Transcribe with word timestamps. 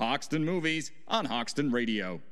Hoxton 0.00 0.46
Movies 0.46 0.92
on 1.08 1.26
Hoxton 1.26 1.70
Radio. 1.70 2.22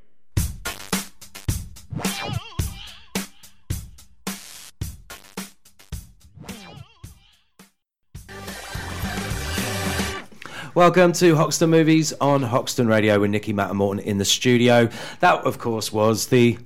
Welcome 10.75 11.13
to 11.15 11.35
Hoxton 11.35 11.71
Movies 11.71 12.13
on 12.21 12.43
Hoxton 12.43 12.87
Radio 12.87 13.19
with 13.19 13.31
Nikki 13.31 13.53
Matt 13.53 13.71
and 13.71 13.79
Morton 13.79 14.03
in 14.05 14.19
the 14.19 14.25
studio. 14.25 14.89
That, 15.21 15.45
of 15.45 15.59
course, 15.59 15.93
was 15.93 16.27
the 16.29 16.57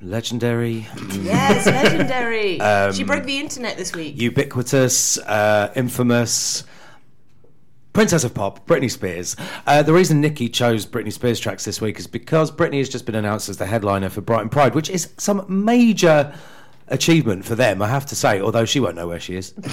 legendary, 0.00 0.86
Yes, 1.20 1.66
legendary. 1.66 2.60
Um, 2.60 2.92
she 2.92 3.04
broke 3.04 3.24
the 3.24 3.38
internet 3.38 3.76
this 3.76 3.92
week. 3.94 4.18
ubiquitous, 4.20 5.18
uh, 5.18 5.70
infamous 5.76 6.64
Princess 7.94 8.24
of 8.24 8.34
Pop, 8.34 8.66
Britney 8.66 8.90
Spears. 8.90 9.36
Uh, 9.68 9.80
the 9.80 9.92
reason 9.92 10.20
Nikki 10.20 10.48
chose 10.48 10.84
Britney 10.84 11.12
Spears 11.12 11.38
tracks 11.38 11.64
this 11.64 11.80
week 11.80 12.00
is 12.00 12.08
because 12.08 12.50
Britney 12.50 12.78
has 12.78 12.88
just 12.88 13.06
been 13.06 13.14
announced 13.14 13.48
as 13.48 13.56
the 13.56 13.66
headliner 13.66 14.08
for 14.08 14.20
Brighton 14.20 14.48
Pride, 14.48 14.74
which 14.74 14.90
is 14.90 15.12
some 15.16 15.46
major 15.48 16.34
achievement 16.88 17.44
for 17.44 17.54
them, 17.54 17.80
I 17.80 17.86
have 17.86 18.04
to 18.06 18.16
say, 18.16 18.40
although 18.40 18.64
she 18.64 18.80
won't 18.80 18.96
know 18.96 19.06
where 19.06 19.20
she 19.20 19.36
is. 19.36 19.54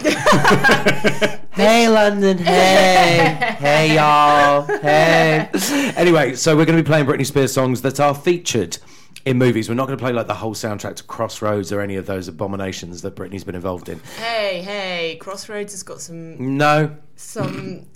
hey, 1.51 1.89
London, 1.89 2.37
hey, 2.37 3.55
hey, 3.57 3.95
y'all, 3.95 4.67
hey. 4.67 5.49
Anyway, 5.97 6.35
so 6.35 6.55
we're 6.55 6.65
going 6.65 6.77
to 6.77 6.83
be 6.83 6.87
playing 6.87 7.07
Britney 7.07 7.25
Spears 7.25 7.51
songs 7.51 7.81
that 7.81 7.99
are 7.99 8.13
featured 8.13 8.77
in 9.25 9.39
movies. 9.39 9.67
We're 9.67 9.73
not 9.75 9.87
going 9.87 9.97
to 9.97 10.03
play 10.03 10.13
like 10.13 10.27
the 10.27 10.35
whole 10.35 10.53
soundtrack 10.53 10.95
to 10.97 11.03
Crossroads 11.03 11.71
or 11.71 11.81
any 11.81 11.95
of 11.95 12.05
those 12.05 12.27
abominations 12.27 13.01
that 13.01 13.15
Britney's 13.15 13.43
been 13.43 13.55
involved 13.55 13.89
in. 13.89 13.99
hey, 14.17 14.61
hey, 14.61 15.17
Crossroads 15.19 15.73
has 15.73 15.81
got 15.81 16.01
some 16.01 16.55
No, 16.57 16.95
some 17.15 17.87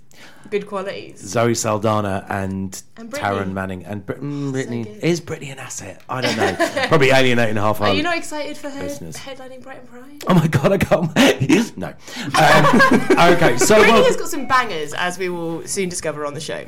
good 0.49 0.67
qualities. 0.67 1.19
Zoe 1.19 1.55
Saldana 1.55 2.25
and, 2.29 2.81
And. 2.97 3.11
Taryn 3.11 3.51
Manning 3.51 3.83
and 3.85 4.05
Brit- 4.05 4.21
mm, 4.21 4.51
Britney 4.53 4.83
good. 4.85 5.03
is 5.03 5.19
Britney 5.21 5.51
an 5.51 5.59
asset? 5.59 6.01
I 6.07 6.21
don't 6.21 6.37
know. 6.37 6.55
Probably 6.87 7.09
alienating 7.09 7.57
a 7.57 7.61
half 7.61 7.81
our 7.81 7.87
Are 7.87 7.93
you 7.93 8.03
not 8.03 8.17
excited 8.17 8.55
for 8.57 8.69
her 8.69 8.81
Business. 8.83 9.17
headlining 9.17 9.63
Brighton 9.63 9.87
Pride? 9.87 10.23
Oh 10.27 10.33
my 10.35 10.47
god, 10.47 10.71
I 10.71 10.77
can't. 10.77 11.77
no. 11.77 11.87
Um, 11.87 11.93
okay, 13.35 13.57
so 13.57 13.75
Britney 13.75 13.87
well, 13.91 14.03
has 14.05 14.17
got 14.17 14.29
some 14.29 14.47
bangers, 14.47 14.93
as 14.93 15.17
we 15.17 15.29
will 15.29 15.65
soon 15.67 15.89
discover 15.89 16.25
on 16.25 16.33
the 16.33 16.39
show. 16.39 16.63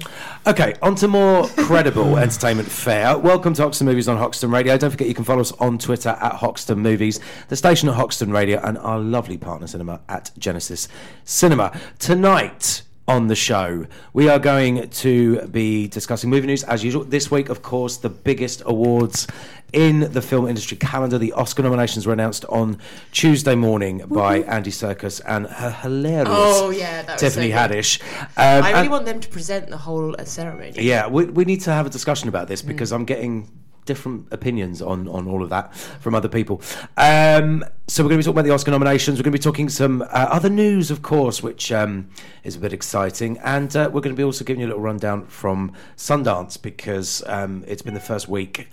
okay, 0.47 0.73
on 0.81 0.95
to 0.95 1.07
more 1.07 1.47
credible 1.49 2.17
entertainment 2.17 2.67
fare. 2.69 3.17
Welcome 3.17 3.53
to 3.55 3.61
Hoxton 3.61 3.85
Movies 3.85 4.07
on 4.07 4.17
Hoxton 4.17 4.49
Radio. 4.51 4.77
Don't 4.77 4.91
forget 4.91 5.07
you 5.07 5.13
can 5.13 5.23
follow 5.23 5.41
us 5.41 5.51
on 5.53 5.77
Twitter 5.77 6.09
at 6.09 6.33
Hoxton 6.33 6.79
Movies, 6.79 7.19
the 7.49 7.55
station 7.55 7.89
at 7.89 7.95
Hoxton 7.95 8.31
Radio, 8.31 8.59
and 8.63 8.77
our 8.79 8.99
lovely 8.99 9.37
partner 9.37 9.67
cinema 9.67 10.01
at 10.09 10.31
Genesis 10.37 10.87
Cinema. 11.23 11.79
Tonight. 11.99 12.81
On 13.09 13.27
the 13.27 13.35
show, 13.35 13.85
we 14.11 14.27
are 14.27 14.37
going 14.37 14.89
to 14.89 15.41
be 15.47 15.87
discussing 15.87 16.29
movie 16.29 16.45
news 16.47 16.65
as 16.65 16.83
usual. 16.83 17.05
This 17.05 17.31
week, 17.31 17.47
of 17.47 17.61
course, 17.61 17.95
the 17.95 18.09
biggest 18.09 18.61
awards 18.65 19.27
in 19.71 20.11
the 20.11 20.21
film 20.21 20.45
industry 20.45 20.75
calendar. 20.75 21.17
The 21.17 21.31
Oscar 21.31 21.63
nominations 21.63 22.05
were 22.05 22.11
announced 22.11 22.43
on 22.49 22.77
Tuesday 23.13 23.55
morning 23.55 23.99
by 24.09 24.39
Andy 24.39 24.71
Serkis 24.71 25.21
and 25.25 25.47
her 25.47 25.69
hilarious 25.71 26.27
Oh, 26.29 26.69
yeah, 26.69 27.03
Tiffany 27.15 27.49
so. 27.51 27.55
Haddish. 27.55 28.01
Um, 28.35 28.63
I 28.65 28.71
really 28.73 28.89
want 28.89 29.05
them 29.05 29.21
to 29.21 29.29
present 29.29 29.69
the 29.69 29.77
whole 29.77 30.13
uh, 30.19 30.25
ceremony. 30.25 30.73
yeah, 30.75 31.07
we, 31.07 31.23
we 31.27 31.45
need 31.45 31.61
to 31.61 31.71
have 31.71 31.85
a 31.85 31.89
discussion 31.89 32.27
about 32.27 32.47
Mm. 32.47 32.49
this 32.49 32.61
because 32.61 32.91
I'm 32.91 33.05
getting 33.05 33.49
different 33.87 34.27
opinions 34.31 34.81
on, 34.81 35.07
on 35.07 35.27
all 35.27 35.41
of 35.41 35.49
that 35.49 35.75
from 35.75 36.13
other 36.13 36.29
people. 36.29 36.61
Um, 36.97 37.65
so 37.87 38.03
we're 38.03 38.09
going 38.09 38.21
to 38.21 38.23
be 38.23 38.25
talking 38.25 38.39
about 38.39 38.45
the 38.45 38.53
Oscar 38.53 38.71
nominations. 38.71 39.17
We're 39.17 39.23
going 39.23 39.31
to 39.31 39.39
be 39.39 39.43
talking 39.43 39.69
some 39.69 40.01
uh, 40.01 40.05
other 40.11 40.49
news, 40.49 40.91
of 40.91 41.01
course, 41.01 41.41
which 41.41 41.71
um, 41.71 42.09
is 42.43 42.55
a 42.55 42.59
bit 42.59 42.73
exciting, 42.73 43.37
and 43.39 43.75
uh, 43.75 43.89
we're 43.91 44.01
going 44.01 44.15
to 44.15 44.19
be 44.19 44.23
also 44.23 44.43
giving 44.43 44.59
you 44.59 44.67
a 44.67 44.69
little 44.69 44.83
rundown 44.83 45.25
from 45.27 45.71
Sundance 45.95 46.61
because 46.61 47.23
um, 47.25 47.63
it's 47.65 47.81
been 47.81 47.93
the 47.93 47.99
first 47.99 48.27
week 48.27 48.67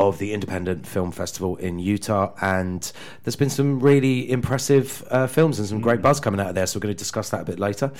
of 0.00 0.16
the 0.18 0.32
Independent 0.32 0.86
Film 0.86 1.12
Festival 1.12 1.56
in 1.56 1.78
Utah, 1.78 2.32
and 2.40 2.90
there's 3.22 3.36
been 3.36 3.50
some 3.50 3.80
really 3.80 4.30
impressive 4.30 5.04
uh, 5.10 5.26
films 5.26 5.58
and 5.58 5.68
some 5.68 5.80
great 5.82 6.00
buzz 6.00 6.18
coming 6.20 6.40
out 6.40 6.48
of 6.48 6.54
there. 6.54 6.66
So 6.66 6.78
we're 6.78 6.84
going 6.84 6.94
to 6.94 6.98
discuss 6.98 7.28
that 7.30 7.42
a 7.42 7.44
bit 7.44 7.60
later. 7.60 7.92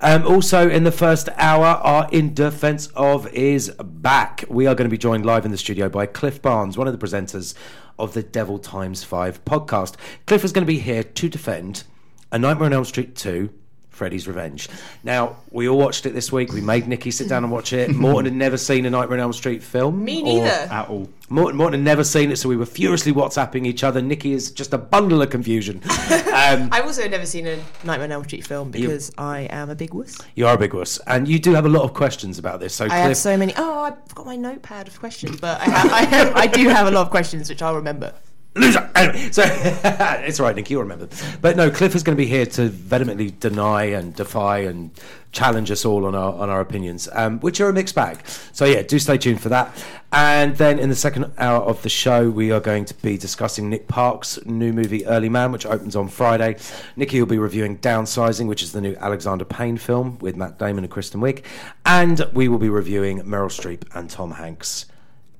Um, 0.00 0.24
also, 0.24 0.70
in 0.70 0.84
the 0.84 0.92
first 0.92 1.28
hour, 1.36 1.64
our 1.66 2.08
In 2.12 2.32
Defense 2.32 2.86
of 2.94 3.26
is 3.34 3.70
back. 3.82 4.44
We 4.48 4.68
are 4.68 4.74
going 4.76 4.88
to 4.88 4.92
be 4.92 4.98
joined 4.98 5.26
live 5.26 5.44
in 5.44 5.50
the 5.50 5.58
studio 5.58 5.88
by 5.88 6.06
Cliff 6.06 6.40
Barnes, 6.40 6.78
one 6.78 6.86
of 6.86 6.96
the 6.98 7.04
presenters 7.04 7.54
of 7.98 8.14
the 8.14 8.22
Devil 8.22 8.60
Times 8.60 9.02
5 9.02 9.44
podcast. 9.44 9.96
Cliff 10.26 10.44
is 10.44 10.52
going 10.52 10.62
to 10.64 10.72
be 10.72 10.78
here 10.78 11.02
to 11.02 11.28
defend 11.28 11.82
A 12.30 12.38
Nightmare 12.38 12.66
on 12.66 12.72
Elm 12.72 12.84
Street 12.84 13.16
2. 13.16 13.50
Freddy's 13.90 14.28
Revenge. 14.28 14.68
Now, 15.02 15.38
we 15.50 15.68
all 15.68 15.76
watched 15.76 16.06
it 16.06 16.10
this 16.14 16.30
week. 16.30 16.52
We 16.52 16.60
made 16.60 16.86
Nikki 16.86 17.10
sit 17.10 17.28
down 17.28 17.42
and 17.42 17.52
watch 17.52 17.72
it. 17.72 17.90
Morton 17.96 18.26
had 18.26 18.34
never 18.34 18.56
seen 18.56 18.86
a 18.86 18.90
Nightmare 18.90 19.18
on 19.18 19.22
Elm 19.22 19.32
Street 19.32 19.60
film. 19.60 20.04
Me 20.04 20.20
or- 20.20 20.44
neither. 20.44 20.72
at 20.72 20.88
all. 20.88 21.08
Morton, 21.30 21.58
Morton 21.58 21.80
had 21.80 21.84
never 21.84 22.04
seen 22.04 22.30
it, 22.30 22.36
so 22.36 22.48
we 22.48 22.56
were 22.56 22.66
furiously 22.66 23.12
WhatsApping 23.12 23.66
each 23.66 23.84
other. 23.84 24.00
Nikki 24.00 24.32
is 24.32 24.50
just 24.50 24.72
a 24.72 24.78
bundle 24.78 25.22
of 25.22 25.30
confusion. 25.30 25.82
Um, 26.38 26.68
I've 26.70 26.84
also 26.84 27.08
never 27.08 27.26
seen 27.26 27.48
a 27.48 27.56
Nightmare 27.82 28.04
on 28.04 28.12
Elm 28.12 28.24
Street 28.24 28.46
film 28.46 28.70
because 28.70 29.10
I 29.18 29.40
am 29.50 29.70
a 29.70 29.74
big 29.74 29.92
wuss. 29.92 30.18
you 30.36 30.46
are 30.46 30.54
a 30.54 30.58
big 30.58 30.72
wuss, 30.72 30.98
and 31.08 31.26
you 31.26 31.40
do 31.40 31.52
have 31.52 31.66
a 31.66 31.68
lot 31.68 31.82
of 31.82 31.94
questions 31.94 32.38
about 32.38 32.60
this. 32.60 32.72
So, 32.74 32.86
I 32.88 32.96
have 32.98 33.16
so 33.16 33.36
many. 33.36 33.52
Oh, 33.56 33.80
I've 33.80 34.14
got 34.14 34.24
my 34.24 34.36
notepad 34.36 34.86
of 34.86 34.98
questions, 35.00 35.40
but 35.40 35.60
I, 35.60 35.64
have, 35.64 35.92
I, 35.92 36.04
have, 36.04 36.36
I 36.36 36.46
do 36.46 36.68
have 36.68 36.86
a 36.86 36.92
lot 36.92 37.02
of 37.02 37.10
questions 37.10 37.48
which 37.48 37.60
I'll 37.60 37.74
remember. 37.74 38.14
Loser. 38.58 38.90
Anyway, 38.94 39.30
so 39.30 39.42
it's 39.46 40.40
right, 40.40 40.54
Nick. 40.54 40.70
You'll 40.70 40.82
remember. 40.82 41.08
But 41.40 41.56
no, 41.56 41.70
Cliff 41.70 41.94
is 41.94 42.02
going 42.02 42.16
to 42.16 42.22
be 42.22 42.28
here 42.28 42.46
to 42.46 42.68
vehemently 42.68 43.30
deny 43.30 43.84
and 43.84 44.14
defy 44.14 44.60
and 44.60 44.90
challenge 45.30 45.70
us 45.70 45.84
all 45.84 46.06
on 46.06 46.14
our 46.14 46.32
on 46.34 46.50
our 46.50 46.60
opinions, 46.60 47.08
um, 47.12 47.38
which 47.40 47.60
are 47.60 47.68
a 47.68 47.72
mixed 47.72 47.94
bag. 47.94 48.18
So 48.52 48.64
yeah, 48.64 48.82
do 48.82 48.98
stay 48.98 49.18
tuned 49.18 49.40
for 49.40 49.48
that. 49.50 49.74
And 50.10 50.56
then 50.56 50.78
in 50.78 50.88
the 50.88 50.96
second 50.96 51.32
hour 51.36 51.62
of 51.62 51.82
the 51.82 51.90
show, 51.90 52.30
we 52.30 52.50
are 52.50 52.60
going 52.60 52.86
to 52.86 52.94
be 53.02 53.18
discussing 53.18 53.68
Nick 53.68 53.88
Park's 53.88 54.44
new 54.46 54.72
movie 54.72 55.04
Early 55.06 55.28
Man, 55.28 55.52
which 55.52 55.66
opens 55.66 55.94
on 55.96 56.08
Friday. 56.08 56.56
Nikki 56.96 57.20
will 57.20 57.26
be 57.26 57.38
reviewing 57.38 57.78
Downsizing, 57.78 58.46
which 58.46 58.62
is 58.62 58.72
the 58.72 58.80
new 58.80 58.96
Alexander 58.96 59.44
Payne 59.44 59.76
film 59.76 60.18
with 60.18 60.34
Matt 60.34 60.58
Damon 60.58 60.84
and 60.84 60.90
Kristen 60.90 61.20
Wiig, 61.20 61.44
and 61.84 62.26
we 62.32 62.48
will 62.48 62.58
be 62.58 62.70
reviewing 62.70 63.20
Meryl 63.20 63.50
Streep 63.50 63.82
and 63.94 64.08
Tom 64.08 64.32
Hanks 64.32 64.86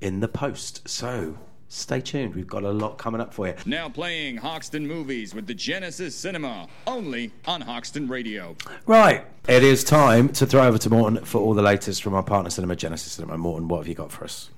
in 0.01 0.21
the 0.21 0.29
post. 0.29 0.87
So 0.87 1.39
stay 1.69 2.01
tuned. 2.01 2.35
We've 2.35 2.47
got 2.47 2.65
a 2.65 2.71
lot 2.71 2.99
coming 2.99 3.21
up 3.21 3.33
for 3.33 3.49
you. 3.49 3.55
Now 3.67 3.89
playing 3.89 4.39
Hoxton 4.39 4.87
Movies 4.87 5.35
with 5.35 5.47
the 5.47 5.55
Genesis 5.55 6.15
Cinema, 6.15 6.69
only 6.87 7.31
on 7.47 7.61
Hoxton 7.61 8.09
Radio. 8.09 8.57
Right, 8.87 9.25
it 9.47 9.63
is 9.63 9.85
time 9.85 10.31
to 10.31 10.47
throw 10.47 10.67
over 10.67 10.79
to 10.79 10.91
Morton 10.91 11.25
for 11.25 11.41
all 11.41 11.55
the 11.55 11.63
latest 11.63 12.03
from 12.03 12.15
our 12.15 12.23
partner 12.23 12.51
cinema, 12.51 12.77
Genesis 12.77 13.13
Cinema. 13.13 13.39
Morton, 13.39 13.69
what 13.69 13.79
have 13.79 13.89
you 13.89 13.95
got 13.95 14.11
for 14.11 14.25
us? 14.25 14.51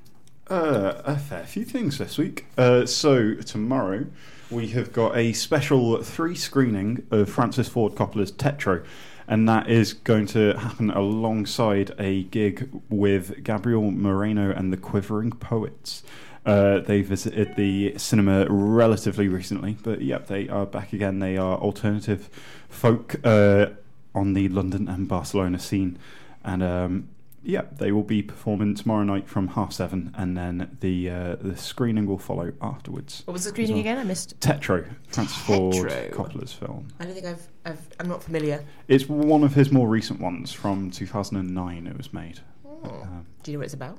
Uh, 0.48 1.00
a 1.04 1.16
fair 1.16 1.44
few 1.44 1.64
things 1.64 1.98
this 1.98 2.18
week. 2.18 2.46
Uh, 2.58 2.84
so 2.84 3.34
tomorrow 3.34 4.06
we 4.50 4.68
have 4.68 4.92
got 4.92 5.16
a 5.16 5.32
special 5.32 6.02
three 6.02 6.34
screening 6.34 7.06
of 7.12 7.28
Francis 7.30 7.68
Ford 7.68 7.94
Coppola's 7.94 8.32
Tetro, 8.32 8.84
and 9.28 9.48
that 9.48 9.70
is 9.70 9.92
going 9.92 10.26
to 10.26 10.54
happen 10.58 10.90
alongside 10.90 11.94
a 12.00 12.24
gig 12.24 12.68
with 12.88 13.44
Gabriel 13.44 13.92
Moreno 13.92 14.50
and 14.50 14.72
the 14.72 14.76
Quivering 14.76 15.30
Poets. 15.30 16.02
Uh, 16.46 16.78
they 16.80 17.02
visited 17.02 17.54
the 17.56 17.96
cinema 17.98 18.46
relatively 18.48 19.28
recently, 19.28 19.76
but 19.82 20.00
yep, 20.00 20.26
they 20.26 20.48
are 20.48 20.64
back 20.64 20.92
again. 20.92 21.18
They 21.18 21.36
are 21.36 21.58
alternative 21.58 22.30
folk 22.68 23.16
uh, 23.24 23.66
on 24.14 24.32
the 24.32 24.48
London 24.48 24.88
and 24.88 25.06
Barcelona 25.06 25.58
scene, 25.58 25.98
and 26.42 26.62
um, 26.62 27.08
yeah, 27.42 27.62
they 27.76 27.92
will 27.92 28.02
be 28.02 28.22
performing 28.22 28.74
tomorrow 28.74 29.04
night 29.04 29.28
from 29.28 29.48
half 29.48 29.72
seven, 29.72 30.14
and 30.16 30.36
then 30.36 30.76
the 30.80 31.10
uh, 31.10 31.36
the 31.36 31.56
screening 31.56 32.06
will 32.06 32.18
follow 32.18 32.52
afterwards. 32.62 33.22
What 33.26 33.34
was 33.34 33.44
the 33.44 33.50
screening 33.50 33.78
again? 33.78 33.98
I 33.98 34.04
missed. 34.04 34.38
Tetro, 34.40 34.88
Francis 35.08 35.36
Ford. 35.36 35.74
Coppola's 36.12 36.52
film. 36.54 36.88
I 37.00 37.04
don't 37.04 37.14
think 37.14 37.26
I've, 37.26 37.48
I've. 37.66 37.86
I'm 37.98 38.08
not 38.08 38.22
familiar. 38.22 38.64
It's 38.88 39.08
one 39.08 39.44
of 39.44 39.54
his 39.54 39.70
more 39.70 39.88
recent 39.88 40.20
ones 40.20 40.52
from 40.52 40.90
2009. 40.90 41.86
It 41.86 41.96
was 41.96 42.12
made. 42.12 42.40
Um, 42.82 43.26
Do 43.42 43.50
you 43.50 43.56
know 43.56 43.60
what 43.60 43.64
it's 43.66 43.74
about? 43.74 43.98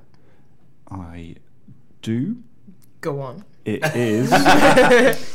I 0.90 1.36
do. 2.02 2.38
Go 3.02 3.22
on. 3.22 3.44
It 3.66 3.84
is. 3.96 4.32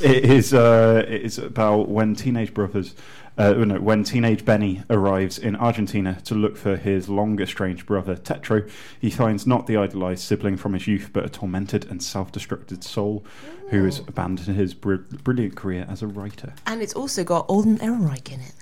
it 0.03 0.25
is. 0.25 0.53
Uh, 0.55 1.05
it 1.09 1.23
is 1.23 1.39
about 1.39 1.89
when 1.89 2.15
teenage 2.15 2.53
brothers. 2.55 2.95
Uh, 3.39 3.53
no, 3.53 3.79
when 3.79 4.03
teenage 4.03 4.47
Benny 4.47 4.83
arrives 4.89 5.37
in 5.39 5.57
Argentina 5.57 6.19
to 6.25 6.35
look 6.35 6.57
for 6.57 6.75
his 6.77 7.07
long 7.09 7.39
estranged 7.39 7.85
brother 7.85 8.17
Tetro, 8.17 8.67
he 8.99 9.11
finds 9.11 9.47
not 9.47 9.67
the 9.67 9.77
idolized 9.77 10.23
sibling 10.23 10.57
from 10.57 10.73
his 10.73 10.87
youth, 10.87 11.11
but 11.13 11.27
a 11.27 11.29
tormented 11.29 11.85
and 11.91 12.03
self-destructed 12.03 12.83
soul 12.83 13.25
who 13.69 13.85
has 13.85 13.99
abandoned 13.99 14.57
his 14.57 14.73
br- 14.73 14.95
brilliant 15.23 15.55
career 15.55 15.85
as 15.87 16.01
a 16.01 16.07
writer. 16.07 16.55
And 16.67 16.81
it's 16.81 16.95
also 16.95 17.25
got 17.25 17.45
Alden 17.51 17.77
Ehrenreich 17.81 18.33
in 18.33 18.41
it, 18.41 18.55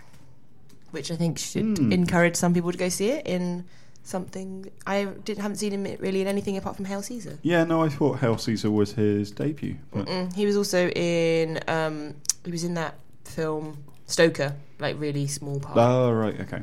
which 0.91 1.09
I 1.12 1.15
think 1.17 1.39
should 1.39 1.79
Hmm. 1.79 1.93
encourage 1.93 2.35
some 2.35 2.53
people 2.53 2.73
to 2.73 2.79
go 2.79 2.89
see 2.89 3.11
it 3.11 3.25
in 3.29 3.65
something. 4.05 4.71
I 4.87 5.06
didn't 5.25 5.43
haven't 5.43 5.56
seen 5.56 5.73
him 5.73 5.97
really 5.99 6.21
in 6.21 6.29
anything 6.29 6.56
apart 6.56 6.77
from 6.77 6.85
Hail 6.85 7.03
Caesar. 7.03 7.39
Yeah, 7.43 7.65
no, 7.65 7.83
I 7.83 7.89
thought 7.89 8.21
Hail 8.21 8.39
Caesar 8.39 8.71
was 8.71 8.93
his 8.93 9.33
debut, 9.33 9.77
but 9.93 10.09
he 10.35 10.47
was 10.47 10.56
also 10.56 10.89
in. 10.91 11.59
Um, 11.67 12.15
he 12.45 12.53
was 12.53 12.62
in 12.62 12.75
that 12.75 12.95
film 13.25 13.83
Stoker, 14.06 14.55
like 14.79 15.01
really 15.01 15.27
small 15.27 15.59
part. 15.59 15.77
oh 15.79 16.12
right, 16.12 16.39
okay. 16.41 16.62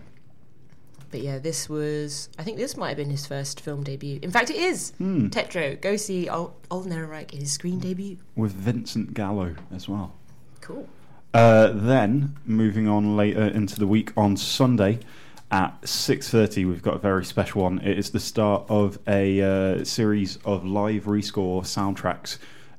but 1.10 1.22
yeah, 1.22 1.40
this 1.40 1.68
was. 1.68 2.30
I 2.38 2.44
think 2.44 2.58
this 2.58 2.78
might 2.78 2.90
have 2.90 2.98
been 2.98 3.10
his 3.10 3.26
first 3.26 3.60
film 3.60 3.84
debut. 3.84 4.20
In 4.22 4.32
fact, 4.32 4.50
it 4.50 4.58
is. 4.58 4.92
Hmm. 5.00 5.28
Tetro, 5.28 5.82
go 5.82 5.98
see 5.98 6.30
Ol- 6.30 6.56
Alden 6.70 6.92
Ehrenreich 6.94 7.34
in 7.34 7.40
his 7.40 7.52
screen 7.52 7.80
debut. 7.80 8.18
with 8.36 8.54
Vincent 8.54 9.14
Gallo 9.14 9.56
as 9.74 9.90
well. 9.90 10.14
Cool. 10.62 10.88
Uh, 11.34 11.72
then 11.74 12.36
moving 12.46 12.88
on 12.90 13.16
later 13.16 13.44
into 13.46 13.80
the 13.80 13.88
week 13.88 14.12
on 14.18 14.36
Sunday 14.36 15.00
at 15.52 15.88
six 15.88 16.30
thirty, 16.30 16.66
we've 16.66 16.82
got 16.82 16.96
a 16.96 17.00
very 17.00 17.26
special 17.26 17.64
one. 17.64 17.80
It 17.80 18.00
is 18.00 18.12
the 18.12 18.20
start 18.20 18.66
of 18.70 18.98
a 19.08 19.42
uh, 19.42 19.84
series 19.84 20.38
of 20.46 20.66
live 20.66 21.04
rescore 21.06 21.62
soundtracks 21.64 22.38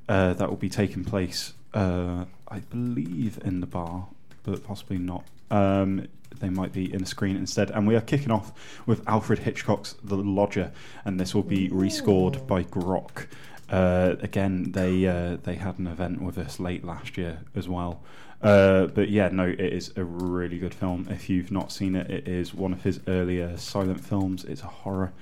uh, 0.09 0.33
that 0.33 0.49
will 0.49 0.57
be 0.57 0.69
taking 0.69 1.05
place, 1.05 1.53
uh, 1.73 2.25
I 2.47 2.59
believe, 2.59 3.39
in 3.45 3.59
the 3.59 3.67
bar, 3.67 4.07
but 4.43 4.63
possibly 4.63 4.97
not. 4.97 5.23
Um, 5.51 6.07
they 6.39 6.49
might 6.49 6.73
be 6.73 6.91
in 6.91 7.03
a 7.03 7.05
screen 7.05 7.35
instead. 7.35 7.69
And 7.69 7.87
we 7.87 7.95
are 7.95 8.01
kicking 8.01 8.31
off 8.31 8.51
with 8.87 9.07
Alfred 9.07 9.39
Hitchcock's 9.39 9.95
The 10.03 10.17
Lodger, 10.17 10.71
and 11.05 11.19
this 11.19 11.35
will 11.35 11.43
be 11.43 11.69
rescored 11.69 12.47
by 12.47 12.63
Grok. 12.63 13.27
Uh, 13.69 14.15
again, 14.21 14.71
they 14.71 15.05
uh, 15.07 15.37
they 15.43 15.55
had 15.55 15.79
an 15.79 15.87
event 15.87 16.21
with 16.21 16.37
us 16.37 16.59
late 16.59 16.83
last 16.83 17.17
year 17.17 17.39
as 17.55 17.69
well. 17.69 18.01
Uh, 18.43 18.87
but 18.87 19.09
yeah, 19.09 19.29
no, 19.29 19.45
it 19.45 19.59
is 19.59 19.93
a 19.95 20.03
really 20.03 20.59
good 20.59 20.73
film. 20.73 21.07
If 21.09 21.29
you've 21.29 21.51
not 21.51 21.71
seen 21.71 21.95
it, 21.95 22.09
it 22.09 22.27
is 22.27 22.53
one 22.53 22.73
of 22.73 22.83
his 22.83 22.99
earlier 23.07 23.55
silent 23.57 24.03
films. 24.03 24.43
It's 24.43 24.61
a 24.61 24.67
horror, 24.67 25.13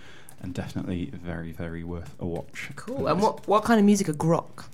and 0.41 0.53
definitely 0.53 1.11
very, 1.13 1.51
very 1.51 1.83
worth 1.83 2.15
a 2.19 2.25
watch. 2.25 2.71
Cool. 2.75 3.07
And 3.07 3.21
what 3.21 3.47
what 3.47 3.63
kind 3.63 3.79
of 3.79 3.85
music 3.85 4.09
are 4.09 4.13
grok? 4.13 4.65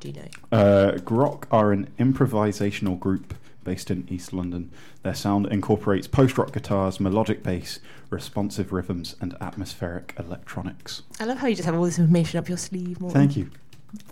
Do 0.00 0.08
you 0.08 0.14
know? 0.14 0.28
Uh, 0.52 0.92
Grok 0.98 1.44
are 1.50 1.72
an 1.72 1.88
improvisational 1.98 2.98
group 2.98 3.34
based 3.64 3.90
in 3.90 4.06
East 4.08 4.32
London. 4.32 4.70
Their 5.02 5.14
sound 5.14 5.46
incorporates 5.46 6.06
post 6.06 6.38
rock 6.38 6.52
guitars, 6.52 7.00
melodic 7.00 7.42
bass, 7.42 7.80
responsive 8.10 8.72
rhythms, 8.72 9.16
and 9.20 9.34
atmospheric 9.40 10.14
electronics. 10.18 11.02
I 11.18 11.24
love 11.24 11.38
how 11.38 11.48
you 11.48 11.56
just 11.56 11.66
have 11.66 11.74
all 11.74 11.84
this 11.84 11.98
information 11.98 12.38
up 12.38 12.48
your 12.48 12.58
sleeve. 12.58 13.00
Morgan. 13.00 13.20
Thank 13.20 13.36
you. 13.36 13.50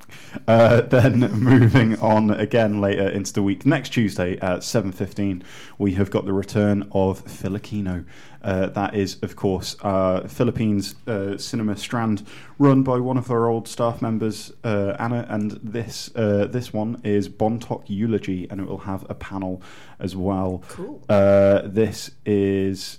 Uh, 0.48 0.80
then 0.80 1.20
moving 1.32 1.96
on 2.00 2.28
again 2.28 2.80
later 2.80 3.08
into 3.08 3.32
the 3.32 3.42
week, 3.42 3.64
next 3.64 3.90
Tuesday 3.90 4.36
at 4.40 4.64
seven 4.64 4.90
fifteen, 4.90 5.44
we 5.78 5.94
have 5.94 6.10
got 6.10 6.24
the 6.24 6.32
return 6.32 6.88
of 6.90 7.20
Filipino. 7.20 8.04
Uh, 8.42 8.66
that 8.66 8.94
is, 8.94 9.16
of 9.22 9.36
course, 9.36 9.76
uh, 9.82 10.26
Philippines 10.26 10.96
uh, 11.06 11.38
cinema 11.38 11.76
strand 11.76 12.26
run 12.58 12.82
by 12.82 12.98
one 12.98 13.16
of 13.16 13.30
our 13.30 13.46
old 13.46 13.68
staff 13.68 14.02
members, 14.02 14.52
uh, 14.64 14.96
Anna. 14.98 15.24
And 15.28 15.52
this 15.62 16.10
uh, 16.16 16.46
this 16.46 16.72
one 16.72 17.00
is 17.04 17.28
Bontoc 17.28 17.84
Eulogy, 17.86 18.48
and 18.50 18.60
it 18.60 18.66
will 18.66 18.78
have 18.78 19.08
a 19.08 19.14
panel 19.14 19.62
as 20.00 20.16
well. 20.16 20.64
Cool. 20.68 21.00
Uh, 21.08 21.62
this 21.64 22.10
is 22.26 22.98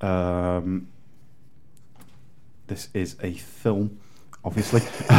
um, 0.00 0.86
this 2.68 2.88
is 2.94 3.16
a 3.20 3.32
film, 3.34 3.98
obviously. 4.44 4.82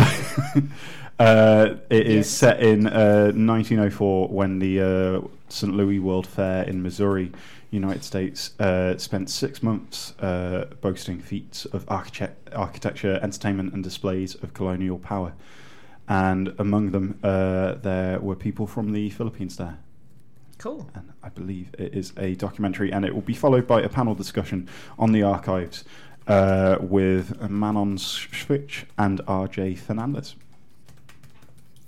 uh, 1.20 1.76
it 1.90 2.08
is 2.08 2.16
Yes. 2.16 2.30
set 2.30 2.60
in 2.62 2.88
uh, 2.88 3.32
1904 3.34 4.28
when 4.30 4.60
the 4.60 4.82
uh, 4.82 5.28
St. 5.50 5.74
Louis 5.74 6.00
World 6.00 6.28
Fair 6.28 6.64
in 6.64 6.82
Missouri, 6.82 7.32
United 7.72 8.04
States, 8.04 8.60
uh, 8.60 8.98
spent 8.98 9.30
six 9.30 9.62
months 9.62 10.14
uh, 10.20 10.66
boasting 10.82 11.20
feats 11.20 11.66
of 11.66 11.86
architect- 11.90 12.50
architecture, 12.54 13.20
entertainment, 13.22 13.74
and 13.74 13.84
displays 13.84 14.36
of 14.36 14.54
colonial 14.54 14.98
power. 15.00 15.34
And 16.08 16.54
among 16.58 16.92
them, 16.92 17.20
uh, 17.24 17.74
there 17.76 18.20
were 18.20 18.36
people 18.36 18.66
from 18.66 18.94
the 18.94 19.12
Philippines 19.12 19.58
there 19.58 19.78
Cool. 20.58 20.90
and 20.96 21.14
I 21.24 21.30
believe 21.30 21.70
it 21.78 21.94
is 21.94 22.12
a 22.18 22.34
documentary, 22.36 22.92
and 22.92 23.06
it 23.06 23.14
will 23.14 23.22
be 23.22 23.36
followed 23.36 23.68
by 23.68 23.82
a 23.82 23.90
panel 23.90 24.16
discussion 24.16 24.68
on 24.98 25.12
the 25.12 25.22
archives 25.24 25.84
uh, 26.30 26.78
with 26.80 27.50
Manon 27.50 27.98
Switch 27.98 28.86
and 28.98 29.20
RJ 29.26 29.78
Fernandez. 29.78 30.36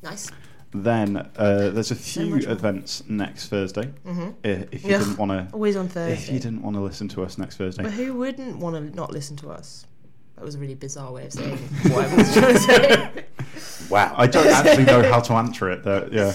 Nice. 0.03 0.31
Then 0.73 1.17
uh, 1.17 1.69
there's 1.69 1.91
a 1.91 1.95
So 1.95 2.21
few 2.23 2.29
more. 2.37 2.49
events 2.49 3.03
next 3.09 3.49
Thursday. 3.49 3.89
Mm-hmm. 4.05 4.29
i- 4.43 4.67
If 4.71 4.83
you 4.85 4.95
Ugh, 4.95 5.01
didn't 5.01 5.17
want 5.17 5.31
to, 5.31 5.47
Always 5.53 5.75
on 5.75 5.87
Thursday. 5.89 6.13
if 6.13 6.29
you 6.31 6.39
didn't 6.39 6.61
want 6.63 6.75
to 6.75 6.81
listen 6.81 7.07
to 7.09 7.23
us 7.23 7.37
next 7.37 7.57
Thursday, 7.57 7.83
But 7.83 7.91
who 7.93 8.13
wouldn't 8.15 8.57
want 8.57 8.75
to 8.75 8.95
not 8.95 9.11
listen 9.11 9.35
to 9.37 9.49
us? 9.51 9.85
That 10.37 10.45
was 10.45 10.55
a 10.55 10.59
really 10.59 10.75
bizarre 10.75 11.11
way 11.11 11.25
of 11.25 11.33
saying 11.33 11.57
what 11.91 12.05
I 12.05 12.15
was 12.15 12.33
trying 12.33 12.53
to 12.53 12.59
say. 12.59 13.25
Wow. 13.89 14.15
I 14.17 14.25
don't 14.27 14.47
actually 14.47 14.85
know 14.85 15.03
how 15.11 15.19
to 15.19 15.33
answer 15.33 15.69
it. 15.69 15.83
Though, 15.83 16.07
yeah. 16.11 16.33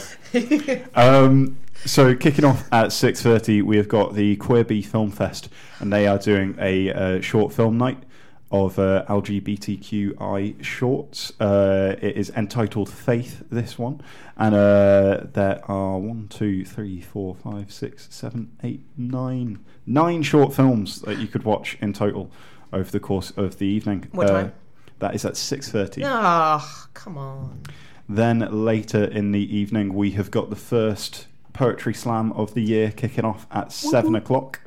Um, 0.94 1.56
so 1.84 2.14
kicking 2.14 2.44
off 2.44 2.66
at 2.72 2.92
six 2.92 3.22
thirty, 3.22 3.62
we 3.62 3.76
have 3.76 3.88
got 3.88 4.14
the 4.14 4.36
Queer 4.36 4.64
Bee 4.64 4.82
Film 4.82 5.10
Fest, 5.10 5.48
and 5.80 5.92
they 5.92 6.06
are 6.06 6.18
doing 6.18 6.56
a 6.60 6.92
uh, 6.92 7.20
short 7.20 7.52
film 7.52 7.78
night 7.78 8.02
of 8.50 8.78
uh, 8.78 9.04
LGBTQI 9.08 10.62
shorts. 10.62 11.32
Uh, 11.40 11.96
it 12.00 12.16
is 12.16 12.30
entitled 12.30 12.88
Faith. 12.88 13.42
This 13.50 13.78
one, 13.78 14.00
and 14.36 14.54
uh, 14.54 15.24
there 15.32 15.60
are 15.70 15.98
one, 15.98 16.28
two, 16.28 16.64
three, 16.64 17.00
four, 17.00 17.34
five, 17.34 17.72
six, 17.72 18.08
seven, 18.10 18.52
eight, 18.62 18.82
nine, 18.96 19.58
nine 19.86 20.22
short 20.22 20.54
films 20.54 21.00
that 21.02 21.18
you 21.18 21.26
could 21.26 21.44
watch 21.44 21.76
in 21.80 21.92
total 21.92 22.30
over 22.72 22.90
the 22.90 23.00
course 23.00 23.32
of 23.36 23.58
the 23.58 23.66
evening. 23.66 24.08
What 24.12 24.30
Uh, 24.30 24.32
time? 24.32 24.52
that 25.00 25.14
is 25.14 25.24
at 25.24 25.36
six 25.36 25.70
thirty. 25.70 26.02
Ah, 26.04 26.88
come 26.94 27.18
on. 27.18 27.60
Then 28.08 28.64
later 28.64 29.04
in 29.04 29.32
the 29.32 29.56
evening, 29.56 29.92
we 29.94 30.12
have 30.12 30.30
got 30.30 30.48
the 30.50 30.56
first 30.56 31.26
poetry 31.56 31.94
slam 31.94 32.32
of 32.32 32.54
the 32.54 32.62
year 32.62 32.90
kicking 32.92 33.24
off 33.24 33.46
at 33.50 33.72
seven 33.72 34.14
o'clock, 34.14 34.60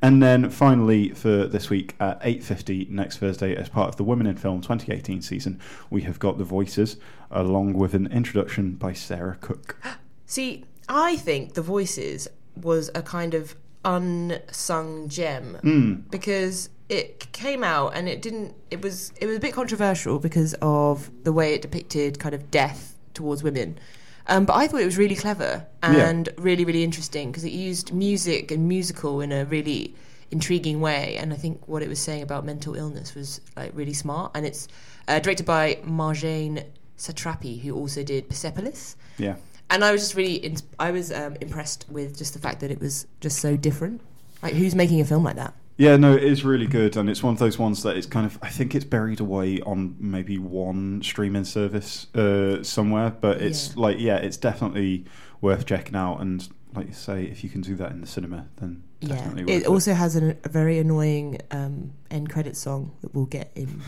and 0.00 0.22
then 0.22 0.48
finally 0.50 1.10
for 1.10 1.46
this 1.46 1.68
week 1.70 1.94
at 2.00 2.18
eight 2.22 2.42
fifty 2.42 2.86
next 2.90 3.18
Thursday, 3.18 3.54
as 3.56 3.68
part 3.68 3.88
of 3.88 3.96
the 3.96 4.04
Women 4.04 4.26
in 4.26 4.36
Film 4.36 4.60
2018 4.60 5.20
season, 5.22 5.60
we 5.90 6.02
have 6.02 6.18
got 6.18 6.38
the 6.38 6.44
Voices, 6.44 6.96
along 7.30 7.74
with 7.74 7.94
an 7.94 8.06
introduction 8.12 8.72
by 8.74 8.92
Sarah 8.92 9.36
Cook. 9.40 9.76
See, 10.26 10.64
I 10.88 11.16
think 11.16 11.54
The 11.54 11.62
Voices 11.62 12.28
was 12.54 12.90
a 12.94 13.02
kind 13.02 13.34
of 13.34 13.56
unsung 13.84 15.08
gem 15.08 15.58
Mm. 15.62 16.10
because 16.10 16.68
it 16.88 17.30
came 17.32 17.62
out 17.62 17.94
and 17.94 18.08
it 18.08 18.22
didn't. 18.22 18.54
It 18.70 18.82
was 18.82 19.12
it 19.20 19.26
was 19.26 19.36
a 19.36 19.40
bit 19.40 19.52
controversial 19.52 20.18
because 20.18 20.54
of 20.62 21.10
the 21.24 21.32
way 21.32 21.54
it 21.54 21.62
depicted 21.62 22.18
kind 22.18 22.34
of 22.34 22.50
death 22.50 22.96
towards 23.14 23.42
women. 23.42 23.78
Um, 24.28 24.44
but 24.44 24.54
I 24.56 24.66
thought 24.68 24.80
it 24.80 24.84
was 24.84 24.98
really 24.98 25.14
clever 25.16 25.66
and 25.82 26.28
really 26.36 26.64
really 26.64 26.84
interesting 26.84 27.30
because 27.30 27.44
it 27.44 27.52
used 27.52 27.92
music 27.92 28.50
and 28.50 28.68
musical 28.68 29.20
in 29.20 29.32
a 29.32 29.44
really 29.46 29.94
intriguing 30.30 30.80
way. 30.80 31.16
And 31.16 31.32
I 31.32 31.36
think 31.36 31.66
what 31.66 31.82
it 31.82 31.88
was 31.88 31.98
saying 31.98 32.22
about 32.22 32.44
mental 32.44 32.74
illness 32.74 33.14
was 33.14 33.40
like 33.56 33.72
really 33.74 33.94
smart. 33.94 34.32
And 34.34 34.44
it's 34.44 34.68
uh, 35.08 35.18
directed 35.20 35.46
by 35.46 35.76
Marjane 35.84 36.64
Satrapi, 36.98 37.60
who 37.62 37.74
also 37.74 38.02
did 38.02 38.28
Persepolis 38.28 38.96
Yeah. 39.16 39.36
and 39.70 39.82
I 39.84 39.92
was 39.92 40.02
just 40.02 40.14
really, 40.14 40.34
in, 40.34 40.56
I 40.78 40.90
was 40.90 41.10
um, 41.12 41.36
impressed 41.40 41.86
with 41.88 42.18
just 42.18 42.34
the 42.34 42.40
fact 42.40 42.60
that 42.60 42.70
it 42.70 42.80
was 42.80 43.06
just 43.20 43.38
so 43.38 43.56
different. 43.56 44.02
Like, 44.42 44.54
who's 44.54 44.74
making 44.74 45.00
a 45.00 45.04
film 45.04 45.24
like 45.24 45.36
that? 45.36 45.54
Yeah, 45.78 45.96
no, 45.96 46.12
it 46.12 46.24
is 46.24 46.44
really 46.44 46.66
good, 46.66 46.96
and 46.96 47.08
it's 47.08 47.22
one 47.22 47.32
of 47.34 47.38
those 47.38 47.56
ones 47.56 47.84
that 47.84 47.96
it's 47.96 48.06
kind 48.06 48.26
of. 48.26 48.36
I 48.42 48.48
think 48.48 48.74
it's 48.74 48.84
buried 48.84 49.20
away 49.20 49.60
on 49.60 49.94
maybe 50.00 50.36
one 50.36 51.00
streaming 51.02 51.44
service 51.44 52.12
uh, 52.16 52.64
somewhere, 52.64 53.10
but 53.20 53.40
it's 53.40 53.68
Yeah. 53.68 53.74
like, 53.76 54.00
yeah, 54.00 54.16
it's 54.16 54.36
definitely 54.36 55.04
worth 55.40 55.66
checking 55.66 55.94
out. 55.94 56.20
And 56.20 56.48
like 56.74 56.88
you 56.88 56.92
say, 56.94 57.24
if 57.26 57.44
you 57.44 57.50
can 57.50 57.60
do 57.60 57.76
that 57.76 57.92
in 57.92 58.00
the 58.00 58.08
cinema, 58.08 58.48
then 58.56 58.82
Yeah, 59.00 59.08
definitely 59.14 59.44
worth 59.44 59.62
it 59.62 59.66
also 59.68 59.94
has 59.94 60.16
an, 60.16 60.36
a 60.42 60.48
very 60.48 60.78
annoying 60.78 61.38
um, 61.52 61.92
end 62.10 62.28
credit 62.28 62.56
song 62.56 62.90
that 63.02 63.14
will 63.14 63.26
get 63.26 63.52
in 63.54 63.80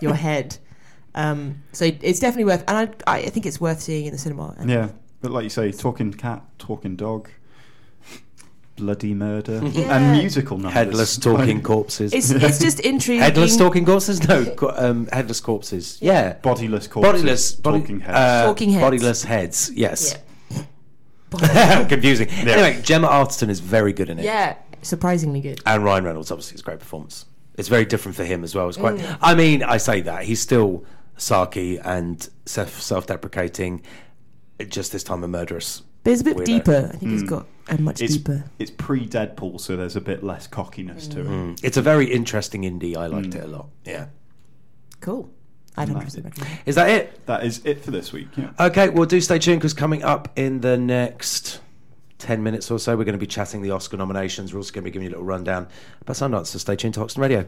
your 0.00 0.14
head. 0.28 0.56
Um, 1.14 1.62
so 1.72 1.84
it's 1.84 2.18
definitely 2.18 2.44
worth, 2.46 2.64
and 2.66 2.94
I, 3.06 3.16
I 3.18 3.22
think 3.28 3.44
it's 3.44 3.60
worth 3.60 3.80
seeing 3.82 4.06
in 4.06 4.12
the 4.12 4.18
cinema. 4.18 4.54
And 4.58 4.70
Yeah, 4.70 4.88
but 5.20 5.30
like 5.32 5.44
you 5.44 5.50
say, 5.50 5.70
talking 5.70 6.14
cat, 6.14 6.42
talking 6.58 6.96
dog, 6.96 7.28
bloody 8.76 9.14
murder, 9.14 9.60
Yeah. 9.72 9.96
and 9.96 10.18
musical 10.18 10.56
numbers. 10.58 10.74
Headless 10.74 11.16
talking 11.16 11.62
corpses. 11.72 12.12
it's 12.12 12.30
it's 12.30 12.58
just 12.58 12.80
intriguing. 12.92 13.22
headless 13.22 13.56
talking 13.56 13.84
corpses? 13.86 14.26
No, 14.28 14.54
um, 14.76 15.06
headless 15.12 15.40
corpses. 15.40 15.98
Yeah. 16.00 16.34
bodiless 16.42 16.86
corpses, 16.88 17.12
Bodiless. 17.12 17.52
Body, 17.54 17.80
talking 17.80 18.00
heads. 18.00 18.16
uh, 18.16 18.46
Talking 18.46 18.70
heads. 18.70 18.82
Bodiless 18.82 19.24
heads. 19.24 19.70
Yes. 19.74 20.18
Yeah. 20.50 21.86
Confusing. 21.88 22.28
Anyway, 22.28 22.80
Gemma 22.82 23.08
Arterton 23.08 23.48
is 23.48 23.60
very 23.60 23.92
good 23.92 24.08
in 24.08 24.18
it. 24.18 24.24
yeah, 24.24 24.56
surprisingly 24.82 25.40
good. 25.40 25.60
And 25.66 25.84
Ryan 25.84 26.04
Reynolds, 26.04 26.30
obviously, 26.30 26.54
it's 26.54 26.62
a 26.62 26.64
great 26.64 26.78
performance. 26.78 27.26
It's 27.58 27.68
very 27.68 27.84
different 27.84 28.16
for 28.16 28.24
him 28.24 28.44
as 28.44 28.54
well. 28.54 28.68
It's 28.68 28.76
quite. 28.78 28.96
Mm. 28.98 29.18
I 29.20 29.34
mean, 29.34 29.62
I 29.62 29.78
say 29.78 30.02
that 30.02 30.24
he's 30.24 30.40
still 30.40 30.84
sarky 31.18 31.80
and 31.84 32.28
self-deprecating. 32.46 33.82
Just 34.68 34.92
this 34.92 35.02
time, 35.02 35.22
a 35.24 35.28
murderous. 35.28 35.82
But 36.06 36.12
it's 36.12 36.20
a 36.20 36.24
bit 36.24 36.36
Weirdo. 36.36 36.44
deeper. 36.44 36.90
I 36.94 36.96
think 36.98 37.12
it's 37.14 37.22
Mm. 37.24 37.28
got 37.28 37.46
a 37.68 37.78
much 37.80 38.00
it's 38.00 38.16
deeper. 38.16 38.44
it's 38.60 38.70
pre 38.70 39.08
Deadpool, 39.08 39.60
so 39.60 39.74
there's 39.74 39.96
a 39.96 40.00
bit 40.00 40.22
less 40.22 40.46
cockiness 40.46 41.08
to 41.08 41.20
it. 41.22 41.26
Mm. 41.26 41.58
It's 41.64 41.76
a 41.76 41.82
very 41.82 42.06
interesting 42.12 42.62
indie. 42.62 42.96
I 42.96 43.06
liked 43.08 43.34
it 43.34 43.42
a 43.42 43.48
lot. 43.48 43.66
Yeah. 43.84 44.06
Cool. 45.00 45.28
I'd 45.76 45.88
Nice. 45.88 46.14
100% 46.14 46.24
recommend. 46.24 46.58
Is 46.64 46.76
that 46.76 46.88
it? 46.88 47.26
That 47.26 47.44
is 47.44 47.60
it 47.64 47.82
for 47.84 47.90
this 47.90 48.12
week. 48.12 48.28
Yeah. 48.36 48.50
Okay, 48.60 48.88
well, 48.88 49.04
do 49.04 49.20
stay 49.20 49.40
tuned 49.40 49.58
because 49.60 49.74
coming 49.74 50.04
up 50.04 50.28
in 50.36 50.60
the 50.60 50.78
next 50.78 51.58
10 52.18 52.40
minutes 52.42 52.70
or 52.70 52.78
so, 52.78 52.96
we're 52.96 53.02
going 53.04 53.12
to 53.12 53.18
be 53.18 53.26
chatting 53.26 53.60
the 53.60 53.72
Oscar 53.72 53.96
nominations. 53.96 54.54
We're 54.54 54.60
also 54.60 54.72
going 54.72 54.84
to 54.84 54.90
be 54.90 54.92
giving 54.92 55.06
you 55.06 55.10
a 55.10 55.14
little 55.14 55.24
rundown 55.26 55.66
about 56.00 56.14
Sundance, 56.16 56.46
so 56.46 56.58
stay 56.58 56.76
tuned 56.76 56.94
to 56.94 57.00
Hoxton 57.00 57.20
Radio. 57.20 57.46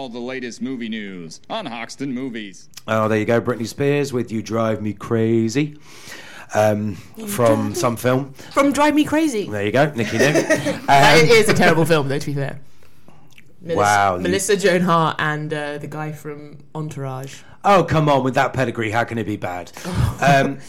All 0.00 0.08
the 0.08 0.18
latest 0.18 0.62
movie 0.62 0.88
news 0.88 1.42
on 1.50 1.66
Hoxton 1.66 2.14
Movies. 2.14 2.70
Oh, 2.88 3.06
there 3.06 3.18
you 3.18 3.26
go. 3.26 3.38
Britney 3.38 3.66
Spears 3.66 4.14
with 4.14 4.32
You 4.32 4.40
Drive 4.40 4.80
Me 4.80 4.94
Crazy 4.94 5.76
um, 6.54 6.94
from 6.94 7.74
some 7.74 7.98
film. 7.98 8.32
From 8.32 8.72
Drive 8.72 8.94
Me 8.94 9.04
Crazy. 9.04 9.46
There 9.46 9.62
you 9.62 9.70
go, 9.70 9.92
Nicky 9.92 10.16
Nim. 10.16 10.34
Um, 10.88 11.18
is 11.18 11.50
a 11.50 11.52
terrible 11.52 11.84
film, 11.84 12.08
though, 12.08 12.18
to 12.18 12.26
be 12.26 12.32
fair. 12.32 12.60
Melissa, 13.60 13.78
Wow, 13.78 14.16
Melissa 14.16 14.56
Joan 14.56 14.80
Hart 14.80 15.16
and 15.18 15.52
uh, 15.52 15.76
the 15.76 15.86
guy 15.86 16.12
from 16.12 16.64
Entourage. 16.74 17.42
oh, 17.62 17.84
come 17.84 18.08
on, 18.08 18.24
with 18.24 18.36
that 18.36 18.54
pedigree, 18.54 18.90
how 18.90 19.04
can 19.04 19.18
it 19.18 19.24
be 19.26 19.36
bad? 19.36 19.70
Um, 20.22 20.60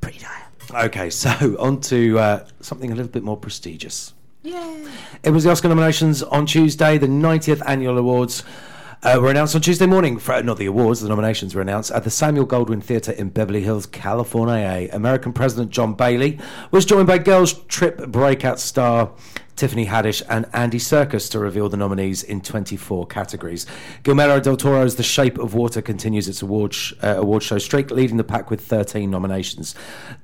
Pretty 0.00 0.18
dire. 0.18 0.86
okay, 0.86 1.08
so 1.08 1.30
on 1.60 1.80
to 1.82 2.18
uh, 2.18 2.46
something 2.58 2.90
a 2.90 2.96
little 2.96 3.12
bit 3.12 3.22
more 3.22 3.36
prestigious. 3.36 4.12
Yeah. 4.42 4.88
It 5.22 5.30
was 5.30 5.44
the 5.44 5.52
Oscar 5.52 5.68
nominations 5.68 6.20
on 6.24 6.46
Tuesday. 6.46 6.98
The 6.98 7.06
90th 7.06 7.62
annual 7.64 7.96
awards 7.96 8.42
uh, 9.02 9.18
were 9.20 9.30
announced 9.30 9.54
on 9.54 9.60
Tuesday 9.60 9.86
morning. 9.86 10.18
For, 10.18 10.42
not 10.42 10.58
the 10.58 10.66
awards, 10.66 11.00
the 11.00 11.08
nominations 11.08 11.54
were 11.54 11.60
announced 11.60 11.90
at 11.90 12.04
the 12.04 12.10
Samuel 12.10 12.46
Goldwyn 12.46 12.82
Theatre 12.82 13.12
in 13.12 13.30
Beverly 13.30 13.62
Hills, 13.62 13.86
California. 13.86 14.88
Academy 14.92 15.32
President 15.32 15.70
John 15.70 15.94
Bailey 15.94 16.38
was 16.70 16.84
joined 16.84 17.06
by 17.06 17.18
Girls 17.18 17.52
Trip 17.64 18.06
breakout 18.08 18.60
star 18.60 19.12
Tiffany 19.56 19.86
Haddish 19.86 20.22
and 20.28 20.46
Andy 20.52 20.78
Serkis 20.78 21.30
to 21.30 21.38
reveal 21.38 21.68
the 21.68 21.76
nominees 21.76 22.22
in 22.22 22.40
24 22.40 23.06
categories. 23.06 23.66
Guillermo 24.02 24.40
del 24.40 24.56
Toro's 24.56 24.96
The 24.96 25.02
Shape 25.02 25.38
of 25.38 25.54
Water 25.54 25.82
continues 25.82 26.28
its 26.28 26.42
award, 26.42 26.74
sh- 26.74 26.94
uh, 27.02 27.16
award 27.18 27.42
show 27.42 27.58
streak, 27.58 27.90
leading 27.90 28.16
the 28.16 28.24
pack 28.24 28.50
with 28.50 28.60
13 28.60 29.10
nominations. 29.10 29.74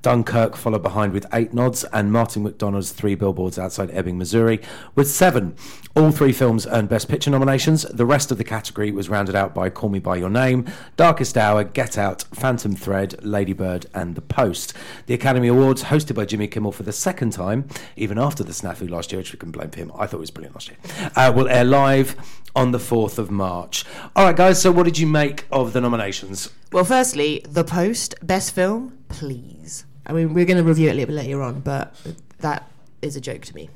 Dunkirk 0.02 0.56
followed 0.56 0.82
behind 0.82 1.12
with 1.12 1.26
eight 1.32 1.52
nods, 1.52 1.84
and 1.92 2.10
Martin 2.12 2.44
McDonagh's 2.44 2.92
Three 2.92 3.14
Billboards 3.14 3.58
Outside 3.58 3.90
Ebbing, 3.92 4.18
Missouri, 4.18 4.60
with 4.94 5.10
seven. 5.10 5.54
All 5.96 6.12
three 6.12 6.32
films 6.32 6.66
earned 6.66 6.88
Best 6.88 7.08
Picture 7.08 7.30
nominations. 7.30 7.82
The 7.82 8.06
rest 8.06 8.30
of 8.30 8.38
the 8.38 8.44
category 8.44 8.92
was 8.92 9.08
rounded 9.08 9.34
out 9.34 9.54
by 9.54 9.68
Call 9.68 9.88
Me 9.90 9.98
By 9.98 10.16
Your 10.16 10.30
Name, 10.30 10.64
Darkest 10.96 11.36
Hour, 11.36 11.64
Get 11.64 11.98
Out, 11.98 12.22
Phantom 12.34 12.74
Thread, 12.76 13.24
Lady 13.24 13.52
Bird, 13.52 13.86
and 13.92 14.14
The 14.14 14.20
Post. 14.20 14.74
The 15.06 15.14
Academy 15.14 15.48
Awards, 15.48 15.84
hosted 15.84 16.14
by 16.14 16.24
Jimmy 16.24 16.46
Kimmel 16.46 16.72
for 16.72 16.84
the 16.84 16.92
second 16.92 17.32
time, 17.32 17.66
even 17.96 18.16
after 18.18 18.44
the 18.44 18.52
snafu 18.52 18.88
last 18.88 19.10
year, 19.10 19.17
which 19.18 19.32
we 19.32 19.38
can 19.38 19.50
blame 19.50 19.70
him. 19.72 19.92
I 19.94 20.06
thought 20.06 20.18
it 20.18 20.20
was 20.20 20.30
brilliant 20.30 20.54
last 20.54 20.68
year. 20.68 20.78
Uh, 21.14 21.32
will 21.34 21.48
air 21.48 21.64
live 21.64 22.16
on 22.56 22.72
the 22.72 22.78
4th 22.78 23.18
of 23.18 23.30
March. 23.30 23.84
All 24.16 24.24
right, 24.24 24.36
guys, 24.36 24.60
so 24.60 24.70
what 24.72 24.84
did 24.84 24.98
you 24.98 25.06
make 25.06 25.46
of 25.52 25.72
the 25.72 25.80
nominations? 25.80 26.50
Well, 26.72 26.84
firstly, 26.84 27.44
The 27.48 27.64
Post, 27.64 28.14
best 28.22 28.54
film, 28.54 28.98
please. 29.08 29.84
I 30.06 30.12
mean, 30.12 30.34
we're 30.34 30.46
going 30.46 30.56
to 30.56 30.64
review 30.64 30.88
it 30.88 30.92
a 30.92 30.94
little 30.94 31.14
bit 31.14 31.22
later 31.22 31.42
on, 31.42 31.60
but 31.60 31.94
that 32.38 32.70
is 33.02 33.16
a 33.16 33.20
joke 33.20 33.42
to 33.42 33.54
me. 33.54 33.68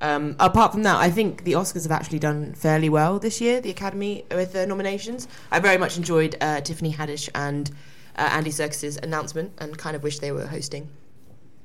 Um, 0.00 0.36
apart 0.38 0.72
from 0.72 0.84
that, 0.84 0.96
I 0.96 1.10
think 1.10 1.44
the 1.44 1.52
Oscars 1.52 1.82
have 1.82 1.92
actually 1.92 2.20
done 2.20 2.54
fairly 2.54 2.88
well 2.88 3.18
this 3.18 3.40
year, 3.40 3.60
the 3.60 3.70
Academy, 3.70 4.24
with 4.30 4.52
the 4.52 4.66
nominations. 4.66 5.26
I 5.50 5.58
very 5.58 5.76
much 5.76 5.96
enjoyed 5.96 6.36
uh, 6.40 6.60
Tiffany 6.60 6.92
Haddish 6.92 7.28
and 7.34 7.68
uh, 8.16 8.28
Andy 8.32 8.50
Serkis's 8.50 8.96
announcement 9.02 9.52
and 9.58 9.76
kind 9.76 9.96
of 9.96 10.02
wish 10.02 10.20
they 10.20 10.32
were 10.32 10.46
hosting. 10.46 10.88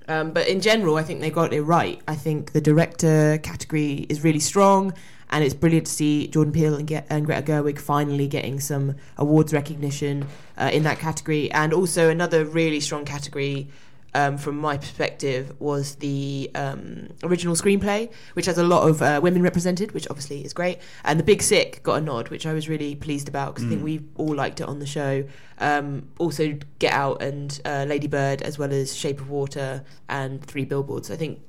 Um, 0.07 0.31
but 0.31 0.47
in 0.47 0.61
general, 0.61 0.97
I 0.97 1.03
think 1.03 1.21
they 1.21 1.29
got 1.29 1.53
it 1.53 1.61
right. 1.61 2.01
I 2.07 2.15
think 2.15 2.51
the 2.51 2.61
director 2.61 3.39
category 3.41 4.05
is 4.09 4.23
really 4.23 4.39
strong, 4.39 4.93
and 5.29 5.43
it's 5.43 5.53
brilliant 5.53 5.87
to 5.87 5.91
see 5.91 6.27
Jordan 6.27 6.53
Peele 6.53 6.75
and, 6.75 6.91
and 7.09 7.25
Greta 7.25 7.41
Gerwig 7.41 7.79
finally 7.79 8.27
getting 8.27 8.59
some 8.59 8.95
awards 9.17 9.53
recognition 9.53 10.27
uh, 10.57 10.69
in 10.73 10.83
that 10.83 10.99
category. 10.99 11.51
And 11.51 11.73
also 11.73 12.09
another 12.09 12.45
really 12.45 12.79
strong 12.79 13.05
category. 13.05 13.67
Um, 14.15 14.37
from 14.37 14.57
my 14.57 14.77
perspective, 14.77 15.59
was 15.59 15.95
the 15.95 16.51
um, 16.53 17.09
original 17.23 17.55
screenplay, 17.55 18.11
which 18.33 18.45
has 18.45 18.59
a 18.59 18.63
lot 18.63 18.87
of 18.87 19.01
uh, 19.01 19.19
women 19.23 19.41
represented, 19.41 19.91
which 19.93 20.07
obviously 20.07 20.45
is 20.45 20.53
great. 20.53 20.77
And 21.03 21.19
The 21.19 21.23
Big 21.23 21.41
Sick 21.41 21.81
got 21.81 21.95
a 21.95 22.01
nod, 22.01 22.29
which 22.29 22.45
I 22.45 22.53
was 22.53 22.69
really 22.69 22.93
pleased 22.93 23.27
about 23.27 23.55
because 23.55 23.65
I 23.65 23.69
think 23.69 23.83
we 23.83 24.01
all 24.15 24.35
liked 24.35 24.61
it 24.61 24.67
on 24.67 24.77
the 24.77 24.85
show. 24.85 25.23
Um, 25.57 26.09
also, 26.19 26.59
Get 26.77 26.93
Out 26.93 27.23
and 27.23 27.59
uh, 27.65 27.85
Lady 27.87 28.05
Bird, 28.07 28.43
as 28.43 28.59
well 28.59 28.71
as 28.71 28.95
Shape 28.95 29.19
of 29.19 29.31
Water 29.31 29.83
and 30.07 30.43
Three 30.43 30.65
Billboards. 30.65 31.09
I 31.09 31.15
think, 31.15 31.39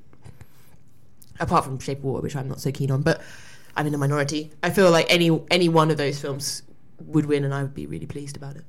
apart 1.39 1.65
from 1.65 1.77
Shape 1.77 1.99
of 1.99 2.05
Water, 2.05 2.23
which 2.23 2.35
I'm 2.35 2.47
not 2.47 2.61
so 2.61 2.71
keen 2.71 2.89
on, 2.89 3.03
but 3.03 3.21
I'm 3.75 3.85
in 3.85 3.93
a 3.93 3.97
minority. 3.99 4.51
I 4.63 4.71
feel 4.71 4.89
like 4.89 5.05
any 5.09 5.29
any 5.51 5.69
one 5.69 5.91
of 5.91 5.97
those 5.97 6.19
films 6.19 6.63
would 6.99 7.27
win, 7.27 7.43
and 7.43 7.53
I 7.53 7.61
would 7.61 7.75
be 7.75 7.85
really 7.85 8.07
pleased 8.07 8.37
about 8.37 8.55
it. 8.55 8.63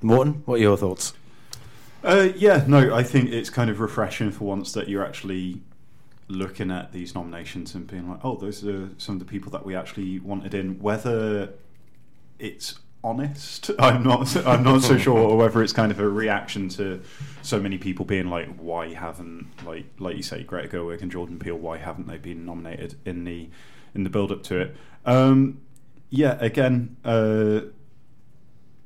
Morton, 0.00 0.42
what 0.46 0.54
are 0.54 0.62
your 0.62 0.78
thoughts? 0.78 1.12
Uh, 2.02 2.28
yeah, 2.36 2.64
no, 2.66 2.94
I 2.94 3.02
think 3.02 3.30
it's 3.30 3.50
kind 3.50 3.70
of 3.70 3.80
refreshing 3.80 4.30
for 4.30 4.44
once 4.44 4.72
that 4.72 4.88
you're 4.88 5.04
actually 5.04 5.60
looking 6.28 6.70
at 6.70 6.92
these 6.92 7.14
nominations 7.14 7.74
and 7.74 7.86
being 7.86 8.08
like, 8.08 8.20
oh, 8.24 8.36
those 8.36 8.64
are 8.64 8.90
some 8.98 9.16
of 9.16 9.18
the 9.18 9.24
people 9.24 9.50
that 9.52 9.64
we 9.64 9.74
actually 9.74 10.18
wanted 10.20 10.54
in. 10.54 10.78
Whether 10.78 11.54
it's 12.38 12.78
honest, 13.02 13.70
I'm 13.78 14.02
not. 14.04 14.36
I'm 14.46 14.62
not 14.62 14.82
so 14.82 14.96
sure, 14.96 15.18
or 15.18 15.36
whether 15.36 15.62
it's 15.62 15.72
kind 15.72 15.90
of 15.90 15.98
a 15.98 16.08
reaction 16.08 16.68
to 16.70 17.02
so 17.42 17.60
many 17.60 17.78
people 17.78 18.04
being 18.04 18.28
like, 18.30 18.56
why 18.56 18.94
haven't 18.94 19.48
like 19.64 19.86
like 19.98 20.16
you 20.16 20.22
say, 20.22 20.44
Greta 20.44 20.68
Gerwig 20.68 21.02
and 21.02 21.10
Jordan 21.10 21.38
Peele, 21.38 21.56
why 21.58 21.78
haven't 21.78 22.06
they 22.06 22.18
been 22.18 22.44
nominated 22.44 22.94
in 23.04 23.24
the 23.24 23.48
in 23.94 24.04
the 24.04 24.10
build 24.10 24.30
up 24.30 24.42
to 24.44 24.60
it? 24.60 24.76
Um, 25.04 25.60
yeah, 26.10 26.36
again, 26.40 26.96
uh, 27.04 27.60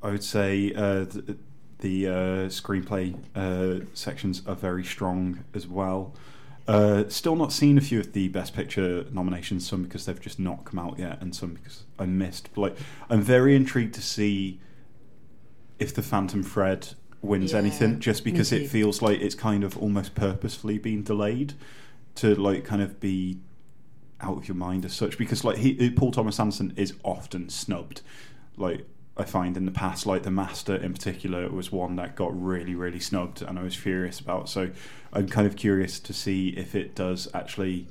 I 0.02 0.10
would 0.10 0.24
say 0.24 0.72
uh, 0.74 1.04
th- 1.04 1.36
the 1.82 2.06
uh, 2.06 2.12
screenplay 2.48 3.14
uh, 3.34 3.84
sections 3.92 4.42
are 4.46 4.54
very 4.54 4.84
strong 4.84 5.44
as 5.52 5.66
well. 5.66 6.14
Uh, 6.68 7.08
still 7.08 7.34
not 7.34 7.52
seen 7.52 7.76
a 7.76 7.80
few 7.80 7.98
of 7.98 8.12
the 8.12 8.28
Best 8.28 8.54
Picture 8.54 9.04
nominations, 9.10 9.68
some 9.68 9.82
because 9.82 10.06
they've 10.06 10.20
just 10.20 10.38
not 10.38 10.64
come 10.64 10.78
out 10.78 10.96
yet, 10.98 11.20
and 11.20 11.34
some 11.34 11.54
because 11.54 11.82
I 11.98 12.06
missed. 12.06 12.50
But 12.54 12.60
like, 12.60 12.76
I'm 13.10 13.20
very 13.20 13.56
intrigued 13.56 13.94
to 13.94 14.02
see 14.02 14.60
if 15.80 15.92
the 15.92 16.02
Phantom 16.02 16.44
Thread 16.44 16.94
wins 17.20 17.52
Yeah, 17.52 17.58
anything, 17.58 17.98
just 17.98 18.22
because 18.24 18.52
it 18.52 18.68
feels 18.68 19.02
like 19.02 19.20
it's 19.20 19.34
kind 19.34 19.64
of 19.64 19.76
almost 19.76 20.14
purposefully 20.14 20.78
been 20.78 21.02
delayed 21.02 21.54
to 22.16 22.36
like 22.36 22.64
kind 22.64 22.80
of 22.80 23.00
be 23.00 23.40
out 24.20 24.36
of 24.36 24.46
your 24.46 24.54
mind 24.54 24.84
as 24.84 24.92
such. 24.92 25.18
Because 25.18 25.42
like 25.42 25.58
he, 25.58 25.90
Paul 25.90 26.12
Thomas 26.12 26.38
Anderson 26.38 26.74
is 26.76 26.94
often 27.02 27.48
snubbed, 27.48 28.02
like 28.56 28.86
I 29.16 29.24
find 29.24 29.56
in 29.56 29.66
the 29.66 29.72
past, 29.72 30.06
like 30.06 30.22
the 30.22 30.30
Master 30.30 30.74
in 30.74 30.92
particular 30.94 31.48
was 31.50 31.70
one 31.70 31.96
that 31.96 32.16
got 32.16 32.30
really, 32.40 32.74
really 32.74 33.00
snubbed, 33.00 33.42
and 33.42 33.58
I 33.58 33.62
was 33.62 33.74
furious 33.74 34.18
about. 34.20 34.48
So 34.48 34.70
I'm 35.12 35.28
kind 35.28 35.46
of 35.46 35.56
curious 35.56 36.00
to 36.00 36.12
see 36.14 36.48
if 36.50 36.74
it 36.74 36.94
does 36.94 37.28
actually 37.34 37.86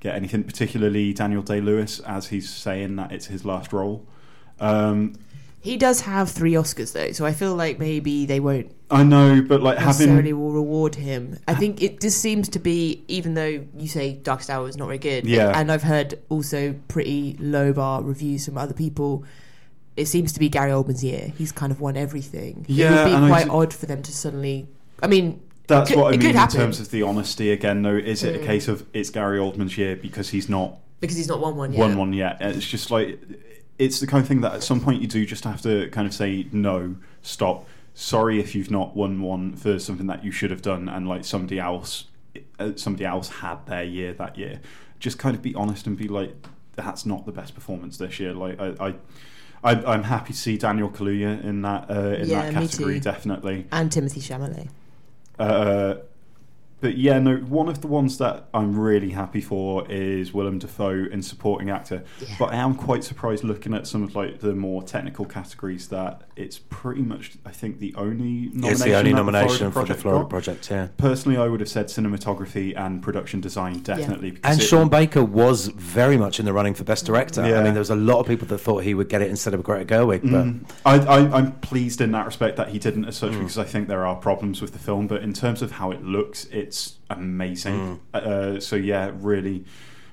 get 0.00 0.14
anything, 0.14 0.44
particularly 0.44 1.14
Daniel 1.14 1.40
Day 1.42 1.60
Lewis, 1.62 2.00
as 2.00 2.28
he's 2.28 2.50
saying 2.50 2.96
that 2.96 3.10
it's 3.12 3.26
his 3.26 3.44
last 3.44 3.72
role. 3.72 4.04
Um, 4.60 5.14
He 5.60 5.76
does 5.78 6.02
have 6.02 6.30
three 6.30 6.52
Oscars 6.52 6.92
though, 6.92 7.12
so 7.12 7.24
I 7.24 7.32
feel 7.32 7.54
like 7.56 7.78
maybe 7.78 8.26
they 8.26 8.38
won't 8.38 8.70
I 8.90 9.02
know, 9.02 9.42
but 9.42 9.62
like 9.62 9.78
necessarily 9.80 10.16
having 10.28 10.40
will 10.40 10.52
reward 10.52 10.94
him. 10.94 11.38
I 11.48 11.54
think 11.54 11.82
it 11.82 12.00
just 12.00 12.18
seems 12.18 12.48
to 12.50 12.58
be, 12.60 13.02
even 13.08 13.34
though 13.34 13.64
you 13.76 13.88
say 13.88 14.12
Darkest 14.12 14.48
Hour 14.50 14.68
is 14.68 14.76
not 14.76 14.86
very 14.86 14.98
good, 14.98 15.26
Yeah. 15.26 15.58
and 15.58 15.72
I've 15.72 15.82
heard 15.82 16.20
also 16.28 16.74
pretty 16.86 17.36
low 17.40 17.72
bar 17.72 18.02
reviews 18.02 18.44
from 18.44 18.58
other 18.58 18.74
people. 18.74 19.24
It 19.96 20.06
seems 20.06 20.32
to 20.34 20.40
be 20.40 20.48
Gary 20.48 20.70
Oldman's 20.72 21.02
year. 21.02 21.32
He's 21.38 21.52
kind 21.52 21.72
of 21.72 21.80
won 21.80 21.96
everything. 21.96 22.64
Yeah, 22.68 23.06
it 23.06 23.12
would 23.12 23.20
be 23.22 23.26
quite 23.28 23.48
odd 23.48 23.72
for 23.72 23.86
them 23.86 24.02
to 24.02 24.12
suddenly. 24.12 24.68
I 25.02 25.06
mean, 25.06 25.40
That's 25.68 25.90
could- 25.90 25.98
what 25.98 26.14
I 26.14 26.16
mean 26.18 26.30
in 26.30 26.36
happen. 26.36 26.56
terms 26.56 26.80
of 26.80 26.90
the 26.90 27.02
honesty. 27.02 27.50
Again, 27.50 27.82
though, 27.82 27.96
is 27.96 28.22
it 28.22 28.36
a 28.36 28.38
Mm. 28.38 28.46
case 28.46 28.68
of 28.68 28.84
it's 28.92 29.10
Gary 29.10 29.38
Oldman's 29.38 29.76
year 29.78 29.96
because 29.96 30.30
he's 30.30 30.48
not 30.48 30.78
because 31.00 31.16
he's 31.16 31.28
not 31.28 31.40
won 31.40 31.56
one 31.56 31.72
yet. 31.72 31.80
won 31.80 31.96
one 31.96 32.12
yet? 32.12 32.36
And 32.40 32.54
It's 32.56 32.66
just 32.66 32.90
like 32.90 33.18
it's 33.78 34.00
the 34.00 34.06
kind 34.06 34.22
of 34.22 34.28
thing 34.28 34.40
that 34.42 34.54
at 34.54 34.62
some 34.62 34.80
point 34.80 35.00
you 35.02 35.06
do 35.08 35.24
just 35.26 35.44
have 35.44 35.60
to 35.62 35.88
kind 35.90 36.06
of 36.06 36.14
say 36.14 36.46
no, 36.52 36.96
stop. 37.22 37.66
Sorry 37.94 38.38
if 38.40 38.54
you've 38.54 38.70
not 38.70 38.94
won 38.96 39.20
one 39.22 39.54
for 39.56 39.78
something 39.78 40.06
that 40.08 40.22
you 40.24 40.30
should 40.30 40.50
have 40.50 40.62
done, 40.62 40.88
and 40.88 41.08
like 41.08 41.24
somebody 41.24 41.58
else, 41.58 42.04
uh, 42.58 42.72
somebody 42.76 43.04
else 43.06 43.28
had 43.28 43.64
their 43.66 43.84
year 43.84 44.12
that 44.14 44.36
year. 44.38 44.60
Just 45.00 45.18
kind 45.18 45.34
of 45.34 45.42
be 45.42 45.54
honest 45.54 45.86
and 45.86 45.96
be 45.96 46.06
like, 46.08 46.34
that's 46.74 47.04
not 47.06 47.24
the 47.26 47.32
best 47.32 47.54
performance 47.54 47.96
this 47.96 48.20
year. 48.20 48.32
Like 48.34 48.60
I. 48.60 48.74
I 48.88 48.94
I, 49.66 49.92
I'm 49.92 50.04
happy 50.04 50.32
to 50.32 50.38
see 50.38 50.56
Daniel 50.56 50.88
Kaluuya 50.88 51.42
in 51.42 51.62
that 51.62 51.90
uh, 51.90 51.94
in 52.20 52.28
Yeah, 52.28 52.50
that 52.50 52.54
category, 52.54 53.00
definitely. 53.00 53.66
And 53.72 53.90
Timothée 53.90 54.22
Chalamet. 54.22 54.68
Uh, 55.38 55.96
but 56.86 56.96
yeah, 56.96 57.18
no. 57.18 57.36
One 57.38 57.68
of 57.68 57.80
the 57.80 57.88
ones 57.88 58.16
that 58.18 58.44
I'm 58.54 58.78
really 58.78 59.10
happy 59.10 59.40
for 59.40 59.90
is 59.90 60.32
Willem 60.32 60.60
Dafoe 60.60 61.06
in 61.10 61.20
supporting 61.20 61.68
actor. 61.68 62.04
Yeah. 62.20 62.28
But 62.38 62.52
I 62.52 62.56
am 62.56 62.76
quite 62.76 63.02
surprised 63.02 63.42
looking 63.42 63.74
at 63.74 63.88
some 63.88 64.04
of 64.04 64.14
like 64.14 64.38
the 64.38 64.54
more 64.54 64.84
technical 64.84 65.24
categories 65.24 65.88
that 65.88 66.22
it's 66.36 66.58
pretty 66.58 67.02
much 67.02 67.32
I 67.44 67.50
think 67.50 67.80
the 67.80 67.92
only 67.96 68.50
nomination 68.52 68.70
It's 68.70 68.82
the 68.84 68.94
only 68.94 69.10
that 69.10 69.16
nomination 69.16 69.56
for 69.72 69.80
the 69.80 69.86
Project 69.86 70.00
Florida 70.02 70.22
got. 70.22 70.30
Project, 70.30 70.70
yeah. 70.70 70.88
Personally, 70.96 71.38
I 71.38 71.48
would 71.48 71.58
have 71.58 71.68
said 71.68 71.86
cinematography 71.86 72.76
and 72.78 73.02
production 73.02 73.40
design 73.40 73.80
definitely. 73.80 74.30
because 74.30 74.52
And 74.52 74.60
it- 74.60 74.64
Sean 74.64 74.88
Baker 74.88 75.24
was 75.24 75.66
very 75.68 76.16
much 76.16 76.38
in 76.38 76.46
the 76.46 76.52
running 76.52 76.74
for 76.74 76.84
Best 76.84 77.04
Director. 77.04 77.42
I 77.42 77.64
mean, 77.64 77.74
there 77.74 77.80
was 77.80 77.90
a 77.90 77.96
lot 77.96 78.20
of 78.20 78.26
people 78.28 78.46
that 78.46 78.58
thought 78.58 78.84
he 78.84 78.94
would 78.94 79.08
get 79.08 79.22
it 79.22 79.28
instead 79.30 79.54
of 79.54 79.64
Greta 79.64 79.84
Gerwig, 79.84 80.20
but 80.22 80.44
Mm. 80.46 80.60
I, 80.84 80.98
I, 80.98 81.18
I'm 81.38 81.52
pleased 81.62 82.00
in 82.00 82.12
that 82.12 82.26
respect 82.26 82.56
that 82.58 82.68
he 82.68 82.78
didn't, 82.78 83.06
as 83.06 83.16
such, 83.16 83.32
Mm. 83.32 83.40
because 83.40 83.58
I 83.58 83.64
think 83.64 83.88
there 83.88 84.06
are 84.06 84.14
problems 84.14 84.60
with 84.62 84.72
the 84.72 84.78
film. 84.78 85.08
But 85.08 85.22
in 85.22 85.32
terms 85.32 85.62
of 85.62 85.72
how 85.72 85.90
it 85.90 86.04
looks, 86.04 86.44
it's 86.52 86.75
amazing. 87.10 88.00
Mm. 88.14 88.20
Uh, 88.56 88.60
so 88.60 88.76
yeah, 88.76 89.10
really, 89.14 89.64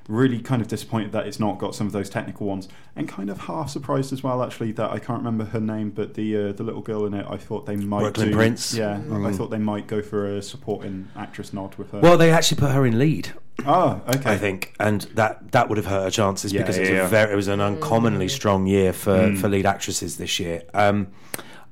really 0.08 0.40
kind 0.42 0.62
of 0.62 0.68
disappointed 0.68 1.12
that 1.14 1.26
it's 1.28 1.40
not 1.40 1.58
got 1.60 1.74
some 1.76 1.88
of 1.88 1.94
those 1.94 2.10
technical 2.10 2.46
ones, 2.48 2.68
and 2.96 3.08
kind 3.08 3.30
of 3.30 3.38
half 3.42 3.70
surprised 3.70 4.12
as 4.14 4.22
well, 4.24 4.44
actually, 4.44 4.72
that 4.74 4.90
I 4.92 5.00
can't 5.00 5.20
remember 5.20 5.46
her 5.46 5.60
name, 5.62 5.90
but 5.92 6.14
the 6.16 6.28
uh, 6.38 6.52
the 6.54 6.64
little 6.64 6.82
girl 6.82 7.06
in 7.06 7.14
it, 7.14 7.26
I 7.30 7.38
thought 7.38 7.66
they 7.66 7.76
might 7.78 8.02
Brooklyn 8.02 8.30
do, 8.30 8.36
Prince. 8.36 8.74
Yeah, 8.74 8.96
I 8.96 9.00
Mm. 9.00 9.36
thought 9.36 9.50
they 9.50 9.58
might 9.58 9.88
go 9.88 10.02
for 10.02 10.26
a 10.38 10.42
supporting 10.42 11.08
actress 11.16 11.54
nod 11.54 11.76
with 11.76 11.92
her. 11.92 12.00
well, 12.00 12.18
they 12.18 12.32
actually 12.32 12.60
put 12.60 12.72
her 12.72 12.86
in 12.86 12.98
lead. 13.00 13.34
oh, 13.68 14.02
okay. 14.08 14.32
I 14.32 14.38
think, 14.38 14.74
and 14.80 15.02
that 15.14 15.52
that 15.52 15.70
would 15.70 15.78
have 15.78 15.86
hurt 15.86 16.04
her 16.06 16.10
chances 16.10 16.52
Yeah, 16.52 16.62
because 16.62 16.78
it, 16.78 16.82
was 16.82 16.90
yeah. 16.90 17.06
a 17.06 17.08
very, 17.08 17.34
it 17.34 17.36
was 17.36 17.48
an 17.48 17.62
uncommonly 17.62 18.28
strong 18.28 18.66
year 18.68 18.92
for, 18.94 19.16
Mm. 19.16 19.38
for 19.40 19.48
lead 19.48 19.66
actresses 19.68 20.18
this 20.18 20.40
year. 20.40 20.64
Um, 20.74 21.08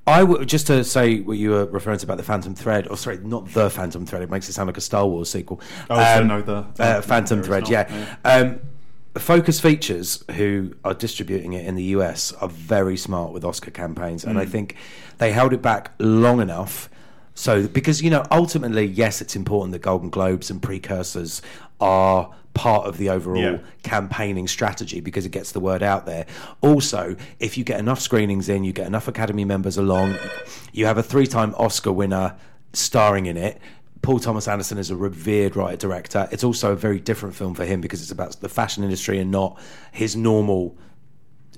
I 0.08 0.24
would 0.24 0.48
just 0.50 0.68
to 0.68 0.84
say 0.84 1.20
what 1.22 1.38
you 1.38 1.52
were 1.52 1.66
referring 1.66 2.00
to 2.00 2.06
about 2.06 2.18
the 2.18 2.24
Phantom 2.24 2.56
Thread, 2.56 2.88
or 2.88 2.98
sorry, 2.98 3.18
not 3.20 3.48
the 3.54 3.70
Phantom 3.70 4.06
Thread. 4.06 4.24
It 4.24 4.30
makes 4.32 4.50
it 4.50 4.54
sound 4.54 4.68
like 4.68 4.78
a 4.78 4.82
Star 4.82 5.06
Wars 5.08 5.30
sequel. 5.30 5.62
Oh, 5.90 5.96
so 6.04 6.22
Um, 6.22 6.28
no, 6.28 6.42
the- 6.42 6.66
uh, 6.80 7.02
Phantom 7.02 7.40
is 7.42 7.46
Thread, 7.46 7.64
not, 7.64 7.70
yeah. 7.72 8.06
yeah. 8.26 8.34
Um, 8.34 8.60
Focus 9.18 9.60
Features, 9.60 10.24
who 10.38 10.74
are 10.86 10.94
distributing 10.94 11.54
it 11.54 11.66
in 11.66 11.76
the 11.76 11.84
US, 11.96 12.32
are 12.42 12.48
very 12.48 12.96
smart 12.98 13.32
with 13.34 13.44
Oscar 13.46 13.70
campaigns, 13.70 14.24
and 14.24 14.40
I 14.40 14.46
Mm. 14.46 14.50
think 14.50 14.76
they 15.18 15.32
held 15.34 15.54
it 15.54 15.62
back 15.62 15.92
long 16.00 16.42
enough. 16.42 16.90
So, 17.36 17.68
because 17.68 18.02
you 18.02 18.10
know, 18.10 18.24
ultimately, 18.32 18.86
yes, 18.86 19.22
it's 19.22 19.36
important 19.36 19.74
that 19.74 19.82
Golden 19.82 20.10
Globes 20.10 20.50
and 20.50 20.62
precursors 20.62 21.42
are 21.80 22.30
part 22.62 22.86
of 22.86 22.98
the 23.00 23.10
overall 23.10 23.42
Yeah. 23.42 23.58
campaigning 23.82 24.48
strategy 24.48 25.00
because 25.02 25.26
it 25.26 25.32
gets 25.32 25.52
the 25.52 25.60
word 25.60 25.82
out 25.82 26.06
there. 26.06 26.28
Also, 26.62 27.16
if 27.40 27.58
you 27.58 27.64
get 27.64 27.80
enough 27.80 28.00
screenings 28.00 28.50
in, 28.50 28.64
you 28.64 28.72
get 28.72 28.86
enough 28.86 29.08
Academy 29.08 29.44
members 29.46 29.78
along, 29.78 30.16
you 30.72 30.86
have 30.86 31.00
a 31.00 31.02
three-time 31.02 31.56
Oscar 31.58 31.92
winner 31.92 32.36
starring 32.74 33.26
in 33.26 33.36
it. 33.36 33.60
Paul 34.04 34.20
Thomas 34.20 34.48
Anderson 34.48 34.78
is 34.78 34.92
a 34.92 34.96
revered 34.96 35.56
writer 35.56 35.76
director. 35.76 36.28
It's 36.32 36.44
also 36.44 36.72
a 36.72 36.76
very 36.76 37.00
different 37.00 37.34
film 37.34 37.56
for 37.56 37.66
him 37.66 37.82
because 37.82 38.00
it's 38.04 38.12
about 38.12 38.40
the 38.42 38.50
fashion 38.50 38.84
industry 38.84 39.18
and 39.18 39.32
not 39.32 39.60
his 39.92 40.16
normal 40.16 40.76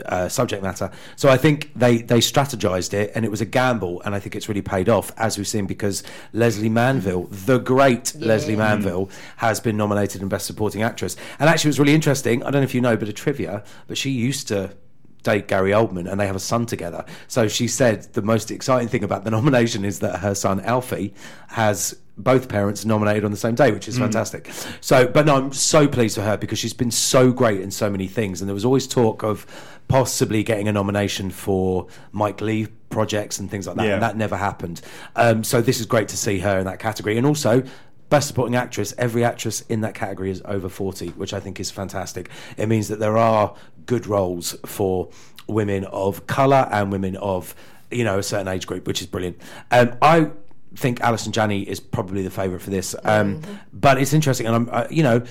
uh, 0.05 0.27
subject 0.27 0.63
matter. 0.63 0.89
So 1.15 1.29
I 1.29 1.37
think 1.37 1.71
they 1.75 1.97
they 1.97 2.19
strategized 2.19 2.93
it, 2.93 3.11
and 3.15 3.25
it 3.25 3.31
was 3.31 3.41
a 3.41 3.45
gamble, 3.45 4.01
and 4.01 4.15
I 4.15 4.19
think 4.19 4.35
it's 4.35 4.49
really 4.49 4.61
paid 4.61 4.89
off, 4.89 5.11
as 5.17 5.37
we've 5.37 5.47
seen 5.47 5.65
because 5.65 6.03
Lesley 6.31 6.69
Manville, 6.69 7.23
the 7.25 7.59
great 7.59 8.15
Lesley 8.15 8.55
Manville, 8.55 9.09
has 9.37 9.59
been 9.59 9.77
nominated 9.77 10.21
in 10.21 10.27
Best 10.27 10.45
Supporting 10.45 10.81
Actress. 10.81 11.15
And 11.39 11.49
actually, 11.49 11.69
it 11.69 11.73
was 11.73 11.79
really 11.79 11.95
interesting. 11.95 12.41
I 12.43 12.51
don't 12.51 12.61
know 12.61 12.65
if 12.65 12.75
you 12.75 12.81
know, 12.81 12.97
but 12.97 13.07
a 13.07 13.13
trivia, 13.13 13.63
but 13.87 13.97
she 13.97 14.09
used 14.09 14.47
to 14.49 14.75
date 15.23 15.47
Gary 15.47 15.71
Oldman, 15.71 16.09
and 16.09 16.19
they 16.19 16.27
have 16.27 16.35
a 16.35 16.39
son 16.39 16.65
together. 16.65 17.05
So 17.27 17.47
she 17.47 17.67
said 17.67 18.03
the 18.13 18.21
most 18.21 18.51
exciting 18.51 18.89
thing 18.89 19.03
about 19.03 19.23
the 19.23 19.31
nomination 19.37 19.85
is 19.85 19.99
that 19.99 20.19
her 20.19 20.35
son 20.35 20.59
Alfie 20.61 21.13
has 21.49 21.97
both 22.17 22.47
parents 22.47 22.85
nominated 22.85 23.25
on 23.25 23.31
the 23.31 23.37
same 23.37 23.55
day, 23.55 23.71
which 23.71 23.87
is 23.87 23.97
fantastic. 23.97 24.49
So, 24.81 25.07
but 25.07 25.25
no, 25.25 25.35
I'm 25.35 25.51
so 25.53 25.87
pleased 25.87 26.15
for 26.15 26.21
her 26.21 26.37
because 26.37 26.59
she's 26.59 26.73
been 26.73 26.91
so 26.91 27.31
great 27.31 27.59
in 27.61 27.71
so 27.71 27.89
many 27.89 28.07
things, 28.07 28.41
and 28.41 28.47
there 28.47 28.53
was 28.53 28.65
always 28.65 28.87
talk 28.87 29.23
of 29.23 29.45
possibly 29.87 30.43
getting 30.43 30.67
a 30.67 30.71
nomination 30.71 31.29
for 31.31 31.87
Mike 32.11 32.39
Leigh 32.41 32.67
projects 32.89 33.39
and 33.39 33.49
things 33.49 33.65
like 33.67 33.75
that, 33.77 33.85
Yeah. 33.87 33.93
and 33.95 34.03
that 34.03 34.15
never 34.15 34.37
happened. 34.37 34.81
Um, 35.15 35.43
so 35.43 35.61
this 35.61 35.79
is 35.79 35.85
great 35.87 36.07
to 36.09 36.17
see 36.17 36.39
her 36.39 36.59
in 36.59 36.65
that 36.65 36.79
category, 36.79 37.17
and 37.17 37.25
also. 37.27 37.63
Best 38.09 38.27
supporting 38.27 38.53
actress, 38.55 38.93
every 38.99 39.23
actress 39.23 39.61
in 39.61 39.81
that 39.81 39.95
category 39.95 40.29
is 40.29 40.39
over 40.45 40.69
40, 40.69 41.07
which 41.11 41.33
I 41.33 41.39
think 41.39 41.59
is 41.59 41.71
fantastic. 41.71 42.29
It 42.57 42.67
means 42.69 42.87
that 42.89 42.99
there 42.99 43.17
are 43.17 43.55
good 43.87 44.05
roles 44.05 44.55
for 44.67 45.09
women 45.47 45.85
of 45.85 46.27
colour 46.27 46.69
and 46.71 46.91
women 46.91 47.15
of, 47.15 47.55
you 47.89 48.03
know, 48.03 48.19
a 48.19 48.23
certain 48.23 48.47
age 48.47 48.67
group, 48.67 48.85
which 48.85 49.01
is 49.01 49.07
brilliant. 49.07 49.41
Um, 49.71 49.95
I 49.99 50.29
think 50.75 51.01
Allison 51.01 51.31
Janney 51.31 51.61
is 51.61 51.79
probably 51.79 52.23
the 52.23 52.29
favourite 52.31 52.61
for 52.61 52.69
this. 52.69 52.95
Um, 53.03 53.41
But 53.73 53.97
it's 53.99 54.13
interesting, 54.13 54.47
and 54.47 54.55
I'm, 54.55 54.69
uh, 54.71 54.87
you 54.89 55.03
know, 55.03 55.21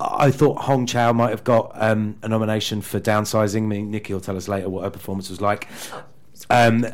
I 0.00 0.26
I 0.26 0.30
thought 0.32 0.58
Hong 0.62 0.84
Chau 0.86 1.12
might 1.12 1.30
have 1.30 1.44
got 1.44 1.72
um, 1.74 2.16
a 2.22 2.28
nomination 2.28 2.80
for 2.82 2.98
downsizing. 3.00 3.58
I 3.62 3.66
mean, 3.66 3.90
Nikki 3.90 4.12
will 4.12 4.20
tell 4.20 4.36
us 4.36 4.48
later 4.48 4.68
what 4.68 4.82
her 4.84 4.90
performance 4.90 5.30
was 5.30 5.40
like. 5.40 5.68
Um, 6.50 6.86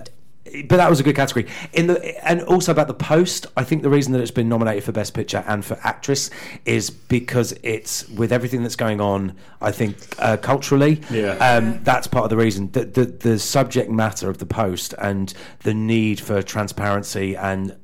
but 0.67 0.77
that 0.79 0.89
was 0.89 0.99
a 0.99 1.03
good 1.03 1.15
category. 1.17 1.47
In 1.75 1.89
the 1.89 2.27
and 2.27 2.41
also 2.43 2.73
about 2.73 2.87
the 2.89 2.95
post, 2.95 3.47
I 3.57 3.65
think 3.65 3.83
the 3.83 3.91
reason 3.91 4.13
that 4.15 4.21
it's 4.23 4.31
been 4.31 4.49
nominated 4.49 4.83
for 4.85 4.93
best 4.93 5.13
picture 5.13 5.45
and 5.47 5.63
for 5.65 5.79
actress 5.83 6.31
is 6.65 6.89
because 6.91 7.53
it's 7.63 8.09
with 8.09 8.33
everything 8.33 8.63
that's 8.63 8.77
going 8.77 8.99
on. 9.01 9.35
I 9.61 9.73
think 9.73 9.97
uh, 10.19 10.39
culturally, 10.39 11.03
Yeah. 11.11 11.33
um, 11.37 11.81
that's 11.85 12.07
part 12.07 12.25
of 12.25 12.31
the 12.31 12.37
reason. 12.39 12.71
The, 12.73 12.85
the 12.87 13.05
the 13.05 13.39
subject 13.39 13.91
matter 13.91 14.31
of 14.31 14.39
the 14.39 14.47
post 14.47 14.95
and 14.99 15.33
the 15.65 15.75
need 15.75 16.19
for 16.21 16.43
transparency 16.43 17.37
and 17.37 17.77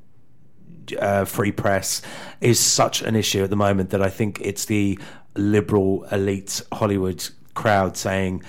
uh, 0.98 1.24
free 1.24 1.52
press 1.52 2.02
is 2.40 2.58
such 2.58 3.02
an 3.02 3.16
issue 3.16 3.42
at 3.44 3.50
the 3.50 3.56
moment 3.56 3.90
that 3.90 4.02
I 4.02 4.10
think 4.10 4.40
it's 4.40 4.64
the 4.66 4.98
liberal 5.36 6.04
elite 6.12 6.62
Hollywood 6.72 7.28
crowd 7.54 7.96
saying 7.96 8.42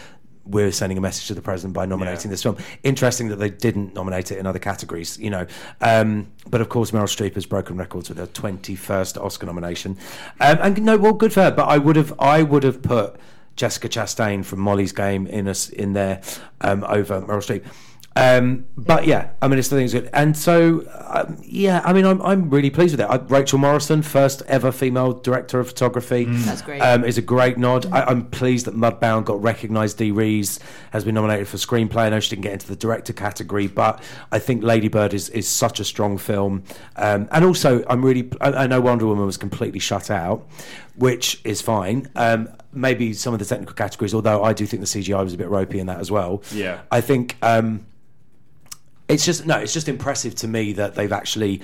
we're 0.45 0.71
sending 0.71 0.95
a 0.95 1.02
message 1.02 1.26
to 1.28 1.34
the 1.34 1.41
president 1.41 1.74
by 1.74 1.88
nominating 1.88 2.30
Yeah. 2.30 2.34
this 2.34 2.43
film. 2.43 2.58
Interesting 2.84 3.30
that 3.30 3.38
they 3.38 3.50
didn't 3.50 3.95
nominate 3.95 4.32
it 4.32 4.38
in 4.38 4.45
other 4.45 4.60
categories, 4.60 5.17
you 5.17 5.32
know. 5.32 5.48
Um, 5.82 6.28
but 6.48 6.62
of 6.62 6.69
course, 6.69 6.91
Meryl 6.91 7.06
Streep 7.06 7.34
has 7.34 7.48
broken 7.48 7.78
records 7.78 8.10
with 8.10 8.19
her 8.19 8.28
twenty-first 8.28 9.17
Oscar 9.17 9.48
nomination, 9.48 9.98
um, 10.39 10.58
and 10.62 10.84
no, 10.84 10.98
well, 10.98 11.13
good 11.13 11.34
for 11.34 11.41
her. 11.43 11.52
But 11.52 11.63
I 11.67 11.80
would 11.80 11.95
have, 11.95 12.13
I 12.19 12.43
would 12.43 12.62
have 12.62 12.84
put 12.84 13.15
Jessica 13.56 13.89
Chastain 13.89 14.45
from 14.45 14.60
Molly's 14.60 14.91
Game 14.91 15.26
in 15.26 15.48
us 15.48 15.69
in 15.69 15.93
there 15.93 16.21
um, 16.62 16.84
over 16.88 17.21
Meryl 17.21 17.38
Streep. 17.38 17.63
Um, 18.17 18.65
but 18.78 19.06
yeah, 19.06 19.32
I 19.41 19.49
mean, 19.49 19.60
it's 19.60 19.67
the 19.67 19.75
thing's 19.75 19.91
good, 19.91 20.10
and 20.13 20.38
so 20.38 20.88
um, 21.10 21.38
yeah, 21.43 21.82
I 21.84 21.91
mean, 21.91 22.06
I'm 22.06 22.21
I'm 22.21 22.49
really 22.49 22.69
pleased 22.69 22.93
with 22.93 23.01
it. 23.01 23.12
I, 23.12 23.17
Rachel 23.17 23.60
Morrison, 23.60 24.01
first 24.01 24.41
ever 24.47 24.71
female 24.71 25.12
director 25.12 25.60
of 25.60 25.67
photography, 25.67 26.23
That's 26.23 26.62
great. 26.62 26.80
Um, 26.80 27.04
is 27.04 27.17
a 27.17 27.21
great 27.21 27.58
nod. 27.58 27.86
I, 27.91 28.04
I'm 28.04 28.28
pleased 28.28 28.67
that 28.67 28.75
Mudbound 28.75 29.25
got 29.25 29.41
recognised. 29.41 29.97
Dee 29.97 30.12
Rees 30.12 30.62
has 30.91 31.04
been 31.04 31.15
nominated 31.15 31.49
for 31.49 31.58
screenplay. 31.58 32.04
I 32.04 32.10
know 32.10 32.21
she 32.21 32.30
didn't 32.30 32.43
get 32.43 32.54
into 32.54 32.67
the 32.67 32.78
director 32.78 33.12
category, 33.12 33.67
but 33.67 34.01
I 34.32 34.39
think 34.39 34.63
Lady 34.63 34.88
Bird 34.88 35.13
is 35.13 35.28
is 35.30 35.45
such 35.45 35.82
a 35.82 35.84
strong 35.84 36.17
film, 36.17 36.63
um, 36.95 37.28
and 37.32 37.43
also 37.43 37.84
I'm 37.89 38.04
really 38.04 38.30
I, 38.39 38.51
I 38.63 38.67
know 38.67 38.80
Wonder 38.80 39.08
Woman 39.08 39.25
was 39.25 39.36
completely 39.36 39.80
shut 39.80 40.10
out, 40.10 40.47
which 40.95 41.41
is 41.43 41.62
fine. 41.62 42.10
Um, 42.15 42.47
maybe 42.71 43.12
some 43.12 43.34
of 43.34 43.39
the 43.39 43.45
technical 43.45 43.75
categories, 43.75 44.13
although 44.13 44.41
I 44.41 44.54
do 44.54 44.65
think 44.65 44.80
the 44.80 44.88
CGI 44.88 45.21
was 45.21 45.34
a 45.34 45.38
bit 45.38 45.49
ropey 45.49 45.80
in 45.80 45.88
that 45.88 45.99
as 45.99 46.10
well. 46.10 46.43
Yeah. 46.54 46.80
I 46.89 47.01
think. 47.01 47.36
Um, 47.41 47.88
it's 49.08 49.26
just 49.26 49.46
no, 49.46 49.58
it's 49.58 49.74
just 49.74 49.88
impressive 49.88 50.36
to 50.36 50.48
me 50.48 50.74
that 50.74 50.96
they've 50.96 51.12
actually 51.12 51.62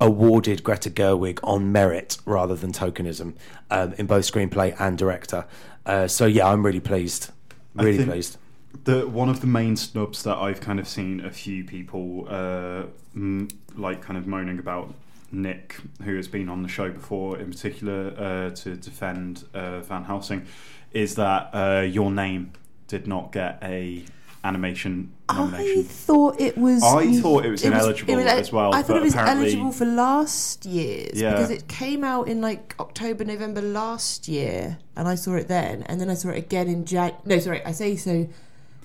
awarded 0.00 0.62
Greta 0.62 0.90
Gerwig 0.90 1.40
on 1.42 1.72
merit 1.72 2.18
rather 2.26 2.54
than 2.54 2.72
tokenism 2.72 3.34
um, 3.70 3.94
in 3.94 4.06
both 4.06 4.30
screenplay 4.30 4.78
and 4.78 4.98
director. 4.98 5.46
Uh, 5.86 6.06
so 6.06 6.26
yeah, 6.26 6.48
I'm 6.48 6.64
really 6.64 6.80
pleased. 6.80 7.30
Really 7.74 8.04
pleased. 8.04 8.38
The 8.84 9.06
one 9.06 9.28
of 9.28 9.40
the 9.40 9.46
main 9.46 9.76
snubs 9.76 10.22
that 10.24 10.36
I've 10.36 10.60
kind 10.60 10.78
of 10.78 10.88
seen 10.88 11.24
a 11.24 11.30
few 11.30 11.64
people 11.64 12.26
uh, 12.28 12.84
m- 13.14 13.48
like 13.74 14.02
kind 14.02 14.18
of 14.18 14.26
moaning 14.26 14.58
about 14.58 14.94
Nick, 15.32 15.76
who 16.02 16.16
has 16.16 16.28
been 16.28 16.48
on 16.48 16.62
the 16.62 16.68
show 16.68 16.90
before, 16.90 17.38
in 17.38 17.50
particular 17.50 18.14
uh, 18.16 18.54
to 18.54 18.76
defend 18.76 19.44
uh, 19.54 19.80
Van 19.80 20.04
Helsing, 20.04 20.46
is 20.92 21.14
that 21.16 21.50
uh, 21.52 21.80
your 21.82 22.10
name 22.10 22.52
did 22.86 23.06
not 23.06 23.32
get 23.32 23.58
a 23.62 24.04
animation 24.46 25.12
I 25.28 25.82
thought 25.88 26.40
it 26.40 26.56
was. 26.56 26.82
I 26.82 27.20
thought 27.20 27.44
it 27.44 27.50
was 27.50 27.64
ineligible 27.64 28.14
like- 28.16 28.26
as 28.28 28.52
well, 28.52 28.72
I 28.74 28.82
thought 28.82 28.98
it 28.98 29.02
was 29.02 29.16
eligible 29.16 29.72
for 29.72 29.84
last 29.84 30.64
year's 30.64 31.20
Yeah. 31.20 31.32
because 31.32 31.50
it 31.50 31.66
came 31.68 32.04
out 32.04 32.28
in 32.28 32.40
like 32.40 32.74
October, 32.78 33.24
November 33.24 33.60
last 33.60 34.28
year, 34.28 34.78
and 34.96 35.08
I 35.08 35.16
saw 35.16 35.34
it 35.34 35.48
then, 35.48 35.82
and 35.82 36.00
then 36.00 36.08
I 36.08 36.14
saw 36.14 36.28
it 36.30 36.38
again 36.38 36.68
in 36.68 36.84
Jan. 36.84 37.12
No, 37.24 37.38
sorry, 37.40 37.64
I 37.64 37.72
say 37.72 37.96
so. 37.96 38.28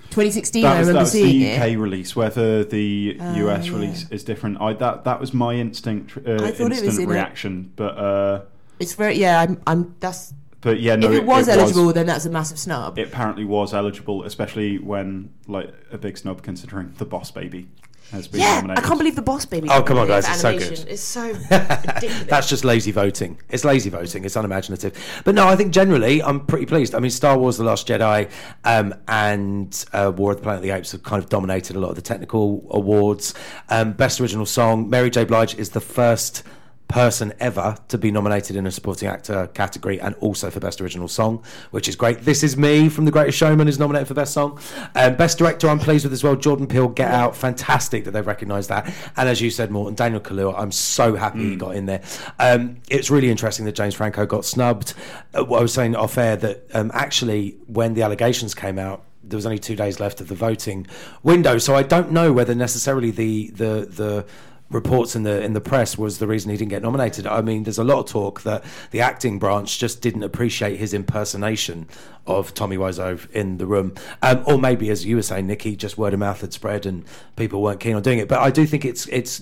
2016, 0.10 0.64
That 0.64 0.76
I 0.76 0.80
was, 0.80 0.88
that 0.88 0.92
remember 0.92 1.04
was 1.04 1.12
seeing 1.14 1.40
the 1.40 1.56
UK 1.56 1.72
it. 1.72 1.78
release. 1.78 2.16
Whether 2.18 2.66
the 2.66 3.16
Ah, 3.22 3.36
US 3.36 3.68
yeah. 3.68 3.74
release 3.74 4.06
is 4.12 4.24
different, 4.26 4.60
I 4.60 4.74
that 4.74 5.06
that 5.06 5.20
was 5.22 5.34
my 5.34 5.54
instinct 5.56 6.18
uh, 6.18 6.34
I 6.34 6.52
thought 6.52 6.72
it 6.72 6.82
was 6.82 6.82
instant 6.84 6.98
in 7.06 7.10
it. 7.10 7.14
reaction. 7.14 7.72
But 7.78 7.98
uh, 7.98 8.42
It's 8.80 8.94
very 8.96 9.16
yeah. 9.18 9.40
I'm. 9.40 9.62
I'm 9.68 9.96
that's 10.02 10.34
but 10.62 10.80
yeah, 10.80 10.96
no, 10.96 11.12
if 11.12 11.18
it 11.20 11.26
was 11.26 11.50
eligible, 11.50 11.92
then 11.94 12.06
that's 12.06 12.26
a 12.26 12.30
massive 12.30 12.60
snub. 12.60 12.98
it 12.98 13.08
apparently 13.08 13.46
was 13.46 13.74
eligible, 13.74 14.24
especially 14.24 14.78
when 14.78 15.34
like 15.48 15.74
a 15.92 15.98
big 15.98 16.18
snub 16.18 16.42
considering 16.44 16.94
the 16.98 17.06
Boss 17.06 17.32
Baby. 17.32 17.68
has 18.12 18.28
been 18.28 18.42
Yeah, 18.42 18.56
nominated. 18.56 18.84
I 18.84 18.88
can't 18.88 19.00
believe 19.00 19.16
the 19.16 19.22
Boss 19.22 19.46
Baby. 19.46 19.70
Oh, 19.72 19.82
come 19.82 19.98
on, 19.98 20.08
guys, 20.08 20.26
for 20.28 20.34
it's 20.34 20.42
so 20.42 20.60
good. 20.60 20.88
It's 20.90 21.02
so 21.02 21.28
ridiculous. 21.52 22.24
That's 22.26 22.50
just 22.50 22.64
lazy 22.66 22.92
voting. 22.92 23.40
It's 23.50 23.64
lazy 23.64 23.90
voting. 23.90 24.26
It's 24.26 24.36
unimaginative. 24.36 24.94
But 25.24 25.34
no, 25.34 25.48
I 25.48 25.56
think 25.56 25.72
generally 25.74 26.22
I'm 26.22 26.46
pretty 26.46 26.66
pleased. 26.66 26.94
I 26.94 27.00
mean, 27.00 27.10
Star 27.12 27.38
Wars: 27.38 27.58
The 27.58 27.64
Last 27.64 27.88
Jedi 27.88 28.30
um, 28.66 28.94
and 29.08 29.86
uh, 29.94 30.12
War 30.16 30.32
of 30.32 30.38
the 30.38 30.44
Planet 30.44 30.60
of 30.60 30.64
the 30.64 30.72
Apes 30.72 30.92
have 30.92 31.04
kind 31.04 31.24
of 31.24 31.30
dominated 31.30 31.76
a 31.76 31.80
lot 31.80 31.90
of 31.90 31.96
the 31.96 32.02
technical 32.02 32.68
awards. 32.72 33.34
Um, 33.70 33.94
Best 33.94 34.20
original 34.20 34.46
song: 34.46 34.90
Mary 34.90 35.10
J. 35.10 35.24
Blige 35.24 35.56
is 35.56 35.70
the 35.70 35.82
first 35.82 36.44
person 36.92 37.34
ever 37.40 37.78
to 37.88 37.98
be 37.98 38.12
nominated 38.12 38.56
in 38.56 38.68
a 38.68 38.72
supporting 38.72 39.08
actor 39.08 39.48
category 39.54 40.00
and 40.00 40.14
also 40.16 40.50
for 40.50 40.60
best 40.60 40.82
original 40.82 41.08
song 41.08 41.44
which 41.72 41.88
is 41.88 41.96
great. 41.96 42.22
This 42.22 42.44
is 42.44 42.58
me 42.58 42.90
from 42.90 43.06
the 43.06 43.12
greatest 43.12 43.38
showman 43.38 43.68
is 43.68 43.80
nominated 43.80 44.08
for 44.08 44.14
best 44.14 44.34
song. 44.34 44.60
Um, 44.96 45.16
best 45.16 45.38
director 45.38 45.70
i'm 45.70 45.80
pleased 45.80 46.06
with 46.06 46.14
as 46.14 46.24
well 46.24 46.36
jordan 46.36 46.68
peele 46.68 46.90
get 46.90 47.12
out 47.12 47.36
fantastic 47.36 48.04
that 48.04 48.12
they've 48.12 48.28
recognized 48.28 48.70
that. 48.70 48.94
And 49.16 49.30
as 49.30 49.42
you 49.42 49.50
said 49.50 49.72
morton 49.72 49.96
daniel 49.96 50.22
Kaluuya, 50.22 50.54
i'm 50.58 50.72
so 50.72 51.16
happy 51.16 51.52
he 51.52 51.56
got 51.56 51.76
in 51.76 51.86
there. 51.86 52.04
Um, 52.40 52.78
it's 52.90 53.10
really 53.10 53.32
interesting 53.32 53.66
that 53.66 53.76
james 53.76 53.96
franco 53.96 54.26
got 54.26 54.46
snubbed. 54.46 54.94
Uh, 55.34 55.46
what 55.46 55.60
i 55.60 55.62
was 55.62 55.74
saying 55.74 55.96
off 55.96 56.18
air 56.18 56.36
that 56.36 56.68
um, 56.74 56.92
actually 56.94 57.58
when 57.68 57.94
the 57.94 58.04
allegations 58.04 58.54
came 58.54 58.78
out 58.78 59.06
there 59.24 59.38
was 59.38 59.46
only 59.46 59.60
two 59.60 59.76
days 59.76 60.00
left 60.00 60.20
of 60.20 60.28
the 60.28 60.36
voting 60.36 60.88
window. 61.24 61.58
So 61.58 61.76
i 61.76 61.84
don't 61.84 62.12
know 62.12 62.34
whether 62.34 62.56
necessarily 62.56 63.12
the 63.12 63.50
the 63.52 63.88
the 63.90 64.26
reports 64.72 65.16
in 65.16 65.24
the 65.24 65.42
in 65.44 65.54
the 65.54 65.62
press 65.62 65.98
was 65.98 66.20
the 66.20 66.28
reason 66.28 66.50
he 66.50 66.58
didn't 66.58 66.70
get 66.70 66.82
nominated. 66.82 67.28
I 67.28 67.42
mean, 67.42 67.64
there's 67.64 67.78
a 67.78 67.84
lot 67.84 68.00
of 68.00 68.06
talk 68.08 68.42
that 68.42 68.64
the 68.92 69.02
acting 69.02 69.38
branch 69.40 69.78
just 69.78 70.02
didn't 70.02 70.24
appreciate 70.24 70.78
his 70.78 70.94
impersonation 70.94 71.88
of 72.28 72.54
Tommy 72.54 72.78
Wiseau 72.78 73.30
in 73.32 73.58
the 73.58 73.66
room, 73.66 73.94
um, 74.22 74.44
or 74.46 74.58
maybe 74.58 74.90
as 74.90 75.06
you 75.06 75.16
were 75.16 75.22
saying, 75.22 75.48
Nikki, 75.48 75.76
just 75.76 75.98
word 75.98 76.14
of 76.14 76.20
mouth 76.20 76.42
had 76.42 76.54
spread 76.54 76.86
and 76.86 77.04
people 77.36 77.62
weren't 77.62 77.80
keen 77.80 77.96
on 77.96 78.02
doing 78.02 78.20
it. 78.20 78.28
But 78.28 78.40
I 78.40 78.52
do 78.52 78.66
think 78.66 78.86
it's 78.86 79.08
it's 79.08 79.42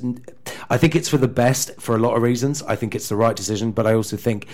I 0.70 0.78
think 0.78 0.96
it's 0.96 1.10
for 1.10 1.18
the 1.18 1.28
best 1.28 1.80
for 1.80 1.96
a 1.96 2.00
lot 2.00 2.16
of 2.16 2.22
reasons. 2.22 2.64
I 2.64 2.76
think 2.76 2.96
it's 2.96 3.10
the 3.10 3.16
right 3.16 3.36
decision, 3.36 3.72
but 3.72 3.86
I 3.86 3.94
also 3.94 4.18
think 4.18 4.48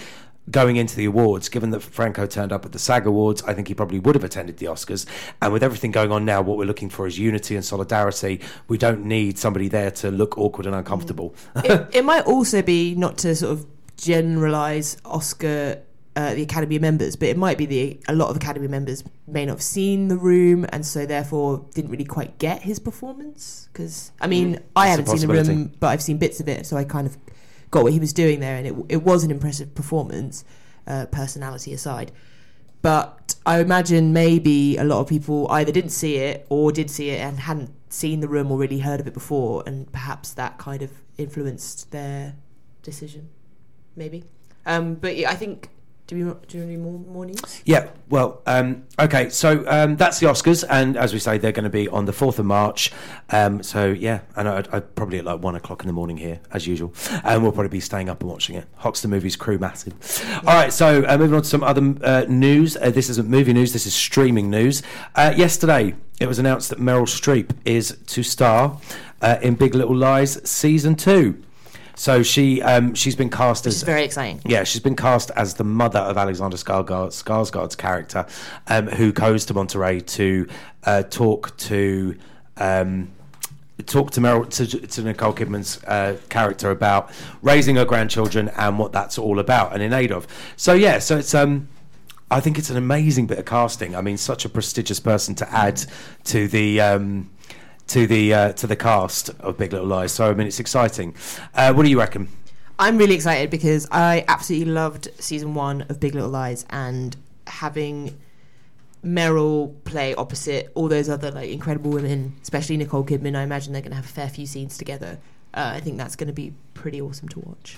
going 0.49 0.75
into 0.75 0.95
the 0.95 1.05
awards, 1.05 1.49
given 1.49 1.71
that 1.71 1.81
Franco 1.81 2.25
turned 2.25 2.51
up 2.51 2.65
at 2.65 2.71
the 2.71 2.79
SAG 2.79 3.05
Awards, 3.05 3.41
I 3.43 3.53
think 3.53 3.67
he 3.67 3.73
probably 3.73 3.99
would 3.99 4.15
have 4.15 4.23
attended 4.23 4.57
the 4.57 4.67
Oscars. 4.67 5.05
And 5.41 5.51
with 5.51 5.63
everything 5.63 5.91
going 5.91 6.11
on 6.11 6.25
now, 6.25 6.41
what 6.41 6.57
we're 6.57 6.65
looking 6.65 6.89
for 6.89 7.07
is 7.07 7.17
unity 7.17 7.55
and 7.55 7.65
solidarity. 7.65 8.41
We 8.67 8.77
don't 8.77 9.05
need 9.05 9.37
somebody 9.37 9.67
there 9.67 9.91
to 9.91 10.11
look 10.11 10.37
awkward 10.37 10.67
and 10.67 10.75
uncomfortable. 10.75 11.35
it, 11.57 11.87
it 11.95 12.05
might 12.05 12.25
also 12.25 12.61
be 12.61 12.95
not 12.95 13.17
to 13.19 13.35
sort 13.35 13.53
of 13.53 13.65
generalize 13.97 14.97
Oscar. 15.05 15.81
Uh, 16.17 16.33
the 16.33 16.43
Academy 16.43 16.79
members, 16.79 17.17
but 17.17 17.27
it 17.27 17.35
might 17.35 17.57
be 17.57 17.65
the 17.65 17.99
a 18.07 18.15
lot 18.15 18.29
of 18.29 18.37
Academy 18.37 18.69
members 18.69 19.03
may 19.27 19.45
not 19.45 19.55
have 19.55 19.61
seen 19.61 20.07
the 20.07 20.15
room, 20.15 20.65
and 20.69 20.85
so 20.85 21.05
therefore 21.05 21.65
didn't 21.73 21.91
really 21.91 22.05
quite 22.05 22.39
get 22.39 22.61
his 22.61 22.79
performance. 22.79 23.67
Because 23.73 24.13
I 24.21 24.27
mean, 24.27 24.59
I 24.77 24.87
haven't 24.87 25.07
seen 25.07 25.19
the 25.19 25.27
room, 25.27 25.73
but 25.77 25.87
I've 25.87 26.01
seen 26.01 26.17
bits 26.17 26.39
of 26.39 26.47
it, 26.47 26.65
so 26.65 26.77
I 26.77 26.85
kind 26.85 27.05
of 27.05 27.17
got 27.75 27.83
what 27.83 27.93
he 27.93 27.99
was 27.99 28.13
doing 28.13 28.39
there, 28.39 28.55
and 28.55 28.65
it 28.65 28.75
it 28.89 29.03
was 29.03 29.23
an 29.23 29.31
impressive 29.31 29.75
performance, 29.75 30.43
uh, 30.87 31.05
personality 31.07 31.73
aside. 31.73 32.11
But 32.81 33.35
I 33.45 33.59
imagine 33.59 34.13
maybe 34.13 34.77
a 34.77 34.83
lot 34.83 34.99
of 34.99 35.07
people 35.07 35.47
either 35.49 35.71
didn't 35.71 35.89
see 35.89 36.17
it 36.17 36.45
or 36.49 36.71
did 36.71 36.89
see 36.89 37.09
it 37.09 37.19
and 37.19 37.39
hadn't 37.39 37.71
seen 37.89 38.19
the 38.19 38.27
room 38.27 38.51
or 38.51 38.57
really 38.57 38.79
heard 38.79 38.99
of 38.99 39.07
it 39.07 39.13
before, 39.13 39.63
and 39.65 39.91
perhaps 39.91 40.33
that 40.33 40.57
kind 40.57 40.81
of 40.81 40.91
influenced 41.17 41.91
their 41.91 42.35
decision, 42.81 43.29
maybe. 43.95 44.23
Um, 44.65 44.95
but 44.95 45.15
yeah, 45.15 45.29
I 45.29 45.35
think. 45.35 45.69
Do 46.07 46.15
we 46.15 46.33
do 46.47 46.59
we 46.59 46.65
need 46.67 46.79
more, 46.79 46.99
more 46.99 47.25
news? 47.25 47.63
Yeah, 47.65 47.89
well, 48.09 48.43
um, 48.45 48.83
okay, 48.99 49.29
so 49.29 49.63
um, 49.67 49.95
that's 49.95 50.19
the 50.19 50.27
Oscars, 50.27 50.63
and 50.69 50.97
as 50.97 51.13
we 51.13 51.19
say, 51.19 51.39
they're 51.39 51.51
going 51.51 51.63
to 51.63 51.69
be 51.71 51.87
on 51.87 52.05
the 52.05 52.11
4th 52.11 52.37
of 52.37 52.45
March. 52.45 52.91
Um, 53.31 53.63
so, 53.63 53.87
yeah, 53.87 54.19
and 54.35 54.47
I'd, 54.47 54.67
I'd 54.67 54.93
probably 54.93 55.17
at 55.17 55.25
like 55.25 55.41
one 55.41 55.55
o'clock 55.55 55.81
in 55.81 55.87
the 55.87 55.93
morning 55.93 56.17
here, 56.17 56.41
as 56.51 56.67
usual, 56.67 56.93
and 57.23 57.41
we'll 57.41 57.51
probably 57.51 57.69
be 57.69 57.79
staying 57.79 58.09
up 58.09 58.21
and 58.21 58.29
watching 58.29 58.55
it. 58.55 58.67
Hoxton 58.75 59.09
Movies 59.09 59.35
crew 59.35 59.57
massive. 59.57 59.95
All 60.45 60.53
right, 60.53 60.71
so 60.71 61.03
uh, 61.07 61.17
moving 61.17 61.37
on 61.37 61.41
to 61.41 61.47
some 61.47 61.63
other 61.63 61.95
uh, 62.03 62.25
news. 62.29 62.77
Uh, 62.77 62.91
this 62.91 63.09
isn't 63.09 63.27
movie 63.27 63.53
news, 63.53 63.73
this 63.73 63.87
is 63.87 63.95
streaming 63.95 64.51
news. 64.51 64.83
Uh, 65.15 65.33
yesterday, 65.35 65.95
it 66.19 66.27
was 66.27 66.37
announced 66.37 66.69
that 66.69 66.77
Meryl 66.77 67.07
Streep 67.07 67.49
is 67.65 67.97
to 68.05 68.21
star 68.21 68.79
uh, 69.23 69.37
in 69.41 69.55
Big 69.55 69.73
Little 69.73 69.95
Lies 69.95 70.47
season 70.47 70.95
two. 70.95 71.43
So 71.95 72.23
she 72.23 72.61
um, 72.61 72.93
she's 72.93 73.15
been 73.15 73.29
cast 73.29 73.65
as 73.65 73.81
very 73.83 74.03
exciting. 74.03 74.41
yeah, 74.45 74.63
she's 74.63 74.81
been 74.81 74.95
cast 74.95 75.31
as 75.31 75.53
the 75.55 75.63
mother 75.63 75.99
of 75.99 76.17
Alexander 76.17 76.57
Skarsgård, 76.57 77.09
Skarsgård's 77.09 77.75
character, 77.75 78.25
um, 78.67 78.87
who 78.87 79.11
goes 79.11 79.45
to 79.45 79.53
Monterey 79.53 80.01
to 80.01 80.47
uh, 80.83 81.03
talk 81.03 81.55
to. 81.57 82.17
Um, 82.57 83.11
Talk 83.87 84.11
to 84.11 84.21
Meryl 84.21 84.49
to, 84.51 84.87
to 84.87 85.01
Nicole 85.01 85.33
Kidman's 85.33 85.83
uh, 85.83 86.17
character 86.29 86.71
about 86.71 87.11
raising 87.41 87.75
her 87.75 87.83
grandchildren 87.83 88.49
and 88.55 88.79
what 88.79 88.93
that's 88.93 89.17
all 89.17 89.37
about, 89.37 89.73
and 89.73 89.83
in 89.83 89.91
aid 89.91 90.13
of. 90.13 90.27
So 90.55 90.71
yeah, 90.71 90.99
so 90.99 91.17
it's 91.17 91.35
um, 91.35 91.67
I 92.31 92.39
think 92.39 92.57
it's 92.57 92.69
an 92.69 92.77
amazing 92.77 93.27
bit 93.27 93.37
of 93.37 93.43
casting. 93.43 93.93
I 93.93 93.99
mean, 93.99 94.15
such 94.15 94.45
a 94.45 94.49
prestigious 94.49 95.01
person 95.01 95.35
to 95.35 95.53
add 95.53 95.83
to 96.23 96.47
the 96.47 96.79
um, 96.79 97.29
to 97.87 98.07
the 98.07 98.33
uh, 98.33 98.53
to 98.53 98.67
the 98.67 98.75
cast 98.75 99.29
of 99.39 99.57
Big 99.57 99.73
Little 99.73 99.87
Lies. 99.87 100.11
So 100.11 100.29
I 100.29 100.33
mean, 100.33 100.47
it's 100.47 100.59
exciting. 100.59 101.15
Uh, 101.53 101.73
what 101.73 101.83
do 101.83 101.89
you 101.89 101.99
reckon? 101.99 102.29
I'm 102.77 102.97
really 102.97 103.15
excited 103.15 103.49
because 103.49 103.87
I 103.89 104.25
absolutely 104.27 104.71
loved 104.71 105.07
season 105.19 105.53
one 105.53 105.83
of 105.83 105.99
Big 105.99 106.13
Little 106.13 106.29
Lies 106.29 106.65
and 106.69 107.15
having 107.47 108.17
Meryl 109.03 109.73
play 109.85 110.13
opposite 110.15 110.71
all 110.73 110.87
those 110.87 111.07
other 111.07 111.31
like 111.31 111.49
incredible 111.49 111.91
women, 111.91 112.35
especially 112.41 112.75
Nicole 112.75 113.05
Kidman. 113.05 113.35
I 113.35 113.43
imagine 113.43 113.71
they're 113.71 113.81
going 113.81 113.91
to 113.91 113.97
have 113.97 114.05
a 114.05 114.09
fair 114.09 114.29
few 114.29 114.45
scenes 114.45 114.77
together. 114.77 115.19
Uh, 115.53 115.71
I 115.75 115.79
think 115.79 115.97
that's 115.97 116.15
going 116.15 116.27
to 116.27 116.33
be 116.33 116.53
pretty 116.73 116.99
awesome 116.99 117.29
to 117.29 117.39
watch. 117.39 117.77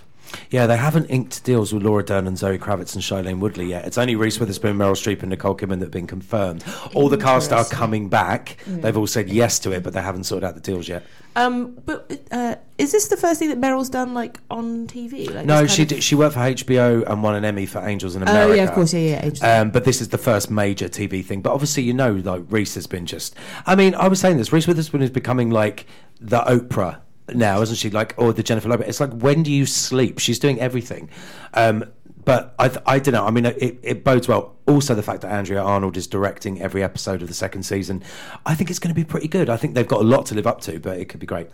Yeah, 0.50 0.68
they 0.68 0.78
haven't 0.78 1.06
inked 1.06 1.44
deals 1.44 1.74
with 1.74 1.84
Laura 1.84 2.04
Dern 2.04 2.28
and 2.28 2.38
Zoe 2.38 2.58
Kravitz 2.58 2.96
and 2.96 3.04
Shailene 3.04 3.40
Woodley 3.40 3.68
yet. 3.68 3.86
It's 3.86 3.98
only 3.98 4.16
Reese 4.16 4.40
Witherspoon, 4.40 4.78
Meryl 4.78 4.92
Streep, 4.92 5.22
and 5.22 5.30
Nicole 5.30 5.56
Kidman 5.56 5.80
that 5.80 5.86
have 5.86 5.92
been 5.92 6.08
confirmed. 6.08 6.63
All 6.94 7.10
the 7.10 7.18
cast 7.18 7.52
are 7.52 7.66
coming 7.66 8.10
back. 8.10 8.58
They've 8.66 8.98
all 8.98 9.08
said 9.08 9.30
yes 9.30 9.60
to 9.60 9.72
it, 9.72 9.84
but 9.84 9.94
they 9.94 10.02
haven't 10.02 10.26
sorted 10.26 10.48
out 10.48 10.56
the 10.56 10.62
deals 10.62 10.88
yet. 10.88 11.04
Um, 11.36 11.78
but 11.86 12.20
uh, 12.32 12.56
is 12.80 12.92
this 12.92 13.10
the 13.10 13.18
first 13.18 13.38
thing 13.40 13.50
that 13.50 13.62
Meryl's 13.62 13.90
done 13.90 14.16
like 14.16 14.40
on 14.50 14.88
TV? 14.88 15.32
Like 15.32 15.46
No, 15.46 15.68
she 15.68 15.78
kind 15.78 15.90
did, 15.90 16.04
she 16.04 16.16
worked 16.16 16.34
for 16.34 16.40
HBO 16.40 17.08
and 17.08 17.22
won 17.22 17.36
an 17.36 17.46
Emmy 17.46 17.68
for 17.68 17.80
Angels 17.88 18.16
in 18.16 18.24
of- 18.24 18.30
America. 18.30 18.52
Oh 18.52 18.56
yeah, 18.56 18.63
of 18.63 18.72
course, 18.74 18.94
yeah, 18.94 19.30
yeah. 19.32 19.60
Um, 19.62 19.70
but 19.70 19.84
this 19.84 20.02
is 20.02 20.10
the 20.10 20.18
first 20.18 20.50
major 20.50 20.90
TV 20.90 21.24
thing. 21.24 21.42
But 21.42 21.54
obviously, 21.54 21.84
you 21.84 21.94
know, 21.94 22.13
like 22.13 22.44
Reese 22.50 22.74
has 22.74 22.88
been 22.88 23.06
just. 23.06 23.36
I 23.68 23.76
mean, 23.76 23.94
I 23.94 24.08
was 24.08 24.20
saying 24.20 24.38
this. 24.38 24.52
Reese 24.52 24.66
Witherspoon 24.68 25.04
is 25.04 25.12
becoming 25.12 25.52
like 25.52 25.86
the 26.20 26.40
Oprah 26.40 27.02
now, 27.34 27.62
isn't 27.62 27.76
she? 27.78 27.90
Like, 27.90 28.13
or 28.18 28.34
the 28.34 28.44
Jennifer 28.44 28.70
Lopez. 28.70 28.88
It's 28.88 29.00
like, 29.00 29.12
when 29.12 29.44
do 29.44 29.52
you 29.52 29.66
sleep? 29.66 30.20
She's 30.20 30.40
doing 30.40 30.60
everything. 30.60 31.10
Um, 31.54 31.86
but 32.24 32.56
I, 32.60 32.70
I 32.86 33.00
don't 33.00 33.13
know. 33.13 33.26
I 33.26 33.32
mean, 33.32 33.46
it, 33.46 33.80
it 33.82 34.04
bodes 34.04 34.28
well. 34.28 34.56
Also, 34.68 34.94
the 34.96 35.04
fact 35.04 35.22
that 35.22 35.32
Andrea 35.32 35.62
Arnold 35.62 35.96
is 35.96 36.08
directing 36.08 36.62
every 36.62 36.84
episode 36.84 37.22
of 37.22 37.30
the 37.30 37.34
second 37.34 37.63
season, 37.63 38.04
I 38.46 38.54
think 38.54 38.70
it's 38.70 38.80
going 38.80 38.94
to 38.94 39.00
be 39.00 39.06
pretty 39.06 39.30
good. 39.30 39.50
I 39.50 39.56
think 39.56 39.76
they've 39.76 39.88
got 39.88 40.02
a 40.02 40.04
lot 40.04 40.26
to 40.28 40.36
live 40.36 40.46
up 40.46 40.60
to, 40.62 40.78
but 40.80 40.98
it 40.98 41.06
could 41.06 41.22
be 41.22 41.26
great. 41.26 41.48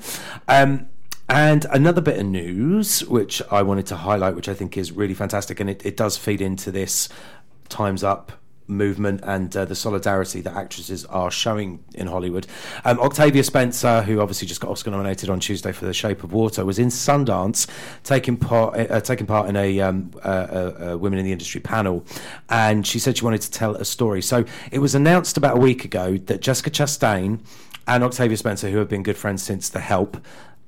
Um, 0.47 0.87
and 1.29 1.65
another 1.65 2.01
bit 2.01 2.19
of 2.19 2.25
news, 2.25 3.05
which 3.05 3.41
I 3.51 3.61
wanted 3.61 3.85
to 3.87 3.97
highlight, 3.97 4.35
which 4.35 4.49
I 4.49 4.53
think 4.53 4.75
is 4.75 4.91
really 4.91 5.13
fantastic, 5.13 5.59
and 5.59 5.69
it, 5.69 5.85
it 5.85 5.95
does 5.95 6.17
feed 6.17 6.41
into 6.41 6.71
this 6.71 7.07
Time's 7.69 8.03
Up 8.03 8.31
movement 8.73 9.21
and 9.23 9.55
uh, 9.55 9.65
the 9.65 9.75
solidarity 9.75 10.41
that 10.41 10.55
actresses 10.55 11.05
are 11.05 11.31
showing 11.31 11.83
in 11.93 12.07
Hollywood. 12.07 12.47
Um, 12.85 12.99
Octavia 12.99 13.43
Spencer, 13.43 14.01
who 14.03 14.19
obviously 14.19 14.47
just 14.47 14.61
got 14.61 14.71
Oscar 14.71 14.91
nominated 14.91 15.29
on 15.29 15.39
Tuesday 15.39 15.71
for 15.71 15.85
The 15.85 15.93
Shape 15.93 16.23
of 16.23 16.33
Water, 16.33 16.65
was 16.65 16.79
in 16.79 16.87
Sundance 16.87 17.67
taking 18.03 18.37
part 18.37 18.77
uh, 18.77 18.99
taking 19.01 19.25
part 19.25 19.49
in 19.49 19.55
a, 19.55 19.79
um, 19.79 20.11
uh, 20.23 20.27
uh, 20.27 20.91
uh, 20.93 20.97
women 20.97 21.19
in 21.19 21.25
the 21.25 21.31
industry 21.31 21.61
panel, 21.61 22.05
and 22.49 22.85
she 22.85 22.99
said 22.99 23.17
she 23.17 23.25
wanted 23.25 23.41
to 23.41 23.51
tell 23.51 23.75
a 23.75 23.85
story. 23.85 24.21
So 24.21 24.45
it 24.71 24.79
was 24.79 24.95
announced 24.95 25.37
about 25.37 25.57
a 25.57 25.59
week 25.59 25.85
ago 25.85 26.17
that 26.17 26.41
Jessica 26.41 26.69
Chastain 26.69 27.39
and 27.87 28.03
Octavia 28.03 28.37
Spencer, 28.37 28.69
who 28.69 28.77
have 28.77 28.89
been 28.89 29.03
good 29.03 29.17
friends 29.17 29.43
since 29.43 29.69
The 29.69 29.79
Help, 29.79 30.17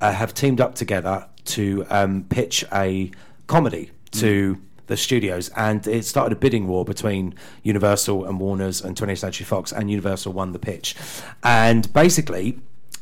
uh, 0.02 0.12
have 0.12 0.34
teamed 0.34 0.62
up 0.62 0.76
together 0.76 1.28
to 1.46 1.86
um, 1.90 2.26
pitch 2.30 2.66
a 2.74 3.12
comedy 3.48 3.92
to 4.12 4.58
the 4.88 4.98
studios, 4.98 5.50
and 5.56 5.86
it 5.88 6.06
started 6.06 6.34
a 6.34 6.40
bidding 6.40 6.68
war 6.68 6.86
between 6.86 7.34
Universal 7.64 8.26
and 8.26 8.40
Warner's 8.40 8.82
and 8.82 8.96
20th 8.96 9.20
Century 9.20 9.46
Fox, 9.46 9.72
and 9.72 9.90
Universal 9.90 10.34
won 10.34 10.52
the 10.52 10.60
pitch. 10.60 10.96
And 11.44 11.92
basically, 11.94 12.60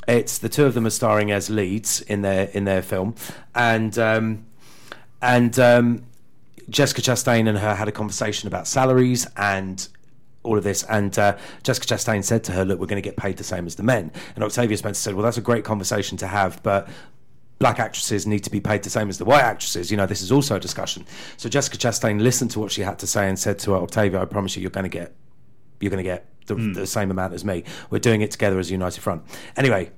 it's 0.07 0.37
the 0.37 0.49
two 0.49 0.65
of 0.65 0.73
them 0.73 0.85
are 0.85 0.91
starring 0.91 1.31
as 1.31 1.49
leads 1.49 2.01
in 2.01 2.21
their 2.21 2.49
in 2.53 2.65
their 2.65 2.81
film, 2.81 3.15
and 3.55 3.97
um, 3.97 4.45
and 5.21 5.57
um, 5.59 6.05
Jessica 6.69 7.01
Chastain 7.01 7.47
and 7.47 7.57
her 7.57 7.75
had 7.75 7.87
a 7.87 7.91
conversation 7.91 8.47
about 8.47 8.67
salaries 8.67 9.27
and 9.37 9.87
all 10.43 10.57
of 10.57 10.63
this. 10.63 10.83
And 10.83 11.17
uh, 11.17 11.37
Jessica 11.63 11.87
Chastain 11.87 12.23
said 12.23 12.43
to 12.45 12.51
her, 12.51 12.65
"Look, 12.65 12.79
we're 12.79 12.87
going 12.87 13.01
to 13.01 13.07
get 13.07 13.17
paid 13.17 13.37
the 13.37 13.43
same 13.43 13.65
as 13.65 13.75
the 13.75 13.83
men." 13.83 14.11
And 14.35 14.43
Octavia 14.43 14.77
Spencer 14.77 15.01
said, 15.01 15.15
"Well, 15.15 15.23
that's 15.23 15.37
a 15.37 15.41
great 15.41 15.63
conversation 15.63 16.17
to 16.19 16.27
have, 16.27 16.61
but." 16.63 16.87
Black 17.63 17.79
actresses 17.79 18.27
need 18.27 18.43
to 18.43 18.49
be 18.49 18.59
paid 18.59 18.83
the 18.83 18.89
same 18.89 19.07
as 19.07 19.17
the 19.17 19.23
white 19.23 19.41
actresses. 19.41 19.89
You 19.89 19.95
know, 19.95 20.05
this 20.05 20.21
is 20.21 20.33
also 20.33 20.57
a 20.57 20.59
discussion. 20.59 21.05
So 21.37 21.47
Jessica 21.47 21.77
Chastain 21.77 22.19
listened 22.19 22.51
to 22.51 22.59
what 22.59 22.73
she 22.73 22.81
had 22.81 22.99
to 22.99 23.07
say 23.07 23.29
and 23.29 23.39
said 23.39 23.57
to 23.59 23.71
her, 23.71 23.77
Octavia, 23.77 24.21
I 24.21 24.25
promise 24.25 24.57
you, 24.57 24.61
you're 24.61 24.69
going 24.69 24.83
to 24.83 24.89
get, 24.89 25.15
you're 25.79 25.89
going 25.89 26.03
to 26.03 26.09
get 26.09 26.25
the, 26.47 26.55
hmm. 26.55 26.73
the 26.73 26.85
same 26.85 27.09
amount 27.09 27.33
as 27.33 27.45
me. 27.45 27.63
We're 27.89 27.99
doing 27.99 28.19
it 28.19 28.31
together 28.31 28.59
as 28.59 28.67
a 28.67 28.73
united 28.73 28.99
front. 28.99 29.23
Anyway, 29.55 29.91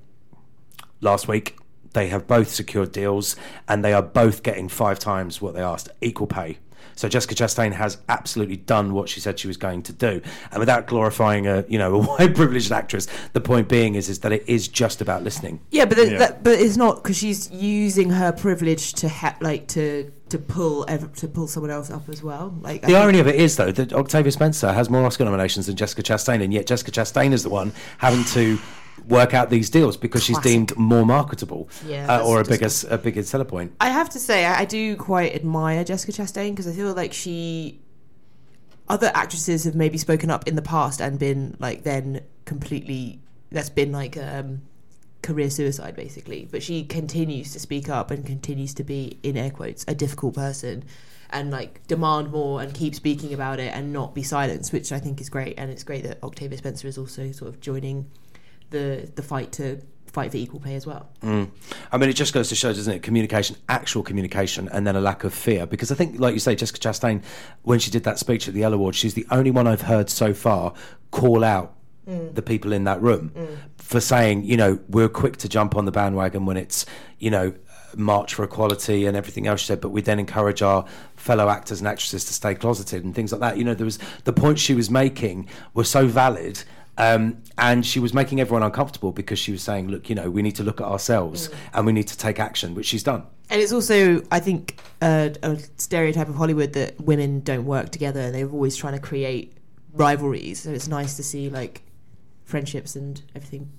last 1.01 1.27
week. 1.27 1.57
They 1.93 2.09
have 2.09 2.27
both 2.27 2.49
secured 2.49 2.91
deals, 2.91 3.37
and 3.69 3.83
they 3.83 3.93
are 3.93 4.01
both 4.01 4.43
getting 4.43 4.67
five 4.67 4.99
times 4.99 5.41
what 5.41 5.53
they 5.53 5.61
asked, 5.61 5.87
equal 6.01 6.27
pay. 6.27 6.57
So 6.95 7.09
Jessica 7.09 7.35
Chastain 7.35 7.73
has 7.73 7.97
absolutely 8.09 8.57
done 8.57 8.93
what 8.93 9.09
she 9.09 9.19
said 9.19 9.37
she 9.39 9.47
was 9.47 9.57
going 9.57 9.83
to 9.83 9.93
do, 9.93 10.21
and 10.51 10.59
without 10.59 10.87
glorifying 10.87 11.45
a 11.47 11.65
you 11.67 11.77
know 11.77 11.95
a 12.01 12.03
white 12.03 12.35
privileged 12.35 12.71
actress, 12.71 13.07
the 13.33 13.41
point 13.41 13.67
being 13.67 13.95
is 13.95 14.09
is 14.09 14.19
that 14.19 14.31
it 14.31 14.43
is 14.47 14.67
just 14.67 15.01
about 15.01 15.23
listening. 15.23 15.59
Yeah, 15.71 15.85
but 15.85 15.97
the, 15.97 16.11
Yeah. 16.11 16.17
That, 16.19 16.43
but 16.43 16.53
it's 16.59 16.77
not 16.77 17.03
because 17.03 17.17
she's 17.17 17.51
using 17.51 18.09
her 18.11 18.31
privilege 18.31 18.93
to 18.93 19.09
ha- 19.09 19.35
like 19.41 19.67
to 19.69 20.11
to 20.29 20.37
pull 20.39 20.85
ev- 20.87 21.13
to 21.15 21.27
pull 21.27 21.47
someone 21.47 21.69
else 21.71 21.91
up 21.91 22.09
as 22.09 22.23
well. 22.23 22.55
Like 22.61 22.77
I 22.83 22.87
The 22.87 22.93
think- 22.93 22.97
irony 22.97 23.19
of 23.19 23.27
it 23.27 23.35
is, 23.35 23.57
though, 23.57 23.71
that 23.71 23.93
Octavia 23.93 24.31
Spencer 24.31 24.71
has 24.73 24.89
more 24.89 25.05
Oscar 25.05 25.25
nominations 25.25 25.67
than 25.67 25.75
Jessica 25.75 26.01
Chastain, 26.01 26.41
and 26.43 26.53
yet 26.53 26.65
Jessica 26.65 26.91
Chastain 26.91 27.31
is 27.33 27.43
the 27.43 27.49
one 27.49 27.73
having 27.99 28.23
to 28.35 28.57
work 29.07 29.33
out 29.33 29.49
these 29.49 29.69
deals 29.69 29.97
because 29.97 30.23
she's 30.23 30.39
deemed 30.39 30.75
more 30.77 31.05
marketable 31.05 31.69
Yeah, 31.85 32.17
uh, 32.17 32.25
or 32.25 32.39
a 32.39 32.43
bigger 32.43 32.69
a 32.89 32.97
bigger 32.97 33.23
seller 33.23 33.45
point. 33.45 33.73
I 33.79 33.89
have 33.89 34.09
to 34.11 34.19
say, 34.19 34.45
I, 34.45 34.61
I 34.61 34.65
do 34.65 34.95
quite 34.95 35.35
admire 35.35 35.83
Jessica 35.83 36.11
Chastain 36.11 36.51
because 36.51 36.67
I 36.67 36.71
feel 36.71 36.93
like 36.93 37.13
she. 37.13 37.81
Other 38.87 39.11
actresses 39.15 39.63
have 39.63 39.73
maybe 39.73 39.97
spoken 39.97 40.29
up 40.29 40.47
in 40.47 40.55
the 40.55 40.61
past 40.61 41.01
and 41.01 41.17
been 41.17 41.55
like 41.59 41.83
then 41.83 42.21
completely. 42.45 43.19
That's 43.51 43.69
been 43.69 43.91
like 43.91 44.15
um, 44.17 44.61
career 45.21 45.49
suicide 45.49 45.95
basically. 45.95 46.47
But 46.51 46.61
she 46.61 46.83
continues 46.83 47.51
to 47.53 47.59
speak 47.59 47.89
up 47.89 48.11
and 48.11 48.25
continues 48.25 48.73
to 48.75 48.83
be 48.83 49.19
in 49.23 49.37
air 49.37 49.49
quotes 49.49 49.85
a 49.87 49.95
difficult 49.95 50.35
person, 50.35 50.83
and 51.31 51.51
like 51.51 51.85
demand 51.87 52.31
more 52.31 52.61
and 52.61 52.73
keep 52.73 52.93
speaking 52.93 53.33
about 53.33 53.59
it 53.59 53.73
and 53.73 53.91
not 53.91 54.13
be 54.13 54.21
silenced, 54.23 54.71
which 54.71 54.91
I 54.91 54.99
think 54.99 55.19
is 55.19 55.29
great. 55.29 55.55
And 55.57 55.71
it's 55.71 55.83
great 55.83 56.03
that 56.03 56.23
Octavia 56.23 56.57
Spencer 56.57 56.87
is 56.87 56.97
also 56.97 57.31
sort 57.31 57.49
of 57.49 57.59
joining 57.59 58.11
the 58.69 59.11
the 59.15 59.23
fight 59.23 59.51
to 59.53 59.81
fight 60.07 60.31
for 60.31 60.37
equal 60.37 60.61
pay 60.61 60.75
as 60.75 60.87
well. 60.87 61.09
Mm. 61.21 61.51
I 61.91 61.97
mean, 61.97 62.09
it 62.09 62.13
just 62.13 62.33
goes 62.33 62.47
to 62.47 62.55
show, 62.55 62.71
doesn't 62.71 62.93
it? 62.93 63.03
Communication, 63.03 63.57
actual 63.67 64.01
communication, 64.01 64.69
and 64.69 64.87
then 64.87 64.95
a 64.95 65.01
lack 65.01 65.25
of 65.25 65.33
fear. 65.33 65.65
Because 65.65 65.91
I 65.91 65.95
think, 65.95 66.21
like 66.21 66.33
you 66.33 66.39
say, 66.39 66.55
Jessica 66.55 66.79
Chastain, 66.79 67.21
when 67.63 67.79
she 67.79 67.91
did 67.91 68.05
that 68.05 68.17
speech 68.17 68.47
at 68.47 68.53
the 68.53 68.63
Ella 68.63 68.75
Awards, 68.75 68.97
she's 68.97 69.13
the 69.13 69.27
only 69.29 69.51
one 69.51 69.67
I've 69.67 69.81
heard 69.81 70.09
so 70.09 70.33
far 70.33 70.73
call 71.11 71.43
out 71.43 71.75
the 72.05 72.41
people 72.41 72.71
in 72.71 72.83
that 72.83 73.01
room 73.01 73.31
for 73.77 73.99
saying, 73.99 74.43
you 74.43 74.55
know, 74.55 74.79
we're 74.89 75.09
quick 75.09 75.37
to 75.37 75.49
jump 75.49 75.75
on 75.75 75.85
the 75.85 75.91
bandwagon 75.91 76.45
when 76.45 76.55
it's, 76.55 76.85
you 77.17 77.31
know, 77.31 77.53
march 77.95 78.35
for 78.35 78.43
equality 78.43 79.05
and 79.05 79.17
everything 79.17 79.47
else 79.47 79.61
she 79.61 79.67
said, 79.67 79.81
but 79.81 79.89
we 79.89 80.01
then 80.01 80.19
encourage 80.19 80.61
our 80.61 80.85
fellow 81.15 81.49
actors 81.49 81.79
and 81.79 81.87
actresses 81.87 82.25
to 82.25 82.33
stay 82.33 82.53
closeted 82.53 83.03
and 83.03 83.15
things 83.15 83.31
like 83.31 83.41
that. 83.41 83.57
You 83.57 83.63
know, 83.63 83.73
there 83.73 83.85
was 83.85 83.97
the 84.23 84.33
points 84.33 84.61
she 84.61 84.75
was 84.75 84.89
making 84.89 85.47
were 85.73 85.83
so 85.83 86.07
valid. 86.07 86.63
Um, 86.97 87.43
and 87.57 87.85
she 87.85 87.99
was 87.99 88.13
making 88.13 88.39
everyone 88.39 88.63
uncomfortable 88.63 89.11
because 89.11 89.37
she 89.37 89.51
was 89.51 89.61
saying, 89.61 89.89
"Look, 89.89 90.09
you 90.09 90.15
know, 90.15 90.29
we 90.29 90.41
need 90.41 90.55
to 90.55 90.63
look 90.63 90.79
at 90.79 90.87
ourselves 90.87 91.49
and 91.73 91.85
we 91.85 91.91
need 91.91 92.07
to 92.07 92.17
take 92.17 92.39
action," 92.39 92.73
which 92.73 92.85
she's 92.85 93.03
done. 93.03 93.23
And 93.49 93.61
it's 93.61 93.71
also, 93.71 94.23
I 94.31 94.39
think, 94.39 94.79
uh, 95.01 95.29
a 95.43 95.57
stereotype 95.77 96.29
of 96.29 96.35
Hollywood 96.35 96.73
that 96.73 96.99
women 96.99 97.41
don't 97.41 97.65
work 97.65 97.91
together 97.91 98.21
and 98.21 98.33
they're 98.33 98.49
always 98.49 98.75
trying 98.75 98.93
to 98.93 98.99
create 98.99 99.53
rivalries. 99.93 100.61
So 100.61 100.71
it's 100.71 100.87
nice 100.87 101.15
to 101.17 101.23
see 101.23 101.49
like 101.49 101.83
friendships 102.45 102.95
and 102.95 103.21
everything. 103.35 103.71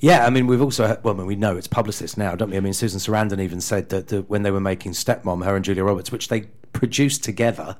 Yeah, 0.00 0.26
I 0.26 0.30
mean, 0.30 0.46
we've 0.46 0.62
also 0.62 0.98
well, 1.02 1.14
I 1.14 1.18
mean, 1.18 1.26
we 1.26 1.36
know 1.36 1.56
it's 1.56 1.68
publicists 1.68 2.16
now, 2.16 2.34
don't 2.34 2.50
we? 2.50 2.56
I 2.56 2.60
mean, 2.60 2.74
Susan 2.74 3.00
Sarandon 3.00 3.40
even 3.40 3.60
said 3.60 3.88
that, 3.88 4.08
that 4.08 4.28
when 4.28 4.42
they 4.42 4.50
were 4.50 4.60
making 4.60 4.92
Stepmom, 4.92 5.44
her 5.44 5.56
and 5.56 5.64
Julia 5.64 5.84
Roberts, 5.84 6.12
which 6.12 6.28
they 6.28 6.42
produced 6.72 7.24
together, 7.24 7.76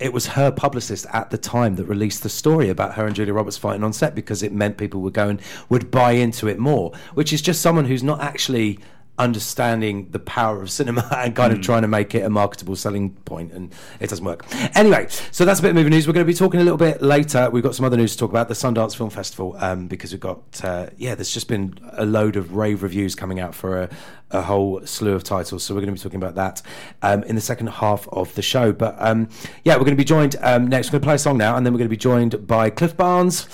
it 0.00 0.12
was 0.12 0.28
her 0.28 0.50
publicist 0.50 1.06
at 1.12 1.30
the 1.30 1.38
time 1.38 1.76
that 1.76 1.84
released 1.84 2.22
the 2.22 2.28
story 2.28 2.70
about 2.70 2.94
her 2.94 3.06
and 3.06 3.14
Julia 3.14 3.34
Roberts 3.34 3.58
fighting 3.58 3.84
on 3.84 3.92
set 3.92 4.14
because 4.14 4.42
it 4.42 4.52
meant 4.52 4.78
people 4.78 5.02
would 5.02 5.12
go 5.12 5.28
and 5.28 5.40
would 5.68 5.90
buy 5.90 6.12
into 6.12 6.48
it 6.48 6.58
more, 6.58 6.92
which 7.14 7.32
is 7.32 7.42
just 7.42 7.60
someone 7.60 7.84
who's 7.84 8.02
not 8.02 8.20
actually 8.20 8.78
understanding 9.20 10.10
the 10.10 10.18
power 10.18 10.62
of 10.62 10.70
cinema 10.70 11.06
and 11.16 11.36
kind 11.36 11.52
of 11.52 11.60
trying 11.60 11.82
to 11.82 11.88
make 11.88 12.14
it 12.14 12.22
a 12.22 12.30
marketable 12.30 12.76
selling 12.76 13.10
point 13.10 13.52
and 13.52 13.72
it 14.00 14.08
doesn't 14.10 14.24
work. 14.24 14.44
Anyway 14.74 15.06
so 15.30 15.44
that's 15.44 15.60
a 15.60 15.62
bit 15.62 15.70
of 15.70 15.76
movie 15.76 15.90
news. 15.90 16.06
We're 16.06 16.14
going 16.14 16.26
to 16.26 16.32
be 16.32 16.36
talking 16.36 16.60
a 16.60 16.64
little 16.64 16.78
bit 16.78 17.02
later. 17.02 17.50
We've 17.50 17.62
got 17.62 17.74
some 17.74 17.84
other 17.84 17.96
news 17.96 18.12
to 18.12 18.18
talk 18.18 18.30
about 18.30 18.48
the 18.48 18.54
sundance 18.54 18.96
film 18.96 19.10
festival 19.10 19.56
um, 19.58 19.86
because 19.86 20.12
we've 20.12 20.20
got 20.20 20.42
uh, 20.64 20.86
yeah 20.96 21.14
there's 21.14 21.32
just 21.32 21.48
been 21.48 21.78
a 21.92 22.06
load 22.06 22.36
of 22.36 22.54
rave 22.54 22.82
reviews 22.82 23.14
coming 23.14 23.40
out 23.40 23.54
for 23.54 23.82
a, 23.82 23.90
a 24.30 24.42
whole 24.42 24.84
slew 24.86 25.12
of 25.12 25.24
titles 25.24 25.62
so 25.62 25.74
we're 25.74 25.80
going 25.80 25.94
to 25.94 25.98
be 25.98 26.02
talking 26.02 26.22
about 26.22 26.34
that 26.34 26.62
um, 27.02 27.22
in 27.24 27.34
the 27.34 27.40
second 27.40 27.68
half 27.68 28.08
of 28.08 28.34
the 28.34 28.42
show. 28.42 28.72
But 28.72 28.96
um, 28.98 29.28
yeah 29.64 29.74
we're 29.74 29.84
going 29.84 29.96
to 29.96 29.96
be 29.96 30.04
joined 30.04 30.36
um, 30.40 30.66
next 30.68 30.88
we're 30.88 30.92
going 30.92 31.02
to 31.02 31.06
play 31.06 31.14
a 31.16 31.18
song 31.18 31.38
now 31.38 31.56
and 31.56 31.64
then 31.64 31.72
we're 31.72 31.78
going 31.78 31.88
to 31.88 31.90
be 31.90 31.96
joined 31.96 32.46
by 32.46 32.70
cliff 32.70 32.96
barnes 32.96 33.46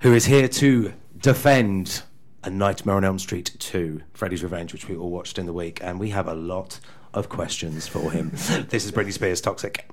who 0.00 0.12
is 0.12 0.26
here 0.26 0.48
to 0.48 0.92
defend 1.18 2.02
a 2.44 2.50
Nightmare 2.50 2.96
on 2.96 3.04
Elm 3.04 3.18
Street 3.18 3.54
2, 3.58 4.02
Freddy's 4.14 4.42
Revenge, 4.42 4.72
which 4.72 4.88
we 4.88 4.96
all 4.96 5.10
watched 5.10 5.38
in 5.38 5.46
the 5.46 5.52
week, 5.52 5.78
and 5.82 6.00
we 6.00 6.10
have 6.10 6.26
a 6.26 6.34
lot 6.34 6.80
of 7.14 7.28
questions 7.28 7.86
for 7.86 8.10
him. 8.10 8.30
this 8.68 8.84
is 8.84 8.90
Britney 8.90 9.12
Spears 9.12 9.40
Toxic. 9.40 9.88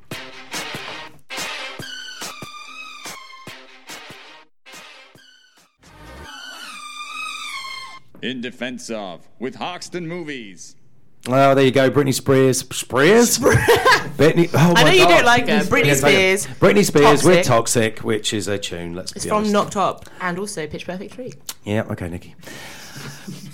In 8.22 8.42
defense 8.42 8.90
of, 8.90 9.28
with 9.40 9.56
Hoxton 9.56 10.08
Movies. 10.08 10.76
Oh, 11.28 11.54
there 11.54 11.66
you 11.66 11.72
go, 11.72 11.92
Britney 11.92 12.14
Spears. 12.14 12.60
Spears? 12.74 13.40
Britney, 13.40 14.50
oh 14.54 14.74
I 14.76 14.84
know 14.84 14.92
you 14.92 15.06
don't 15.06 15.26
like 15.26 15.48
her. 15.48 15.60
Britney 15.62 15.88
Yes, 15.88 16.04
I 16.04 16.12
do. 16.12 16.38
Spears. 16.38 16.48
Britney 16.60 16.86
Spears 16.86 17.24
with 17.24 17.46
Toxic. 17.46 17.98
Toxic, 17.98 18.00
which 18.06 18.34
is 18.34 18.48
a 18.48 18.58
tune, 18.58 18.96
let's 18.96 19.12
It's 19.12 19.26
be 19.26 19.30
from 19.30 19.40
honest. 19.40 19.54
Knocked 19.54 19.76
Up 19.76 20.06
and 20.22 20.40
also 20.40 20.66
Pitch 20.66 20.86
Perfect 20.86 21.14
3. 21.14 21.34
Yeah, 21.66 21.84
okay, 21.92 22.10
Nikki. 22.10 22.36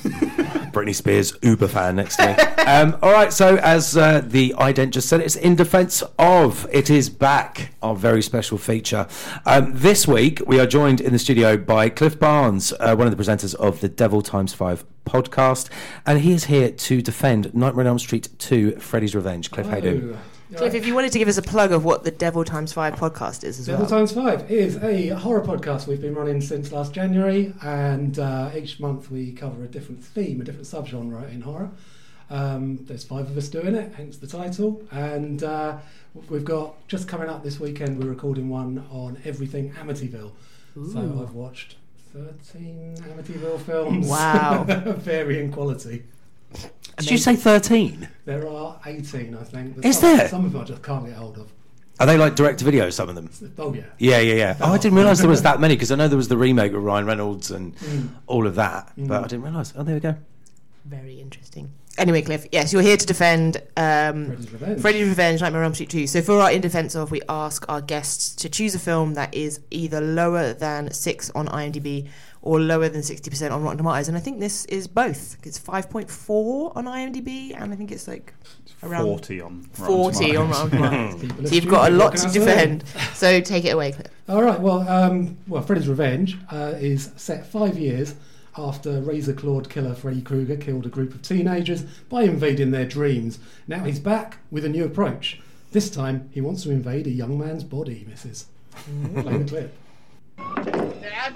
Britney 0.76 0.94
Spears 0.94 1.34
uber 1.42 1.70
fan 1.70 1.96
next 1.96 2.18
to 2.18 2.28
me. 2.28 2.36
Um, 2.66 2.98
all 3.04 3.12
right, 3.12 3.32
so 3.32 3.58
as 3.58 3.96
uh, 3.96 4.24
the 4.26 4.56
ident 4.58 4.90
just 4.90 5.08
said, 5.08 5.22
it's 5.22 5.36
in 5.36 5.56
defence 5.56 6.02
of. 6.18 6.68
It 6.72 6.90
is 6.90 7.12
back, 7.12 7.76
our 7.84 7.96
very 7.96 8.24
special 8.24 8.58
feature. 8.58 9.08
Um, 9.46 9.72
this 9.72 10.08
week, 10.08 10.42
we 10.48 10.60
are 10.60 10.66
joined 10.66 11.00
in 11.00 11.14
the 11.14 11.20
studio 11.20 11.58
by 11.58 11.90
Cliff 11.90 12.20
Barnes, 12.20 12.74
uh, 12.80 12.96
one 12.96 13.06
of 13.06 13.16
the 13.16 13.24
presenters 13.24 13.54
of 13.54 13.82
the 13.82 13.88
Devil 13.88 14.24
Times 14.24 14.56
Five 14.56 14.84
podcast, 15.06 15.70
and 16.08 16.22
he 16.22 16.32
is 16.32 16.46
here 16.46 16.72
to 16.72 17.04
defend 17.04 17.54
Nightmare 17.54 17.84
on 17.84 17.88
Elm 17.90 18.00
Street 18.00 18.30
2: 18.40 18.78
Freddy's 18.78 19.14
Revenge. 19.14 19.52
Cliff, 19.52 19.68
how 19.68 19.76
you 19.76 19.82
doing? 19.84 20.18
Cliff, 20.54 20.76
if 20.76 20.86
you 20.86 20.94
wanted 20.94 21.12
to 21.12 21.20
give 21.20 21.28
us 21.28 21.38
a 21.38 21.42
plug 21.42 21.72
of 21.72 21.84
what 21.84 22.04
the 22.04 22.12
Devil 22.12 22.44
Times 22.44 22.72
5 22.72 22.96
podcast 22.96 23.44
is 23.44 23.60
as 23.60 23.68
well. 23.68 23.78
Devil 23.80 23.92
well. 23.92 24.00
Times 24.00 24.12
Five 24.12 24.52
is 24.52 24.78
a 24.78 25.10
horror 25.10 25.42
podcast 25.42 25.88
we've 25.88 26.02
been 26.02 26.14
running 26.14 26.40
since 26.40 26.72
last 26.72 26.94
January, 26.94 27.54
and 27.64 28.20
uh, 28.20 28.52
each 28.56 28.80
month 28.80 29.10
we 29.10 29.32
cover 29.32 29.64
a 29.64 29.68
different 29.68 30.04
theme, 30.04 30.42
a 30.42 30.44
different 30.44 30.68
subgenre 30.68 31.32
in 31.32 31.42
horror. 31.42 31.72
Um, 32.30 32.78
there's 32.86 33.04
five 33.04 33.30
of 33.30 33.38
us 33.38 33.48
doing 33.50 33.76
it, 33.76 33.94
hence 33.96 34.18
the 34.18 34.28
title. 34.28 34.84
And 34.92 35.44
uh, 35.44 35.78
we've 36.30 36.46
got 36.46 36.88
just 36.88 37.08
coming 37.08 37.30
up 37.30 37.44
this 37.44 37.60
weekend. 37.60 38.02
We're 38.02 38.10
recording 38.10 38.50
one 38.50 38.86
on 38.92 39.20
everything 39.26 39.74
Amityville. 39.74 40.32
So 40.92 41.00
I've 41.00 41.34
watched 41.34 41.76
13 42.14 42.98
Amityville 42.98 43.62
films. 43.62 44.08
Wow. 44.08 44.64
varying 44.98 45.52
quality. 45.52 46.04
Did 46.98 47.12
you 47.12 47.18
say 47.18 47.36
13? 47.36 48.08
There 48.26 48.48
are 48.48 48.80
18, 48.86 49.36
I 49.36 49.44
think. 49.44 49.86
Is 49.86 50.00
some, 50.00 50.18
there? 50.18 50.28
Some 50.28 50.46
of 50.46 50.54
them 50.54 50.62
I 50.62 50.66
just 50.66 50.82
can't 50.82 51.06
get 51.06 51.16
hold 51.16 51.38
of. 51.38 51.52
Are 52.00 52.06
they 52.06 52.18
like 52.18 52.36
direct 52.36 52.60
to 52.60 52.66
video, 52.66 52.90
some 52.90 53.08
of 53.08 53.16
them? 53.16 53.30
Oh 53.58 53.74
yeah. 53.74 53.84
Yeah, 53.98 54.20
yeah, 54.20 54.36
yeah. 54.36 54.58
Oh, 54.60 54.74
I 54.74 54.78
didn't 54.78 54.98
realise 54.98 55.20
there 55.20 55.30
was 55.30 55.44
that 55.44 55.62
many 55.62 55.76
because 55.76 55.92
I 55.92 55.96
know 55.96 56.10
there 56.10 56.18
was 56.18 56.28
the 56.28 56.38
remake 56.38 56.74
with 56.74 56.84
Ryan 56.84 57.06
Reynolds 57.06 57.52
and 57.52 57.74
all 58.28 58.46
of 58.46 58.56
that, 58.56 58.92
but 58.98 59.24
I 59.24 59.28
didn't 59.28 59.44
realise. 59.44 59.74
Oh, 59.78 59.84
there 59.84 59.96
we 59.96 60.02
go. 60.02 60.16
Very 60.84 61.20
interesting. 61.22 61.72
Anyway, 61.98 62.22
Cliff, 62.22 62.46
yes, 62.52 62.74
you're 62.74 62.82
here 62.82 62.98
to 62.98 63.06
defend 63.06 63.58
um, 63.78 64.26
Freddy's 64.28 64.52
Revenge. 64.52 64.82
Freddy's 64.82 65.08
Revenge, 65.08 65.42
Nightmare 65.42 65.62
on 65.62 65.68
Elm 65.68 65.74
Street 65.74 65.90
2. 65.90 66.08
So 66.08 66.22
for 66.22 66.42
our 66.42 66.52
In 66.52 66.60
Defense 66.60 66.94
of, 66.94 67.10
we 67.10 67.22
ask 67.30 67.66
our 67.70 67.80
guests 67.80 68.36
to 68.36 68.50
choose 68.50 68.76
a 68.76 68.80
film 68.80 69.14
that 69.14 69.34
is 69.34 69.62
either 69.72 70.02
lower 70.02 70.52
than 70.52 70.92
6 70.92 71.32
on 71.34 71.48
IMDb 71.48 72.10
or 72.46 72.62
lower 72.62 72.88
than 72.88 73.02
60% 73.02 73.52
on 73.52 73.64
Rotten 73.64 73.78
Tomatoes. 73.80 74.08
And 74.08 74.16
I 74.16 74.22
think 74.22 74.40
this 74.40 74.66
is 74.66 74.88
both. 74.88 75.38
It's 75.44 75.60
5.4 75.60 76.76
on 76.78 76.86
IMDb, 76.86 77.60
and 77.60 77.74
I 77.74 77.76
think 77.76 77.92
it's 77.92 78.08
like 78.08 78.34
around 78.84 79.04
40 79.06 79.42
on 79.42 79.70
Rotten 79.80 80.14
40 80.14 80.36
on 80.38 80.50
Tomatoes. 80.70 80.80
Rotten 80.80 81.20
Tomatoes. 81.20 81.48
So 81.50 81.56
you've 81.56 81.68
got 81.68 81.92
a 81.92 81.96
lot 81.96 82.16
to 82.16 82.18
can 82.18 82.28
I 82.28 82.32
say? 82.34 82.40
defend. 82.40 82.84
So 83.14 83.42
take 83.42 83.66
it 83.66 83.72
away, 83.72 83.92
Cliff. 83.92 84.08
All 84.30 84.44
right. 84.44 84.60
Well, 84.60 84.88
um, 84.88 85.38
well, 85.48 85.62
Freddy's 85.62 85.88
Revenge 85.88 86.38
uh, 86.52 86.74
is 86.78 87.12
set 87.18 87.46
five 87.46 87.78
years 87.78 88.16
after 88.58 89.02
razor-clawed 89.02 89.70
killer 89.70 89.94
Freddy 89.94 90.22
Krueger 90.22 90.56
killed 90.56 90.86
a 90.86 90.90
group 90.90 91.14
of 91.14 91.22
teenagers 91.22 91.82
by 92.08 92.24
invading 92.24 92.72
their 92.72 92.86
dreams. 92.86 93.38
Now 93.68 93.84
he's 93.84 94.00
back 94.00 94.38
with 94.50 94.64
a 94.64 94.70
new 94.70 94.86
approach. 94.86 95.42
This 95.72 95.90
time, 95.90 96.30
he 96.32 96.40
wants 96.40 96.64
to 96.64 96.72
invade 96.72 97.06
a 97.06 97.12
young 97.12 97.38
man's 97.38 97.66
body, 97.66 98.08
Mrs. 98.10 98.46
Play 99.22 99.38
the 99.40 99.46
clip. 99.46 99.74
Dad? 101.02 101.36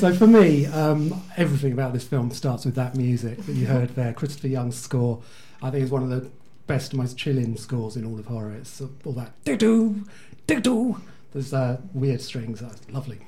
so 0.00 0.14
for 0.14 0.26
me, 0.26 0.64
um, 0.64 1.22
everything 1.36 1.72
about 1.72 1.92
this 1.92 2.04
film 2.04 2.30
starts 2.30 2.64
with 2.64 2.74
that 2.74 2.94
music 2.94 3.36
that 3.44 3.52
you 3.52 3.66
heard 3.66 3.90
there. 3.90 4.14
Christopher 4.14 4.48
Young's 4.48 4.76
score, 4.76 5.20
I 5.62 5.70
think, 5.70 5.84
is 5.84 5.90
one 5.90 6.02
of 6.02 6.08
the 6.08 6.30
best, 6.66 6.94
most 6.94 7.18
chilling 7.18 7.54
scores 7.58 7.96
in 7.96 8.06
all 8.06 8.18
of 8.18 8.24
horror. 8.24 8.52
It's 8.52 8.80
all 9.04 9.12
that 9.12 9.32
do 9.44 9.58
do 9.58 10.06
do 10.46 10.60
do. 10.60 11.00
There's 11.34 11.52
uh, 11.52 11.82
weird 11.92 12.22
strings. 12.22 12.60
That's 12.60 12.80
lovely. 12.90 13.18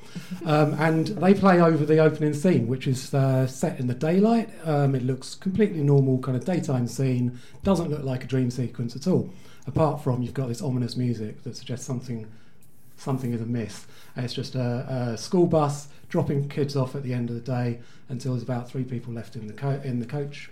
Um, 0.47 0.73
and 0.81 1.09
they 1.09 1.35
play 1.35 1.61
over 1.61 1.85
the 1.85 1.99
opening 1.99 2.33
scene, 2.33 2.67
which 2.67 2.87
is 2.87 3.13
uh, 3.13 3.47
set 3.47 3.79
in 3.79 3.87
the 3.87 3.95
daylight. 3.95 4.49
Um, 4.65 4.95
it 4.95 5.03
looks 5.03 5.35
completely 5.35 5.83
normal, 5.83 6.19
kind 6.21 6.39
of 6.39 6.45
daytime 6.47 6.89
scene. 6.89 7.39
Doesn't 7.63 7.91
look 7.91 8.03
like 8.03 8.25
a 8.25 8.27
dream 8.27 8.51
sequence 8.51 8.97
at 8.97 9.07
all. 9.07 9.31
Apart 9.67 10.03
from 10.03 10.23
you've 10.23 10.35
got 10.35 10.49
this 10.49 10.63
ominous 10.63 10.97
music 10.97 11.43
that 11.43 11.55
suggests 11.55 11.87
something 11.87 12.27
something 13.03 13.33
is 13.33 13.41
amiss. 13.41 13.87
And 14.17 14.25
it's 14.25 14.35
just 14.35 14.55
a, 14.55 15.13
a 15.13 15.19
school 15.19 15.47
bus 15.47 15.89
dropping 16.09 16.49
kids 16.49 16.77
off 16.77 16.95
at 16.95 17.03
the 17.03 17.15
end 17.15 17.31
of 17.31 17.37
the 17.37 17.43
day 17.43 17.81
until 18.09 18.33
there's 18.33 18.43
about 18.43 18.69
three 18.69 18.85
people 18.85 19.13
left 19.13 19.37
in 19.37 19.47
the 19.47 19.55
co- 19.55 19.81
in 19.85 19.99
the 19.99 20.07
coach. 20.07 20.51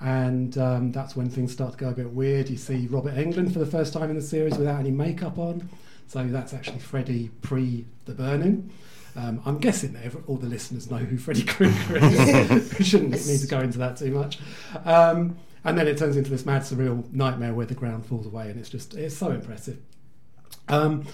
And 0.00 0.56
um, 0.58 0.92
that's 0.92 1.16
when 1.16 1.28
things 1.28 1.52
start 1.52 1.72
to 1.72 1.78
go 1.78 1.88
a 1.88 1.92
bit 1.92 2.10
weird. 2.10 2.48
You 2.48 2.56
see 2.56 2.86
Robert 2.86 3.16
Englund 3.16 3.52
for 3.52 3.58
the 3.58 3.66
first 3.66 3.92
time 3.92 4.10
in 4.10 4.16
the 4.16 4.22
series 4.22 4.56
without 4.56 4.78
any 4.78 4.92
makeup 4.92 5.38
on. 5.38 5.68
So 6.06 6.24
that's 6.24 6.54
actually 6.54 6.78
Freddy 6.78 7.30
pre 7.42 7.84
the 8.04 8.14
burning. 8.14 8.70
Um, 9.16 9.42
I'm 9.44 9.58
guessing 9.58 9.94
that 9.94 10.14
all 10.28 10.36
the 10.36 10.46
listeners 10.46 10.90
know 10.90 10.98
who 10.98 11.18
Freddy 11.18 11.42
Krueger 11.42 11.98
is. 11.98 12.74
we 12.78 12.84
shouldn't 12.84 13.10
need 13.10 13.40
to 13.40 13.46
go 13.48 13.58
into 13.58 13.78
that 13.78 13.96
too 13.96 14.12
much. 14.12 14.38
Um, 14.84 15.36
and 15.64 15.76
then 15.76 15.88
it 15.88 15.98
turns 15.98 16.16
into 16.16 16.30
this 16.30 16.46
mad, 16.46 16.62
surreal 16.62 17.12
nightmare 17.12 17.52
where 17.52 17.66
the 17.66 17.74
ground 17.74 18.06
falls 18.06 18.26
away, 18.26 18.48
and 18.48 18.60
it's 18.60 18.68
just 18.68 18.94
it's 18.94 19.16
so 19.16 19.30
impressive. 19.30 19.78
Um, 20.68 21.06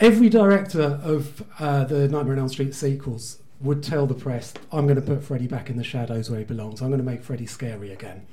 every 0.00 0.28
director 0.28 1.00
of 1.02 1.42
uh, 1.58 1.84
the 1.84 2.08
Nightmare 2.08 2.34
on 2.34 2.40
Elm 2.40 2.48
Street 2.48 2.74
sequels 2.74 3.40
would 3.60 3.82
tell 3.82 4.06
the 4.06 4.14
press, 4.14 4.54
"I'm 4.72 4.86
going 4.86 4.96
to 4.96 5.02
put 5.02 5.22
Freddy 5.22 5.46
back 5.46 5.70
in 5.70 5.76
the 5.76 5.84
shadows 5.84 6.30
where 6.30 6.38
he 6.38 6.44
belongs. 6.44 6.80
I'm 6.80 6.88
going 6.88 6.98
to 6.98 7.04
make 7.04 7.22
Freddy 7.22 7.46
scary 7.46 7.92
again." 7.92 8.26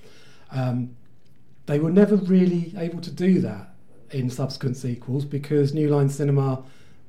Um, 0.52 0.96
they 1.66 1.80
were 1.80 1.92
never 1.92 2.16
really 2.16 2.74
able 2.78 3.02
to 3.02 3.12
do 3.12 3.42
that 3.42 3.74
in 4.12 4.30
subsequent 4.30 4.78
sequels 4.78 5.26
because 5.26 5.74
New 5.74 5.90
Line 5.90 6.10
Cinema 6.10 6.64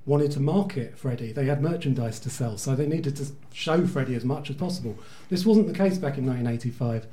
wanted 0.06 0.30
to 0.30 0.40
market 0.40 0.96
Freddy. 0.96 1.32
They 1.32 1.46
had 1.46 1.60
merchandise 1.60 2.18
to 2.20 2.30
sell, 2.30 2.56
so 2.56 2.74
they 2.74 2.86
needed 2.86 3.16
to 3.16 3.26
show 3.52 3.86
Freddy 3.86 4.14
as 4.14 4.24
much 4.24 4.48
as 4.50 4.56
possible. 4.56 4.96
This 5.28 5.44
wasn't 5.44 5.66
the 5.66 5.74
case 5.74 5.98
back 5.98 6.16
in 6.16 6.24
1985 6.26 7.06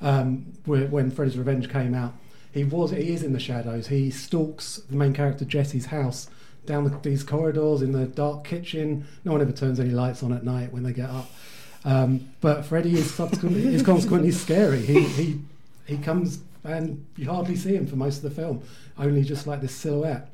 um, 0.00 0.52
when 0.66 1.10
Freddy's 1.10 1.38
Revenge 1.38 1.68
came 1.70 1.94
out. 1.94 2.14
He 2.52 2.62
was 2.62 2.92
he 2.92 3.12
is 3.12 3.24
in 3.24 3.32
the 3.32 3.40
shadows. 3.40 3.88
He 3.88 4.10
stalks 4.10 4.76
the 4.76 4.96
main 4.96 5.12
character 5.12 5.44
Jesse's 5.44 5.86
house 5.86 6.28
down 6.66 6.84
the, 6.84 6.98
these 7.02 7.22
corridors 7.22 7.82
in 7.82 7.92
the 7.92 8.06
dark 8.06 8.44
kitchen. 8.44 9.06
No 9.24 9.32
one 9.32 9.40
ever 9.40 9.52
turns 9.52 9.80
any 9.80 9.90
lights 9.90 10.22
on 10.22 10.32
at 10.32 10.44
night 10.44 10.72
when 10.72 10.82
they 10.82 10.92
get 10.92 11.10
up. 11.10 11.30
Um, 11.84 12.30
but 12.40 12.64
Freddy 12.64 12.94
is 12.94 13.12
subsequently 13.12 13.74
is 13.74 13.82
consequently 13.82 14.30
scary. 14.30 14.80
He 14.80 15.00
he 15.02 15.40
he 15.86 15.98
comes 15.98 16.40
and 16.64 17.04
you 17.16 17.30
hardly 17.30 17.56
see 17.56 17.74
him 17.74 17.86
for 17.86 17.96
most 17.96 18.18
of 18.18 18.22
the 18.22 18.30
film, 18.30 18.62
only 18.98 19.22
just 19.22 19.46
like 19.46 19.60
this 19.60 19.74
silhouette. 19.74 20.30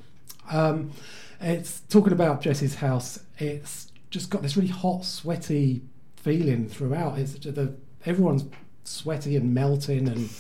Um, 0.51 0.93
it's 1.41 1.81
talking 1.89 2.13
about 2.13 2.41
Jesse's 2.41 2.77
house. 2.77 3.21
It's 3.39 3.91
just 4.11 4.31
got 4.31 4.43
this 4.43 4.57
really 4.57 4.69
hot, 4.69 5.05
sweaty 5.05 5.83
feeling 6.17 6.69
throughout. 6.69 7.19
It's 7.19 7.35
the 7.35 7.75
everyone's 8.07 8.45
sweaty 8.85 9.37
and 9.37 9.53
melting, 9.53 10.09
and 10.09 10.31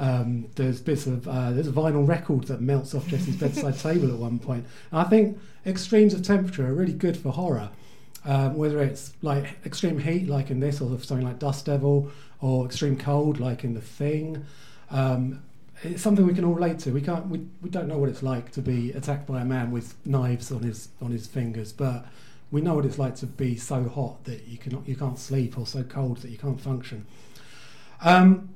um, 0.00 0.46
there's 0.54 0.80
bits 0.80 1.06
of 1.06 1.28
uh, 1.28 1.50
there's 1.50 1.68
a 1.68 1.72
vinyl 1.72 2.08
record 2.08 2.44
that 2.44 2.62
melts 2.62 2.94
off 2.94 3.06
Jesse's 3.06 3.36
bedside 3.36 3.78
table 3.78 4.08
at 4.08 4.16
one 4.16 4.38
point. 4.38 4.64
And 4.90 5.00
I 5.00 5.04
think 5.04 5.38
extremes 5.66 6.14
of 6.14 6.22
temperature 6.22 6.66
are 6.66 6.72
really 6.72 6.94
good 6.94 7.18
for 7.18 7.30
horror. 7.30 7.68
Um, 8.24 8.54
whether 8.54 8.82
it's 8.82 9.12
like 9.22 9.58
extreme 9.64 9.98
heat, 9.98 10.26
like 10.26 10.50
in 10.50 10.60
this, 10.60 10.80
or 10.80 10.98
something 11.00 11.26
like 11.26 11.38
Dust 11.38 11.66
Devil, 11.66 12.10
or 12.40 12.64
extreme 12.64 12.96
cold, 12.96 13.40
like 13.40 13.62
in 13.62 13.74
The 13.74 13.80
Thing. 13.80 14.44
Um, 14.90 15.42
it's 15.82 16.02
something 16.02 16.26
we 16.26 16.34
can 16.34 16.44
all 16.44 16.54
relate 16.54 16.78
to. 16.80 16.92
We 16.92 17.00
can't, 17.02 17.26
we, 17.28 17.46
we 17.62 17.70
don't 17.70 17.88
know 17.88 17.96
what 17.98 18.08
it's 18.08 18.22
like 18.22 18.52
to 18.52 18.62
be 18.62 18.92
attacked 18.92 19.26
by 19.26 19.42
a 19.42 19.44
man 19.44 19.70
with 19.70 19.94
knives 20.06 20.50
on 20.50 20.62
his 20.62 20.88
on 21.02 21.10
his 21.10 21.26
fingers, 21.26 21.72
but 21.72 22.06
we 22.50 22.62
know 22.62 22.74
what 22.74 22.86
it's 22.86 22.98
like 22.98 23.16
to 23.16 23.26
be 23.26 23.56
so 23.56 23.86
hot 23.88 24.24
that 24.24 24.46
you 24.48 24.56
cannot 24.56 24.88
you 24.88 24.96
can't 24.96 25.18
sleep, 25.18 25.58
or 25.58 25.66
so 25.66 25.82
cold 25.82 26.18
that 26.18 26.30
you 26.30 26.38
can't 26.38 26.60
function. 26.60 27.06
Um, 28.02 28.48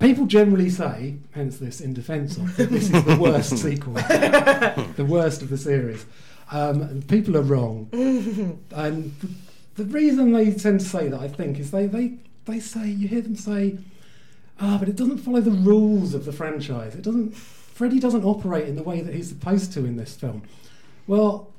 people 0.00 0.26
generally 0.26 0.70
say, 0.70 1.16
hence 1.32 1.58
this 1.58 1.80
in 1.80 1.94
defence 1.94 2.36
of, 2.36 2.56
that 2.56 2.70
this 2.70 2.90
is 2.90 3.04
the 3.04 3.16
worst 3.16 3.58
sequel, 3.62 3.94
the 3.94 5.06
worst 5.08 5.42
of 5.42 5.50
the 5.50 5.58
series. 5.58 6.04
Um, 6.50 7.02
people 7.08 7.36
are 7.36 7.42
wrong, 7.42 7.88
and 7.92 9.14
the, 9.76 9.84
reason 9.84 10.32
they 10.32 10.52
tend 10.52 10.80
to 10.80 10.86
say 10.86 11.08
that, 11.08 11.18
I 11.18 11.28
think, 11.28 11.58
is 11.58 11.70
they 11.70 11.86
they 11.86 12.14
they 12.44 12.60
say 12.60 12.86
you 12.86 13.08
hear 13.08 13.22
them 13.22 13.34
say 13.34 13.78
ah, 14.60 14.76
but 14.78 14.88
it 14.88 14.96
doesn't 14.96 15.18
follow 15.18 15.40
the 15.40 15.50
rules 15.50 16.14
of 16.14 16.24
the 16.24 16.32
franchise. 16.32 16.94
It 16.94 17.02
doesn't. 17.02 17.34
Freddy 17.34 17.98
doesn't 17.98 18.24
operate 18.24 18.68
in 18.68 18.76
the 18.76 18.84
way 18.84 19.00
that 19.00 19.12
he's 19.12 19.28
supposed 19.28 19.72
to 19.72 19.84
in 19.84 19.96
this 19.96 20.14
film. 20.14 20.42
Well, 21.08 21.52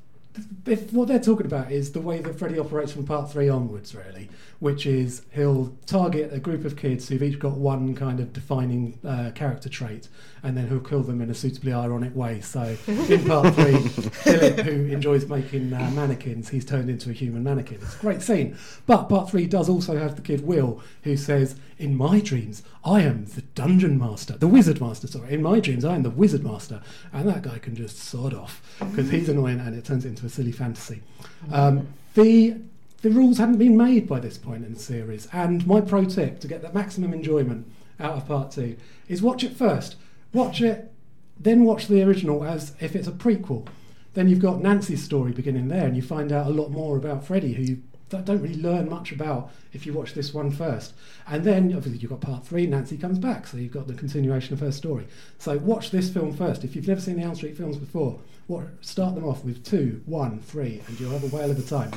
if 0.66 0.92
what 0.92 1.08
they're 1.08 1.20
talking 1.20 1.46
about 1.46 1.70
is 1.70 1.92
the 1.92 2.00
way 2.00 2.20
that 2.20 2.38
Freddy 2.38 2.58
operates 2.58 2.92
from 2.92 3.06
part 3.06 3.30
three 3.30 3.48
onwards, 3.48 3.94
really, 3.94 4.28
which 4.58 4.86
is 4.86 5.22
he'll 5.32 5.76
target 5.86 6.32
a 6.32 6.38
group 6.38 6.64
of 6.64 6.76
kids 6.76 7.08
who've 7.08 7.22
each 7.22 7.38
got 7.38 7.52
one 7.52 7.94
kind 7.94 8.20
of 8.20 8.32
defining 8.32 8.98
uh, 9.04 9.30
character 9.34 9.68
trait, 9.68 10.08
and 10.42 10.56
then 10.56 10.68
he'll 10.68 10.80
kill 10.80 11.02
them 11.02 11.20
in 11.20 11.30
a 11.30 11.34
suitably 11.34 11.72
ironic 11.72 12.14
way. 12.14 12.40
So 12.40 12.76
in 12.86 13.24
part 13.24 13.54
three, 13.54 13.78
Philip, 13.88 14.60
who 14.60 14.86
enjoys 14.86 15.26
making 15.28 15.72
uh, 15.72 15.90
mannequins, 15.94 16.48
he's 16.48 16.64
turned 16.64 16.90
into 16.90 17.10
a 17.10 17.12
human 17.12 17.42
mannequin. 17.42 17.78
It's 17.82 17.96
a 17.96 18.00
great 18.00 18.22
scene. 18.22 18.56
But 18.86 19.04
part 19.04 19.30
three 19.30 19.46
does 19.46 19.68
also 19.68 19.96
have 19.98 20.16
the 20.16 20.22
kid 20.22 20.46
Will, 20.46 20.82
who 21.02 21.16
says, 21.16 21.56
"In 21.78 21.96
my 21.96 22.20
dreams, 22.20 22.62
I 22.84 23.02
am 23.02 23.24
the 23.24 23.42
dungeon 23.42 23.98
master, 23.98 24.36
the 24.36 24.48
wizard 24.48 24.80
master. 24.80 25.06
Sorry, 25.06 25.32
in 25.32 25.42
my 25.42 25.60
dreams, 25.60 25.84
I 25.84 25.94
am 25.94 26.02
the 26.02 26.10
wizard 26.10 26.44
master," 26.44 26.82
and 27.12 27.28
that 27.28 27.42
guy 27.42 27.58
can 27.58 27.74
just 27.74 27.98
sod 27.98 28.34
off 28.34 28.62
because 28.78 29.10
he's 29.10 29.28
annoying, 29.28 29.60
and 29.60 29.74
it 29.74 29.84
turns 29.84 30.04
into 30.04 30.25
a 30.26 30.28
silly 30.28 30.52
fantasy. 30.52 31.02
Um, 31.50 31.88
the 32.14 32.56
the 33.02 33.10
rules 33.10 33.38
hadn't 33.38 33.58
been 33.58 33.76
made 33.76 34.08
by 34.08 34.20
this 34.20 34.38
point 34.38 34.64
in 34.64 34.74
the 34.74 34.80
series, 34.80 35.28
and 35.32 35.66
my 35.66 35.80
pro 35.80 36.04
tip 36.04 36.40
to 36.40 36.48
get 36.48 36.62
the 36.62 36.72
maximum 36.72 37.12
enjoyment 37.12 37.70
out 38.00 38.16
of 38.16 38.26
part 38.26 38.50
two 38.50 38.76
is 39.08 39.22
watch 39.22 39.44
it 39.44 39.56
first. 39.56 39.96
Watch 40.32 40.60
it, 40.60 40.92
then 41.38 41.64
watch 41.64 41.86
the 41.86 42.02
original 42.02 42.44
as 42.44 42.74
if 42.80 42.96
it's 42.96 43.08
a 43.08 43.12
prequel. 43.12 43.66
Then 44.14 44.28
you've 44.28 44.40
got 44.40 44.60
Nancy's 44.60 45.04
story 45.04 45.32
beginning 45.32 45.68
there, 45.68 45.86
and 45.86 45.94
you 45.94 46.02
find 46.02 46.32
out 46.32 46.46
a 46.46 46.50
lot 46.50 46.70
more 46.70 46.96
about 46.96 47.24
Freddy, 47.24 47.52
who 47.52 47.62
you 47.62 47.82
don't 48.08 48.40
really 48.40 48.60
learn 48.60 48.88
much 48.88 49.12
about 49.12 49.50
if 49.72 49.84
you 49.84 49.92
watch 49.92 50.14
this 50.14 50.32
one 50.32 50.50
first. 50.50 50.94
And 51.26 51.44
then 51.44 51.74
obviously 51.74 51.98
you've 51.98 52.10
got 52.10 52.20
part 52.20 52.46
three, 52.46 52.66
Nancy 52.66 52.96
comes 52.96 53.18
back, 53.18 53.46
so 53.46 53.56
you've 53.56 53.72
got 53.72 53.88
the 53.88 53.94
continuation 53.94 54.54
of 54.54 54.60
her 54.60 54.72
story. 54.72 55.06
So 55.38 55.58
watch 55.58 55.90
this 55.90 56.08
film 56.08 56.32
first. 56.32 56.64
If 56.64 56.76
you've 56.76 56.86
never 56.86 57.00
seen 57.00 57.16
the 57.16 57.22
Elm 57.22 57.34
Street 57.34 57.56
films 57.56 57.76
before, 57.76 58.18
what, 58.46 58.64
start 58.80 59.14
them 59.14 59.24
off 59.24 59.44
with 59.44 59.64
two, 59.64 60.02
one, 60.06 60.40
three, 60.40 60.82
and 60.86 61.00
you'll 61.00 61.10
have 61.10 61.24
a 61.24 61.34
whale 61.34 61.50
of 61.50 61.58
a 61.58 61.62
time. 61.62 61.90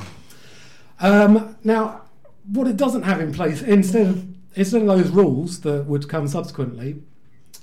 Um, 0.98 1.56
now, 1.64 2.02
what 2.52 2.66
it 2.66 2.76
doesn't 2.76 3.02
have 3.02 3.20
in 3.20 3.32
place, 3.32 3.62
instead 3.62 4.06
of 4.06 4.26
instead 4.56 4.82
of 4.82 4.88
those 4.88 5.10
rules 5.10 5.60
that 5.60 5.86
would 5.86 6.08
come 6.08 6.26
subsequently, 6.26 7.02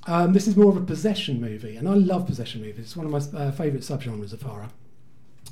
um, 0.06 0.32
this 0.32 0.48
is 0.48 0.56
more 0.56 0.72
of 0.72 0.78
a 0.78 0.82
possession 0.82 1.42
movie, 1.42 1.76
and 1.76 1.88
I 1.88 1.94
love 1.94 2.26
possession 2.26 2.62
movies. 2.62 2.86
It's 2.86 2.96
one 2.96 3.06
of 3.06 3.12
my 3.12 3.40
uh, 3.40 3.52
favourite 3.52 3.84
subgenres 3.84 4.32
of 4.32 4.42
horror. 4.42 4.70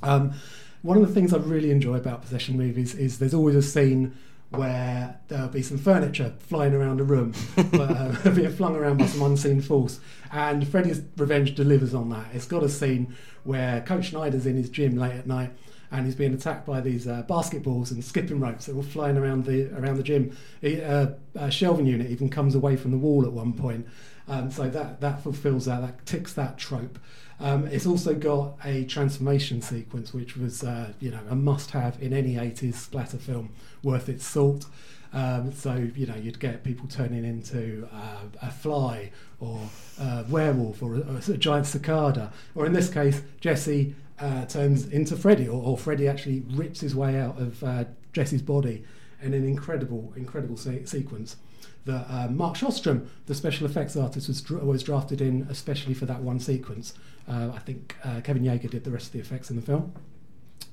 Um, 0.02 0.34
one 0.82 0.98
of 0.98 1.08
the 1.08 1.14
things 1.14 1.34
I 1.34 1.38
really 1.38 1.72
enjoy 1.72 1.96
about 1.96 2.22
possession 2.22 2.58
movies 2.58 2.96
is 2.96 3.20
there's 3.20 3.34
always 3.34 3.56
a 3.56 3.62
scene 3.62 4.16
where 4.50 5.20
there'll 5.28 5.48
be 5.48 5.62
some 5.62 5.78
furniture 5.78 6.34
flying 6.40 6.74
around 6.74 6.98
the 6.98 7.04
room, 7.04 7.34
uh, 7.58 8.30
being 8.36 8.52
flung 8.52 8.76
around 8.76 8.98
by 8.98 9.06
some 9.08 9.22
unseen 9.24 9.62
force. 9.62 10.00
And 10.32 10.68
Freddy's 10.68 11.02
Revenge 11.18 11.56
delivers 11.56 11.94
on 11.94 12.10
that. 12.10 12.28
It's 12.34 12.46
got 12.46 12.64
a 12.64 12.70
scene 12.70 13.16
where 13.44 13.82
Coach 13.82 14.06
Schneider's 14.06 14.46
in 14.46 14.56
his 14.56 14.70
gym 14.70 14.98
late 14.98 15.14
at 15.14 15.28
night 15.28 15.52
and 15.92 16.06
he's 16.06 16.16
being 16.16 16.34
attacked 16.34 16.66
by 16.66 16.82
these 16.82 17.08
uh, 17.08 17.24
basketballs 17.28 17.92
and 17.92 18.04
skipping 18.04 18.40
ropes 18.40 18.66
that 18.66 18.76
were 18.76 18.84
flying 18.84 19.18
around 19.18 19.46
the 19.46 19.70
around 19.78 19.98
the 19.98 20.04
gym. 20.04 20.36
He, 20.62 20.82
uh, 20.82 21.10
a 21.36 21.52
shelving 21.52 21.86
unit 21.86 22.10
even 22.10 22.30
comes 22.30 22.56
away 22.56 22.76
from 22.76 22.92
the 22.92 22.98
wall 22.98 23.26
at 23.26 23.32
one 23.32 23.54
point, 23.54 23.88
Um, 24.28 24.50
so 24.52 24.68
that 24.70 25.02
that 25.02 25.22
fulfills 25.22 25.66
that, 25.66 25.82
that 25.82 26.06
ticks 26.06 26.34
that 26.34 26.58
trope. 26.58 27.00
Um, 27.40 27.68
it's 27.68 27.86
also 27.86 28.14
got 28.14 28.58
a 28.64 28.86
transformation 28.86 29.62
sequence, 29.62 30.14
which 30.14 30.38
was 30.38 30.64
uh, 30.64 30.94
you 31.00 31.12
know 31.12 31.20
a 31.30 31.36
must-have 31.36 32.02
in 32.02 32.14
any 32.14 32.36
80s 32.36 32.76
splatter 32.76 33.18
film 33.18 33.50
worth 33.84 34.10
its 34.10 34.26
salt. 34.26 34.66
Um, 35.14 35.52
so 35.54 35.88
you 35.96 36.06
know 36.06 36.16
you'd 36.16 36.40
get 36.40 36.64
people 36.64 36.88
turning 36.88 37.24
into 37.24 37.88
uh, 37.94 38.24
a 38.42 38.52
fly 38.52 39.12
or 39.40 39.60
a 40.00 40.26
werewolf 40.30 40.82
or 40.82 40.96
a, 40.96 41.22
a 41.28 41.38
giant 41.38 41.66
cicada, 41.66 42.32
or 42.54 42.66
in 42.66 42.74
this 42.74 42.90
case, 42.90 43.22
Jesse 43.40 43.96
uh, 44.20 44.46
turns 44.46 44.88
into 44.88 45.16
Freddy, 45.16 45.48
or, 45.48 45.62
or 45.62 45.78
Freddy 45.78 46.08
actually 46.08 46.44
rips 46.52 46.80
his 46.82 46.96
way 46.96 47.20
out 47.20 47.40
of 47.40 47.64
uh, 47.64 47.84
Jesse's 48.14 48.42
body 48.42 48.84
in 49.22 49.34
an 49.34 49.46
incredible, 49.46 50.14
incredible 50.16 50.58
se- 50.58 50.86
sequence. 50.86 51.38
That 51.86 52.06
uh, 52.10 52.28
Mark 52.30 52.56
Shostrom, 52.56 53.08
the 53.28 53.36
special 53.36 53.68
effects 53.68 53.96
artist, 53.96 54.28
was, 54.28 54.42
dra- 54.42 54.64
was 54.64 54.82
drafted 54.82 55.22
in 55.22 55.46
especially 55.50 55.94
for 55.94 56.06
that 56.06 56.22
one 56.22 56.40
sequence. 56.40 56.94
Uh, 57.28 57.52
I 57.56 57.60
think 57.60 57.96
uh, 58.04 58.22
Kevin 58.22 58.44
Yagher 58.44 58.70
did 58.70 58.84
the 58.84 58.92
rest 58.92 59.08
of 59.08 59.12
the 59.14 59.20
effects 59.20 59.50
in 59.50 59.56
the 59.56 59.62
film. 59.62 59.92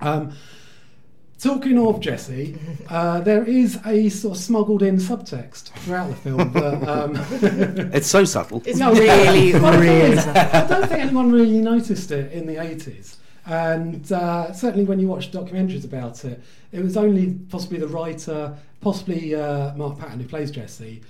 Um, 0.00 0.32
Talking 1.38 1.76
of 1.76 1.98
Jesse, 1.98 2.56
uh, 2.88 3.20
there 3.20 3.42
is 3.44 3.80
a 3.84 4.08
sort 4.10 4.36
of 4.36 4.42
smuggled 4.42 4.80
in 4.82 4.96
subtext 4.98 5.70
throughout 5.80 6.08
the 6.10 6.14
film. 6.14 6.52
That, 6.52 6.88
um, 6.88 7.16
It's 7.92 8.06
so 8.06 8.24
subtle. 8.24 8.62
It's 8.64 8.78
No, 8.78 8.92
really, 8.92 9.52
Well, 9.54 9.72
the 9.72 9.78
really. 9.78 10.16
is, 10.18 10.24
I 10.26 10.66
don't 10.68 10.88
think 10.88 11.00
anyone 11.00 11.32
really 11.32 11.58
noticed 11.58 12.12
it 12.12 12.30
in 12.32 12.46
the 12.46 12.54
80s. 12.56 13.16
And 13.44 14.12
uh, 14.12 14.52
certainly 14.52 14.84
when 14.84 15.00
you 15.00 15.08
watch 15.08 15.32
documentaries 15.32 15.84
about 15.84 16.24
it, 16.24 16.40
it 16.70 16.80
was 16.80 16.96
only 16.96 17.34
possibly 17.50 17.78
the 17.80 17.88
writer, 17.88 18.56
possibly 18.80 19.34
uh, 19.34 19.74
Mark 19.74 19.98
Patton, 19.98 20.20
who 20.20 20.28
plays 20.28 20.52
Jesse, 20.52 21.02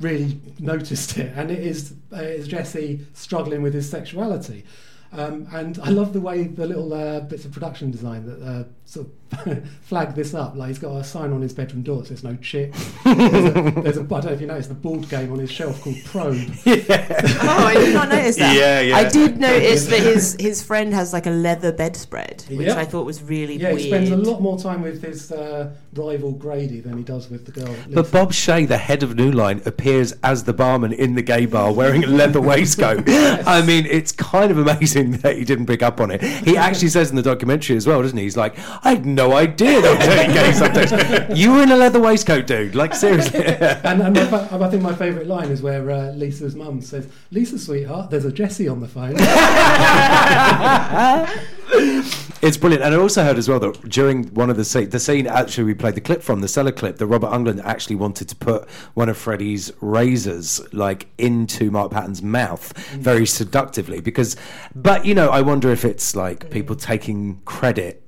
really 0.00 0.40
noticed 0.58 1.16
it. 1.18 1.32
And 1.36 1.50
it 1.50 1.60
is, 1.60 1.94
uh, 2.12 2.16
is 2.16 2.48
Jesse 2.48 3.06
struggling 3.12 3.62
with 3.62 3.74
his 3.74 3.88
sexuality. 3.88 4.64
Um, 5.12 5.46
and 5.52 5.78
I 5.78 5.90
love 5.90 6.12
the 6.12 6.20
way 6.20 6.44
the 6.44 6.66
little 6.66 6.92
uh, 6.92 7.20
bits 7.20 7.44
of 7.44 7.52
production 7.52 7.90
design 7.90 8.26
that 8.26 8.42
uh, 8.42 8.64
sort 8.94 9.06
of 9.06 9.68
flag 9.82 10.14
this 10.14 10.32
up. 10.34 10.54
Like 10.56 10.68
he's 10.68 10.78
got 10.78 10.96
a 10.96 11.04
sign 11.04 11.32
on 11.32 11.42
his 11.42 11.52
bedroom 11.52 11.82
door 11.82 11.98
that 12.02 12.06
says 12.08 12.22
"No 12.24 12.36
chick." 12.36 12.72
There's 13.04 13.56
a, 13.56 13.70
there's 13.82 13.96
a 13.96 14.00
I 14.02 14.04
don't 14.04 14.24
know 14.26 14.32
if 14.32 14.40
you 14.40 14.46
noticed 14.46 14.68
the 14.68 14.74
board 14.74 15.08
game 15.08 15.32
on 15.32 15.38
his 15.38 15.50
shelf 15.50 15.82
called 15.82 15.96
Probe. 16.04 16.38
Oh, 16.66 17.66
I 17.66 17.74
did 17.74 17.94
not 17.94 18.08
notice 18.08 18.36
that. 18.36 18.56
Yeah, 18.56 18.80
yeah. 18.80 18.96
I 18.96 19.08
did 19.08 19.38
notice 19.38 19.86
that 19.86 20.00
his 20.00 20.36
his 20.38 20.62
friend 20.62 20.92
has 20.94 21.12
like 21.12 21.26
a 21.26 21.30
leather 21.30 21.72
bedspread, 21.72 22.44
which 22.50 22.68
Yeah. 22.68 22.78
I 22.78 22.84
thought 22.84 23.04
was 23.06 23.22
really 23.22 23.56
Yeah, 23.56 23.68
weird. 23.70 23.80
he 23.80 23.88
spends 23.88 24.10
a 24.10 24.16
lot 24.16 24.40
more 24.40 24.58
time 24.58 24.82
with 24.82 25.02
his 25.02 25.30
uh, 25.32 25.72
rival 25.94 26.32
Grady 26.32 26.80
than 26.80 26.96
he 26.96 27.02
does 27.04 27.28
with 27.30 27.44
the 27.46 27.52
girl. 27.52 27.74
But 27.90 28.10
Bob 28.10 28.32
Shaye, 28.32 28.66
the 28.68 28.78
head 28.78 29.02
of 29.02 29.16
New 29.16 29.30
Line, 29.32 29.60
appears 29.66 30.12
as 30.22 30.44
the 30.44 30.52
barman 30.52 30.92
in 30.92 31.14
the 31.14 31.22
gay 31.22 31.46
bar 31.46 31.72
wearing 31.72 32.04
a 32.04 32.08
leather 32.08 32.40
waistcoat. 32.40 33.04
I 33.08 33.62
mean, 33.66 33.86
it's 33.86 34.12
kind 34.12 34.50
of 34.50 34.58
amazing 34.58 35.12
that 35.18 35.36
he 35.36 35.44
didn't 35.44 35.66
pick 35.66 35.82
up 35.82 36.00
on 36.00 36.10
it. 36.10 36.22
He 36.22 36.56
actually 36.56 36.88
says 36.88 37.10
in 37.10 37.16
the 37.16 37.22
documentary 37.22 37.76
as 37.76 37.86
well, 37.86 38.00
doesn't 38.02 38.16
he? 38.16 38.24
He's 38.24 38.36
like, 38.36 38.56
I 38.84 38.90
had 38.90 39.06
no 39.06 39.32
idea 39.32 39.80
they 39.80 39.88
were 39.88 39.96
turning 39.96 40.32
gay 40.32 40.50
subtext. 40.50 41.34
You 41.34 41.52
were 41.52 41.62
in 41.62 41.72
a 41.72 41.76
leather 41.76 42.00
waistcoat, 42.00 42.46
dude. 42.46 42.74
Like, 42.74 42.94
seriously. 42.94 43.42
and, 43.44 44.02
and 44.02 44.30
my, 44.30 44.48
I 44.50 44.70
think 44.70 44.82
my 44.82 44.94
favourite 44.94 45.26
line 45.26 45.50
is 45.50 45.62
where 45.62 45.90
uh, 45.90 46.12
Lisa's 46.12 46.54
mum 46.54 46.82
says, 46.82 47.08
"Lisa, 47.30 47.58
sweetheart, 47.58 48.10
there's 48.10 48.26
a 48.26 48.32
Jesse 48.32 48.68
on 48.68 48.80
the 48.80 48.88
phone." 48.88 49.16
It's 52.44 52.58
brilliant, 52.58 52.84
and 52.84 52.94
I 52.94 52.98
also 52.98 53.24
heard 53.24 53.38
as 53.38 53.48
well 53.48 53.58
that 53.60 53.88
during 53.88 54.24
one 54.34 54.50
of 54.50 54.58
the 54.58 54.66
scene, 54.66 54.90
the 54.90 55.00
scene 55.00 55.26
actually 55.26 55.64
we 55.64 55.72
played 55.72 55.94
the 55.94 56.02
clip 56.02 56.22
from 56.22 56.42
the 56.42 56.48
cellar 56.48 56.72
clip, 56.72 56.98
that 56.98 57.06
Robert 57.06 57.30
Englund 57.30 57.64
actually 57.64 57.96
wanted 57.96 58.28
to 58.28 58.36
put 58.36 58.68
one 58.92 59.08
of 59.08 59.16
Freddy's 59.16 59.72
razors 59.80 60.60
like 60.74 61.06
into 61.16 61.70
Mark 61.70 61.90
Patton's 61.90 62.20
mouth 62.20 62.76
very 62.90 63.24
seductively 63.24 64.02
because, 64.02 64.36
but 64.74 65.06
you 65.06 65.14
know, 65.14 65.30
I 65.30 65.40
wonder 65.40 65.70
if 65.70 65.86
it's 65.86 66.14
like 66.14 66.50
people 66.50 66.76
taking 66.76 67.40
credit 67.46 68.03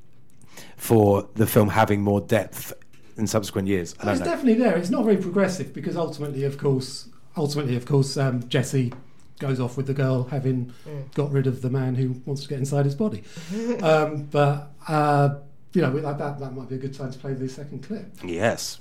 for 0.86 1.28
the 1.34 1.46
film 1.48 1.68
having 1.68 2.00
more 2.00 2.20
depth 2.20 2.72
in 3.16 3.26
subsequent 3.26 3.66
years. 3.66 3.96
I 4.00 4.12
it's 4.12 4.20
know. 4.20 4.26
definitely 4.26 4.54
there. 4.54 4.76
It's 4.76 4.88
not 4.88 5.04
very 5.04 5.16
progressive 5.16 5.74
because 5.74 5.96
ultimately, 5.96 6.44
of 6.44 6.58
course, 6.58 7.08
ultimately, 7.36 7.74
of 7.74 7.86
course, 7.86 8.16
um, 8.16 8.48
Jesse 8.48 8.92
goes 9.40 9.58
off 9.58 9.76
with 9.76 9.88
the 9.88 9.94
girl 9.94 10.24
having 10.24 10.72
got 11.14 11.32
rid 11.32 11.48
of 11.48 11.60
the 11.60 11.70
man 11.70 11.96
who 11.96 12.22
wants 12.24 12.42
to 12.42 12.48
get 12.48 12.58
inside 12.58 12.84
his 12.84 12.94
body. 12.94 13.24
um, 13.82 14.24
but 14.30 14.70
uh, 14.86 15.34
you 15.72 15.82
know, 15.82 15.90
like 15.90 16.18
that, 16.18 16.38
that 16.38 16.54
might 16.54 16.68
be 16.68 16.76
a 16.76 16.78
good 16.78 16.94
time 16.94 17.10
to 17.10 17.18
play 17.18 17.34
the 17.34 17.48
second 17.48 17.82
clip. 17.82 18.06
Yes. 18.24 18.78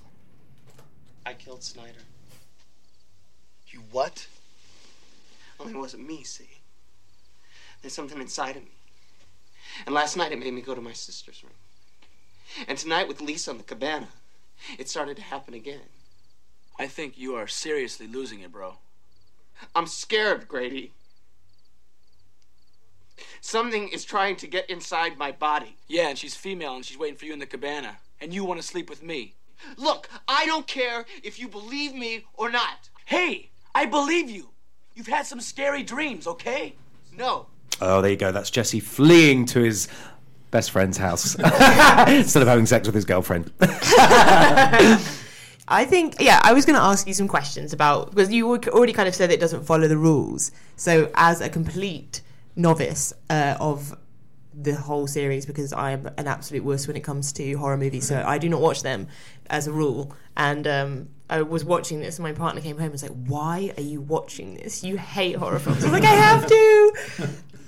I 1.25 1.33
killed 1.33 1.63
Snyder. 1.63 2.05
You 3.69 3.81
what? 3.91 4.27
Only 5.59 5.73
it 5.73 5.77
wasn't 5.77 6.07
me, 6.07 6.23
see? 6.23 6.49
There's 7.81 7.93
something 7.93 8.21
inside 8.21 8.57
of 8.57 8.63
me. 8.63 8.69
And 9.87 9.95
last 9.95 10.15
night 10.15 10.31
it 10.31 10.39
made 10.39 10.53
me 10.53 10.61
go 10.61 10.75
to 10.75 10.81
my 10.81 10.93
sister's 10.93 11.43
room. 11.43 11.51
And 12.67 12.77
tonight 12.77 13.07
with 13.07 13.21
Lisa 13.21 13.51
on 13.51 13.57
the 13.57 13.63
cabana, 13.63 14.07
it 14.77 14.89
started 14.89 15.17
to 15.17 15.23
happen 15.23 15.53
again. 15.53 15.81
I 16.79 16.87
think 16.87 17.17
you 17.17 17.35
are 17.35 17.47
seriously 17.47 18.07
losing 18.07 18.41
it, 18.41 18.51
bro. 18.51 18.75
I'm 19.75 19.87
scared, 19.87 20.47
Grady. 20.47 20.91
Something 23.39 23.87
is 23.89 24.03
trying 24.03 24.35
to 24.37 24.47
get 24.47 24.69
inside 24.69 25.17
my 25.17 25.31
body. 25.31 25.77
Yeah, 25.87 26.09
and 26.09 26.17
she's 26.17 26.35
female 26.35 26.75
and 26.75 26.83
she's 26.83 26.97
waiting 26.97 27.17
for 27.17 27.25
you 27.25 27.33
in 27.33 27.39
the 27.39 27.45
cabana. 27.45 27.97
And 28.19 28.33
you 28.33 28.43
want 28.43 28.59
to 28.59 28.67
sleep 28.67 28.89
with 28.89 29.03
me. 29.03 29.35
Look, 29.77 30.09
I 30.27 30.45
don't 30.45 30.67
care 30.67 31.05
if 31.23 31.39
you 31.39 31.47
believe 31.47 31.93
me 31.93 32.25
or 32.33 32.49
not. 32.49 32.89
Hey, 33.05 33.49
I 33.73 33.85
believe 33.85 34.29
you. 34.29 34.49
You've 34.95 35.07
had 35.07 35.25
some 35.25 35.39
scary 35.41 35.83
dreams, 35.83 36.27
okay? 36.27 36.75
No. 37.15 37.47
Oh, 37.81 38.01
there 38.01 38.11
you 38.11 38.17
go. 38.17 38.31
That's 38.31 38.49
Jesse 38.49 38.79
fleeing 38.79 39.45
to 39.47 39.59
his 39.59 39.87
best 40.55 40.71
friend's 40.71 40.97
house 40.97 41.35
instead 42.07 42.41
of 42.41 42.47
having 42.47 42.65
sex 42.65 42.87
with 42.87 42.95
his 42.95 43.03
girlfriend. 43.03 43.51
I 45.67 45.83
think, 45.85 46.15
yeah, 46.21 46.39
I 46.43 46.53
was 46.53 46.63
going 46.63 46.77
to 46.77 46.81
ask 46.81 47.05
you 47.07 47.13
some 47.13 47.27
questions 47.27 47.73
about 47.73 48.11
because 48.11 48.31
you 48.31 48.49
already 48.49 48.93
kind 48.93 49.09
of 49.09 49.15
said 49.15 49.31
it 49.31 49.41
doesn't 49.41 49.65
follow 49.65 49.89
the 49.89 49.97
rules. 49.97 50.53
So, 50.77 51.11
as 51.15 51.41
a 51.41 51.49
complete 51.49 52.21
novice 52.55 53.11
uh, 53.29 53.57
of 53.59 53.97
the 54.53 54.75
whole 54.75 55.07
series, 55.07 55.45
because 55.45 55.73
I 55.73 55.91
am 55.91 56.09
an 56.17 56.25
absolute 56.25 56.63
wuss 56.63 56.87
when 56.87 56.95
it 56.95 57.03
comes 57.03 57.33
to 57.33 57.53
horror 57.55 57.75
movies, 57.75 58.07
so 58.07 58.23
I 58.25 58.37
do 58.37 58.47
not 58.47 58.61
watch 58.61 58.81
them 58.81 59.09
as 59.49 59.67
a 59.67 59.73
rule. 59.73 60.15
And 60.37 60.65
um, 60.67 61.09
I 61.29 61.41
was 61.41 61.65
watching 61.65 61.99
this, 61.99 62.17
and 62.17 62.23
my 62.23 62.31
partner 62.31 62.61
came 62.61 62.77
home 62.77 62.85
and 62.85 62.91
was 62.93 63.03
like, 63.03 63.25
"Why 63.27 63.73
are 63.75 63.83
you 63.83 63.99
watching 63.99 64.55
this? 64.55 64.85
You 64.85 64.97
hate 64.97 65.35
horror 65.35 65.59
films." 65.59 65.83
I 65.83 65.91
was 65.91 65.99
like, 65.99 66.09
"I 66.09 66.15
have 66.15 66.47
to." 66.47 66.93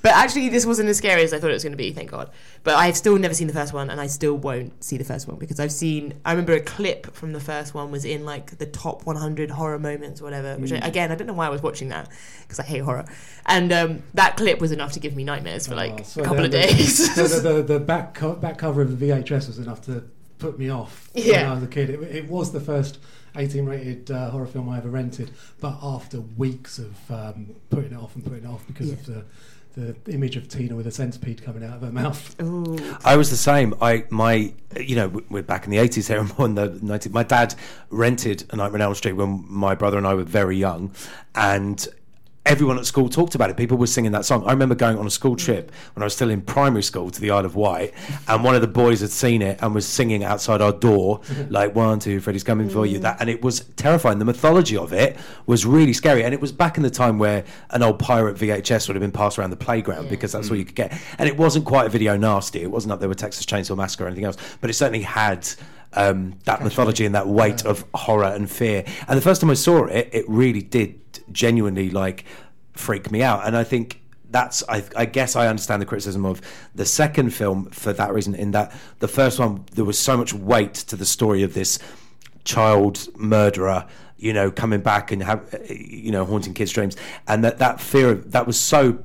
But 0.08 0.16
actually, 0.16 0.48
this 0.48 0.66
wasn't 0.66 0.88
as 0.88 0.98
scary 0.98 1.22
as 1.24 1.34
I 1.34 1.40
thought 1.40 1.50
it 1.50 1.56
was 1.56 1.64
going 1.64 1.74
to 1.74 1.78
be. 1.78 1.92
Thank 1.92 2.12
God. 2.12 2.30
But 2.64 2.76
I've 2.76 2.96
still 2.96 3.18
never 3.18 3.34
seen 3.34 3.48
the 3.48 3.54
first 3.54 3.74
one, 3.74 3.90
and 3.90 4.00
I 4.00 4.08
still 4.08 4.36
won't 4.38 4.82
see 4.82 4.96
the 4.96 5.04
first 5.04 5.28
one 5.28 5.36
because 5.38 5.60
I've 5.60 5.74
seen. 5.74 6.14
I 6.24 6.32
remember 6.32 6.54
a 6.54 6.62
clip 6.62 7.14
from 7.14 7.34
the 7.34 7.42
first 7.42 7.74
one 7.74 7.92
was 7.92 8.06
in 8.06 8.24
like 8.24 8.58
the 8.58 8.68
top 8.68 9.06
100 9.06 9.52
horror 9.52 9.78
moments, 9.78 10.22
or 10.22 10.24
whatever. 10.24 10.56
Which 10.56 10.72
I, 10.72 10.78
again, 10.78 11.12
I 11.12 11.16
don't 11.16 11.28
know 11.28 11.34
why 11.34 11.48
I 11.48 11.50
was 11.50 11.62
watching 11.62 11.90
that 11.90 12.08
because 12.44 12.58
I 12.58 12.64
hate 12.64 12.84
horror. 12.84 13.04
And 13.48 13.74
um, 13.74 14.04
that 14.14 14.38
clip 14.38 14.62
was 14.62 14.72
enough 14.72 14.94
to 14.94 15.02
give 15.02 15.14
me 15.14 15.26
nightmares 15.26 15.68
for 15.68 15.76
like 15.76 16.00
Oh, 16.00 16.04
so 16.04 16.22
a 16.22 16.24
couple 16.24 16.46
of 16.46 16.52
the- 16.52 16.62
days. 16.62 17.14
The, 17.14 17.24
the, 17.24 17.40
the, 17.52 17.64
the 17.74 17.80
back, 17.82 18.14
co- 18.14 18.36
back 18.36 18.60
cover 18.60 18.82
of 18.82 18.98
the 18.98 19.10
VHS 19.10 19.48
was 19.48 19.60
enough 19.60 19.82
to 19.88 20.06
put 20.40 20.58
me 20.58 20.70
off 20.70 21.10
yeah. 21.16 21.42
when 21.42 21.46
I 21.52 21.54
was 21.56 21.64
a 21.64 21.68
kid. 21.68 21.90
It, 21.90 22.02
it 22.04 22.30
was 22.30 22.54
the 22.54 22.62
first 22.62 23.00
18 23.36 23.66
rated 23.66 24.10
uh, 24.10 24.30
horror 24.30 24.48
film 24.48 24.70
I 24.70 24.78
ever 24.78 24.90
rented, 24.90 25.32
but 25.60 25.78
after 25.84 26.22
weeks 26.22 26.80
of 26.80 27.12
um, 27.12 27.56
putting 27.70 27.92
it 27.92 27.98
off 27.98 28.16
and 28.16 28.24
putting 28.24 28.46
it 28.46 28.48
off 28.48 28.66
because 28.68 28.92
of 28.92 29.06
the, 29.06 29.26
the 29.78 30.12
image 30.12 30.36
of 30.36 30.50
Tina 30.50 30.76
with 30.76 30.88
a 30.88 30.92
centipede 30.92 31.44
coming 31.44 31.64
out 31.64 31.76
of 31.76 31.82
her 31.82 31.92
mouth. 31.92 32.42
Ooh. 32.42 32.98
I 33.06 33.16
was 33.16 33.30
the 33.30 33.38
same. 33.38 33.76
I 33.80 34.06
my 34.10 34.52
you 34.76 34.96
know 34.96 35.22
we're 35.30 35.44
back 35.44 35.66
in 35.66 35.72
the 35.72 35.78
eighties 35.78 36.08
here. 36.08 36.20
I'm 36.20 36.32
on 36.40 36.56
the 36.56 36.70
90s. 36.70 37.12
My 37.12 37.24
dad 37.24 37.54
rented 37.92 38.46
a 38.50 38.56
Nightmare 38.56 38.82
on 38.82 38.82
Elm 38.82 38.96
Street 38.96 39.14
when 39.14 39.46
my 39.48 39.76
brother 39.76 39.98
and 39.98 40.08
I 40.08 40.16
were 40.16 40.24
very 40.24 40.58
young, 40.58 40.92
and 41.36 41.88
everyone 42.48 42.80
at 42.80 42.86
school 42.86 43.10
talked 43.10 43.36
about 43.36 43.50
it. 43.50 43.58
People 43.58 43.78
were 43.78 43.88
singing 43.88 44.14
that 44.14 44.26
song. 44.26 44.44
I 44.48 44.52
remember 44.52 44.74
going 44.74 44.98
on 44.98 45.06
a 45.06 45.10
school 45.10 45.36
mm. 45.36 45.40
trip 45.40 45.72
when 45.94 46.02
I 46.02 46.06
was 46.06 46.16
still 46.16 46.30
in 46.30 46.42
primary 46.42 46.82
school 46.82 47.12
to 47.12 47.22
the 47.22 47.30
Isle 47.30 47.46
of 47.46 47.56
Wight, 47.56 47.94
and 48.28 48.44
one 48.44 48.56
of 48.56 48.62
the 48.62 48.68
boys 48.68 49.02
had 49.02 49.12
seen 49.12 49.42
it 49.42 49.60
and 49.62 49.76
was 49.76 49.86
singing 49.86 50.24
outside 50.24 50.62
our 50.62 50.72
door, 50.72 51.22
like 51.50 51.76
"One, 51.76 52.00
two, 52.00 52.20
Freddy's 52.22 52.44
coming 52.44 52.70
for 52.70 52.86
you." 52.86 53.00
Mm. 53.00 53.02
That, 53.02 53.18
and 53.20 53.30
it 53.30 53.42
was 53.42 53.66
terrifying. 53.76 54.20
The 54.20 54.26
mythology 54.26 54.78
of 54.78 54.94
it 54.94 55.18
was 55.46 55.66
really 55.66 55.94
scary, 55.94 56.24
and 56.24 56.34
it 56.34 56.40
was 56.40 56.52
back 56.52 56.78
in 56.78 56.84
the 56.84 56.90
time 56.90 57.20
where 57.20 57.44
an 57.72 57.84
old 57.84 58.00
pirate 58.00 58.38
VHS 58.38 58.88
would 58.88 58.96
have 58.96 59.02
been 59.02 59.12
passed 59.12 59.38
around 59.38 59.50
the 59.50 59.58
playground 59.58 60.10
because 60.10 60.32
that's 60.32 60.50
all 60.50 60.56
mm. 60.56 60.60
you 60.60 60.66
could 60.66 60.76
get. 60.76 60.98
And 61.20 61.28
it 61.28 61.38
wasn't 61.38 61.66
quite 61.66 61.86
a 61.86 61.90
video 61.90 62.16
nasty. 62.16 62.62
It 62.62 62.72
wasn't 62.72 62.94
up 62.94 63.00
there 63.00 63.10
with 63.10 63.18
Texas 63.18 63.46
Chainsaw 63.46 63.76
Massacre 63.76 64.06
or 64.06 64.08
anything 64.08 64.26
else, 64.26 64.38
but 64.62 64.70
it 64.70 64.74
certainly 64.74 65.04
had. 65.04 65.48
Um, 65.94 66.38
that 66.44 66.62
mythology 66.64 67.06
and 67.06 67.16
that 67.16 67.28
weight 67.28 67.66
of 67.66 67.86
horror 67.96 68.26
and 68.26 68.52
fear. 68.52 68.84
And 69.08 69.18
the 69.18 69.22
first 69.22 69.42
time 69.42 69.50
I 69.50 69.56
saw 69.56 69.86
it, 69.86 70.10
it 70.12 70.26
really 70.28 70.62
did 70.62 71.00
genuinely 71.32 71.90
like 71.90 72.26
freak 72.74 73.10
me 73.10 73.24
out. 73.24 73.48
And 73.48 73.56
I 73.56 73.64
think 73.64 74.02
that's 74.30 74.64
I, 74.68 74.84
I 74.96 75.06
guess 75.06 75.36
I 75.36 75.48
understand 75.48 75.82
the 75.82 75.86
criticism 75.86 76.26
of 76.26 76.42
the 76.76 76.86
second 76.86 77.34
film 77.34 77.70
for 77.72 77.94
that 77.94 78.14
reason. 78.14 78.36
In 78.36 78.52
that 78.52 78.74
the 79.00 79.08
first 79.08 79.40
one 79.40 79.64
there 79.74 79.86
was 79.86 79.98
so 79.98 80.18
much 80.18 80.34
weight 80.34 80.74
to 80.74 80.96
the 80.96 81.06
story 81.06 81.42
of 81.42 81.54
this 81.54 81.80
child 82.44 83.08
murderer 83.18 83.88
you 84.18 84.34
know, 84.34 84.50
coming 84.52 84.82
back 84.82 85.12
and 85.12 85.22
have, 85.24 85.64
you 85.70 86.12
know, 86.12 86.26
haunting 86.26 86.54
kids' 86.54 86.72
dreams, 86.72 86.98
and 87.28 87.44
that 87.44 87.60
that 87.60 87.80
fear 87.80 88.12
of 88.12 88.32
that 88.32 88.48
was 88.48 88.60
so, 88.60 89.00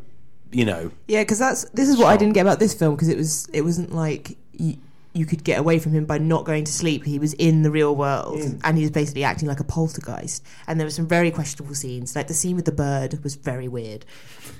you 0.50 0.64
know, 0.64 0.90
Yeah, 1.06 1.20
because 1.20 1.38
that's 1.38 1.64
this 1.70 1.88
is 1.88 1.98
what 1.98 2.06
I 2.06 2.16
didn't 2.16 2.34
get 2.34 2.42
about 2.42 2.58
this 2.58 2.74
film 2.74 2.94
because 2.94 3.08
it 3.08 3.16
was 3.16 3.46
it 3.52 3.62
wasn't 3.62 3.94
like 3.94 4.36
you, 4.52 4.78
you 5.14 5.26
could 5.26 5.44
get 5.44 5.58
away 5.58 5.78
from 5.78 5.92
him 5.92 6.06
by 6.06 6.18
not 6.18 6.44
going 6.44 6.64
to 6.64 6.72
sleep. 6.72 7.04
He 7.04 7.18
was 7.18 7.34
in 7.34 7.62
the 7.62 7.70
real 7.70 7.94
world 7.94 8.38
mm. 8.40 8.60
and 8.64 8.78
he 8.78 8.84
was 8.84 8.90
basically 8.90 9.24
acting 9.24 9.46
like 9.46 9.60
a 9.60 9.64
poltergeist. 9.64 10.42
And 10.66 10.80
there 10.80 10.86
were 10.86 10.90
some 10.90 11.06
very 11.06 11.30
questionable 11.30 11.74
scenes, 11.74 12.16
like 12.16 12.28
the 12.28 12.34
scene 12.34 12.56
with 12.56 12.64
the 12.64 12.72
bird 12.72 13.22
was 13.22 13.34
very 13.34 13.68
weird. 13.68 14.06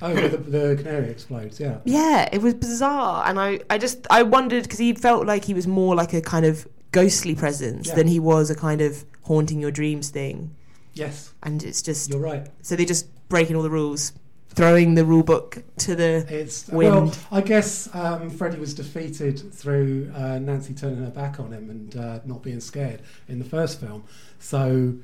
Oh, 0.03 0.13
the, 0.15 0.37
the 0.37 0.77
canary 0.77 1.09
explodes. 1.11 1.59
Yeah. 1.59 1.79
Yeah, 1.85 2.29
it 2.33 2.43
was 2.43 2.55
bizarre, 2.55 3.25
and 3.27 3.39
I 3.39 3.61
I 3.71 3.79
just 3.79 4.07
I 4.11 4.23
wondered 4.23 4.65
because 4.65 4.79
he 4.79 4.93
felt 4.95 5.27
like 5.27 5.45
he 5.45 5.55
was 5.55 5.67
more 5.67 5.95
like 5.95 6.13
a 6.13 6.21
kind 6.21 6.45
of 6.45 6.67
ghostly 6.91 7.35
presence 7.35 7.89
Yeah. 7.89 7.95
than 7.95 8.07
he 8.09 8.21
was 8.21 8.51
a 8.51 8.55
kind 8.55 8.81
of 8.81 9.05
haunting 9.23 9.61
your 9.61 9.71
dreams 9.71 10.11
thing. 10.11 10.55
Yes, 10.95 11.33
And 11.43 11.63
it's 11.63 11.81
just 11.81 12.11
you're 12.11 12.21
right. 12.21 12.47
so 12.61 12.77
they're 12.77 12.85
just 12.85 13.07
breaking 13.31 13.57
all 13.57 13.63
the 13.63 13.71
rules, 13.71 14.13
throwing 14.55 14.95
the 14.95 15.05
rule 15.05 15.23
book 15.23 15.63
to 15.79 15.95
the 15.95 16.27
It's 16.29 16.69
wind. 16.69 16.95
well, 16.95 17.15
I 17.31 17.41
guess 17.41 17.89
um, 17.95 18.31
Freddy 18.31 18.59
was 18.59 18.75
defeated 18.75 19.53
through 19.55 20.13
uh, 20.15 20.39
Nancy 20.39 20.75
turning 20.75 21.03
her 21.05 21.11
back 21.11 21.41
on 21.41 21.53
him 21.53 21.71
and 21.71 21.97
uh, 21.97 22.19
not 22.25 22.43
being 22.43 22.61
scared 22.61 23.01
in 23.29 23.39
the 23.39 23.45
first 23.45 23.81
film. 23.81 24.05
So 24.39 24.95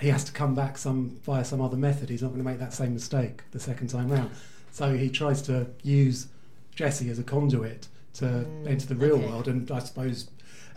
he 0.00 0.08
has 0.08 0.24
to 0.24 0.32
come 0.32 0.54
back 0.54 0.78
some 0.78 1.18
via 1.24 1.44
some 1.44 1.60
other 1.60 1.76
method. 1.76 2.08
He's 2.08 2.22
not 2.22 2.28
going 2.28 2.40
to 2.40 2.44
make 2.48 2.58
that 2.60 2.72
same 2.72 2.94
mistake 2.94 3.42
the 3.50 3.60
second 3.60 3.88
time 3.88 4.08
round. 4.08 4.30
So 4.70 4.96
he 4.96 5.10
tries 5.10 5.42
to 5.42 5.66
use 5.82 6.28
Jesse 6.74 7.10
as 7.10 7.18
a 7.18 7.24
conduit 7.24 7.88
to 8.14 8.46
enter 8.66 8.86
the 8.86 8.94
real 8.94 9.16
Mm, 9.18 9.22
okay. 9.22 9.30
world, 9.30 9.48
and 9.48 9.70
I 9.70 9.78
suppose. 9.80 10.28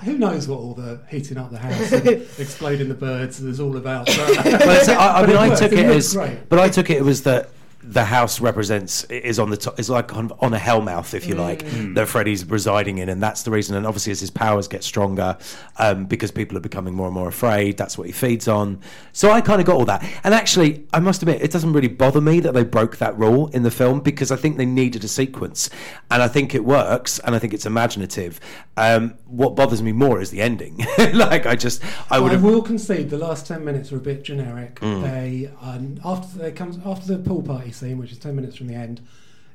Who 0.03 0.17
knows 0.17 0.47
what 0.47 0.57
all 0.57 0.73
the 0.73 0.99
heating 1.11 1.37
up 1.37 1.51
the 1.51 1.59
house 1.59 1.91
and 1.91 2.07
exploding 2.39 2.89
the 2.89 2.95
birds 2.95 3.39
is 3.39 3.59
all 3.59 3.77
about? 3.77 4.07
But, 4.07 4.17
But 4.43 4.45
it's- 4.45 4.89
I, 4.89 5.17
I 5.17 5.21
but 5.21 5.29
mean, 5.29 5.37
I 5.37 5.53
took 5.53 5.71
it 5.73 5.77
it 5.77 5.85
as, 5.85 6.13
great. 6.13 6.49
but 6.49 6.57
I 6.57 6.69
took 6.69 6.89
it 6.89 7.03
was 7.03 7.21
that 7.21 7.51
the 7.83 8.05
house 8.05 8.39
represents 8.39 9.03
is 9.05 9.39
on 9.39 9.49
the 9.49 9.57
top 9.57 9.79
is 9.79 9.89
like 9.89 10.15
on, 10.15 10.31
on 10.39 10.53
a 10.53 10.57
hellmouth 10.57 11.13
if 11.13 11.25
you 11.25 11.35
like 11.35 11.65
that 11.95 12.07
Freddy's 12.07 12.45
residing 12.45 12.99
in 12.99 13.09
and 13.09 13.21
that's 13.21 13.43
the 13.43 13.51
reason. 13.51 13.75
And 13.75 13.87
obviously 13.87 14.11
as 14.11 14.19
his 14.19 14.29
powers 14.29 14.67
get 14.67 14.83
stronger 14.83 15.37
um, 15.77 16.05
because 16.05 16.31
people 16.31 16.57
are 16.57 16.61
becoming 16.61 16.93
more 16.93 17.07
and 17.07 17.15
more 17.15 17.27
afraid 17.27 17.77
that's 17.77 17.97
what 17.97 18.07
he 18.07 18.13
feeds 18.13 18.47
on. 18.47 18.79
So 19.13 19.31
I 19.31 19.41
kind 19.41 19.59
of 19.59 19.67
got 19.67 19.75
all 19.75 19.85
that. 19.85 20.03
And 20.23 20.33
actually 20.33 20.85
I 20.93 20.99
must 20.99 21.21
admit 21.23 21.41
it 21.41 21.51
doesn't 21.51 21.73
really 21.73 21.87
bother 21.87 22.21
me 22.21 22.39
that 22.41 22.53
they 22.53 22.63
broke 22.63 22.97
that 22.97 23.17
rule 23.17 23.47
in 23.47 23.63
the 23.63 23.71
film 23.71 24.01
because 24.01 24.31
I 24.31 24.35
think 24.35 24.57
they 24.57 24.65
needed 24.65 25.03
a 25.03 25.07
sequence. 25.07 25.69
And 26.11 26.21
I 26.21 26.27
think 26.27 26.53
it 26.53 26.63
works 26.63 27.19
and 27.19 27.35
I 27.35 27.39
think 27.39 27.53
it's 27.53 27.65
imaginative 27.65 28.39
um, 28.81 29.15
what 29.25 29.55
bothers 29.55 29.81
me 29.81 29.91
more 29.91 30.19
is 30.21 30.29
the 30.31 30.41
ending 30.41 30.77
like 31.13 31.45
I 31.45 31.55
just 31.55 31.81
I 32.09 32.19
would 32.19 32.31
I 32.31 32.35
will 32.37 32.61
concede 32.61 33.09
the 33.09 33.17
last 33.17 33.45
ten 33.47 33.63
minutes 33.63 33.91
are 33.91 33.97
a 33.97 34.01
bit 34.01 34.23
generic. 34.23 34.75
Mm. 34.79 35.01
They 35.03 35.51
um, 35.61 35.99
after 36.03 36.37
they 36.39 36.51
comes 36.51 36.79
after 36.85 37.15
the 37.15 37.19
pool 37.23 37.43
party 37.43 37.71
scene, 37.71 37.97
which 37.97 38.11
is 38.11 38.17
ten 38.17 38.35
minutes 38.35 38.55
from 38.57 38.67
the 38.67 38.75
end, 38.75 39.01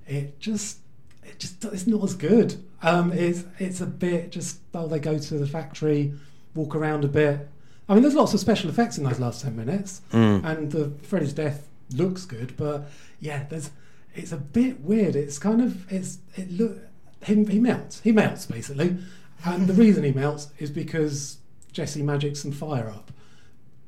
it 0.06 0.38
just 0.38 0.78
it 1.24 1.38
just 1.38 1.64
it's 1.64 1.86
not 1.86 2.02
as 2.04 2.14
good. 2.14 2.62
Um, 2.82 3.12
it's 3.12 3.44
it's 3.58 3.80
a 3.80 3.86
bit 3.86 4.30
just 4.30 4.60
oh 4.74 4.86
they 4.86 5.00
go 5.00 5.18
to 5.18 5.34
the 5.38 5.46
factory, 5.46 6.12
walk 6.54 6.74
around 6.76 7.04
a 7.04 7.08
bit. 7.08 7.48
I 7.88 7.94
mean, 7.94 8.02
there's 8.02 8.14
lots 8.14 8.34
of 8.34 8.40
special 8.40 8.68
effects 8.70 8.98
in 8.98 9.04
those 9.04 9.20
last 9.20 9.42
ten 9.42 9.56
minutes, 9.56 10.02
Mm. 10.12 10.44
and 10.44 10.72
the 10.72 10.90
Freddy's 11.02 11.32
death 11.32 11.68
looks 11.94 12.24
good, 12.24 12.56
but 12.56 12.88
yeah, 13.20 13.44
there's 13.48 13.70
it's 14.14 14.32
a 14.32 14.36
bit 14.36 14.80
weird. 14.80 15.14
It's 15.16 15.38
kind 15.38 15.60
of 15.60 15.90
it's 15.92 16.18
it 16.36 16.50
look 16.50 16.78
him 17.26 17.46
he 17.46 17.58
melts 17.58 18.00
he 18.00 18.12
melts 18.12 18.46
basically, 18.46 18.96
and 19.44 19.66
the 19.66 19.74
reason 19.74 20.04
he 20.04 20.12
melts 20.12 20.48
is 20.58 20.70
because 20.70 21.38
Jesse 21.72 22.02
magics 22.02 22.40
some 22.40 22.52
fire 22.52 22.88
up. 22.88 23.10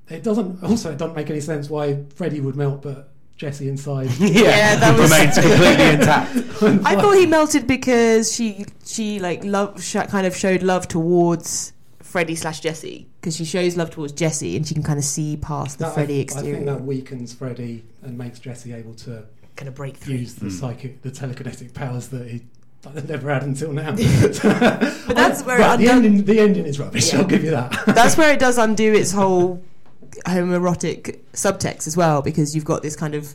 It 0.09 0.23
doesn't 0.23 0.63
also 0.63 0.93
it 0.93 0.99
doesn't 0.99 1.17
make 1.17 1.31
any 1.31 1.41
sense 1.41 1.71
why 1.71 2.05
Freddy 2.15 2.41
would 2.41 2.57
melt, 2.57 2.83
but 2.83 3.11
Jesse 3.37 3.69
inside. 3.69 4.11
yeah, 4.19 4.41
Yeah, 4.43 4.77
that 4.77 4.99
was- 4.99 5.11
remains 5.11 5.35
completely 5.39 5.91
intact 5.95 6.85
I 6.87 7.01
thought 7.01 7.17
he 7.17 7.27
melted 7.27 7.67
because 7.67 8.33
she 8.35 8.67
she 8.85 9.21
like 9.21 9.45
love 9.45 9.83
sh- 9.83 9.97
kind 10.09 10.27
of 10.27 10.37
showed 10.37 10.63
love 10.63 10.89
towards 10.89 11.73
Freddy 12.01 12.35
slash 12.35 12.61
Jesse 12.61 13.07
because 13.21 13.37
she 13.37 13.45
shows 13.45 13.77
love 13.77 13.91
towards 13.91 14.13
Jesse 14.13 14.57
and 14.57 14.67
she 14.67 14.75
can 14.75 14.83
kind 14.83 14.99
of 14.99 15.05
see 15.05 15.37
past 15.37 15.79
the 15.79 15.85
That- 15.85 15.95
Freddy 15.95 16.15
I, 16.15 16.19
I 16.19 16.23
exterior. 16.23 16.55
think 16.55 16.67
that 16.67 16.83
weakens 16.83 17.33
Freddy 17.33 17.85
and 18.03 18.19
makes 18.19 18.41
Jesse 18.41 18.73
able 18.73 18.95
to 18.95 19.25
kind 19.55 19.69
of 19.69 19.75
break 19.75 19.97
through. 19.97 20.15
use 20.17 20.35
the 20.35 20.47
hmm. 20.47 20.51
psychic, 20.51 21.03
the 21.03 21.11
telekinetic 21.11 21.75
powers 21.75 22.09
that 22.09 22.29
he 22.29 22.43
never 23.05 23.33
had 23.33 23.43
until 23.43 23.73
now. 23.73 23.91
But 23.97 25.17
that's 25.17 25.43
where 25.45 25.59
Right, 25.59 25.75
it 25.81 25.85
the 25.87 25.93
ending. 25.93 26.25
The 26.25 26.41
ending 26.41 26.67
is 26.67 26.79
rubbish. 26.79 27.13
Yeah. 27.13 27.21
I'll 27.21 27.27
give 27.27 27.45
you 27.45 27.51
that. 27.51 27.73
That's 27.87 28.17
where 28.17 28.33
it 28.33 28.39
does 28.41 28.59
undo 28.59 28.93
its 28.93 29.13
whole 29.13 29.63
homoerotic 30.27 31.19
subtext 31.33 31.87
as 31.87 31.97
well 31.97 32.23
because 32.23 32.55
you've 32.55 32.65
got 32.65 32.83
this 32.83 32.97
kind 32.97 33.15
of 33.15 33.35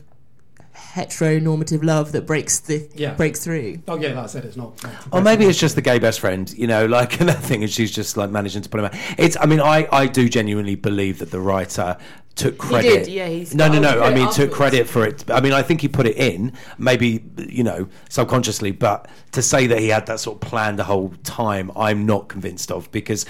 heteronormative 0.76 1.82
love 1.84 2.12
that 2.12 2.26
breaks 2.26 2.60
the 2.60 2.88
Yeah. 2.94 3.14
breaks 3.14 3.42
through. 3.44 3.78
oh 3.88 3.96
yeah, 3.96 4.08
like 4.10 4.24
I 4.24 4.26
said 4.26 4.44
it's 4.44 4.56
not. 4.56 4.80
not 4.82 4.92
Or 5.12 5.20
maybe 5.20 5.44
it's 5.46 5.58
just 5.58 5.74
the 5.74 5.82
gay 5.82 5.98
best 5.98 6.20
friend, 6.20 6.52
you 6.56 6.66
know, 6.66 6.86
like 6.86 7.20
and 7.20 7.28
that 7.28 7.42
thing, 7.42 7.62
and 7.62 7.70
she's 7.70 7.90
just 7.90 8.16
like 8.16 8.30
managing 8.30 8.62
to 8.62 8.68
put 8.68 8.80
him 8.80 8.86
out. 8.86 8.94
It's, 9.18 9.36
I 9.40 9.46
mean, 9.46 9.60
I, 9.60 9.88
I 9.92 10.06
do 10.06 10.28
genuinely 10.28 10.74
believe 10.76 11.18
that 11.18 11.30
the 11.30 11.40
writer 11.40 11.96
took 12.36 12.58
credit. 12.58 13.04
did, 13.04 13.12
yeah, 13.12 13.28
he's- 13.28 13.54
no, 13.54 13.68
no, 13.68 13.78
no. 13.78 14.02
I 14.02 14.12
mean, 14.14 14.30
took 14.32 14.50
credit 14.50 14.88
for 14.88 15.06
it. 15.06 15.24
I 15.30 15.40
mean, 15.40 15.52
I 15.52 15.62
think 15.62 15.80
he 15.80 15.88
put 15.88 16.06
it 16.06 16.16
in, 16.16 16.52
maybe 16.78 17.24
you 17.48 17.62
know, 17.62 17.88
subconsciously, 18.08 18.72
but 18.72 19.08
to 19.32 19.42
say 19.42 19.66
that 19.68 19.78
he 19.78 19.88
had 19.88 20.06
that 20.06 20.20
sort 20.20 20.36
of 20.42 20.48
plan 20.48 20.76
the 20.76 20.84
whole 20.84 21.14
time, 21.22 21.70
I'm 21.76 22.06
not 22.06 22.28
convinced 22.28 22.70
of 22.70 22.90
because. 22.90 23.26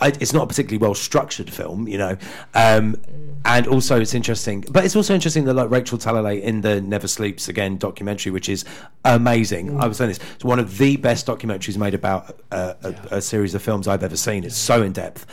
I, 0.00 0.08
it's 0.08 0.32
not 0.32 0.42
a 0.42 0.46
particularly 0.48 0.78
well 0.78 0.96
structured 0.96 1.48
film, 1.48 1.86
you 1.86 1.96
know, 1.96 2.16
um, 2.54 2.96
and 3.44 3.68
also 3.68 4.00
it's 4.00 4.14
interesting. 4.14 4.64
But 4.68 4.84
it's 4.84 4.96
also 4.96 5.14
interesting 5.14 5.44
that 5.44 5.54
like 5.54 5.70
Rachel 5.70 5.96
Talalay 5.96 6.42
in 6.42 6.60
the 6.62 6.80
Never 6.80 7.06
Sleeps 7.06 7.46
Again 7.48 7.76
documentary, 7.76 8.32
which 8.32 8.48
is 8.48 8.64
amazing. 9.04 9.78
I 9.80 9.86
was 9.86 9.98
saying 9.98 10.08
this; 10.08 10.18
it's 10.34 10.44
one 10.44 10.58
of 10.58 10.78
the 10.78 10.96
best 10.96 11.24
documentaries 11.28 11.76
made 11.78 11.94
about 11.94 12.40
uh, 12.50 12.74
a, 12.82 12.94
a 13.18 13.22
series 13.22 13.54
of 13.54 13.62
films 13.62 13.86
I've 13.86 14.02
ever 14.02 14.16
seen. 14.16 14.42
It's 14.42 14.56
so 14.56 14.82
in 14.82 14.90
depth. 14.92 15.24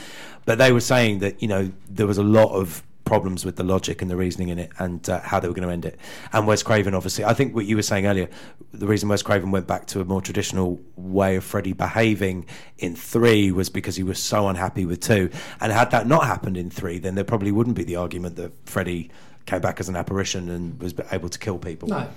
But 0.46 0.60
they 0.60 0.72
were 0.72 0.82
saying 0.82 1.20
that 1.20 1.42
you 1.42 1.48
know 1.48 1.72
there 1.90 2.06
was 2.06 2.20
a 2.20 2.24
lot 2.24 2.52
of 2.54 2.84
problems 3.10 3.44
with 3.44 3.56
the 3.56 3.64
logic 3.64 4.04
and 4.04 4.12
the 4.12 4.16
reasoning 4.16 4.50
in 4.50 4.60
it 4.60 4.72
and 4.78 5.10
uh, 5.10 5.20
how 5.22 5.40
they 5.40 5.48
were 5.48 5.54
going 5.56 5.68
to 5.68 5.74
end 5.74 5.84
it. 5.84 6.00
And 6.32 6.46
Wes 6.46 6.62
Craven, 6.62 6.94
obviously, 6.94 7.26
I 7.26 7.34
think 7.34 7.56
what 7.56 7.66
you 7.66 7.76
were 7.76 7.82
saying 7.82 8.06
earlier, 8.06 8.30
the 8.72 8.86
reason 8.86 9.10
Wes 9.10 9.24
Craven 9.24 9.50
went 9.50 9.66
back 9.66 9.88
to 9.88 10.00
a 10.00 10.06
more 10.06 10.22
traditional 10.22 10.80
way 10.96 11.36
of 11.36 11.44
Freddy 11.44 11.74
behaving 11.74 12.46
in 12.78 12.96
three 12.96 13.52
was 13.52 13.68
because 13.68 13.96
he 13.96 14.04
was 14.04 14.20
so 14.22 14.48
unhappy 14.48 14.86
with 14.86 15.00
two. 15.02 15.32
And 15.60 15.72
had 15.72 15.90
that 15.90 16.06
not 16.06 16.28
happened 16.28 16.56
in 16.56 16.70
three, 16.70 17.00
then 17.00 17.16
there 17.16 17.24
probably 17.24 17.52
wouldn't 17.52 17.76
be 17.76 17.84
the 17.84 17.96
argument 17.96 18.36
that 18.36 18.52
Freddy 18.70 19.10
came 19.48 19.62
back 19.62 19.80
as 19.80 19.90
an 19.90 19.96
apparition 19.96 20.48
and 20.50 20.80
was 20.80 20.94
able 21.12 21.30
to 21.30 21.40
kill 21.40 21.58
people. 21.58 21.90
no. 21.90 22.08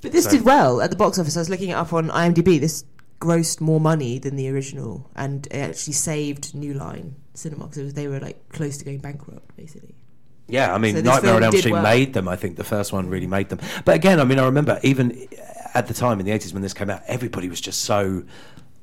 But 0.00 0.12
this 0.12 0.24
So- 0.24 0.30
did 0.30 0.42
well 0.46 0.80
at 0.80 0.88
the 0.88 0.96
box 0.96 1.18
office. 1.18 1.36
I 1.36 1.40
was 1.40 1.50
looking 1.50 1.68
it 1.68 1.74
up 1.74 1.92
on 1.92 2.08
IMDb. 2.08 2.58
This 2.58 2.84
grossed 3.20 3.60
more 3.60 3.78
money 3.78 4.18
than 4.18 4.36
the 4.36 4.48
original, 4.48 5.10
and 5.14 5.46
it 5.48 5.56
actually 5.58 5.92
saved 5.92 6.54
New 6.54 6.72
Line 6.72 7.16
Cinema 7.34 7.66
because 7.66 7.92
they 7.92 8.08
were 8.08 8.18
like 8.18 8.48
close 8.48 8.78
to 8.78 8.84
going 8.86 8.96
bankrupt, 9.00 9.54
basically. 9.58 9.94
Yeah, 10.50 10.74
I 10.74 10.78
mean, 10.78 10.96
So 10.96 11.02
Nightmare 11.02 11.34
on 11.34 11.42
Elm 11.44 11.56
Street 11.56 11.72
well. 11.72 11.82
made 11.82 12.12
them. 12.12 12.28
I 12.28 12.36
think 12.36 12.56
the 12.56 12.64
first 12.64 12.92
one 12.92 13.08
really 13.08 13.26
made 13.26 13.48
them. 13.48 13.60
But 13.84 13.94
again, 13.96 14.20
I 14.20 14.24
mean, 14.24 14.38
I 14.38 14.44
remember 14.44 14.78
even 14.82 15.28
at 15.74 15.86
the 15.86 15.94
time 15.94 16.18
in 16.20 16.26
the 16.26 16.32
eighties 16.32 16.52
when 16.52 16.62
this 16.62 16.74
came 16.74 16.90
out, 16.90 17.02
everybody 17.06 17.48
was 17.48 17.60
just 17.60 17.82
so 17.82 18.24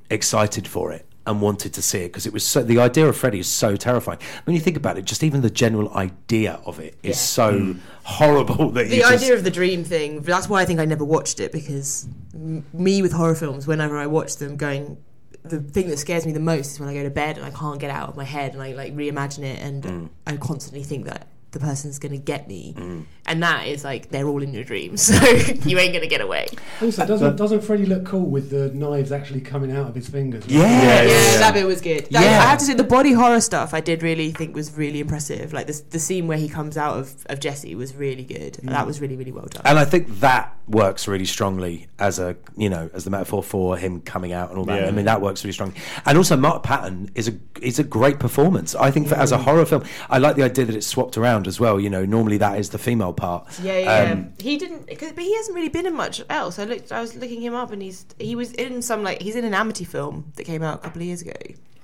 excited 0.09 0.68
for 0.68 0.91
it 0.91 1.05
and 1.26 1.41
wanted 1.41 1.74
to 1.74 1.82
see 1.82 1.99
it 1.99 2.07
because 2.07 2.26
it 2.26 2.32
was 2.32 2.45
so. 2.45 2.63
The 2.63 2.80
idea 2.80 3.07
of 3.07 3.18
Freddy 3.18 3.39
is 3.39 3.47
so 3.49 3.76
terrifying. 3.76 4.20
When 4.45 4.55
you 4.55 4.61
think 4.61 4.78
about 4.78 4.97
it, 4.97 5.03
just 5.05 5.24
even 5.24 5.41
the 5.41 5.49
general 5.49 5.93
idea 5.93 6.61
of 6.65 6.80
it 6.80 6.95
is 7.03 7.09
Yeah. 7.09 7.13
so 7.15 7.76
horrible 8.03 8.72
that 8.72 8.88
The 8.88 8.95
you 8.95 9.01
just, 9.01 9.24
idea 9.24 9.36
of 9.36 9.43
the 9.43 9.51
dream 9.51 9.84
thing, 9.84 10.22
that's 10.22 10.47
why 10.47 10.61
I 10.61 10.65
think 10.65 10.80
I 10.80 10.86
never 10.86 11.03
watched 11.03 11.41
it 11.41 11.51
because 11.51 12.07
m- 12.34 12.65
me 12.74 13.01
with 13.01 13.11
horror 13.11 13.36
films, 13.36 13.68
whenever 13.68 13.97
I 13.97 14.07
watch 14.07 14.38
them, 14.38 14.55
going, 14.55 14.97
the 15.43 15.59
thing 15.59 15.89
that 15.89 15.97
scares 15.99 16.26
me 16.26 16.32
the 16.32 16.39
most 16.39 16.72
is 16.72 16.80
when 16.80 16.88
I 16.88 16.93
go 16.93 17.03
to 17.03 17.09
bed 17.09 17.36
and 17.38 17.45
I 17.45 17.51
can't 17.51 17.80
get 17.80 17.89
out 17.89 18.07
of 18.07 18.15
my 18.15 18.24
head 18.24 18.53
and 18.53 18.61
I 18.61 18.72
like 18.74 18.95
reimagine 18.95 19.43
it 19.43 19.61
and 19.61 19.84
Mm. 19.84 20.09
I 20.26 20.38
constantly 20.38 20.84
think 20.84 21.05
that 21.05 21.28
the 21.58 21.66
person's 21.66 21.97
going 21.99 22.12
to 22.12 22.18
get 22.18 22.47
me. 22.47 22.74
Mm. 22.78 23.05
And 23.26 23.43
that 23.43 23.68
is 23.68 23.84
like, 23.84 24.10
they're 24.10 24.28
all 24.28 24.41
in 24.43 24.53
your 24.53 24.64
dreams. 24.64 25.12
So 25.18 25.26
you 25.68 25.78
ain't 25.80 25.91
going 25.93 26.01
to 26.03 26.08
get 26.08 26.22
away. 26.22 26.47
Also, 26.82 27.05
doesn't 27.05 27.36
doesn't 27.38 27.62
Freddy 27.62 27.86
look 27.86 28.05
cool 28.05 28.26
with 28.26 28.49
the 28.49 28.70
knives 28.74 29.12
actually 29.12 29.41
coming 29.41 29.72
out 29.72 29.88
of 29.88 29.95
his 29.95 30.08
fingers? 30.08 30.45
Yeah. 30.47 30.62
Yeah, 30.62 31.01
Yeah. 31.03 31.38
that 31.39 31.53
bit 31.53 31.66
was 31.66 31.82
good. 31.82 32.05
That- 32.12 32.24
Yeah. 32.24 32.39
I 32.43 32.45
have 32.51 32.60
to 32.60 32.66
say, 32.66 32.74
the 32.74 32.84
body 32.84 33.14
horror 33.14 33.41
stuff 33.41 33.74
I 33.74 33.82
did 33.82 34.03
really 34.03 34.32
think 34.32 34.55
was 34.55 34.78
really 34.78 34.99
impressive. 34.99 35.53
Like 35.53 35.68
the, 35.68 35.82
the 35.89 35.99
scene 35.99 36.28
where 36.28 36.38
he 36.38 36.47
comes 36.47 36.78
out 36.78 36.97
of, 36.97 37.26
of 37.28 37.39
Jesse 37.39 37.74
was 37.76 37.95
really 37.95 38.24
good. 38.24 38.53
Mm. 38.53 38.70
That 38.70 38.86
was 38.86 39.01
really, 39.01 39.16
really 39.16 39.32
well 39.32 39.45
done. 39.45 39.64
And 39.66 39.80
I 39.80 39.86
think 39.86 40.20
that 40.20 40.55
works 40.68 41.08
really 41.08 41.26
strongly 41.26 41.88
as 41.97 42.20
a 42.20 42.36
you 42.58 42.70
know 42.70 42.89
as 42.93 43.05
the 43.05 43.10
metaphor 43.10 43.41
for 43.41 43.78
him 43.78 44.01
coming 44.01 44.34
out 44.34 44.49
and 44.49 44.60
all 44.60 44.66
that. 44.66 44.82
Yeah. 44.82 44.88
I 44.88 44.91
mean 44.91 45.05
that 45.05 45.22
works 45.22 45.43
really 45.43 45.53
strongly. 45.53 45.76
And 46.05 46.18
also 46.18 46.36
Mark 46.36 46.64
Patton 46.64 47.10
is 47.16 47.28
a 47.30 47.34
is 47.62 47.80
a 47.80 47.84
great 47.84 48.20
performance. 48.20 48.76
I 48.76 48.91
think 48.91 49.08
for, 49.08 49.16
as 49.16 49.32
a 49.32 49.38
horror 49.38 49.66
film, 49.66 49.84
I 50.10 50.18
like 50.20 50.36
the 50.36 50.43
idea 50.43 50.66
that 50.66 50.76
it's 50.76 50.86
swapped 50.88 51.18
around 51.18 51.47
as 51.48 51.60
well. 51.60 51.80
You 51.80 51.89
know, 51.89 52.06
normally 52.06 52.38
that 52.38 52.60
is 52.60 52.70
the 52.70 52.78
female 52.78 53.14
part. 53.14 53.48
Yeah, 53.62 53.78
yeah. 53.80 54.12
Um, 54.12 54.34
he 54.39 54.58
didn't, 54.58 54.88
cause, 55.00 55.12
but 55.14 55.24
he 55.24 55.36
hasn't 55.36 55.56
really 55.56 55.70
been 55.70 55.86
in 55.86 55.95
much 55.95 56.22
else. 56.30 56.60
I 56.60 56.66
looked, 56.66 56.91
I 56.91 57.02
was 57.02 57.16
looking 57.16 57.41
him 57.41 57.54
up, 57.56 57.72
and 57.72 57.82
he's 57.82 58.06
he 58.20 58.36
was 58.36 58.52
in 58.54 58.82
some 58.82 59.04
like 59.04 59.22
he's 59.22 59.36
in 59.36 59.45
an 59.45 59.54
Amity 59.54 59.86
film 59.86 60.32
that 60.36 60.43
came 60.43 60.64
out 60.64 60.76
a 60.80 60.82
couple 60.84 61.02
of 61.02 61.08
years 61.08 61.22
ago. 61.22 61.34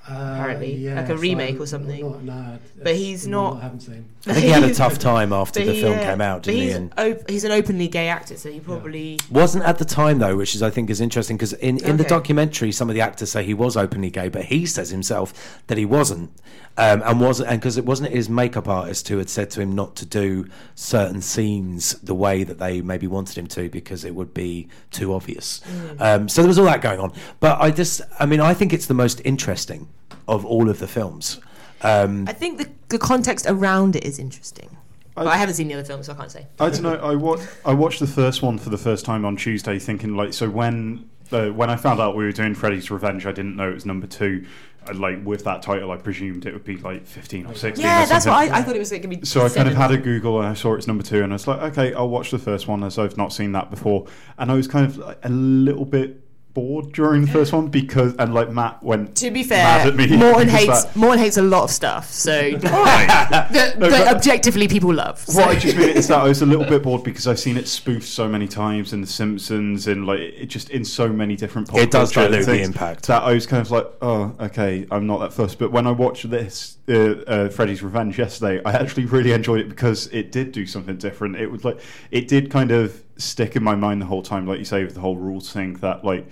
apparently, 0.05 0.73
Uh, 0.73 0.77
yeah, 0.91 0.95
like 1.01 1.09
a 1.09 1.15
remake 1.17 1.47
Silent- 1.57 1.61
or 1.61 1.65
something. 1.67 2.01
Not, 2.11 2.23
no, 2.23 2.59
But 2.83 2.95
he's 2.95 3.23
the 3.23 3.29
not- 3.29 3.57
I 3.57 3.61
haven't 3.61 3.79
seen. 3.81 4.05
I 4.27 4.33
think 4.33 4.45
he 4.45 4.51
had 4.51 4.63
a 4.63 4.73
tough 4.83 4.99
time 4.99 5.31
after 5.31 5.63
the 5.63 5.71
he, 5.73 5.81
film 5.81 5.97
uh, 5.97 6.03
came 6.03 6.19
out, 6.19 6.43
didn't 6.43 6.57
he? 6.59 6.65
he's, 6.65 6.75
And 6.75 6.93
op- 6.97 7.29
he's 7.29 7.43
an 7.45 7.51
openly 7.53 7.87
gay 7.87 8.09
actor, 8.09 8.35
so 8.35 8.51
he 8.51 8.59
probably. 8.59 9.17
wasn't 9.31 9.63
at 9.63 9.77
the 9.77 9.85
time 9.85 10.19
though, 10.19 10.35
which 10.35 10.55
is 10.55 10.61
I 10.61 10.69
think 10.69 10.89
is 10.89 10.99
interesting 10.99 11.37
because 11.37 11.53
in, 11.53 11.81
in 11.85 11.95
the 11.97 12.03
documentary, 12.03 12.71
some 12.73 12.89
of 12.89 12.95
the 12.95 13.01
actors 13.01 13.31
say 13.31 13.43
he 13.45 13.53
was 13.53 13.77
openly 13.77 14.09
gay, 14.09 14.27
but 14.27 14.43
he 14.45 14.65
says 14.65 14.89
himself 14.89 15.61
that 15.67 15.77
he 15.77 15.85
wasn't, 15.85 16.31
um, 16.77 17.01
and 17.05 17.19
wasn't, 17.21 17.49
and 17.49 17.59
because 17.59 17.77
it 17.77 17.85
wasn't 17.85 18.11
his 18.11 18.29
makeup 18.29 18.67
artist 18.67 19.07
who 19.07 19.17
had 19.17 19.29
said 19.29 19.49
to 19.51 19.61
him 19.61 19.73
not 19.75 19.95
to 19.97 20.05
do 20.05 20.47
certain 20.75 21.21
scenes 21.21 21.93
the 21.99 22.15
way 22.15 22.43
that 22.43 22.57
they 22.59 22.81
maybe 22.81 23.05
wanted 23.07 23.37
him 23.37 23.47
to 23.47 23.69
because 23.69 24.03
it 24.03 24.15
would 24.15 24.33
be 24.33 24.67
too 24.91 25.13
obvious. 25.13 25.61
Um, 25.99 26.27
so 26.27 26.41
there 26.41 26.47
was 26.47 26.57
all 26.57 26.65
that 26.65 26.81
going 26.81 26.99
on. 26.99 27.13
But 27.39 27.59
I 27.61 27.69
just, 27.71 28.01
I 28.19 28.25
mean, 28.25 28.39
I 28.39 28.53
think 28.53 28.73
it's 28.73 28.87
the 28.87 28.93
most 28.95 29.21
interesting 29.23 29.87
of 30.27 30.45
all 30.45 30.69
of 30.69 30.79
the 30.79 30.87
films. 30.87 31.39
Um, 31.81 32.25
I 32.27 32.33
think 32.33 32.57
the, 32.57 32.69
the 32.89 32.97
context 32.97 33.45
around 33.47 33.95
it 33.95 34.03
is 34.05 34.17
interesting. 34.19 34.75
But 35.15 35.27
I- 35.27 35.33
I 35.33 35.37
haven't 35.37 35.55
seen 35.55 35.67
the 35.67 35.75
other 35.75 35.83
films, 35.83 36.07
so 36.07 36.13
I 36.13 36.15
can't 36.15 36.31
say. 36.31 36.47
I 36.59 36.69
don't 36.69 36.81
know. 36.81 36.95
I 36.95 37.13
wa- 37.15 37.39
I 37.65 37.73
watched 37.73 37.99
the 37.99 38.07
first 38.07 38.41
one 38.41 38.57
for 38.57 38.69
the 38.69 38.77
first 38.79 39.05
time 39.05 39.25
on 39.25 39.35
Tuesday, 39.35 39.77
thinking 39.77 40.15
like, 40.15 40.33
so 40.33 40.49
when 40.49 41.07
uh, 41.31 41.49
when 41.49 41.69
I 41.69 41.75
found 41.75 41.99
out 41.99 42.15
we 42.15 42.23
were 42.25 42.31
doing 42.31 42.55
Freddy's 42.55 42.89
Revenge, 42.89 43.25
I 43.27 43.31
didn't 43.31 43.55
know 43.55 43.69
it 43.69 43.73
was 43.73 43.85
number 43.85 44.07
two. 44.07 44.45
Like 44.93 45.23
with 45.23 45.43
that 45.45 45.61
title, 45.61 45.91
I 45.91 45.97
presumed 45.97 46.45
it 46.45 46.53
would 46.53 46.63
be 46.63 46.77
like 46.77 47.05
fifteen 47.05 47.45
or 47.45 47.55
sixteen. 47.55 47.85
Yeah, 47.85 48.03
or 48.03 48.07
that's 48.07 48.25
what. 48.25 48.33
I, 48.33 48.59
I 48.59 48.61
thought 48.61 48.75
it 48.75 48.79
was 48.79 48.89
going 48.89 49.01
to 49.03 49.07
be. 49.07 49.25
So 49.25 49.45
I 49.45 49.49
kind 49.49 49.67
of 49.67 49.75
had 49.75 49.91
a 49.91 49.97
Google 49.97 50.39
and 50.39 50.47
I 50.47 50.53
saw 50.53 50.73
it's 50.75 50.87
number 50.87 51.03
two, 51.03 51.23
and 51.23 51.31
I 51.31 51.35
was 51.35 51.47
like, 51.47 51.59
okay, 51.71 51.93
I'll 51.93 52.09
watch 52.09 52.31
the 52.31 52.39
first 52.39 52.67
one 52.67 52.83
as 52.83 52.97
I've 52.97 53.17
not 53.17 53.31
seen 53.31 53.51
that 53.53 53.69
before. 53.69 54.07
And 54.37 54.51
I 54.51 54.55
was 54.55 54.67
kind 54.67 54.85
of 54.85 54.97
like, 54.97 55.19
a 55.23 55.29
little 55.29 55.85
bit 55.85 56.22
bored 56.53 56.91
during 56.93 57.21
the 57.21 57.27
first 57.31 57.51
one 57.51 57.67
because, 57.67 58.15
and 58.17 58.33
like 58.33 58.51
Matt 58.51 58.83
went 58.83 59.15
To 59.17 59.31
be 59.31 59.43
mad 59.43 59.81
fair, 59.83 59.87
at 59.91 59.95
me 59.95 60.05
Morton 60.17 60.45
because 60.47 60.59
hates 60.59 60.83
that- 60.85 60.95
Morton 60.95 61.19
hates 61.19 61.37
a 61.37 61.41
lot 61.41 61.63
of 61.63 61.71
stuff, 61.71 62.11
so 62.11 62.31
that, 62.57 63.51
No, 63.51 63.89
that 63.89 64.05
but- 64.05 64.15
objectively 64.15 64.67
people 64.67 64.93
love. 64.93 65.23
What 65.27 65.47
I 65.47 65.55
just 65.55 65.75
mean 65.77 65.89
is 65.89 66.07
that 66.09 66.19
I 66.19 66.27
was 66.27 66.41
a 66.41 66.45
little 66.45 66.65
bit 66.65 66.83
bored 66.83 67.03
because 67.03 67.27
I've 67.27 67.39
seen 67.39 67.57
it 67.57 67.67
spoofed 67.67 68.07
so 68.07 68.27
many 68.27 68.47
times 68.47 68.93
in 68.93 69.01
The 69.01 69.07
Simpsons 69.07 69.87
and 69.87 70.05
like 70.05 70.19
it 70.19 70.45
just 70.47 70.69
in 70.69 70.85
so 70.85 71.07
many 71.09 71.35
different. 71.35 71.69
pop 71.69 71.79
It 71.79 71.91
does 71.91 72.11
culture 72.11 72.29
dilute 72.29 72.45
the 72.45 72.51
things 72.53 72.67
impact. 72.67 73.07
That 73.07 73.23
I 73.23 73.33
was 73.33 73.45
kind 73.47 73.61
of 73.61 73.71
like, 73.71 73.87
oh, 74.01 74.35
okay, 74.39 74.85
I'm 74.91 75.07
not 75.07 75.19
that 75.19 75.33
fussed. 75.33 75.59
But 75.59 75.71
when 75.71 75.87
I 75.87 75.91
watched 75.91 76.29
this, 76.29 76.77
uh, 76.87 76.93
uh, 76.93 77.49
Freddy's 77.49 77.81
Revenge 77.81 78.17
yesterday, 78.19 78.61
I 78.63 78.73
actually 78.73 79.05
really 79.05 79.31
enjoyed 79.31 79.59
it 79.61 79.69
because 79.69 80.07
it 80.07 80.31
did 80.31 80.51
do 80.51 80.65
something 80.65 80.97
different. 80.97 81.35
It 81.37 81.47
was 81.51 81.65
like 81.65 81.79
it 82.11 82.27
did 82.27 82.51
kind 82.51 82.71
of 82.71 83.02
stick 83.17 83.55
in 83.55 83.63
my 83.63 83.75
mind 83.75 84.01
the 84.01 84.05
whole 84.07 84.23
time, 84.23 84.45
like 84.47 84.59
you 84.59 84.65
say 84.65 84.83
with 84.83 84.95
the 84.95 85.01
whole 85.01 85.17
rules 85.17 85.51
thing. 85.51 85.75
That 85.75 86.03
like 86.03 86.27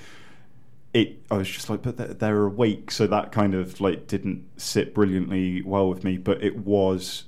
it 0.94 1.20
I 1.32 1.38
was 1.38 1.50
just 1.50 1.70
like, 1.70 1.82
but 1.84 1.98
they're, 1.98 2.14
they're 2.14 2.44
awake, 2.46 2.92
so 2.92 3.08
that 3.08 3.32
kind 3.32 3.54
of 3.54 3.80
like 3.80 4.08
didn't 4.08 4.46
sit 4.58 4.94
brilliantly 4.94 5.62
well 5.62 5.90
with 5.90 6.04
me. 6.04 6.18
But 6.18 6.44
it 6.44 6.58
was 6.58 7.26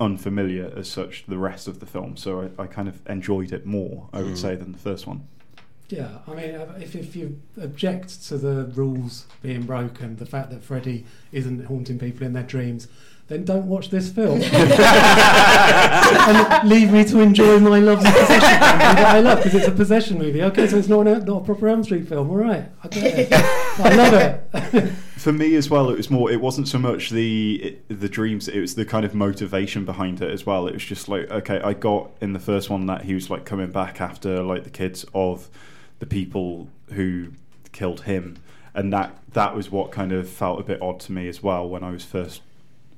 unfamiliar 0.00 0.72
as 0.76 0.88
such 0.88 1.24
the 1.26 1.38
rest 1.38 1.68
of 1.68 1.80
the 1.80 1.86
film, 1.86 2.16
so 2.16 2.50
I, 2.58 2.62
I 2.62 2.66
kind 2.66 2.88
of 2.88 3.00
enjoyed 3.08 3.52
it 3.52 3.64
more, 3.64 4.08
I 4.12 4.18
would 4.22 4.34
Mm. 4.34 4.38
say, 4.38 4.56
than 4.56 4.72
the 4.72 4.78
first 4.78 5.06
one. 5.06 5.26
Yeah, 5.88 6.18
I 6.26 6.34
mean, 6.34 6.54
uh, 6.54 6.78
if, 6.80 6.96
if 6.96 7.14
you 7.14 7.40
object 7.60 8.24
to 8.28 8.38
the 8.38 8.64
rules 8.74 9.26
being 9.42 9.62
broken, 9.62 10.16
the 10.16 10.26
fact 10.26 10.50
that 10.50 10.64
Freddy 10.64 11.04
isn't 11.30 11.66
haunting 11.66 11.98
people 11.98 12.26
in 12.26 12.32
their 12.32 12.42
dreams, 12.42 12.88
then 13.26 13.44
don't 13.44 13.66
watch 13.66 13.88
this 13.88 14.10
film. 14.12 14.42
and 14.52 14.68
leave 16.68 16.92
me 16.92 17.04
to 17.04 17.20
enjoy 17.20 17.58
my 17.58 17.78
lovely 17.78 18.10
possession 18.10 18.40
movie 18.40 18.78
that 18.78 19.14
I 19.14 19.20
love 19.20 19.38
because 19.38 19.54
it's 19.54 19.68
a 19.68 19.72
possession 19.72 20.18
movie. 20.18 20.42
Okay, 20.42 20.66
so 20.68 20.76
it's 20.76 20.88
not 20.88 21.06
a, 21.06 21.20
not 21.20 21.42
a 21.42 21.44
proper 21.44 21.68
Elm 21.68 21.82
Street 21.84 22.06
film. 22.06 22.28
All 22.28 22.36
right, 22.36 22.66
I. 22.82 22.88
I 23.76 23.94
love 23.94 24.12
it. 24.14 24.90
For 25.16 25.32
me 25.32 25.54
as 25.54 25.70
well, 25.70 25.88
it 25.88 25.96
was 25.96 26.10
more. 26.10 26.30
It 26.30 26.40
wasn't 26.40 26.68
so 26.68 26.78
much 26.78 27.08
the 27.08 27.78
the 27.88 28.10
dreams. 28.10 28.46
It 28.46 28.60
was 28.60 28.74
the 28.74 28.84
kind 28.84 29.06
of 29.06 29.14
motivation 29.14 29.86
behind 29.86 30.20
it 30.20 30.30
as 30.30 30.44
well. 30.44 30.66
It 30.66 30.74
was 30.74 30.84
just 30.84 31.08
like, 31.08 31.30
okay, 31.30 31.60
I 31.60 31.72
got 31.72 32.10
in 32.20 32.34
the 32.34 32.38
first 32.38 32.68
one 32.68 32.84
that 32.86 33.04
he 33.04 33.14
was 33.14 33.30
like 33.30 33.46
coming 33.46 33.70
back 33.70 34.02
after 34.02 34.42
like 34.42 34.64
the 34.64 34.70
kids 34.70 35.06
of 35.14 35.48
the 35.98 36.06
people 36.06 36.68
who 36.92 37.28
killed 37.72 38.02
him, 38.02 38.36
and 38.74 38.92
that 38.92 39.16
that 39.32 39.56
was 39.56 39.70
what 39.70 39.90
kind 39.90 40.12
of 40.12 40.28
felt 40.28 40.60
a 40.60 40.62
bit 40.62 40.82
odd 40.82 41.00
to 41.00 41.12
me 41.12 41.26
as 41.26 41.42
well 41.42 41.66
when 41.66 41.82
I 41.82 41.90
was 41.90 42.04
first 42.04 42.42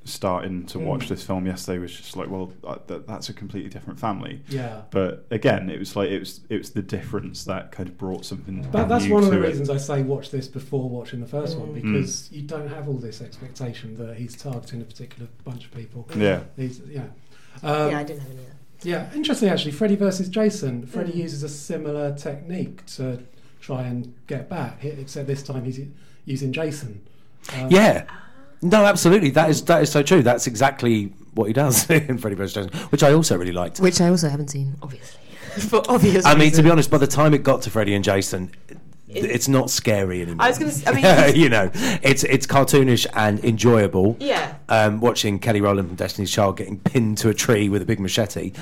starting 0.07 0.65
to 0.67 0.79
watch 0.79 1.07
Mm. 1.07 1.09
this 1.09 1.23
film 1.25 1.47
yesterday. 1.47 1.79
Was 1.79 1.93
just 1.95 2.17
like, 2.17 2.31
well, 2.31 2.53
uh, 2.65 2.77
that, 2.87 3.07
that's 3.07 3.29
a 3.29 3.33
completely 3.33 3.69
different 3.71 3.99
family. 4.01 4.41
Yeah. 4.49 4.83
But 4.91 5.27
again, 5.31 5.69
it 5.71 5.79
was 5.79 5.97
like 5.97 6.09
it 6.11 6.19
was 6.21 6.41
it 6.49 6.59
was 6.59 6.71
the 6.71 6.83
difference 6.83 7.45
that 7.45 7.73
kind 7.73 7.89
of 7.89 7.99
brought 7.99 8.25
something. 8.25 8.67
But 8.73 8.87
that's 8.89 9.05
new 9.07 9.15
one 9.15 9.25
of 9.25 9.31
the 9.31 9.37
it. 9.43 9.49
reasons 9.49 9.69
I 9.71 9.77
say 9.77 10.03
watch 10.03 10.31
this 10.31 10.49
before 10.49 10.89
watching 10.89 11.21
the 11.21 11.27
first 11.27 11.59
one 11.59 11.69
Mm. 11.71 11.75
because 11.93 12.31
you 12.33 12.43
don't 12.43 12.69
have 12.69 12.89
all 12.89 12.95
this 12.99 13.21
expectation 13.21 13.97
that 13.97 14.17
he's 14.17 14.37
targeting 14.37 14.81
a 14.81 14.85
particular 14.85 15.29
bunch 15.45 15.65
of 15.67 15.73
people. 15.73 16.09
Yeah. 16.17 16.41
He's, 16.57 16.81
yeah. 16.89 17.03
Um, 17.63 17.91
yeah, 17.91 17.99
I 17.99 18.05
didn't 18.05 18.21
have 18.21 18.31
any 18.31 18.41
of 18.41 18.47
that. 18.47 18.53
Yeah, 18.87 19.09
interesting 19.15 19.49
actually. 19.49 19.73
Freddy 19.73 19.97
versus 19.97 20.29
Jason. 20.29 20.87
Freddy 20.87 21.13
Mm. 21.13 21.17
uses 21.17 21.43
a 21.43 21.49
similar 21.49 22.15
technique 22.15 22.85
to 22.97 23.21
try 23.61 23.83
and 23.85 24.15
get 24.27 24.49
back, 24.49 24.85
except 24.85 25.27
this 25.27 25.43
time 25.43 25.65
he's 25.65 25.81
using 26.25 26.53
Jason. 26.53 27.01
Um, 27.55 27.69
Yeah. 27.71 28.05
No, 28.63 28.85
absolutely. 28.85 29.31
That 29.31 29.51
is 29.51 29.65
that 29.65 29.83
is 29.83 29.91
so 29.91 30.03
true. 30.03 30.23
That's 30.23 30.47
exactly 30.47 31.13
what 31.35 31.47
he 31.47 31.53
does 31.53 31.89
in 31.91 32.19
Freddy 32.19 32.37
vs. 32.37 32.55
Jason, 32.55 32.81
which 32.91 33.03
I 33.03 33.13
also 33.13 33.37
really 33.37 33.53
liked. 33.53 33.79
Which 33.79 34.01
I 34.01 34.09
also 34.09 34.29
haven't 34.29 34.49
seen, 34.49 34.77
obviously. 34.83 35.21
For 35.57 35.83
obvious 35.89 36.27
I 36.27 36.35
mean, 36.35 36.53
to 36.53 36.63
be 36.63 36.71
honest, 36.71 36.91
by 36.91 36.99
the 36.99 37.07
time 37.07 37.33
it 37.33 37.43
got 37.43 37.63
to 37.63 37.71
Freddy 37.71 37.95
and 37.95 38.05
Jason, 38.05 38.51
it's 39.09 39.49
not 39.49 39.71
scary 39.71 40.23
anymore. 40.23 40.45
I 40.45 40.51
was 40.51 40.59
gonna 40.59 40.73
I 40.87 41.31
mean, 41.31 41.37
you 41.43 41.49
know, 41.49 41.71
it's 42.03 42.25
it's 42.25 42.47
cartoonish 42.47 43.07
and 43.15 43.43
enjoyable. 43.45 44.17
Yeah. 44.21 44.55
Um, 44.69 45.01
watching 45.01 45.39
Kelly 45.39 45.61
Rowland 45.61 45.89
from 45.89 45.97
Destiny's 45.97 46.31
Child 46.31 46.57
getting 46.57 46.79
pinned 46.79 47.19
to 47.19 47.29
a 47.29 47.35
tree 47.35 47.69
with 47.69 47.83
a 47.83 47.85
big 47.85 48.01
machete 48.01 48.53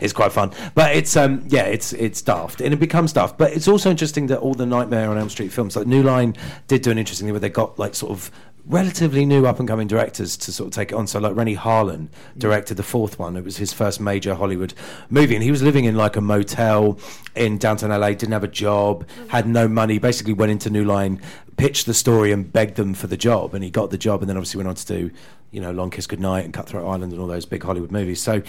is 0.00 0.12
quite 0.12 0.32
fun. 0.32 0.52
But 0.74 0.96
it's 0.96 1.16
um, 1.16 1.44
yeah, 1.48 1.64
it's 1.64 1.92
it's 1.92 2.22
daft 2.22 2.60
and 2.60 2.72
it 2.72 2.80
becomes 2.80 3.12
daft. 3.12 3.38
But 3.38 3.52
it's 3.52 3.68
also 3.68 3.90
interesting 3.90 4.26
that 4.28 4.38
all 4.38 4.54
the 4.54 4.66
Nightmare 4.66 5.10
on 5.10 5.18
Elm 5.18 5.28
Street 5.28 5.52
films, 5.52 5.76
like 5.76 5.86
New 5.86 6.02
Line, 6.02 6.34
did 6.66 6.82
do 6.82 6.90
an 6.90 6.98
interesting 6.98 7.26
thing 7.26 7.34
where 7.34 7.40
they 7.40 7.50
got 7.50 7.78
like 7.78 7.94
sort 7.94 8.12
of 8.12 8.30
relatively 8.68 9.24
new 9.24 9.46
up 9.46 9.58
and 9.58 9.66
coming 9.66 9.88
directors 9.88 10.36
to 10.36 10.52
sort 10.52 10.68
of 10.68 10.74
take 10.74 10.92
it 10.92 10.94
on. 10.94 11.06
So 11.06 11.18
like 11.18 11.34
Renny 11.34 11.56
Harlin 11.56 12.08
directed 12.36 12.76
the 12.76 12.82
fourth 12.82 13.18
one. 13.18 13.36
It 13.36 13.44
was 13.44 13.56
his 13.56 13.72
first 13.72 14.00
major 14.00 14.34
Hollywood 14.34 14.74
movie, 15.10 15.34
and 15.34 15.42
he 15.42 15.50
was 15.50 15.62
living 15.62 15.84
in 15.84 15.96
like 15.96 16.16
a 16.16 16.20
motel 16.20 16.98
in 17.34 17.58
downtown 17.58 17.90
LA. 17.90 18.10
Didn't 18.10 18.32
have 18.32 18.44
a 18.44 18.48
job, 18.48 19.08
had 19.28 19.48
no 19.48 19.66
money. 19.66 19.98
Basically 19.98 20.32
went 20.32 20.52
into 20.52 20.70
New 20.70 20.84
Line, 20.84 21.20
pitched 21.56 21.86
the 21.86 21.94
story, 21.94 22.30
and 22.30 22.52
begged 22.52 22.76
them 22.76 22.94
for 22.94 23.06
the 23.06 23.16
job, 23.16 23.54
and 23.54 23.64
he 23.64 23.70
got 23.70 23.90
the 23.90 23.98
job. 23.98 24.20
And 24.20 24.28
then 24.28 24.36
obviously 24.36 24.58
went 24.58 24.68
on 24.68 24.74
to 24.74 24.86
do 24.86 25.10
you 25.50 25.60
know 25.60 25.72
Long 25.72 25.90
Kiss 25.90 26.06
Goodnight 26.06 26.44
and 26.44 26.52
Cutthroat 26.52 26.86
Island 26.86 27.12
and 27.12 27.20
all 27.20 27.26
those 27.26 27.46
big 27.46 27.62
Hollywood 27.62 27.90
movies. 27.90 28.20
So 28.20 28.42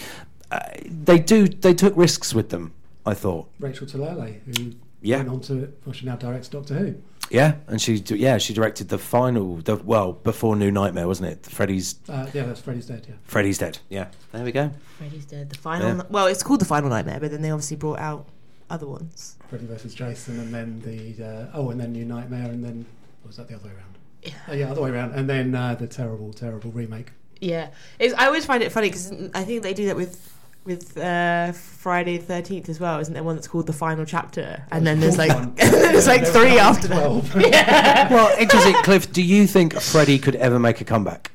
uh, 0.52 0.60
they 0.86 1.20
do 1.20 1.48
they 1.48 1.74
took 1.74 1.96
risks 1.96 2.34
with 2.34 2.50
them. 2.50 2.74
I 3.06 3.14
thought. 3.14 3.50
Rachel 3.60 3.88
Talalay, 3.88 4.40
who 4.46 4.74
Yeah. 5.02 5.18
went 5.18 5.30
on 5.30 5.40
to, 5.42 5.74
well, 5.86 5.94
she 5.94 6.06
now 6.06 6.16
directs 6.16 6.48
Doctor 6.48 6.74
Who. 6.76 6.96
Yeah, 7.30 7.56
and 7.68 7.80
she 7.80 7.96
yeah 8.08 8.40
she 8.40 8.54
directed 8.54 8.90
the 8.90 8.98
final 8.98 9.58
the 9.58 9.76
well 9.76 10.14
before 10.14 10.56
New 10.56 10.72
Nightmare 10.72 11.08
wasn't 11.08 11.30
it? 11.30 11.46
Freddy's 11.46 11.96
Uh, 12.10 12.26
yeah, 12.34 12.44
that's 12.44 12.60
Freddy's 12.60 12.88
Dead, 12.88 13.06
yeah. 13.08 13.16
Freddy's 13.24 13.60
dead. 13.60 13.78
Yeah, 13.88 14.08
there 14.32 14.44
we 14.44 14.52
go. 14.52 14.72
Freddy's 14.98 15.26
dead. 15.26 15.50
The 15.52 15.58
final. 15.58 15.98
Yeah. 15.98 16.04
Well, 16.10 16.26
it's 16.26 16.42
called 16.42 16.60
the 16.62 16.66
Final 16.66 16.90
Nightmare, 16.90 17.20
but 17.20 17.30
then 17.30 17.42
they 17.44 17.52
obviously 17.52 17.78
brought 17.78 18.00
out 18.00 18.26
other 18.70 18.88
ones. 18.88 19.38
Freddy 19.50 19.66
versus 19.66 19.94
Jason, 19.94 20.40
and 20.40 20.54
then 20.54 20.80
the, 20.82 21.24
uh, 21.24 21.58
oh, 21.58 21.70
and 21.70 21.80
then 21.80 21.92
New 21.92 22.06
Nightmare, 22.06 22.46
and 22.46 22.64
then, 22.64 22.86
was 23.26 23.38
that 23.38 23.48
the 23.48 23.56
other 23.56 23.68
way 23.68 23.74
around? 23.76 23.98
Yeah. 24.24 24.32
Oh, 24.48 24.54
yeah, 24.54 24.72
other 24.72 24.82
way 24.82 24.92
around. 24.92 25.14
And 25.14 25.30
then 25.30 25.56
uh, 25.56 25.76
the 25.76 25.88
terrible, 25.88 26.34
terrible 26.34 26.72
remake. 26.72 27.12
Yeah, 27.40 27.70
it's, 28.00 28.14
I 28.16 28.26
always 28.26 28.46
find 28.46 28.62
it 28.62 28.72
funny 28.72 28.90
because 28.90 29.12
I 29.34 29.44
think 29.44 29.64
they 29.64 29.74
do 29.74 29.86
that 29.88 29.96
with 29.96 30.34
with 30.66 30.98
uh, 30.98 31.52
Friday 31.52 32.18
the 32.18 32.26
Thirteenth 32.26 32.70
as 32.70 32.80
well. 32.80 33.00
Isn't 33.00 33.14
there 33.14 33.24
one 33.24 33.36
that's 33.36 33.48
called 33.48 33.68
the 33.68 33.74
Final 33.74 34.06
Chapter? 34.06 34.64
And 34.72 34.86
then 34.86 35.00
there's 35.00 35.18
like 35.18 35.34
One. 35.34 35.54
there's 35.56 36.08
like 36.08 36.22
There's 36.22 36.36
three 36.36 36.60
after 36.60 36.88
that. 36.90 37.06
12. 37.06 37.36
Well, 38.12 38.38
interesting, 38.38 38.74
Cliff. 38.84 39.12
Do 39.12 39.22
you 39.22 39.48
think 39.48 39.74
Freddy 39.80 40.20
could 40.20 40.36
ever 40.36 40.60
make 40.60 40.82
a 40.82 40.86
comeback? 40.86 41.32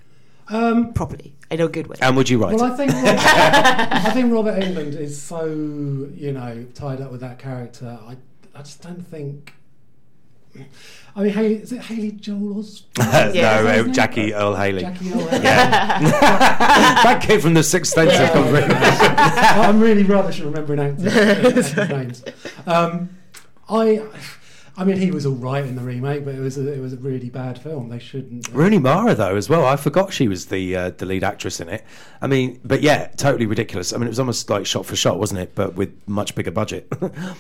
Um, 0.49 0.93
Properly, 0.93 1.35
in 1.51 1.61
a 1.61 1.68
good 1.68 1.87
way. 1.87 1.97
And 2.01 2.16
would 2.16 2.29
you 2.29 2.39
write 2.39 2.57
Well, 2.57 2.66
it? 2.66 2.72
I 2.72 2.77
think 2.77 2.93
Robert, 2.93 3.18
I 4.07 4.11
think 4.12 4.33
Robert 4.33 4.62
Englund 4.62 4.95
is 4.95 5.20
so 5.20 5.45
you 5.47 6.33
know 6.33 6.66
tied 6.75 7.01
up 7.01 7.11
with 7.11 7.20
that 7.22 7.39
character. 7.39 7.99
I 8.07 8.16
I 8.55 8.59
just 8.59 8.83
don't 8.83 9.07
think. 9.07 9.55
I 11.17 11.23
mean, 11.23 11.33
Haley, 11.33 11.55
is 11.57 11.71
it 11.73 11.81
Haley 11.83 12.11
Joel 12.13 12.57
Osment? 12.57 12.85
Yeah. 12.99 13.05
no, 13.07 13.29
Is 13.29 13.35
that 13.35 13.35
his 13.35 13.45
uh, 13.45 13.83
name? 13.85 13.93
Jackie 13.93 14.35
Earle 14.35 14.57
Haley. 14.57 14.81
Jackie 14.83 15.11
Earle 15.13 15.29
Haley. 15.29 15.43
that 15.45 17.23
came 17.25 17.41
from 17.41 17.55
the 17.55 17.63
Sixth 17.63 17.93
Sense. 17.93 18.13
Yeah. 18.13 18.27
has 18.27 18.35
gone 18.35 18.53
really- 18.53 18.75
I'm 18.75 19.81
really 19.81 20.03
rubbish 20.03 20.41
at 20.41 20.47
remembering 20.47 20.81
actors, 20.81 21.15
actors' 21.15 21.77
names. 21.89 22.25
Um, 22.67 23.11
I, 23.69 24.03
I 24.77 24.85
mean, 24.85 24.97
he 24.97 25.13
was 25.13 25.25
all 25.25 25.35
right 25.37 25.65
in 25.65 25.77
the 25.77 25.83
remake, 25.83 26.25
but 26.25 26.35
it 26.35 26.41
was 26.41 26.59
a, 26.59 26.73
it 26.73 26.81
was 26.81 26.93
a 26.93 26.97
really 26.97 27.31
bad 27.31 27.61
film. 27.61 27.91
They 27.91 28.01
shouldn't. 28.01 28.49
Rooney 28.49 28.81
Mara 28.81 29.15
though 29.15 29.37
as 29.37 29.49
well. 29.49 29.65
I 29.65 29.77
forgot 29.77 30.13
she 30.13 30.27
was 30.27 30.47
the 30.47 30.75
uh, 30.75 30.91
the 30.91 31.07
lead 31.07 31.23
actress 31.23 31.61
in 31.61 31.69
it. 31.69 31.85
I 32.21 32.27
mean, 32.27 32.61
but 32.65 32.83
yeah, 32.83 33.07
totally 33.17 33.47
ridiculous. 33.47 33.93
I 33.93 33.99
mean, 33.99 34.07
it 34.07 34.11
was 34.11 34.19
almost 34.19 34.51
like 34.51 34.67
shot 34.67 34.85
for 34.85 34.97
shot, 34.97 35.21
wasn't 35.21 35.41
it? 35.41 35.55
But 35.55 35.75
with 35.77 35.97
much 36.09 36.35
bigger 36.35 36.51
budget. 36.51 36.93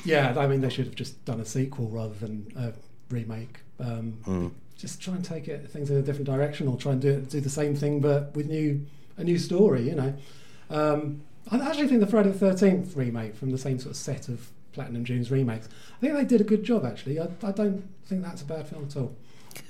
Yeah, 0.04 0.38
I 0.38 0.46
mean, 0.46 0.60
they 0.60 0.70
should 0.70 0.86
have 0.86 0.94
just 0.94 1.24
done 1.24 1.40
a 1.40 1.44
sequel 1.44 1.88
rather 1.88 2.14
than 2.14 2.46
a 2.56 2.72
remake. 3.10 3.60
Um, 3.80 4.14
Hmm. 4.24 4.46
just 4.76 5.00
try 5.00 5.14
and 5.14 5.24
take 5.24 5.46
it 5.48 5.68
things 5.70 5.88
in 5.90 5.96
a 5.96 6.02
different 6.02 6.26
direction, 6.26 6.66
or 6.68 6.76
try 6.76 6.92
and 6.92 7.00
do 7.00 7.08
it, 7.10 7.30
do 7.30 7.40
the 7.40 7.48
same 7.50 7.74
thing 7.76 8.00
but 8.00 8.34
with 8.34 8.46
new 8.48 8.84
a 9.16 9.24
new 9.24 9.38
story. 9.38 9.88
You 9.88 9.94
know, 9.94 10.14
um, 10.70 11.20
I 11.50 11.58
actually 11.58 11.88
think 11.88 12.00
the 12.00 12.06
Friday 12.06 12.30
the 12.30 12.38
Thirteenth 12.38 12.96
remake 12.96 13.34
from 13.36 13.50
the 13.50 13.58
same 13.58 13.78
sort 13.78 13.92
of 13.92 13.96
set 13.96 14.28
of 14.28 14.50
Platinum 14.72 15.04
Dunes 15.04 15.30
remakes. 15.30 15.68
I 15.96 16.00
think 16.00 16.14
they 16.14 16.24
did 16.24 16.40
a 16.40 16.44
good 16.44 16.64
job. 16.64 16.84
Actually, 16.84 17.20
I, 17.20 17.28
I 17.42 17.52
don't 17.52 17.84
think 18.06 18.22
that's 18.22 18.42
a 18.42 18.44
bad 18.46 18.66
film 18.68 18.84
at 18.86 18.96
all. 18.96 19.14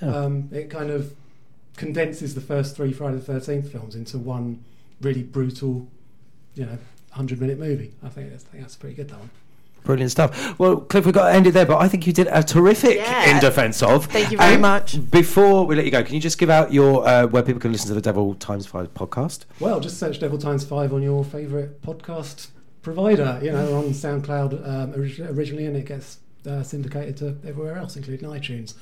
Um, 0.00 0.48
it 0.52 0.70
kind 0.70 0.90
of 0.90 1.14
condenses 1.76 2.34
the 2.34 2.40
first 2.40 2.74
three 2.76 2.92
Friday 2.92 3.16
the 3.18 3.22
Thirteenth 3.22 3.70
films 3.70 3.94
into 3.94 4.18
one 4.18 4.64
really 5.02 5.22
brutal, 5.22 5.86
you 6.54 6.64
know, 6.64 6.78
hundred 7.10 7.40
minute 7.40 7.58
movie. 7.58 7.92
I 8.02 8.08
think 8.08 8.30
that's, 8.30 8.44
I 8.46 8.48
think 8.48 8.62
that's 8.64 8.76
pretty 8.76 8.96
good. 8.96 9.08
That 9.10 9.18
one. 9.18 9.30
Brilliant 9.84 10.10
stuff. 10.10 10.58
Well, 10.58 10.78
Cliff, 10.78 11.04
we've 11.04 11.14
got 11.14 11.28
to 11.28 11.34
end 11.34 11.46
it 11.46 11.52
there, 11.52 11.66
but 11.66 11.76
I 11.78 11.88
think 11.88 12.06
you 12.06 12.12
did 12.12 12.26
a 12.32 12.42
terrific 12.42 12.96
Yeah. 12.96 13.30
in 13.34 13.38
defence 13.40 13.82
of. 13.82 14.06
Thank 14.06 14.32
you 14.32 14.38
very 14.38 14.54
Um, 14.56 14.62
much. 14.62 15.10
Before 15.10 15.66
we 15.66 15.76
let 15.76 15.84
you 15.84 15.90
go, 15.90 16.02
can 16.02 16.14
you 16.14 16.20
just 16.20 16.38
give 16.38 16.48
out 16.50 16.72
your 16.72 17.06
uh, 17.06 17.26
where 17.26 17.42
people 17.42 17.60
can 17.60 17.70
listen 17.70 17.88
to 17.88 17.94
the 17.94 18.00
Devil 18.00 18.34
Times 18.34 18.66
Five 18.66 18.92
podcast? 18.94 19.40
Well, 19.60 19.80
just 19.80 19.98
search 19.98 20.18
Devil 20.20 20.38
Times 20.38 20.64
Five 20.64 20.92
on 20.94 21.02
your 21.02 21.22
favourite 21.22 21.82
podcast 21.82 22.48
provider. 22.82 23.38
You 23.42 23.52
know, 23.52 23.76
on 23.76 23.90
SoundCloud 23.90 24.66
um, 24.66 24.94
originally, 24.94 25.66
and 25.66 25.76
it 25.76 25.84
gets 25.86 26.18
uh, 26.48 26.62
syndicated 26.62 27.16
to 27.18 27.36
everywhere 27.46 27.76
else, 27.76 27.94
including 27.96 28.28
iTunes. 28.30 28.74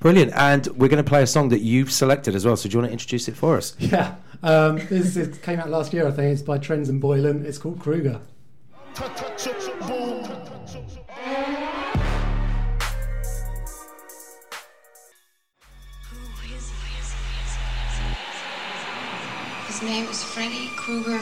Brilliant. 0.00 0.32
And 0.34 0.66
we're 0.68 0.88
going 0.88 1.02
to 1.04 1.08
play 1.08 1.22
a 1.22 1.26
song 1.26 1.48
that 1.50 1.60
you've 1.60 1.90
selected 1.92 2.34
as 2.34 2.46
well. 2.46 2.56
So 2.56 2.68
do 2.68 2.74
you 2.74 2.78
want 2.78 2.88
to 2.88 2.92
introduce 2.92 3.28
it 3.28 3.36
for 3.36 3.56
us? 3.56 3.74
Yeah, 3.80 4.14
um, 4.42 4.76
this 4.88 5.16
it 5.16 5.42
came 5.42 5.58
out 5.60 5.68
last 5.70 5.92
year. 5.92 6.06
I 6.06 6.10
think 6.12 6.32
it's 6.32 6.40
by 6.42 6.56
Trends 6.58 6.88
and 6.88 7.00
Boylan. 7.00 7.44
It's 7.44 7.58
called 7.58 7.80
Kruger. 7.80 8.20
His 19.78 19.88
name 19.88 20.06
is 20.06 20.24
Freddy 20.24 20.70
Krueger. 20.74 21.20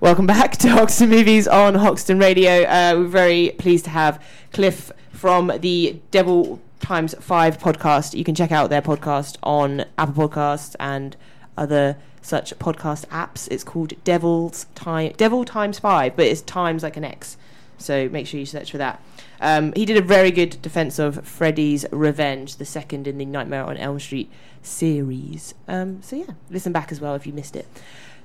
Welcome 0.00 0.26
back 0.26 0.56
to 0.56 0.70
Hoxton 0.70 1.08
Movies 1.08 1.46
on 1.46 1.76
Hoxton 1.76 2.18
Radio. 2.18 2.64
Uh, 2.64 2.94
we're 2.96 3.06
very 3.06 3.54
pleased 3.58 3.84
to 3.84 3.90
have 3.92 4.20
Cliff 4.52 4.90
from 5.12 5.52
the 5.60 6.00
Devil 6.10 6.60
Times 6.80 7.14
5 7.20 7.58
podcast. 7.58 8.18
You 8.18 8.24
can 8.24 8.34
check 8.34 8.50
out 8.50 8.70
their 8.70 8.82
podcast 8.82 9.36
on 9.44 9.84
Apple 9.96 10.28
Podcasts 10.28 10.74
and 10.80 11.16
other 11.56 11.96
such 12.20 12.52
podcast 12.58 13.06
apps. 13.06 13.46
It's 13.52 13.62
called 13.62 13.92
Devil's 14.02 14.66
Time 14.74 15.12
Devil 15.16 15.44
Times 15.44 15.78
5, 15.78 16.16
but 16.16 16.26
it's 16.26 16.40
times 16.40 16.82
like 16.82 16.96
an 16.96 17.04
X. 17.04 17.36
So 17.78 18.08
make 18.08 18.26
sure 18.26 18.40
you 18.40 18.46
search 18.46 18.72
for 18.72 18.78
that. 18.78 19.00
Um, 19.44 19.74
he 19.76 19.84
did 19.84 19.98
a 19.98 20.02
very 20.02 20.30
good 20.30 20.60
defense 20.62 20.98
of 20.98 21.26
Freddy's 21.26 21.84
Revenge, 21.92 22.56
the 22.56 22.64
second 22.64 23.06
in 23.06 23.18
the 23.18 23.26
Nightmare 23.26 23.62
on 23.64 23.76
Elm 23.76 24.00
Street 24.00 24.32
series. 24.62 25.52
Um, 25.68 26.00
so 26.02 26.16
yeah, 26.16 26.32
listen 26.48 26.72
back 26.72 26.90
as 26.90 26.98
well 26.98 27.14
if 27.14 27.26
you 27.26 27.34
missed 27.34 27.54
it. 27.54 27.68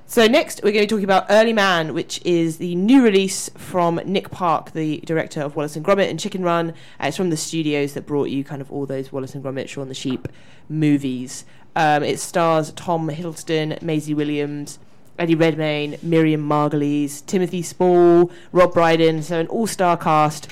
So 0.06 0.26
next, 0.26 0.62
we're 0.64 0.72
going 0.72 0.86
to 0.86 0.86
be 0.86 0.96
talking 0.96 1.04
about 1.04 1.26
Early 1.28 1.52
Man, 1.52 1.92
which 1.92 2.22
is 2.24 2.56
the 2.56 2.74
new 2.74 3.04
release 3.04 3.50
from 3.50 4.00
Nick 4.06 4.30
Park, 4.30 4.72
the 4.72 5.00
director 5.04 5.42
of 5.42 5.56
Wallace 5.56 5.76
and 5.76 5.84
Gromit 5.84 6.08
and 6.08 6.18
Chicken 6.18 6.42
Run. 6.42 6.70
Uh, 6.98 7.08
it's 7.08 7.18
from 7.18 7.28
the 7.28 7.36
studios 7.36 7.92
that 7.92 8.06
brought 8.06 8.30
you 8.30 8.42
kind 8.42 8.62
of 8.62 8.72
all 8.72 8.86
those 8.86 9.12
Wallace 9.12 9.34
and 9.34 9.44
Gromit, 9.44 9.68
Shaun 9.68 9.88
the 9.88 9.94
Sheep 9.94 10.26
movies. 10.70 11.44
Um, 11.76 12.02
it 12.02 12.18
stars 12.18 12.72
Tom 12.72 13.10
Hiddleston, 13.10 13.80
Maisie 13.82 14.14
Williams, 14.14 14.78
Eddie 15.18 15.34
Redmayne, 15.34 15.98
Miriam 16.02 16.48
Margolyes, 16.48 17.24
Timothy 17.26 17.60
Spall, 17.60 18.30
Rob 18.52 18.72
Brydon. 18.72 19.22
So 19.22 19.38
an 19.38 19.48
all-star 19.48 19.98
cast. 19.98 20.48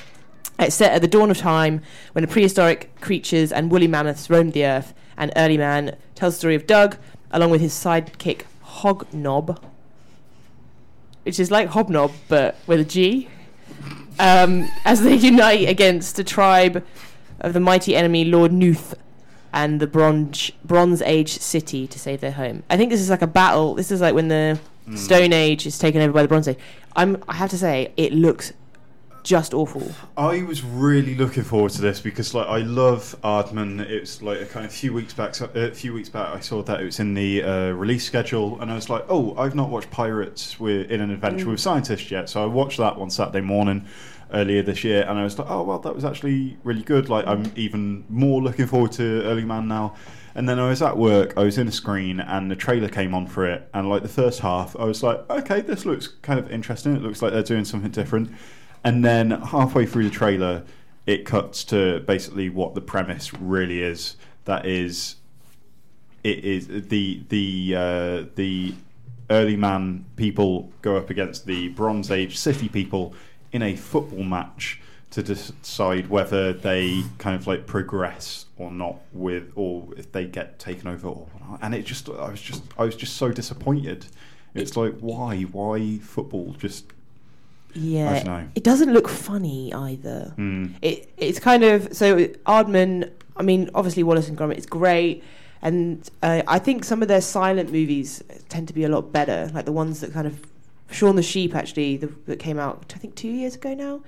It's 0.59 0.75
set 0.75 0.91
at 0.91 1.01
the 1.01 1.07
dawn 1.07 1.31
of 1.31 1.37
time 1.37 1.81
when 2.11 2.21
the 2.21 2.27
prehistoric 2.27 2.93
creatures 2.99 3.51
and 3.51 3.71
woolly 3.71 3.87
mammoths 3.87 4.29
roamed 4.29 4.51
the 4.51 4.65
earth, 4.65 4.93
and 5.17 5.31
Early 5.37 5.57
Man 5.57 5.95
tells 6.15 6.35
the 6.35 6.39
story 6.39 6.55
of 6.55 6.67
Doug, 6.67 6.97
along 7.31 7.49
with 7.51 7.61
his 7.61 7.73
sidekick 7.73 8.41
Hognob, 8.63 9.61
which 11.23 11.39
is 11.39 11.49
like 11.49 11.69
Hobnob 11.69 12.11
but 12.27 12.57
with 12.67 12.81
a 12.81 12.83
G, 12.83 13.29
um, 14.19 14.67
as 14.83 15.01
they 15.01 15.15
unite 15.31 15.69
against 15.69 16.17
the 16.17 16.25
tribe 16.25 16.85
of 17.39 17.53
the 17.53 17.61
mighty 17.61 17.95
enemy 17.95 18.25
Lord 18.25 18.51
Nuth 18.51 18.95
and 19.53 19.79
the 19.79 19.87
Bronze 19.87 20.51
Bronze 20.65 21.01
Age 21.03 21.39
city 21.39 21.87
to 21.87 21.97
save 21.97 22.19
their 22.19 22.33
home. 22.33 22.63
I 22.69 22.75
think 22.75 22.89
this 22.91 22.99
is 23.01 23.09
like 23.09 23.21
a 23.21 23.27
battle. 23.27 23.75
This 23.75 23.91
is 23.91 24.01
like 24.01 24.13
when 24.13 24.27
the 24.27 24.59
Stone 24.95 25.33
Age 25.33 25.65
is 25.65 25.77
taken 25.77 26.01
over 26.01 26.11
by 26.11 26.21
the 26.21 26.27
Bronze 26.27 26.47
Age. 26.47 26.57
I'm. 26.95 27.23
I 27.29 27.35
have 27.35 27.49
to 27.51 27.57
say, 27.57 27.93
it 27.95 28.11
looks 28.11 28.53
just 29.23 29.53
awful. 29.53 29.91
I 30.17 30.43
was 30.43 30.63
really 30.63 31.15
looking 31.15 31.43
forward 31.43 31.71
to 31.73 31.81
this 31.81 31.99
because, 31.99 32.33
like, 32.33 32.47
I 32.47 32.59
love 32.59 33.15
Aardman. 33.23 33.79
It's 33.81 34.21
like 34.21 34.41
a 34.41 34.45
kind 34.45 34.65
of 34.65 34.71
few 34.71 34.93
weeks 34.93 35.13
back. 35.13 35.35
so- 35.35 35.49
A 35.55 35.71
few 35.71 35.93
weeks 35.93 36.09
back, 36.09 36.33
I 36.35 36.39
saw 36.39 36.61
that 36.63 36.81
it 36.81 36.85
was 36.85 36.99
in 36.99 37.13
the 37.13 37.43
uh, 37.43 37.69
release 37.71 38.05
schedule, 38.05 38.59
and 38.61 38.71
I 38.71 38.75
was 38.75 38.89
like, 38.89 39.05
"Oh, 39.09 39.35
I've 39.37 39.55
not 39.55 39.69
watched 39.69 39.91
Pirates 39.91 40.59
with, 40.59 40.89
in 40.89 41.01
an 41.01 41.11
Adventure 41.11 41.45
Mm. 41.45 41.51
with 41.51 41.59
Scientists 41.59 42.09
yet." 42.11 42.29
So 42.29 42.43
I 42.43 42.45
watched 42.45 42.77
that 42.77 42.97
one 42.97 43.09
Saturday 43.09 43.41
morning 43.41 43.85
earlier 44.33 44.61
this 44.61 44.83
year, 44.83 45.05
and 45.07 45.17
I 45.19 45.23
was 45.23 45.37
like, 45.39 45.49
"Oh, 45.49 45.63
well, 45.63 45.79
that 45.79 45.93
was 45.95 46.05
actually 46.05 46.57
really 46.63 46.83
good." 46.83 47.09
Like, 47.09 47.25
I'm 47.27 47.51
even 47.55 48.05
more 48.09 48.41
looking 48.41 48.67
forward 48.67 48.91
to 48.93 49.23
Early 49.23 49.45
Man 49.45 49.67
now. 49.67 49.95
And 50.35 50.47
then 50.47 50.59
I 50.59 50.69
was 50.69 50.81
at 50.81 50.95
work, 50.95 51.33
I 51.35 51.43
was 51.43 51.57
in 51.57 51.67
a 51.67 51.71
screen, 51.71 52.19
and 52.19 52.49
the 52.49 52.55
trailer 52.55 52.87
came 52.87 53.13
on 53.15 53.25
for 53.27 53.45
it. 53.47 53.67
And 53.73 53.89
like 53.89 54.03
the 54.03 54.07
first 54.07 54.39
half, 54.41 54.75
I 54.79 54.85
was 54.85 55.01
like, 55.03 55.27
okay, 55.29 55.59
this 55.61 55.85
looks 55.85 56.07
kind 56.07 56.39
of 56.39 56.49
interesting. 56.51 56.95
It 56.95 57.01
looks 57.01 57.21
like 57.21 57.33
they're 57.33 57.43
doing 57.43 57.65
something 57.65 57.91
different. 57.91 58.29
And 58.83 59.03
then 59.03 59.31
halfway 59.31 59.85
through 59.85 60.05
the 60.05 60.09
trailer, 60.09 60.63
it 61.05 61.25
cuts 61.25 61.63
to 61.65 61.99
basically 62.01 62.49
what 62.49 62.75
the 62.75 62.81
premise 62.81 63.33
really 63.33 63.81
is. 63.81 64.15
That 64.45 64.65
is, 64.65 65.15
it 66.23 66.43
is 66.43 66.67
the 66.67 67.23
the 67.29 67.75
uh, 67.75 68.25
the 68.35 68.73
early 69.29 69.55
man 69.55 70.05
people 70.15 70.71
go 70.81 70.97
up 70.97 71.09
against 71.09 71.45
the 71.45 71.69
Bronze 71.69 72.09
Age 72.09 72.37
city 72.37 72.69
people 72.69 73.13
in 73.51 73.61
a 73.61 73.75
football 73.75 74.23
match 74.23 74.81
to 75.11 75.23
decide 75.23 76.07
whether 76.09 76.53
they 76.53 77.03
kind 77.17 77.35
of 77.35 77.47
like 77.47 77.65
progress 77.65 78.45
or 78.57 78.71
not 78.71 78.97
with 79.11 79.51
or 79.55 79.87
if 79.97 80.11
they 80.11 80.25
get 80.25 80.59
taken 80.59 80.87
over 80.87 81.07
or 81.07 81.27
not. 81.39 81.59
And 81.61 81.73
it 81.73 81.85
just 81.85 82.07
I 82.09 82.29
was 82.29 82.41
just 82.41 82.63
I 82.77 82.83
was 82.83 82.95
just 82.95 83.17
so 83.17 83.31
disappointed. 83.31 84.05
It's 84.53 84.77
like 84.77 84.95
why 84.99 85.43
why 85.43 85.97
football 85.97 86.53
just 86.53 86.85
Yeah, 87.73 88.09
I 88.09 88.13
don't 88.15 88.25
know. 88.25 88.47
it 88.55 88.63
doesn't 88.63 88.91
look 88.93 89.07
funny 89.07 89.73
either. 89.73 90.33
Mm. 90.37 90.73
It 90.81 91.11
it's 91.17 91.39
kind 91.39 91.63
of 91.63 91.93
so 91.95 92.17
Aardman. 92.47 93.11
I 93.37 93.43
mean, 93.43 93.69
obviously 93.73 94.03
Wallace 94.03 94.27
and 94.27 94.37
Gromit 94.37 94.57
is 94.57 94.65
great, 94.65 95.23
and 95.61 96.09
uh, 96.23 96.41
I 96.47 96.59
think 96.59 96.83
some 96.83 97.01
of 97.01 97.07
their 97.07 97.21
silent 97.21 97.71
movies 97.71 98.21
tend 98.49 98.67
to 98.67 98.73
be 98.73 98.83
a 98.83 98.89
lot 98.89 99.11
better. 99.13 99.49
Like 99.53 99.65
the 99.65 99.71
ones 99.71 100.01
that 100.01 100.11
kind 100.11 100.27
of 100.27 100.41
Shaun 100.91 101.15
the 101.15 101.23
Sheep 101.23 101.55
actually 101.55 101.97
the, 101.97 102.07
that 102.25 102.39
came 102.39 102.57
out 102.59 102.91
I 102.95 102.99
think 102.99 103.15
two 103.15 103.29
years 103.29 103.55
ago 103.55 103.73
now. 103.73 104.01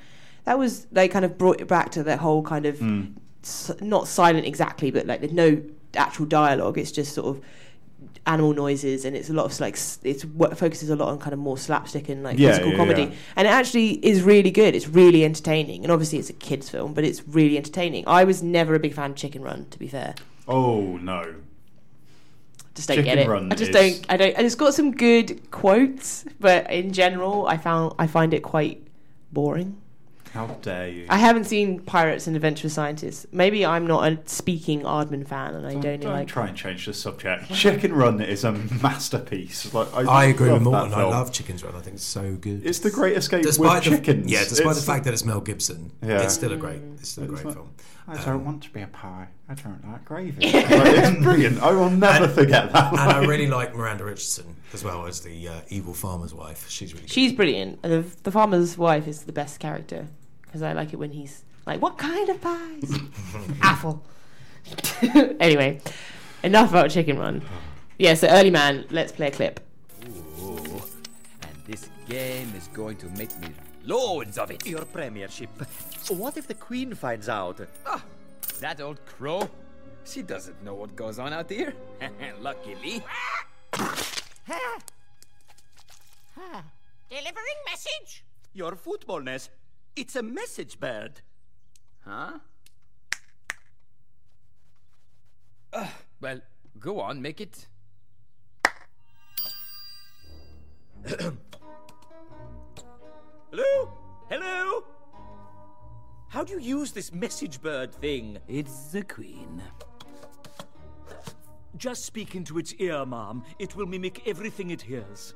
That 0.45 0.57
was 0.57 0.86
they 0.86 1.07
kind 1.07 1.24
of 1.24 1.38
brought 1.38 1.62
it 1.62 1.68
back 1.68 1.91
to 1.91 2.03
that 2.03 2.20
whole 2.20 2.41
kind 2.43 2.66
of 2.66 2.78
Mm. 2.80 3.14
s- 3.43 3.72
not 3.80 4.07
silent 4.07 4.45
exactly, 4.47 4.89
but 4.91 5.05
like 5.05 5.20
there's 5.22 5.32
no 5.34 5.62
actual 5.95 6.26
dialogue. 6.26 6.78
It's 6.80 6.91
just 6.91 7.14
sort 7.14 7.28
of 7.38 7.43
animal 8.28 8.53
noises, 8.53 9.03
and 9.05 9.15
it's 9.15 9.30
a 9.30 9.34
lot 9.34 9.45
of 9.45 9.59
like 9.59 9.76
it's 10.03 10.24
what 10.26 10.57
focuses 10.57 10.89
a 10.89 10.95
lot 10.95 11.09
on 11.09 11.17
kind 11.19 11.34
of 11.34 11.39
more 11.39 11.57
slapstick 11.57 12.07
and 12.09 12.24
like 12.24 12.38
Yeah, 12.38 12.49
physical 12.49 12.72
yeah, 12.72 12.78
comedy. 12.78 13.03
yeah. 13.03 13.11
And 13.36 13.47
it 13.47 13.51
actually 13.51 13.93
is 14.05 14.22
really 14.22 14.51
good. 14.51 14.76
It's 14.76 14.88
really 14.88 15.26
entertaining, 15.26 15.84
and 15.84 15.91
obviously 15.91 16.19
it's 16.19 16.30
a 16.30 16.34
kids 16.34 16.69
film, 16.69 16.93
but 16.93 17.03
it's 17.03 17.28
really 17.28 17.57
entertaining. 17.57 18.03
I 18.07 18.24
was 18.24 18.43
never 18.43 18.76
a 18.76 18.80
big 18.80 18.93
fan 18.93 19.11
of 19.11 19.17
Chicken 19.17 19.41
Run, 19.41 19.65
to 19.72 19.80
be 19.80 19.88
fair. 19.88 20.13
Oh 20.47 20.97
no. 20.97 21.36
Just 22.76 22.88
don't 22.88 22.97
Chicken 22.97 23.15
get 23.15 23.26
it. 23.26 23.28
Run 23.28 23.51
I 23.51 23.55
just 23.55 23.72
don't. 23.72 24.05
I 24.07 24.17
don't. 24.17 24.34
And 24.38 24.45
it's 24.45 24.55
got 24.55 24.74
some 24.74 24.91
good 24.91 25.51
quotes, 25.51 26.24
but 26.39 26.69
in 26.72 26.93
general, 26.93 27.47
I 27.47 27.57
found 27.57 27.95
I 27.99 28.07
find 28.07 28.34
it 28.34 28.43
quite 28.43 28.86
boring. 29.34 29.80
How 30.34 30.47
dare 30.47 30.88
you? 30.88 31.05
I 31.09 31.17
haven't 31.17 31.43
seen 31.43 31.82
Pirates 31.82 32.25
and 32.25 32.36
Adventurous 32.38 32.73
Scientists. 32.73 33.25
Maybe 33.34 33.65
I'm 33.65 33.86
not 33.86 34.09
a 34.09 34.17
speaking 34.25 34.82
Aardman 34.84 35.27
fan, 35.27 35.55
and 35.55 35.67
I 35.67 35.73
don't, 35.73 35.99
Don't 35.99 36.13
like. 36.13 36.27
try 36.29 36.47
and 36.47 36.55
change 36.55 36.86
the 36.86 36.93
subject. 36.93 37.51
Chicken 37.53 37.93
Run 37.93 38.21
is 38.21 38.45
a 38.45 38.53
masterpiece. 38.82 39.73
Like 39.73 39.93
I, 39.93 40.01
I 40.03 40.23
agree 40.25 40.51
with 40.51 40.61
Morton. 40.61 40.93
I 40.93 40.97
film. 40.97 41.09
love 41.11 41.32
Chicken's 41.34 41.63
Run. 41.63 41.75
I 41.75 41.82
think 41.82 41.95
it's 41.95 42.05
so 42.05 42.36
good. 42.36 42.65
It's 42.65 42.79
the 42.79 42.91
Great 42.91 43.17
Escape 43.17 43.43
despite 43.43 43.84
with 43.89 43.99
the, 43.99 44.05
chickens. 44.13 44.32
Yeah, 44.32 44.39
despite 44.39 44.59
It's- 44.61 44.79
the 44.79 44.86
fact 44.91 45.05
that 45.05 45.13
it's 45.13 45.25
Mel 45.25 45.41
Gibson, 45.41 45.91
Yeah. 46.01 46.21
it's 46.21 46.34
still 46.34 46.53
a 46.53 46.57
great, 46.57 46.79
it's 46.97 47.09
still 47.09 47.25
a 47.25 47.27
great 47.27 47.43
not- 47.45 47.53
film. 47.55 47.69
I 48.07 48.15
Um, 48.17 48.25
don't 48.25 48.45
want 48.45 48.63
to 48.63 48.69
be 48.71 48.82
a 48.82 48.88
pie. 48.88 49.27
I 49.47 49.53
don't 49.53 49.86
like 49.88 50.03
gravy. 50.05 50.45
Like, 50.51 50.65
it's 50.69 51.23
brilliant. 51.23 51.61
I 51.61 51.71
will 51.71 51.89
never 51.89 52.27
forget 52.27 52.71
that. 52.73 52.91
And 52.93 52.99
I 52.99 53.23
really 53.25 53.47
like 53.47 53.75
Miranda 53.75 54.03
Richardson 54.05 54.55
as 54.73 54.84
well 54.84 55.05
as 55.05 55.21
the 55.21 55.47
uh, 55.47 55.53
evil 55.69 55.93
farmer's 55.93 56.34
wife. 56.34 56.67
She's 56.69 56.93
really 56.93 57.03
good. 57.05 57.11
She's 57.11 57.32
brilliant. 57.34 57.82
The, 57.84 58.03
the 58.23 58.32
farmer's 58.32 58.77
wife 58.77 59.07
is 59.07 59.23
the 59.23 59.32
best 59.32 59.59
character 59.59 60.07
because 60.52 60.62
I 60.62 60.74
like 60.74 60.91
it 60.91 60.97
when 60.97 61.12
he's 61.12 61.43
like, 61.66 61.82
"What 61.82 61.97
kind 61.97 62.28
of 62.30 62.41
pies?" 62.41 62.99
Apple. 63.62 64.04
anyway, 65.39 65.80
enough 66.43 66.70
about 66.70 66.89
Chicken 66.89 67.18
Run. 67.18 67.41
Yeah, 67.97 68.16
so 68.16 68.28
early 68.28 68.49
man. 68.52 68.86
Let's 68.89 69.14
play 69.14 69.28
a 69.28 69.32
clip. 69.32 69.62
Ooh, 70.06 70.82
and 71.43 71.56
this 71.66 71.89
game 72.08 72.54
is 72.56 72.68
going 72.74 72.97
to 72.97 73.08
make 73.12 73.38
me 73.39 73.47
loads 73.86 74.38
of 74.38 74.52
it. 74.52 74.66
Your 74.68 74.84
premiership. 74.86 75.49
What 76.10 76.38
if 76.38 76.47
the 76.47 76.56
Queen 76.56 76.93
finds 76.95 77.30
out? 77.30 77.62
Ah, 77.86 78.04
that 78.60 78.82
old 78.82 79.06
crow. 79.06 79.49
She 80.04 80.22
doesn't 80.24 80.62
know 80.64 80.74
what 80.74 80.95
goes 80.95 81.20
on 81.20 81.32
out 81.32 81.49
here. 81.49 81.74
Luckily. 82.41 83.04
Delivering 87.10 87.60
message. 87.70 88.24
Your 88.54 88.76
footballness. 88.76 89.49
It's 89.96 90.16
a 90.16 90.24
message 90.24 90.80
bird. 90.80 91.22
Huh? 92.06 92.39
Uh, 95.74 95.88
well, 96.20 96.39
go 96.80 97.00
on, 97.00 97.22
make 97.22 97.42
it. 97.42 97.68
Hello? 103.52 103.94
Hello? 104.30 104.84
How 106.30 106.44
do 106.44 106.54
you 106.54 106.60
use 106.60 106.94
this 106.94 107.12
message 107.14 107.62
bird 107.62 107.94
thing? 107.94 108.38
It's 108.48 108.92
the 108.92 109.04
queen. 109.04 109.62
Just 111.76 112.06
speak 112.06 112.36
into 112.36 112.58
its 112.58 112.74
ear, 112.76 113.06
ma'am. 113.06 113.44
It 113.60 113.76
will 113.76 113.86
mimic 113.86 114.26
everything 114.26 114.70
it 114.70 114.82
hears. 114.84 115.36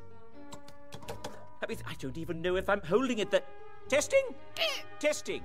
I 1.61 1.67
mean, 1.67 1.77
I 1.85 1.95
don't 1.99 2.17
even 2.17 2.41
know 2.41 2.55
if 2.55 2.69
I'm 2.69 2.81
holding 2.81 3.19
it 3.19 3.31
that. 3.31 3.45
Testing? 3.87 4.23
Testing. 4.99 5.43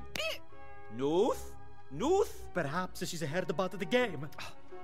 North? 0.96 1.54
North? 1.90 2.46
Perhaps 2.54 3.06
she's 3.06 3.20
heard 3.20 3.50
about 3.50 3.78
the 3.78 3.84
game. 3.84 4.26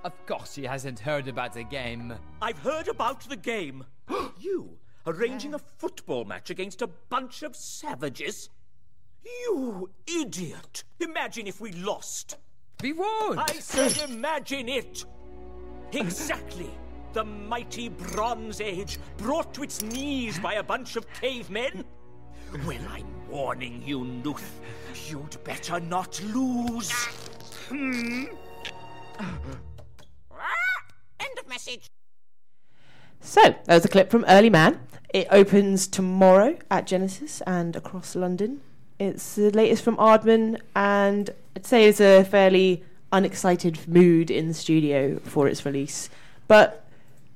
Of 0.04 0.26
course 0.26 0.52
she 0.54 0.64
hasn't 0.64 0.98
heard 0.98 1.26
about 1.26 1.54
the 1.54 1.64
game. 1.64 2.14
I've 2.42 2.59
heard 2.59 2.88
about 2.88 3.20
the 3.28 3.36
game. 3.36 3.84
you 4.38 4.78
arranging 5.07 5.54
a 5.54 5.59
football 5.59 6.24
match 6.24 6.50
against 6.50 6.82
a 6.82 6.86
bunch 6.86 7.42
of 7.42 7.57
savages? 7.57 8.50
You 9.24 9.90
idiot! 10.07 10.84
Imagine 11.00 11.46
if 11.46 11.61
we 11.61 11.72
lost. 11.72 12.36
We 12.82 12.92
won't. 12.92 13.38
I 13.38 13.54
said 13.54 14.11
imagine 14.11 14.68
it. 14.68 15.04
Exactly. 15.92 16.70
The 17.14 17.24
mighty 17.24 17.88
Bronze 17.88 18.61
Age 18.61 18.98
brought 19.16 19.54
to 19.54 19.62
its 19.62 19.82
knees 19.82 20.38
by 20.38 20.54
a 20.54 20.62
bunch 20.62 20.96
of 20.96 21.11
cavemen? 21.14 21.84
Well, 22.64 22.78
I'm 22.88 23.07
warning 23.28 23.82
you, 23.84 24.04
Nuth. 24.04 24.61
You'd 25.09 25.36
better 25.44 25.78
not 25.78 26.22
lose. 26.32 26.90
Hmm? 27.68 28.24
End 31.20 31.38
of 31.38 31.48
message. 31.48 31.86
So, 33.20 33.42
that 33.42 33.68
was 33.68 33.84
a 33.84 33.88
clip 33.88 34.11
from 34.11 34.24
Early 34.26 34.48
Man. 34.48 34.80
It 35.12 35.26
opens 35.30 35.86
tomorrow 35.86 36.57
at 36.70 36.86
Genesis 36.86 37.42
and 37.46 37.76
across 37.76 38.16
London. 38.16 38.62
It's 38.98 39.34
the 39.34 39.50
latest 39.50 39.82
from 39.82 39.96
Aardman, 39.96 40.61
and 40.74 41.30
I'd 41.54 41.66
say 41.66 41.84
it's 41.84 42.00
a 42.00 42.24
fairly 42.24 42.84
unexcited 43.12 43.86
mood 43.86 44.30
in 44.30 44.48
the 44.48 44.54
studio 44.54 45.18
for 45.18 45.46
its 45.46 45.66
release. 45.66 46.09
But 46.48 46.86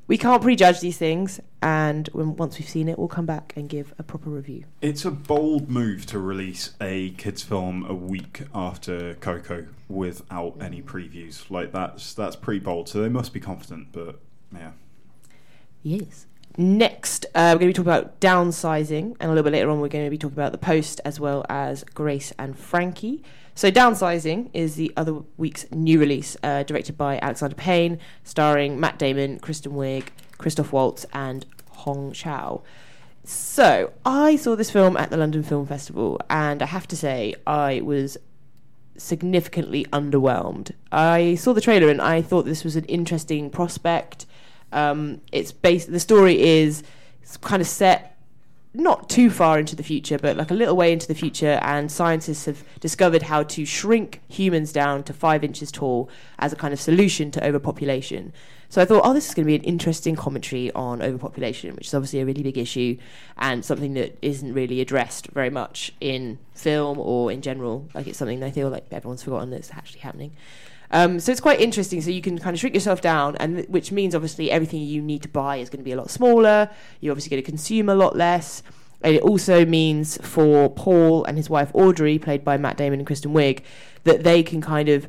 we 0.07 0.17
can't 0.17 0.43
prejudge 0.43 0.81
these 0.81 0.99
things, 0.99 1.41
and 1.63 2.09
when, 2.13 2.37
once 2.37 2.59
we've 2.59 2.69
seen 2.69 2.89
it, 2.89 2.99
we'll 2.99 3.09
come 3.09 3.27
back 3.27 3.53
and 3.57 3.69
give 3.69 3.95
a 3.99 4.03
proper 4.03 4.31
review. 4.31 4.65
It's 4.81 5.05
a 5.05 5.11
bold 5.11 5.71
move 5.71 6.07
to 6.07 6.19
release 6.19 6.75
a 6.81 7.11
kids' 7.11 7.43
film 7.43 7.85
a 7.87 7.95
week 7.95 8.43
after 8.55 9.15
Coco 9.15 9.67
without 9.89 10.57
any 10.61 10.83
previews. 10.83 11.51
Like 11.51 11.73
that's 11.73 12.15
that's 12.15 12.37
pretty 12.37 12.61
bold. 12.61 12.89
So 12.89 13.01
they 13.03 13.09
must 13.09 13.33
be 13.33 13.41
confident, 13.41 13.89
but 13.93 14.21
yeah. 14.55 14.73
Yes. 15.83 16.27
Next, 16.57 17.27
uh, 17.35 17.55
we're 17.55 17.61
going 17.61 17.73
to 17.73 17.81
be 17.81 17.85
talking 17.85 17.93
about 17.93 18.21
downsizing, 18.21 19.17
and 19.21 19.23
a 19.23 19.29
little 19.29 19.45
bit 19.45 19.53
later 19.53 19.71
on, 19.71 19.81
we're 19.81 19.89
going 19.89 20.05
to 20.05 20.11
be 20.11 20.19
talking 20.19 20.35
about 20.35 20.53
the 20.53 20.59
post 20.59 21.01
as 21.05 21.21
well 21.21 21.47
as 21.49 21.85
Grace 21.85 22.33
and 22.39 22.59
Frankie. 22.59 23.23
So, 23.55 23.71
Downsizing 23.71 24.51
is 24.53 24.75
the 24.75 24.93
other 24.97 25.21
week's 25.37 25.71
new 25.71 26.01
release, 26.01 26.37
uh, 26.43 26.65
directed 26.65 26.99
by 26.99 27.21
Alexander 27.23 27.55
Payne, 27.55 27.99
starring 28.25 28.81
Matt 28.81 28.99
Damon, 28.99 29.39
Kristen 29.39 29.73
Wiig, 29.73 30.09
Christoph 30.41 30.73
Waltz, 30.73 31.07
and 31.13 31.47
Hong 31.71 32.13
Chau. 32.13 32.63
So, 33.23 33.93
I 34.05 34.37
saw 34.37 34.57
this 34.57 34.71
film 34.71 34.97
at 34.97 35.11
the 35.11 35.17
London 35.17 35.43
Film 35.43 35.67
Festival, 35.67 36.21
and 36.29 36.63
I 36.63 36.67
have 36.67 36.89
to 36.89 36.97
say, 36.97 37.35
I 37.47 37.81
was 37.83 38.17
significantly 38.97 39.85
underwhelmed. 39.93 40.73
I 40.91 41.35
saw 41.37 41.53
the 41.53 41.61
trailer 41.61 41.89
and 41.89 42.03
I 42.03 42.23
thought 42.23 42.45
this 42.45 42.65
was 42.65 42.77
an 42.77 42.85
interesting 42.85 43.51
prospect. 43.51 44.27
Um, 44.73 45.21
it's 45.33 45.53
based. 45.53 45.91
The 45.91 46.01
story 46.01 46.41
is 46.41 46.83
kind 47.41 47.63
of 47.63 47.69
set 47.69 48.19
not 48.73 49.09
too 49.09 49.31
far 49.31 49.59
into 49.59 49.75
the 49.75 49.83
future, 49.83 50.19
but 50.19 50.37
like 50.37 50.51
a 50.51 50.55
little 50.55 50.77
way 50.77 50.93
into 50.93 51.09
the 51.09 51.15
future, 51.15 51.59
and 51.63 51.91
scientists 51.91 52.45
have 52.45 52.63
discovered 52.79 53.23
how 53.23 53.43
to 53.43 53.65
shrink 53.65 54.21
humans 54.29 54.73
down 54.73 55.03
to 55.05 55.13
five 55.13 55.43
inches 55.43 55.73
tall 55.73 56.09
as 56.39 56.53
a 56.53 56.57
kind 56.57 56.73
of 56.73 56.81
solution 56.81 57.31
to 57.33 57.45
overpopulation. 57.45 58.33
So 58.71 58.81
I 58.81 58.85
thought, 58.85 59.03
oh, 59.05 59.13
this 59.13 59.29
is 59.29 59.35
going 59.35 59.45
to 59.45 59.49
be 59.49 59.57
an 59.57 59.65
interesting 59.65 60.15
commentary 60.15 60.71
on 60.73 61.03
overpopulation, 61.03 61.75
which 61.75 61.89
is 61.89 61.95
obviously 61.95 62.21
a 62.21 62.25
really 62.25 62.45
big 62.45 62.57
issue 62.57 62.97
and 63.37 63.65
something 63.65 63.95
that 63.95 64.17
isn't 64.23 64.55
really 64.55 64.81
addressed 64.81 65.27
very 65.33 65.51
much 65.51 65.93
in 66.01 66.39
film 66.55 66.99
or 67.01 67.33
in 67.33 67.43
general. 67.43 67.89
Like 67.95 68.07
it's 68.07 68.17
something 68.17 68.43
I 68.45 68.53
feel 68.53 68.71
like 68.71 68.87
everyone's 68.93 69.25
forgotten 69.25 69.51
that's 69.51 69.73
actually 69.73 70.01
happening. 70.01 70.37
Um, 70.93 71.19
so 71.19 71.33
it's 71.33 71.41
quite 71.41 71.61
interesting. 71.61 72.01
So 72.01 72.11
you 72.11 72.23
can 72.23 72.39
kind 72.39 72.55
of 72.55 72.61
shrink 72.61 72.75
yourself 72.75 73.01
down, 73.01 73.35
and 73.37 73.57
th- 73.57 73.69
which 73.69 73.91
means 73.91 74.15
obviously 74.15 74.53
everything 74.53 74.83
you 74.83 75.03
need 75.03 75.23
to 75.23 75.29
buy 75.29 75.57
is 75.57 75.69
going 75.69 75.81
to 75.81 75.85
be 75.85 75.93
a 75.93 75.97
lot 75.97 76.09
smaller. 76.09 76.71
You're 77.01 77.11
obviously 77.11 77.31
going 77.31 77.43
to 77.43 77.51
consume 77.51 77.89
a 77.89 77.95
lot 77.97 78.17
less. 78.17 78.63
And 79.03 79.17
it 79.17 79.23
also 79.23 79.65
means 79.65 80.17
for 80.19 80.69
Paul 80.69 81.25
and 81.25 81.37
his 81.37 81.51
wife 81.51 81.71
Audrey, 81.75 82.19
played 82.19 82.45
by 82.45 82.57
Matt 82.57 82.77
Damon 82.77 83.01
and 83.01 83.07
Kristen 83.07 83.33
Wiig, 83.33 83.63
that 84.05 84.23
they 84.23 84.43
can 84.45 84.61
kind 84.61 84.89
of 84.89 85.09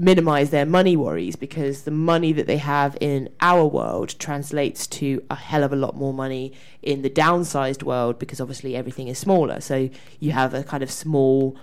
minimize 0.00 0.48
their 0.48 0.64
money 0.64 0.96
worries 0.96 1.36
because 1.36 1.82
the 1.82 1.90
money 1.90 2.32
that 2.32 2.46
they 2.46 2.56
have 2.56 2.96
in 3.00 3.28
our 3.40 3.66
world 3.66 4.18
translates 4.18 4.86
to 4.86 5.22
a 5.28 5.34
hell 5.34 5.62
of 5.62 5.72
a 5.72 5.76
lot 5.76 5.94
more 5.94 6.14
money 6.14 6.52
in 6.82 7.02
the 7.02 7.10
downsized 7.10 7.82
world 7.82 8.18
because 8.18 8.40
obviously 8.40 8.74
everything 8.74 9.08
is 9.08 9.18
smaller. 9.18 9.60
So 9.60 9.90
you 10.18 10.32
have 10.32 10.54
a 10.54 10.64
kind 10.64 10.82
of 10.82 10.90
small 10.90 11.56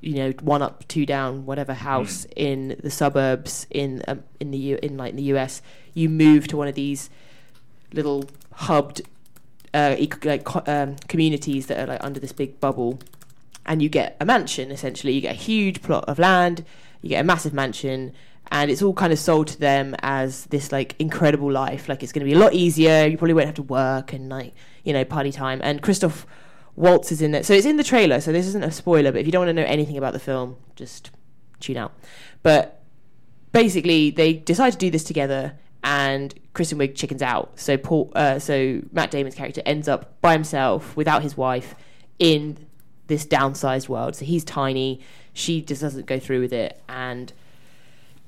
you 0.00 0.14
know 0.16 0.30
one 0.42 0.60
up 0.60 0.86
two 0.86 1.06
down 1.06 1.46
whatever 1.46 1.72
house 1.72 2.26
in 2.36 2.78
the 2.82 2.90
suburbs 2.90 3.66
in 3.70 4.02
um, 4.06 4.22
in 4.38 4.50
the 4.50 4.58
U- 4.58 4.78
in 4.82 4.98
like 4.98 5.10
in 5.10 5.16
the 5.16 5.22
US 5.34 5.62
you 5.94 6.10
move 6.10 6.46
to 6.48 6.58
one 6.58 6.68
of 6.68 6.74
these 6.74 7.08
little 7.92 8.28
hubbed 8.52 9.00
uh, 9.72 9.96
eco- 9.98 10.28
like 10.28 10.44
co- 10.44 10.62
um, 10.66 10.96
communities 11.08 11.66
that 11.66 11.78
are 11.78 11.86
like 11.86 12.04
under 12.04 12.20
this 12.20 12.32
big 12.32 12.60
bubble 12.60 12.98
and 13.66 13.80
you 13.82 13.88
get 13.88 14.16
a 14.20 14.24
mansion 14.24 14.70
essentially. 14.70 15.12
You 15.14 15.22
get 15.22 15.34
a 15.34 15.38
huge 15.38 15.82
plot 15.82 16.04
of 16.06 16.18
land 16.18 16.64
you 17.04 17.10
get 17.10 17.20
a 17.20 17.24
massive 17.24 17.52
mansion 17.52 18.12
and 18.50 18.70
it's 18.70 18.82
all 18.82 18.92
kind 18.92 19.12
of 19.12 19.18
sold 19.18 19.46
to 19.46 19.58
them 19.58 19.94
as 20.00 20.46
this 20.46 20.72
like 20.72 20.94
incredible 20.98 21.50
life 21.50 21.88
like 21.88 22.02
it's 22.02 22.12
going 22.12 22.20
to 22.20 22.30
be 22.30 22.34
a 22.34 22.38
lot 22.38 22.52
easier 22.52 23.06
you 23.06 23.16
probably 23.16 23.34
won't 23.34 23.46
have 23.46 23.54
to 23.54 23.62
work 23.62 24.12
and 24.12 24.28
like 24.28 24.52
you 24.82 24.92
know 24.92 25.04
party 25.04 25.30
time 25.30 25.60
and 25.62 25.82
Christoph 25.82 26.26
Waltz 26.76 27.12
is 27.12 27.22
in 27.22 27.34
it. 27.34 27.46
So 27.46 27.54
it's 27.54 27.66
in 27.66 27.76
the 27.76 27.84
trailer, 27.84 28.20
so 28.20 28.32
this 28.32 28.46
isn't 28.46 28.64
a 28.64 28.70
spoiler, 28.70 29.12
but 29.12 29.20
if 29.20 29.26
you 29.26 29.32
don't 29.32 29.46
want 29.46 29.56
to 29.56 29.62
know 29.62 29.68
anything 29.68 29.96
about 29.96 30.12
the 30.12 30.18
film, 30.18 30.56
just 30.74 31.10
tune 31.60 31.76
out. 31.76 31.92
But 32.42 32.82
basically, 33.52 34.10
they 34.10 34.34
decide 34.34 34.72
to 34.72 34.78
do 34.78 34.90
this 34.90 35.04
together, 35.04 35.54
and 35.82 36.34
Kristen 36.52 36.78
Wiig 36.78 36.96
chickens 36.96 37.22
out. 37.22 37.58
So 37.58 37.76
Paul, 37.76 38.10
uh, 38.14 38.38
so 38.38 38.80
Matt 38.92 39.10
Damon's 39.10 39.34
character 39.34 39.62
ends 39.64 39.88
up 39.88 40.20
by 40.20 40.32
himself 40.32 40.96
without 40.96 41.22
his 41.22 41.36
wife 41.36 41.74
in 42.18 42.66
this 43.06 43.26
downsized 43.26 43.88
world. 43.88 44.16
So 44.16 44.24
he's 44.24 44.44
tiny. 44.44 45.00
She 45.32 45.62
just 45.62 45.82
doesn't 45.82 46.06
go 46.06 46.18
through 46.18 46.40
with 46.40 46.52
it, 46.52 46.80
and 46.88 47.32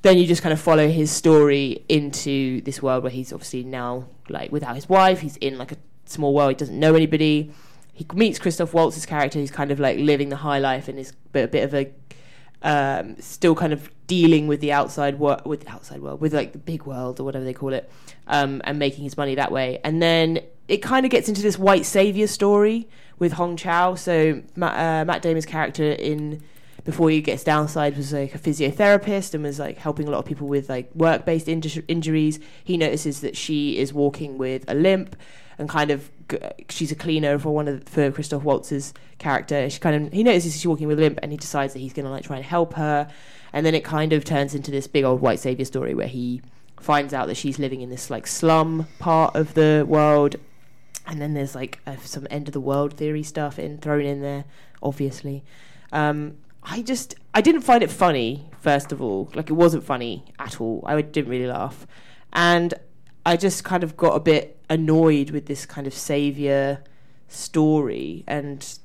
then 0.02 0.18
you 0.18 0.26
just 0.26 0.42
kind 0.42 0.52
of 0.52 0.60
follow 0.60 0.88
his 0.88 1.10
story 1.10 1.84
into 1.88 2.60
this 2.62 2.82
world 2.82 3.02
where 3.02 3.10
he's 3.10 3.32
obviously 3.32 3.64
now 3.64 4.06
like 4.28 4.52
without 4.52 4.74
his 4.74 4.88
wife. 4.88 5.20
He's 5.20 5.36
in 5.38 5.58
like 5.58 5.72
a 5.72 5.76
small 6.04 6.34
world. 6.34 6.50
He 6.50 6.56
doesn't 6.56 6.78
know 6.78 6.94
anybody 6.94 7.52
he 7.96 8.06
meets 8.12 8.38
Christoph 8.38 8.74
Waltz's 8.74 9.06
character, 9.06 9.38
who's 9.38 9.50
kind 9.50 9.70
of 9.70 9.80
like 9.80 9.98
living 9.98 10.28
the 10.28 10.36
high 10.36 10.58
life 10.58 10.86
and 10.86 10.98
is 10.98 11.14
a 11.34 11.46
bit 11.46 11.64
of 11.64 11.74
a 11.74 11.90
um, 12.60 13.16
still 13.20 13.54
kind 13.54 13.72
of 13.72 13.90
dealing 14.06 14.46
with 14.46 14.60
the 14.60 14.70
outside 14.70 15.18
world, 15.18 15.46
with 15.46 15.64
the 15.64 15.70
outside 15.70 16.02
world, 16.02 16.20
with 16.20 16.34
like 16.34 16.52
the 16.52 16.58
big 16.58 16.84
world 16.84 17.18
or 17.18 17.24
whatever 17.24 17.46
they 17.46 17.54
call 17.54 17.72
it, 17.72 17.90
um, 18.26 18.60
and 18.64 18.78
making 18.78 19.02
his 19.02 19.16
money 19.16 19.34
that 19.36 19.50
way. 19.50 19.80
And 19.82 20.02
then 20.02 20.40
it 20.68 20.78
kind 20.78 21.04
of 21.06 21.10
gets 21.10 21.28
into 21.28 21.42
this 21.42 21.58
white 21.58 21.86
savior 21.86 22.26
story 22.26 22.88
with 23.18 23.32
Hong 23.32 23.56
Chau. 23.56 23.94
So 23.94 24.42
Matt, 24.54 24.74
uh, 24.74 25.04
Matt 25.04 25.22
Damon's 25.22 25.46
character 25.46 25.92
in 25.92 26.42
before 26.84 27.10
he 27.10 27.20
gets 27.20 27.42
downside 27.42 27.96
was 27.96 28.12
like 28.12 28.34
a 28.34 28.38
physiotherapist 28.38 29.34
and 29.34 29.42
was 29.42 29.58
like 29.58 29.76
helping 29.76 30.06
a 30.06 30.10
lot 30.10 30.18
of 30.18 30.24
people 30.24 30.46
with 30.46 30.68
like 30.68 30.88
work 30.94 31.24
based 31.24 31.48
inju- 31.48 31.84
injuries. 31.88 32.38
He 32.62 32.76
notices 32.76 33.20
that 33.20 33.36
she 33.36 33.76
is 33.76 33.92
walking 33.92 34.38
with 34.38 34.64
a 34.68 34.74
limp 34.74 35.16
and 35.58 35.68
kind 35.68 35.90
of 35.90 36.10
she's 36.68 36.92
a 36.92 36.94
cleaner 36.94 37.38
for 37.38 37.54
one 37.54 37.68
of 37.68 37.84
the, 37.84 37.90
for 37.90 38.10
Christoph 38.12 38.44
Waltz's 38.44 38.94
character. 39.18 39.68
She 39.68 39.80
kind 39.80 40.06
of 40.06 40.12
he 40.12 40.22
notices 40.22 40.52
she's 40.54 40.66
walking 40.66 40.86
with 40.86 40.98
a 40.98 41.02
limp 41.02 41.18
and 41.22 41.32
he 41.32 41.38
decides 41.38 41.72
that 41.72 41.80
he's 41.80 41.92
going 41.92 42.04
to 42.04 42.10
like 42.10 42.24
try 42.24 42.36
and 42.36 42.44
help 42.44 42.74
her. 42.74 43.08
And 43.52 43.66
then 43.66 43.74
it 43.74 43.84
kind 43.84 44.12
of 44.12 44.24
turns 44.24 44.54
into 44.54 44.70
this 44.70 44.86
big 44.86 45.04
old 45.04 45.20
white 45.20 45.40
savior 45.40 45.64
story 45.64 45.94
where 45.94 46.08
he 46.08 46.40
finds 46.80 47.12
out 47.12 47.26
that 47.26 47.36
she's 47.36 47.58
living 47.58 47.80
in 47.80 47.90
this 47.90 48.10
like 48.10 48.26
slum 48.26 48.86
part 48.98 49.34
of 49.34 49.54
the 49.54 49.84
world. 49.88 50.36
And 51.06 51.20
then 51.20 51.34
there's 51.34 51.54
like 51.54 51.78
uh, 51.86 51.96
some 52.02 52.26
end 52.30 52.48
of 52.48 52.52
the 52.52 52.60
world 52.60 52.94
theory 52.94 53.22
stuff 53.22 53.58
in 53.58 53.78
thrown 53.78 54.04
in 54.04 54.22
there, 54.22 54.44
obviously. 54.82 55.44
Um, 55.92 56.38
I 56.62 56.82
just 56.82 57.14
I 57.32 57.40
didn't 57.40 57.62
find 57.62 57.82
it 57.82 57.90
funny. 57.90 58.50
First 58.60 58.90
of 58.90 59.00
all, 59.00 59.30
like 59.34 59.48
it 59.48 59.54
wasn't 59.54 59.84
funny 59.84 60.24
at 60.38 60.60
all. 60.60 60.82
I 60.86 61.00
didn't 61.00 61.30
really 61.30 61.46
laugh, 61.46 61.86
and 62.32 62.74
I 63.24 63.36
just 63.36 63.62
kind 63.62 63.84
of 63.84 63.96
got 63.96 64.16
a 64.16 64.20
bit 64.20 64.56
annoyed 64.68 65.30
with 65.30 65.46
this 65.46 65.64
kind 65.64 65.86
of 65.86 65.94
savior 65.94 66.82
story 67.28 68.24
and 68.26 68.78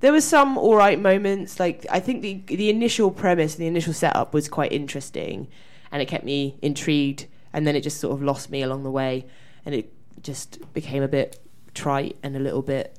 there 0.00 0.12
were 0.12 0.20
some 0.20 0.58
all 0.58 0.74
right 0.74 0.98
moments 0.98 1.60
like 1.60 1.86
i 1.90 2.00
think 2.00 2.22
the 2.22 2.42
the 2.56 2.68
initial 2.68 3.10
premise 3.10 3.54
and 3.54 3.62
the 3.62 3.66
initial 3.68 3.92
setup 3.92 4.34
was 4.34 4.48
quite 4.48 4.72
interesting 4.72 5.46
and 5.92 6.02
it 6.02 6.06
kept 6.06 6.24
me 6.24 6.56
intrigued 6.62 7.26
and 7.52 7.66
then 7.66 7.76
it 7.76 7.80
just 7.80 8.00
sort 8.00 8.12
of 8.12 8.22
lost 8.22 8.50
me 8.50 8.62
along 8.62 8.82
the 8.82 8.90
way 8.90 9.24
and 9.64 9.74
it 9.74 9.92
just 10.22 10.58
became 10.74 11.02
a 11.02 11.08
bit 11.08 11.40
trite 11.74 12.16
and 12.22 12.36
a 12.36 12.38
little 12.38 12.62
bit 12.62 12.96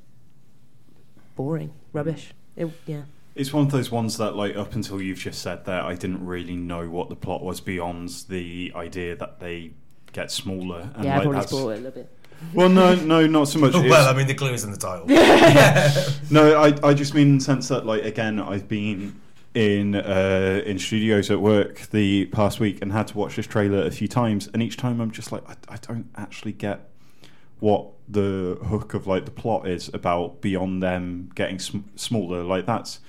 boring 1.35 1.71
rubbish 1.93 2.33
it, 2.55 2.69
yeah 2.85 3.03
It's 3.35 3.53
one 3.53 3.65
of 3.65 3.71
those 3.71 3.89
ones 3.91 4.17
that, 4.17 4.35
like, 4.35 4.55
up 4.55 4.75
until 4.75 5.01
you've 5.01 5.19
just 5.19 5.41
said 5.41 5.65
that, 5.65 5.83
I 5.85 5.95
didn't 5.95 6.25
really 6.25 6.55
know 6.55 6.89
what 6.89 7.09
the 7.09 7.15
plot 7.15 7.43
was 7.43 7.61
beyond 7.61 8.09
the 8.27 8.71
idea 8.75 9.15
that 9.15 9.39
they 9.39 9.71
get 10.11 10.31
smaller. 10.31 10.89
And, 10.95 11.05
yeah 11.05 11.13
i 11.13 11.15
like, 11.15 11.23
probably 11.23 11.31
that's- 11.39 11.49
spoiled 11.49 11.71
it 11.71 11.73
a 11.73 11.81
little 11.81 11.91
bit 11.91 12.09
Well, 12.53 12.69
no, 12.69 12.95
no, 12.95 13.27
not 13.27 13.47
so 13.47 13.59
much. 13.59 13.73
well, 13.93 14.09
I 14.09 14.17
mean, 14.17 14.27
the 14.27 14.33
clue 14.33 14.51
is 14.51 14.63
in 14.63 14.71
the 14.71 14.77
title. 14.77 15.07
no, 16.31 16.61
I, 16.61 16.89
I 16.89 16.93
just 16.93 17.13
mean 17.13 17.27
in 17.29 17.37
the 17.37 17.43
sense 17.43 17.69
that, 17.69 17.85
like, 17.85 18.03
again, 18.03 18.39
I've 18.39 18.67
been 18.67 19.19
in 19.53 19.95
uh, 19.95 20.61
in 20.65 20.79
studios 20.79 21.29
at 21.29 21.41
work 21.41 21.89
the 21.91 22.25
past 22.27 22.59
week 22.59 22.79
and 22.81 22.91
had 22.91 23.07
to 23.07 23.17
watch 23.17 23.35
this 23.35 23.47
trailer 23.47 23.83
a 23.85 23.91
few 23.91 24.07
times, 24.07 24.49
and 24.53 24.61
each 24.61 24.77
time 24.77 24.99
I'm 25.01 25.11
just 25.11 25.31
like, 25.31 25.43
I, 25.49 25.55
I 25.69 25.77
don't 25.77 26.09
actually 26.15 26.53
get 26.53 26.89
what 27.61 27.87
the 28.09 28.57
hook 28.65 28.93
of 28.93 29.07
like 29.07 29.23
the 29.23 29.31
plot 29.31 29.65
is 29.67 29.89
about 29.93 30.41
beyond 30.41 30.83
them 30.83 31.31
getting 31.35 31.57
sm- 31.59 31.87
smaller. 31.95 32.43
Like 32.43 32.65
that's 32.65 32.99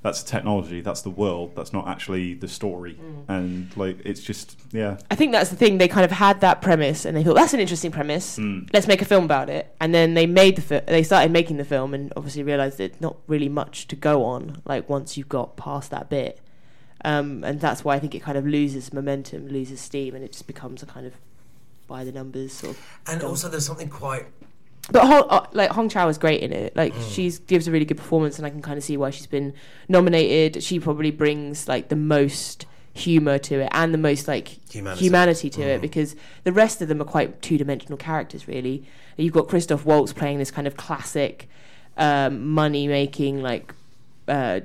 that's 0.00 0.22
the 0.22 0.30
technology, 0.30 0.80
that's 0.80 1.02
the 1.02 1.10
world, 1.10 1.54
that's 1.56 1.72
not 1.72 1.86
actually 1.88 2.32
the 2.34 2.46
story, 2.46 2.94
Mm. 2.94 3.24
and 3.28 3.76
like 3.76 3.98
it's 4.04 4.22
just 4.22 4.56
yeah. 4.72 4.96
I 5.10 5.14
think 5.16 5.32
that's 5.32 5.50
the 5.50 5.56
thing. 5.56 5.78
They 5.78 5.88
kind 5.88 6.04
of 6.04 6.12
had 6.12 6.40
that 6.40 6.62
premise, 6.62 7.04
and 7.04 7.16
they 7.16 7.22
thought 7.24 7.34
that's 7.34 7.52
an 7.52 7.60
interesting 7.60 7.90
premise. 7.90 8.38
Mm. 8.38 8.68
Let's 8.72 8.86
make 8.86 9.02
a 9.02 9.04
film 9.04 9.24
about 9.24 9.50
it. 9.50 9.74
And 9.80 9.92
then 9.92 10.14
they 10.14 10.24
made 10.26 10.56
the 10.56 10.62
fi- 10.62 10.84
they 10.86 11.02
started 11.02 11.30
making 11.32 11.56
the 11.58 11.64
film, 11.64 11.94
and 11.94 12.12
obviously 12.16 12.42
realized 12.44 12.78
there's 12.78 13.00
not 13.00 13.16
really 13.26 13.48
much 13.48 13.88
to 13.88 13.96
go 13.96 14.24
on. 14.24 14.62
Like 14.64 14.88
once 14.88 15.16
you've 15.16 15.28
got 15.28 15.56
past 15.56 15.90
that 15.90 16.08
bit, 16.08 16.40
um, 17.04 17.42
and 17.44 17.60
that's 17.60 17.84
why 17.84 17.96
I 17.96 17.98
think 17.98 18.14
it 18.14 18.20
kind 18.22 18.38
of 18.38 18.46
loses 18.46 18.92
momentum, 18.92 19.48
loses 19.48 19.80
steam, 19.80 20.14
and 20.14 20.24
it 20.24 20.30
just 20.32 20.46
becomes 20.46 20.82
a 20.82 20.86
kind 20.86 21.06
of 21.06 21.14
by 21.88 22.04
the 22.04 22.12
numbers 22.12 22.52
sort 22.52 22.76
of. 22.76 22.82
And 23.08 23.22
also, 23.24 23.48
there's 23.48 23.66
something 23.66 23.88
quite 23.88 24.26
But 24.90 25.06
Hong, 25.06 25.24
uh, 25.28 25.46
like 25.52 25.70
Hong 25.72 25.88
Chau 25.88 26.08
is 26.08 26.16
great 26.16 26.40
in 26.42 26.52
it. 26.52 26.74
Like 26.76 26.94
Mm. 26.94 27.12
she 27.14 27.30
gives 27.46 27.66
a 27.68 27.70
really 27.72 27.84
good 27.84 27.96
performance, 27.98 28.38
and 28.38 28.46
I 28.46 28.50
can 28.50 28.62
kind 28.62 28.78
of 28.78 28.84
see 28.84 28.96
why 28.96 29.10
she's 29.10 29.26
been 29.26 29.52
nominated. 29.88 30.62
She 30.62 30.78
probably 30.80 31.10
brings 31.10 31.66
like 31.68 31.88
the 31.88 31.96
most 31.96 32.64
humor 32.94 33.38
to 33.38 33.60
it 33.60 33.68
and 33.72 33.92
the 33.92 33.98
most 33.98 34.26
like 34.26 34.58
Humanity. 34.72 35.04
humanity, 35.04 35.50
to 35.50 35.62
it 35.62 35.78
Mhm. 35.78 35.82
because 35.82 36.16
the 36.44 36.52
rest 36.52 36.80
of 36.82 36.88
them 36.88 37.00
are 37.02 37.04
quite 37.04 37.42
two-dimensional 37.42 37.96
characters. 37.98 38.48
Really, 38.48 38.84
you've 39.16 39.34
got 39.34 39.46
Christoph 39.48 39.84
Waltz 39.84 40.12
playing 40.12 40.38
this 40.38 40.50
kind 40.50 40.66
of 40.66 40.76
classic 40.76 41.48
um, 41.98 42.48
money-making 42.48 43.42
like. 43.42 43.74
Uh, 44.28 44.60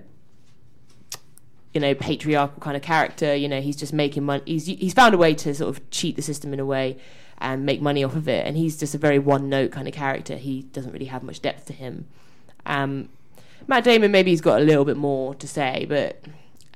you 1.73 1.81
know, 1.81 1.95
patriarchal 1.95 2.59
kind 2.59 2.75
of 2.77 2.83
character. 2.83 3.35
You 3.35 3.47
know, 3.47 3.61
he's 3.61 3.75
just 3.75 3.93
making 3.93 4.23
money. 4.23 4.43
He's 4.45 4.65
he's 4.65 4.93
found 4.93 5.13
a 5.13 5.17
way 5.17 5.33
to 5.35 5.53
sort 5.53 5.75
of 5.75 5.89
cheat 5.89 6.15
the 6.15 6.21
system 6.21 6.53
in 6.53 6.59
a 6.59 6.65
way 6.65 6.97
and 7.39 7.65
make 7.65 7.81
money 7.81 8.03
off 8.03 8.15
of 8.15 8.27
it. 8.27 8.45
And 8.45 8.55
he's 8.55 8.77
just 8.77 8.95
a 8.95 8.97
very 8.97 9.19
one 9.19 9.49
note 9.49 9.71
kind 9.71 9.87
of 9.87 9.93
character. 9.93 10.37
He 10.37 10.63
doesn't 10.73 10.91
really 10.91 11.05
have 11.05 11.23
much 11.23 11.41
depth 11.41 11.65
to 11.65 11.73
him. 11.73 12.05
Um, 12.65 13.09
Matt 13.67 13.83
Damon 13.83 14.11
maybe 14.11 14.31
he's 14.31 14.41
got 14.41 14.61
a 14.61 14.63
little 14.63 14.85
bit 14.85 14.97
more 14.97 15.35
to 15.35 15.47
say, 15.47 15.85
but 15.87 16.21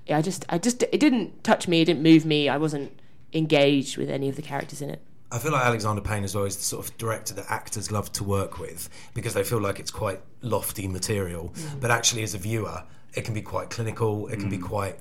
yeah, 0.05 0.17
I 0.17 0.21
just 0.21 0.45
I 0.49 0.57
just 0.57 0.83
it 0.83 0.99
didn't 0.99 1.43
touch 1.43 1.67
me. 1.67 1.81
It 1.81 1.85
didn't 1.85 2.03
move 2.03 2.25
me. 2.25 2.49
I 2.49 2.57
wasn't 2.57 2.91
engaged 3.33 3.97
with 3.97 4.09
any 4.09 4.29
of 4.29 4.35
the 4.35 4.41
characters 4.41 4.81
in 4.81 4.89
it. 4.89 5.01
I 5.29 5.39
feel 5.39 5.51
like 5.51 5.65
Alexander 5.65 6.01
Payne 6.01 6.23
as 6.23 6.33
well 6.33 6.45
is 6.45 6.55
the 6.55 6.63
sort 6.63 6.87
of 6.87 6.97
director 6.97 7.33
that 7.33 7.45
actors 7.49 7.91
love 7.91 8.11
to 8.13 8.23
work 8.23 8.59
with 8.59 8.89
because 9.13 9.33
they 9.33 9.43
feel 9.43 9.59
like 9.59 9.77
it's 9.79 9.91
quite 9.91 10.21
lofty 10.41 10.87
material. 10.87 11.53
Mm. 11.53 11.81
But 11.81 11.91
actually, 11.91 12.23
as 12.23 12.33
a 12.33 12.37
viewer, 12.37 12.83
it 13.17 13.25
can 13.25 13.33
be 13.33 13.41
quite 13.41 13.69
clinical. 13.69 14.27
It 14.27 14.39
can 14.39 14.49
be 14.49 14.57
Mm. 14.57 14.63
quite 14.63 14.97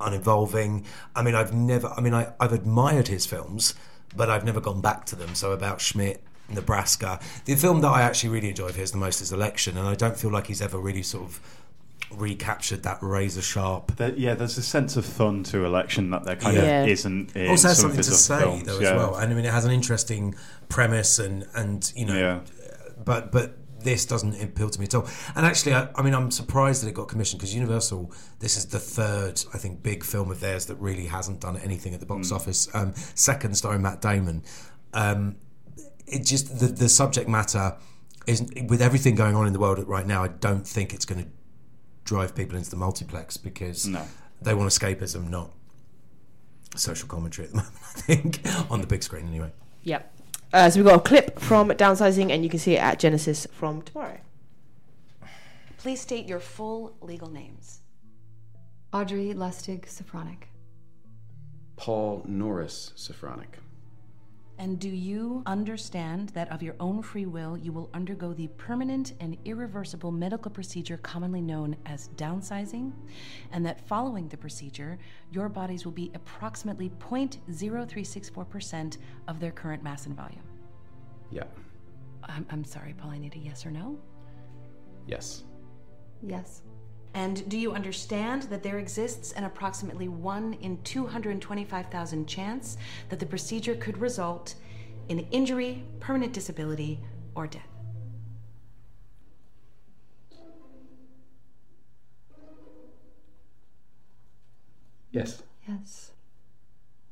uninvolving. 0.00 0.84
I 1.14 1.22
mean, 1.22 1.34
I've 1.34 1.52
never. 1.52 1.88
I 1.96 2.00
mean, 2.00 2.14
I, 2.14 2.32
I've 2.40 2.52
admired 2.52 3.08
his 3.08 3.26
films, 3.26 3.74
but 4.14 4.30
I've 4.30 4.44
never 4.44 4.60
gone 4.60 4.80
back 4.80 5.04
to 5.06 5.16
them. 5.16 5.34
So 5.34 5.52
about 5.52 5.80
Schmidt. 5.80 6.22
Nebraska. 6.48 7.18
The 7.44 7.56
film 7.56 7.80
that 7.80 7.88
I 7.88 8.02
actually 8.02 8.30
really 8.30 8.50
enjoy 8.50 8.68
of 8.68 8.76
his 8.76 8.92
the 8.92 8.98
most 8.98 9.20
is 9.20 9.32
Election, 9.32 9.76
and 9.76 9.88
I 9.88 9.96
don't 9.96 10.16
feel 10.16 10.30
like 10.30 10.46
he's 10.46 10.62
ever 10.62 10.78
really 10.78 11.02
sort 11.02 11.24
of 11.24 11.40
recaptured 12.12 12.84
that 12.84 12.98
razor 13.00 13.42
sharp. 13.42 13.96
There, 13.96 14.12
yeah, 14.14 14.34
there's 14.34 14.56
a 14.56 14.62
sense 14.62 14.96
of 14.96 15.04
fun 15.04 15.42
to 15.44 15.64
election 15.64 16.10
that 16.10 16.22
there 16.22 16.36
kind 16.36 16.56
Yeah. 16.56 16.82
of 16.84 16.88
isn't 16.88 17.34
in 17.34 17.50
also 17.50 17.66
has 17.66 17.78
some 17.80 17.90
of 17.90 17.96
something 17.96 17.96
his 17.96 18.06
to 18.06 18.14
say 18.14 18.38
films. 18.38 18.62
though 18.64 18.78
yeah. 18.78 18.90
as 18.90 18.94
well. 18.94 19.16
And 19.16 19.32
I 19.32 19.34
mean, 19.34 19.44
it 19.44 19.52
has 19.52 19.64
an 19.64 19.72
interesting 19.72 20.36
premise 20.68 21.18
and 21.18 21.46
and 21.56 21.92
you 21.96 22.06
know, 22.06 22.42
but 23.04 23.32
but 23.32 23.56
this 23.86 24.04
doesn't 24.04 24.34
appeal 24.42 24.68
to 24.68 24.78
me 24.80 24.84
at 24.84 24.94
all. 24.94 25.06
And 25.34 25.46
actually, 25.46 25.74
I, 25.74 25.88
I 25.94 26.02
mean, 26.02 26.14
I'm 26.14 26.30
surprised 26.30 26.82
that 26.82 26.88
it 26.88 26.94
got 26.94 27.08
commissioned 27.08 27.40
because 27.40 27.54
Universal. 27.54 28.12
This 28.40 28.56
is 28.58 28.66
the 28.66 28.78
third, 28.78 29.42
I 29.54 29.58
think, 29.58 29.82
big 29.82 30.04
film 30.04 30.30
of 30.30 30.40
theirs 30.40 30.66
that 30.66 30.74
really 30.76 31.06
hasn't 31.06 31.40
done 31.40 31.56
anything 31.58 31.94
at 31.94 32.00
the 32.00 32.06
box 32.06 32.28
Mm. 32.28 32.36
office. 32.36 32.68
Um, 32.74 32.92
second, 33.14 33.56
starring 33.56 33.82
Matt 33.82 34.02
Damon. 34.02 34.42
Um, 34.92 35.36
it 36.06 36.24
just 36.24 36.58
the 36.60 36.66
the 36.66 36.88
subject 36.88 37.28
matter 37.28 37.76
is 38.26 38.42
with 38.68 38.82
everything 38.82 39.14
going 39.14 39.34
on 39.36 39.46
in 39.46 39.52
the 39.52 39.58
world 39.60 39.78
right 39.88 40.06
now. 40.06 40.22
I 40.24 40.28
don't 40.28 40.66
think 40.66 40.92
it's 40.92 41.04
going 41.04 41.22
to 41.24 41.30
drive 42.04 42.34
people 42.34 42.56
into 42.58 42.70
the 42.70 42.76
multiplex 42.76 43.36
because 43.36 43.86
No. 43.86 44.02
they 44.42 44.54
want 44.54 44.68
escapism, 44.70 45.28
not 45.30 45.50
social 46.76 47.08
commentary 47.08 47.46
at 47.48 47.52
the 47.52 47.56
moment. 47.62 47.74
I 47.96 48.00
think 48.00 48.40
on 48.70 48.80
the 48.80 48.86
big 48.86 49.02
screen 49.02 49.26
anyway. 49.28 49.52
Yep. 49.84 50.12
Uh, 50.56 50.70
so 50.70 50.80
we've 50.80 50.86
got 50.86 51.00
a 51.00 51.02
clip 51.02 51.38
from 51.38 51.68
Downsizing, 51.68 52.32
and 52.32 52.42
you 52.42 52.48
can 52.48 52.58
see 52.58 52.76
it 52.76 52.78
at 52.78 52.98
Genesis 52.98 53.46
from 53.52 53.82
tomorrow. 53.82 54.18
Please 55.76 56.00
state 56.00 56.26
your 56.26 56.40
full 56.40 56.96
legal 57.02 57.28
names. 57.28 57.80
Audrey 58.90 59.34
Lustig 59.34 59.82
Safranek. 59.82 60.44
Paul 61.76 62.24
Norris 62.26 62.94
Safranek. 62.96 63.58
And 64.58 64.78
do 64.78 64.88
you 64.88 65.42
understand 65.44 66.30
that 66.30 66.50
of 66.50 66.62
your 66.62 66.76
own 66.80 67.02
free 67.02 67.26
will, 67.26 67.58
you 67.58 67.72
will 67.72 67.90
undergo 67.92 68.32
the 68.32 68.48
permanent 68.56 69.12
and 69.20 69.36
irreversible 69.44 70.10
medical 70.10 70.50
procedure 70.50 70.96
commonly 70.96 71.42
known 71.42 71.76
as 71.84 72.08
downsizing? 72.16 72.92
And 73.52 73.66
that 73.66 73.86
following 73.86 74.28
the 74.28 74.38
procedure, 74.38 74.98
your 75.30 75.50
bodies 75.50 75.84
will 75.84 75.92
be 75.92 76.10
approximately 76.14 76.88
0.0364% 77.00 78.96
of 79.28 79.40
their 79.40 79.52
current 79.52 79.82
mass 79.82 80.06
and 80.06 80.16
volume? 80.16 80.42
Yeah. 81.30 81.44
I'm, 82.22 82.46
I'm 82.50 82.64
sorry, 82.64 82.94
Paul, 82.96 83.10
I 83.10 83.18
need 83.18 83.34
a 83.34 83.38
yes 83.38 83.66
or 83.66 83.70
no? 83.70 83.98
Yes. 85.06 85.44
Yes. 86.22 86.62
And 87.16 87.48
do 87.48 87.56
you 87.56 87.72
understand 87.72 88.42
that 88.44 88.62
there 88.62 88.78
exists 88.78 89.32
an 89.32 89.44
approximately 89.44 90.06
1 90.06 90.52
in 90.60 90.82
225,000 90.82 92.26
chance 92.26 92.76
that 93.08 93.18
the 93.18 93.24
procedure 93.24 93.74
could 93.74 93.96
result 93.96 94.54
in 95.08 95.20
injury, 95.30 95.82
permanent 95.98 96.34
disability, 96.34 97.00
or 97.34 97.46
death? 97.46 97.62
Yes. 105.10 105.42
Yes. 105.66 106.12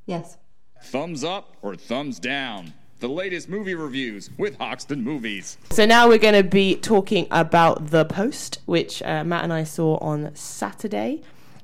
Yes. 0.05 0.36
Thumbs 0.82 1.24
up 1.24 1.57
or 1.62 1.76
thumbs 1.76 2.18
down? 2.18 2.74
The 3.05 3.11
latest 3.11 3.50
movie 3.50 3.74
reviews 3.74 4.30
with 4.38 4.57
Hoxton 4.57 5.05
Movies. 5.05 5.59
So 5.68 5.84
now 5.84 6.09
we're 6.09 6.16
going 6.16 6.42
to 6.42 6.42
be 6.42 6.76
talking 6.76 7.26
about 7.30 7.90
The 7.90 8.07
Post, 8.07 8.61
which 8.64 9.02
uh, 9.02 9.22
Matt 9.24 9.44
and 9.44 9.52
I 9.52 9.64
saw 9.64 9.98
on 9.98 10.34
Saturday. 10.34 11.20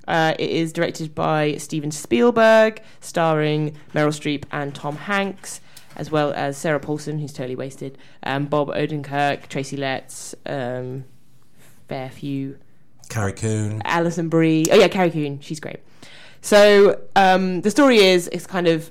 Uh, 0.06 0.34
it 0.38 0.50
is 0.50 0.70
directed 0.70 1.14
by 1.14 1.56
Steven 1.56 1.92
Spielberg, 1.92 2.82
starring 3.00 3.74
Meryl 3.94 4.12
Streep 4.12 4.44
and 4.52 4.74
Tom 4.74 4.96
Hanks, 4.96 5.62
as 5.96 6.10
well 6.10 6.30
as 6.34 6.58
Sarah 6.58 6.78
Paulson, 6.78 7.18
who's 7.18 7.32
totally 7.32 7.56
wasted, 7.56 7.96
um, 8.22 8.44
Bob 8.44 8.68
Odenkirk, 8.68 9.48
Tracy 9.48 9.78
Letts, 9.78 10.34
um, 10.44 11.06
fair 11.88 12.10
few, 12.10 12.58
Carrie 13.08 13.32
Coon. 13.32 13.80
Alison 13.86 14.28
Brie. 14.28 14.66
Oh 14.70 14.76
yeah, 14.76 14.88
Carrie 14.88 15.10
Coon. 15.10 15.40
She's 15.40 15.58
great. 15.58 15.80
So 16.42 17.00
um, 17.16 17.62
the 17.62 17.70
story 17.70 17.96
is 17.96 18.28
it's 18.30 18.46
kind 18.46 18.68
of 18.68 18.90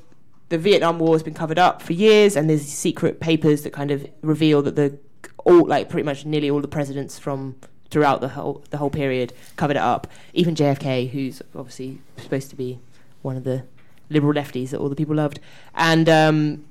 the 0.50 0.58
Vietnam 0.58 1.00
War 1.00 1.14
has 1.16 1.24
been 1.24 1.34
covered 1.34 1.60
up 1.60 1.82
for 1.82 1.94
years, 1.94 2.36
and 2.36 2.50
there's 2.50 2.66
secret 2.66 3.20
papers 3.20 3.62
that 3.64 3.72
kind 3.72 3.92
of 3.92 4.08
reveal 4.22 4.62
that 4.64 4.76
the 4.76 4.98
all 5.46 5.66
like 5.66 5.90
pretty 5.90 6.04
much 6.06 6.26
nearly 6.26 6.50
all 6.50 6.62
the 6.62 6.68
presidents 6.68 7.18
from 7.18 7.56
throughout 7.90 8.22
the 8.22 8.30
whole 8.30 8.64
the 8.70 8.78
whole 8.78 8.90
period 8.90 9.34
covered 9.56 9.78
it 9.78 9.82
up. 9.82 10.08
Even 10.34 10.56
JFK, 10.56 11.10
who's 11.12 11.42
obviously 11.56 12.02
supposed 12.18 12.50
to 12.50 12.56
be 12.56 12.80
one 13.22 13.38
of 13.38 13.44
the 13.44 13.64
liberal 14.10 14.34
lefties 14.34 14.72
that 14.72 14.80
all 14.80 14.90
the 14.90 14.96
people 14.96 15.16
loved, 15.16 15.40
and 15.76 16.10
um, 16.10 16.66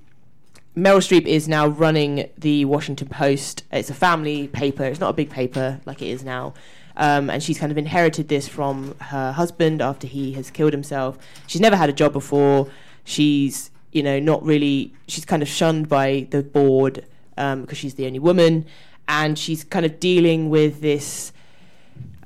Meryl 0.77 0.99
Streep 0.99 1.27
is 1.27 1.49
now 1.49 1.67
running 1.67 2.29
the 2.37 2.65
Washington 2.65 3.09
Post. 3.09 3.65
It's 3.73 3.91
a 3.91 3.95
family 3.95 4.49
paper. 4.49 4.85
It's 4.85 5.01
not 5.01 5.11
a 5.11 5.15
big 5.15 5.31
paper 5.31 5.81
like 5.87 6.03
it 6.03 6.09
is 6.09 6.23
now. 6.25 6.55
Um, 6.97 7.31
and 7.31 7.41
she's 7.41 7.59
kind 7.59 7.71
of 7.71 7.79
inherited 7.79 8.29
this 8.29 8.49
from 8.49 8.97
her 9.01 9.31
husband 9.31 9.81
after 9.81 10.09
he 10.09 10.33
has 10.33 10.51
killed 10.51 10.73
himself. 10.73 11.17
She's 11.47 11.61
never 11.61 11.77
had 11.77 11.89
a 11.89 11.93
job 11.93 12.13
before. 12.13 12.69
She's, 13.09 13.71
you 13.93 14.03
know, 14.03 14.19
not 14.19 14.43
really, 14.45 14.95
she's 15.07 15.25
kind 15.25 15.43
of 15.43 15.49
shunned 15.49 15.89
by 15.89 16.29
the 16.31 16.43
board 16.43 17.07
um, 17.37 17.63
because 17.63 17.79
she's 17.79 17.95
the 17.95 18.07
only 18.07 18.19
woman. 18.19 18.67
And 19.09 19.39
she's 19.39 19.65
kind 19.65 19.87
of 19.87 19.99
dealing 19.99 20.51
with 20.51 20.83
this 20.83 21.33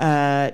uh, 0.01 0.51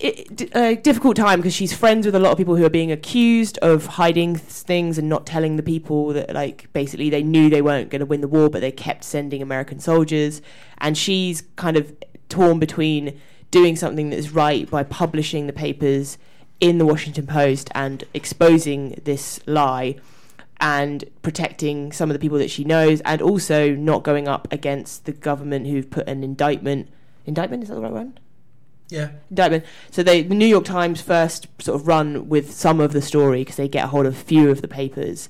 it, 0.00 0.54
a 0.54 0.76
difficult 0.76 1.16
time 1.16 1.40
because 1.40 1.54
she's 1.54 1.72
friends 1.72 2.06
with 2.06 2.14
a 2.14 2.18
lot 2.18 2.30
of 2.30 2.38
people 2.38 2.56
who 2.56 2.64
are 2.64 2.70
being 2.70 2.92
accused 2.92 3.58
of 3.58 3.86
hiding 3.86 4.36
th- 4.36 4.46
things 4.46 4.98
and 4.98 5.08
not 5.08 5.26
telling 5.26 5.56
the 5.56 5.62
people 5.62 6.12
that 6.12 6.32
like 6.32 6.72
basically 6.72 7.10
they 7.10 7.22
knew 7.22 7.50
they 7.50 7.62
weren't 7.62 7.90
going 7.90 8.00
to 8.00 8.06
win 8.06 8.20
the 8.20 8.28
war 8.28 8.48
but 8.48 8.60
they 8.60 8.70
kept 8.70 9.02
sending 9.02 9.42
american 9.42 9.80
soldiers 9.80 10.40
and 10.78 10.96
she's 10.96 11.42
kind 11.56 11.76
of 11.76 11.94
torn 12.28 12.58
between 12.58 13.18
doing 13.50 13.74
something 13.74 14.10
that 14.10 14.16
is 14.16 14.30
right 14.30 14.70
by 14.70 14.82
publishing 14.82 15.46
the 15.46 15.52
papers 15.52 16.18
in 16.60 16.78
the 16.78 16.86
washington 16.86 17.26
post 17.26 17.70
and 17.74 18.04
exposing 18.14 19.00
this 19.04 19.40
lie 19.46 19.94
and 20.60 21.04
protecting 21.22 21.92
some 21.92 22.10
of 22.10 22.14
the 22.14 22.18
people 22.18 22.38
that 22.38 22.50
she 22.50 22.64
knows 22.64 23.00
and 23.02 23.22
also 23.22 23.74
not 23.74 24.02
going 24.02 24.26
up 24.26 24.48
against 24.52 25.04
the 25.04 25.12
government 25.12 25.66
who've 25.66 25.88
put 25.88 26.08
an 26.08 26.24
indictment 26.24 26.88
indictment 27.26 27.62
is 27.62 27.68
that 27.68 27.76
the 27.76 27.80
right 27.80 27.92
one 27.92 28.18
Yeah. 28.88 29.10
indictment. 29.30 29.64
So 29.90 30.02
they, 30.02 30.22
the 30.22 30.34
New 30.34 30.46
York 30.46 30.64
Times 30.64 31.00
first 31.00 31.46
sort 31.60 31.80
of 31.80 31.86
run 31.86 32.28
with 32.28 32.52
some 32.52 32.80
of 32.80 32.92
the 32.92 33.02
story 33.02 33.42
because 33.42 33.56
they 33.56 33.68
get 33.68 33.84
a 33.84 33.88
hold 33.88 34.06
of 34.06 34.14
a 34.14 34.24
few 34.24 34.50
of 34.50 34.62
the 34.62 34.68
papers, 34.68 35.28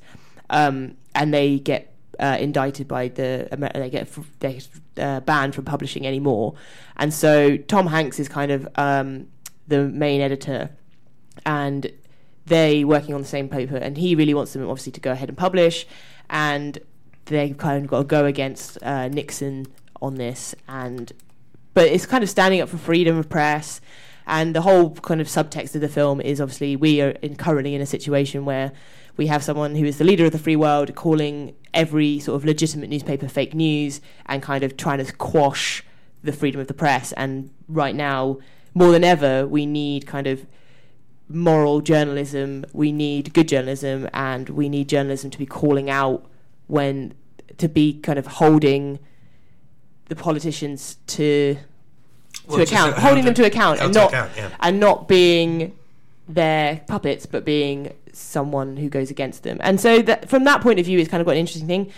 um, 0.49 0.95
and 1.15 1.35
they 1.35 1.59
get 1.59 1.93
uh, 2.21 2.37
indicted 2.41 2.89
by 2.89 3.09
the 3.09 3.49
they 3.75 3.91
get 3.91 4.09
they 4.41 4.61
uh, 4.97 5.21
banned 5.21 5.55
from 5.55 5.65
publishing 5.65 6.07
anymore. 6.07 6.55
And 6.97 7.13
so 7.13 7.57
Tom 7.57 7.89
Hanks 7.89 8.19
is 8.19 8.29
kind 8.29 8.51
of 8.53 8.69
um, 8.77 9.27
the 9.67 9.89
main 9.89 10.21
editor, 10.21 10.71
and 11.45 11.91
they 12.47 12.85
working 12.85 13.15
on 13.15 13.21
the 13.21 13.27
same 13.29 13.49
paper, 13.49 13.77
and 13.77 13.97
he 13.97 14.15
really 14.15 14.35
wants 14.35 14.53
them 14.53 14.69
obviously 14.69 14.93
to 14.93 15.01
go 15.01 15.13
ahead 15.13 15.29
and 15.29 15.39
publish, 15.39 15.87
and 16.31 16.79
they've 17.27 17.57
kind 17.57 17.83
of 17.83 17.91
got 17.91 17.99
to 17.99 18.05
go 18.05 18.25
against 18.25 18.83
uh, 18.83 19.09
Nixon 19.09 19.67
on 20.01 20.17
this, 20.17 20.55
and 20.69 21.13
but 21.75 21.87
it's 21.87 22.07
kind 22.07 22.25
of 22.25 22.31
standing 22.31 22.61
up 22.61 22.69
for 22.69 22.79
freedom 22.79 23.17
of 23.17 23.29
press. 23.29 23.81
And 24.31 24.55
the 24.55 24.61
whole 24.61 24.91
kind 24.91 25.23
of 25.23 25.27
subtext 25.27 25.75
of 25.75 25.81
the 25.81 25.89
film 25.89 26.21
is 26.21 26.39
obviously 26.39 26.77
we 26.77 27.01
are 27.01 27.11
in, 27.23 27.35
currently 27.37 27.75
in 27.75 27.81
a 27.81 27.87
situation 27.87 28.45
where 28.45 28.73
we 29.17 29.27
have 29.29 29.43
someone 29.43 29.75
who 29.75 29.87
is 29.87 29.97
the 29.97 30.05
leader 30.05 30.27
of 30.27 30.33
the 30.33 30.39
free 30.39 30.55
world 30.55 30.95
calling 30.95 31.55
every 31.73 32.21
sort 32.21 32.37
of 32.37 32.45
legitimate 32.45 32.91
newspaper 32.91 33.27
fake 33.27 33.55
news 33.55 34.03
and 34.27 34.43
kind 34.43 34.65
of 34.65 34.77
trying 34.77 35.03
to 35.03 35.11
quash 35.15 35.83
the 36.23 36.33
freedom 36.33 36.61
of 36.61 36.67
the 36.67 36.75
press. 36.75 37.13
And 37.13 37.51
right 37.69 37.95
now, 37.95 38.39
more 38.75 38.93
than 38.93 39.03
ever, 39.03 39.47
we 39.47 39.65
need 39.65 40.07
kind 40.07 40.27
of 40.27 40.45
moral 41.29 41.81
journalism, 41.81 42.65
we 42.73 42.93
need 42.93 43.33
good 43.35 43.49
journalism, 43.49 44.09
and 44.13 44.49
we 44.49 44.69
need 44.69 44.89
journalism 44.89 45.31
to 45.31 45.39
be 45.39 45.47
calling 45.47 45.91
out 45.91 46.25
when 46.67 47.15
to 47.59 47.69
be 47.69 48.01
kind 48.01 48.19
of 48.19 48.27
holding 48.27 48.99
the 50.09 50.17
politicians 50.17 50.97
to 51.07 51.59
Well, 52.47 52.59
to 52.59 52.63
account, 52.63 52.95
holding 52.99 53.25
them 53.25 53.35
to 53.35 53.45
account, 53.45 53.81
and 53.81 53.93
not 53.93 54.09
account, 54.09 54.33
yeah. 54.37 54.51
and 54.61 54.81
not 54.81 55.09
being 55.09 55.77
their 56.29 56.83
puppets, 56.87 57.27
but 57.27 57.45
being 57.45 57.93
someone 58.13 58.77
who 58.77 58.89
goes 58.89 59.11
against 59.11 59.43
them. 59.43 59.59
And 59.61 59.81
so 59.81 60.03
that 60.03 60.29
from 60.29 60.45
that 60.45 60.61
point 60.61 60.79
of 60.79 60.87
view, 60.87 60.99
it's 60.99 61.11
kind 61.11 61.21
of 61.21 61.27
got 61.27 61.33
an 61.33 61.39
interesting 61.39 61.67
thing. 61.67 61.93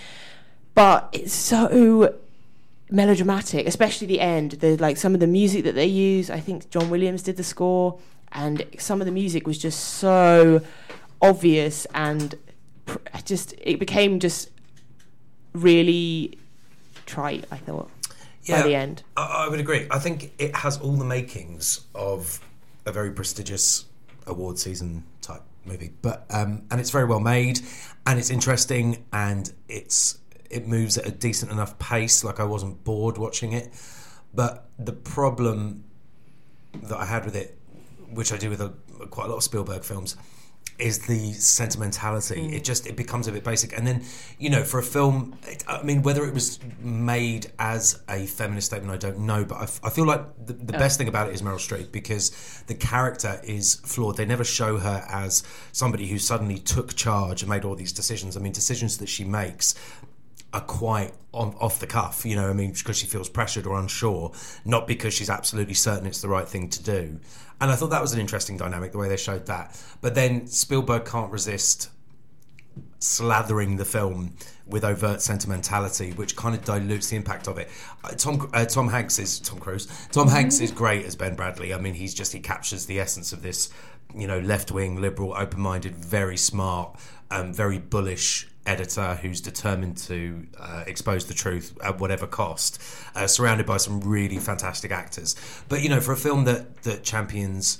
But 0.74 1.08
it's 1.12 1.32
so 1.32 2.14
melodramatic, 2.90 3.66
especially 3.66 4.06
the 4.06 4.20
end. 4.20 4.52
The 4.52 4.76
like 4.76 4.96
some 4.96 5.14
of 5.14 5.20
the 5.20 5.26
music 5.26 5.64
that 5.64 5.74
they 5.74 5.86
use. 5.86 6.30
I 6.30 6.40
think 6.40 6.70
John 6.70 6.90
Williams 6.90 7.22
did 7.22 7.36
the 7.36 7.44
score, 7.44 7.98
and 8.32 8.64
some 8.78 9.00
of 9.00 9.06
the 9.06 9.12
music 9.12 9.46
was 9.46 9.58
just 9.58 9.80
so 9.80 10.62
obvious 11.20 11.86
and 11.94 12.36
pr- 12.86 12.98
just 13.24 13.54
it 13.60 13.78
became 13.78 14.20
just 14.20 14.50
really 15.52 16.38
trite. 17.06 17.44
I 17.50 17.56
thought 17.56 17.90
by 18.48 18.62
the 18.62 18.74
end. 18.74 19.02
I, 19.16 19.44
I 19.46 19.48
would 19.48 19.60
agree. 19.60 19.86
I 19.90 19.98
think 19.98 20.32
it 20.38 20.54
has 20.56 20.78
all 20.78 20.92
the 20.92 21.04
makings 21.04 21.82
of 21.94 22.40
a 22.86 22.92
very 22.92 23.10
prestigious 23.10 23.84
award 24.26 24.58
season 24.58 25.04
type 25.20 25.42
movie, 25.64 25.92
but 26.02 26.26
um, 26.30 26.62
and 26.70 26.80
it's 26.80 26.90
very 26.90 27.04
well 27.04 27.20
made, 27.20 27.60
and 28.06 28.18
it's 28.18 28.30
interesting, 28.30 29.04
and 29.12 29.52
it's 29.68 30.18
it 30.48 30.66
moves 30.66 30.98
at 30.98 31.06
a 31.06 31.10
decent 31.10 31.52
enough 31.52 31.78
pace. 31.78 32.24
Like 32.24 32.40
I 32.40 32.44
wasn't 32.44 32.82
bored 32.84 33.18
watching 33.18 33.52
it, 33.52 33.70
but 34.34 34.68
the 34.78 34.92
problem 34.92 35.84
that 36.74 36.98
I 36.98 37.04
had 37.04 37.24
with 37.24 37.36
it, 37.36 37.58
which 38.12 38.32
I 38.32 38.36
do 38.36 38.50
with 38.50 38.60
a, 38.60 38.70
quite 39.10 39.26
a 39.26 39.28
lot 39.28 39.36
of 39.36 39.42
Spielberg 39.42 39.84
films, 39.84 40.16
is 40.78 41.00
the 41.00 41.32
sentimentality. 41.34 42.36
Mm. 42.36 42.52
It 42.54 42.64
just 42.64 42.86
it 42.86 42.96
becomes 42.96 43.26
a 43.28 43.32
bit 43.32 43.44
basic, 43.44 43.76
and 43.76 43.86
then 43.86 44.02
you 44.38 44.48
know, 44.50 44.64
for 44.64 44.78
a 44.78 44.82
film, 44.82 45.36
it, 45.46 45.62
I 45.68 45.82
mean, 45.82 46.02
whether 46.02 46.24
it 46.24 46.32
was 46.32 46.58
made 46.80 47.52
as 47.58 48.02
a 48.08 48.26
feminist 48.26 48.68
statement, 48.68 48.92
I 48.92 48.96
don't 48.96 49.20
know, 49.20 49.44
but 49.44 49.56
I, 49.56 49.62
f- 49.64 49.80
I 49.84 49.90
feel 49.90 50.06
like 50.06 50.22
the, 50.46 50.54
the 50.54 50.72
Yeah. 50.72 50.78
best 50.78 50.96
thing 50.98 51.08
about 51.08 51.28
it 51.28 51.34
is 51.34 51.42
Meryl 51.42 51.56
Streep 51.56 51.92
because 51.92 52.30
the 52.66 52.74
character 52.74 53.40
is 53.44 53.76
flawed. 53.84 54.16
They 54.16 54.24
never 54.24 54.44
show 54.44 54.78
her 54.78 55.04
as 55.10 55.42
somebody 55.72 56.06
who 56.06 56.18
suddenly 56.18 56.58
took 56.58 56.94
charge 56.96 57.42
and 57.42 57.50
made 57.50 57.64
all 57.64 57.74
these 57.74 57.92
decisions. 57.92 58.36
I 58.36 58.40
mean, 58.40 58.52
decisions 58.52 58.98
that 58.98 59.08
she 59.08 59.24
makes 59.24 59.74
are 60.52 60.60
quite 60.62 61.14
on, 61.32 61.54
off 61.60 61.78
the 61.78 61.86
cuff, 61.86 62.24
you 62.26 62.34
know, 62.34 62.48
I 62.50 62.52
mean, 62.54 62.72
because 62.72 62.96
she 62.98 63.06
feels 63.06 63.28
pressured 63.28 63.66
or 63.66 63.78
unsure, 63.78 64.32
not 64.64 64.86
because 64.88 65.14
she's 65.14 65.30
absolutely 65.30 65.74
certain 65.74 66.06
it's 66.06 66.20
the 66.22 66.28
right 66.28 66.48
thing 66.48 66.68
to 66.70 66.82
do. 66.82 67.20
And 67.60 67.70
I 67.70 67.76
thought 67.76 67.90
that 67.90 68.00
was 68.00 68.12
an 68.12 68.20
interesting 68.20 68.56
dynamic, 68.56 68.92
the 68.92 68.98
way 68.98 69.08
they 69.08 69.16
showed 69.16 69.46
that. 69.46 69.80
But 70.00 70.14
then 70.14 70.46
Spielberg 70.46 71.04
can't 71.04 71.30
resist 71.30 71.90
slathering 73.00 73.76
the 73.76 73.84
film 73.84 74.34
with 74.66 74.84
overt 74.84 75.20
sentimentality, 75.20 76.12
which 76.12 76.36
kind 76.36 76.54
of 76.54 76.64
dilutes 76.64 77.08
the 77.08 77.16
impact 77.16 77.48
of 77.48 77.58
it. 77.58 77.68
Uh, 78.04 78.10
Tom 78.10 78.48
uh, 78.52 78.64
Tom 78.64 78.88
Hanks 78.88 79.18
is 79.18 79.40
Tom 79.40 79.58
Cruise. 79.58 79.86
Tom 80.12 80.28
Hanks 80.28 80.60
is 80.60 80.70
great 80.70 81.04
as 81.04 81.16
Ben 81.16 81.36
Bradlee. 81.36 81.74
I 81.74 81.80
mean, 81.80 81.94
he's 81.94 82.14
just 82.14 82.32
he 82.32 82.40
captures 82.40 82.86
the 82.86 83.00
essence 83.00 83.32
of 83.32 83.42
this, 83.42 83.70
you 84.14 84.26
know, 84.26 84.38
left 84.38 84.70
wing, 84.70 85.00
liberal, 85.00 85.34
open 85.36 85.60
minded, 85.60 85.96
very 85.96 86.36
smart, 86.36 86.96
um, 87.30 87.52
very 87.52 87.78
bullish 87.78 88.48
editor 88.70 89.16
who's 89.16 89.40
determined 89.40 89.96
to 89.96 90.46
uh, 90.58 90.84
expose 90.86 91.26
the 91.26 91.34
truth 91.34 91.76
at 91.82 91.98
whatever 91.98 92.26
cost, 92.26 92.80
uh, 93.16 93.26
surrounded 93.26 93.66
by 93.66 93.76
some 93.76 94.00
really 94.00 94.38
fantastic 94.38 94.92
actors. 94.92 95.34
But 95.68 95.82
you 95.82 95.88
know, 95.88 96.00
for 96.00 96.12
a 96.12 96.16
film 96.16 96.44
that 96.44 96.82
that 96.84 97.02
champions 97.02 97.78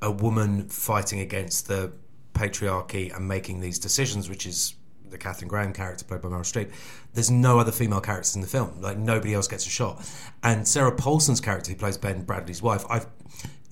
a 0.00 0.10
woman 0.10 0.68
fighting 0.68 1.20
against 1.20 1.66
the 1.66 1.92
patriarchy 2.34 3.14
and 3.14 3.26
making 3.26 3.60
these 3.60 3.78
decisions, 3.78 4.28
which 4.28 4.46
is 4.46 4.74
the 5.08 5.18
Katharine 5.18 5.48
Graham 5.48 5.72
character 5.72 6.04
played 6.04 6.20
by 6.20 6.28
Meryl 6.28 6.40
Streep. 6.40 6.72
There's 7.14 7.30
no 7.30 7.58
other 7.58 7.72
female 7.72 8.00
characters 8.00 8.34
in 8.34 8.40
the 8.40 8.46
film. 8.48 8.80
Like 8.80 8.98
nobody 8.98 9.32
else 9.32 9.48
gets 9.48 9.66
a 9.66 9.70
shot. 9.70 10.04
And 10.42 10.66
Sarah 10.66 10.92
Paulson's 10.92 11.40
character, 11.40 11.70
who 11.70 11.76
plays 11.76 11.96
Ben 11.96 12.24
Bradlee's 12.26 12.60
wife, 12.60 12.84
I've 12.90 13.06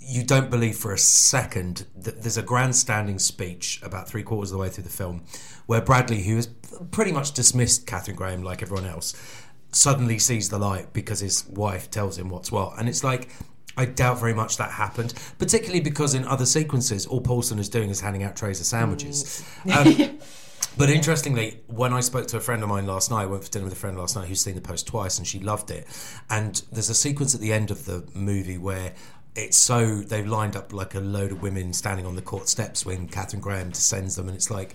you 0.05 0.25
don't 0.25 0.51
believe 0.51 0.77
for 0.77 0.93
a 0.93 0.99
second 0.99 1.87
that 1.97 2.23
there's 2.23 2.37
a 2.37 2.43
grandstanding 2.43 3.19
speech 3.19 3.81
about 3.83 4.09
three 4.09 4.23
quarters 4.23 4.51
of 4.51 4.59
the 4.59 4.63
way 4.63 4.69
through 4.69 4.85
the 4.85 4.91
film 4.91 5.25
where 5.67 5.81
Bradlee, 5.81 6.25
who 6.25 6.37
has 6.37 6.49
pretty 6.91 7.13
much 7.13 7.33
dismissed 7.33 7.87
Katharine 7.87 8.17
Graham 8.17 8.43
like 8.43 8.63
everyone 8.63 8.87
else, 8.87 9.15
suddenly 9.73 10.19
sees 10.19 10.49
the 10.49 10.59
light 10.59 10.93
because 10.93 11.21
his 11.21 11.47
wife 11.49 11.91
tells 11.91 12.19
him 12.19 12.29
what's 12.29 12.53
what. 12.53 12.79
And 12.79 12.89
it's 12.89 13.03
like, 13.03 13.29
I 13.77 13.87
doubt 13.87 14.21
very 14.21 14.35
much 14.35 14.59
that 14.59 14.71
happened, 14.71 15.15
particularly 15.39 15.81
because 15.81 16.15
in 16.15 16.27
other 16.27 16.47
sequences, 16.47 17.07
all 17.07 17.21
Paulson 17.21 17.59
is 17.59 17.69
doing 17.69 17.89
is 17.89 18.01
handing 18.01 18.23
out 18.23 18.37
trays 18.37 18.61
of 18.61 18.67
sandwiches. 18.67 19.43
Um, 19.75 20.19
but 20.77 20.91
interestingly, 20.91 21.61
when 21.69 21.95
I 21.95 22.01
spoke 22.01 22.27
to 22.29 22.37
a 22.37 22.41
friend 22.41 22.63
of 22.63 22.69
mine 22.69 22.87
last 22.87 23.11
night, 23.11 23.23
I 23.23 23.27
went 23.27 23.45
for 23.45 23.51
dinner 23.51 23.65
with 23.65 23.73
a 23.73 23.77
friend 23.77 23.97
last 23.97 24.15
night 24.15 24.29
who's 24.29 24.43
seen 24.43 24.57
the 24.57 24.61
post 24.61 24.87
twice 24.87 25.16
and 25.16 25.27
she 25.27 25.39
loved 25.39 25.70
it. 25.70 25.87
And 26.29 26.62
there's 26.70 26.91
a 26.91 26.95
sequence 26.95 27.35
at 27.35 27.41
the 27.41 27.53
end 27.53 27.70
of 27.70 27.87
the 27.87 28.07
movie 28.15 28.59
where 28.59 28.95
it's 29.35 29.57
so 29.57 29.97
they've 29.97 30.27
lined 30.27 30.57
up 30.57 30.73
like 30.73 30.95
a 30.95 31.01
load 31.01 31.33
of 31.33 31.43
women 31.43 31.73
standing 31.73 32.05
on 32.07 32.17
the 32.17 32.23
court 32.23 32.49
steps 32.49 32.85
when 32.85 33.09
Katharine 33.09 33.41
Graham 33.43 33.71
descends 33.71 34.17
them, 34.17 34.29
and 34.29 34.37
it's 34.37 34.51
like 34.51 34.75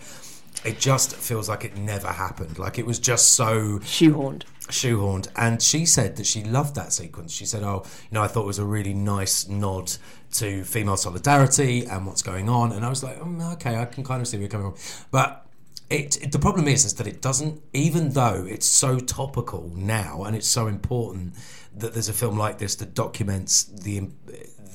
it 0.66 0.80
just 0.80 1.16
feels 1.16 1.48
like 1.48 1.64
it 1.64 1.78
never 1.78 2.08
happened. 2.08 2.58
Like 2.58 2.80
it 2.80 2.86
was 2.86 2.98
just 3.00 3.34
so 3.34 3.80
shoehorned. 3.80 4.44
Shoehorned. 4.70 5.28
And 5.36 5.62
she 5.62 5.86
said 5.86 6.16
that 6.18 6.26
she 6.26 6.44
loved 6.44 6.76
that 6.76 6.92
sequence. 6.92 7.32
She 7.32 7.46
said, 7.46 7.64
"Oh, 7.64 7.84
you 7.86 8.16
know, 8.16 8.24
I 8.24 8.28
thought 8.28 8.44
it 8.44 8.48
was 8.48 8.60
a 8.60 8.66
really 8.66 8.94
nice 8.94 9.48
nod 9.48 9.92
to 10.34 10.64
female 10.64 10.98
solidarity 10.98 11.86
and 11.86 12.06
what's 12.08 12.24
going 12.24 12.50
on." 12.50 12.72
And 12.72 12.84
I 12.84 12.90
was 12.90 13.04
like, 13.04 13.20
"Mm, 13.20 13.54
"Okay, 13.54 13.78
I 13.78 13.86
can 13.86 14.04
kind 14.04 14.22
of 14.22 14.28
see 14.28 14.38
where 14.38 14.42
you're 14.44 14.50
coming 14.50 14.72
from," 14.74 15.06
but. 15.12 15.44
It, 15.90 16.22
it- 16.22 16.32
the 16.34 16.40
problem 16.40 16.68
is 16.68 16.84
is 16.84 16.96
that 16.96 17.08
it 17.08 17.22
doesn't 17.22 17.62
even 17.72 18.10
though 18.10 18.46
it's 18.46 18.66
so 18.66 19.00
topical 19.00 19.72
now 19.74 20.24
and 20.26 20.36
it's 20.36 20.46
so 20.50 20.68
important 20.68 21.34
that 21.80 21.94
there's 21.94 22.10
a 22.10 22.14
film 22.14 22.38
like 22.38 22.58
this 22.58 22.76
that 22.76 22.94
documents 22.94 23.64
the 23.64 24.10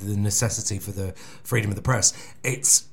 the 0.03 0.17
necessity 0.17 0.79
for 0.79 0.91
the 0.91 1.13
freedom 1.43 1.71
of 1.71 1.77
the 1.77 1.83
press 1.83 2.13
it's 2.43 2.89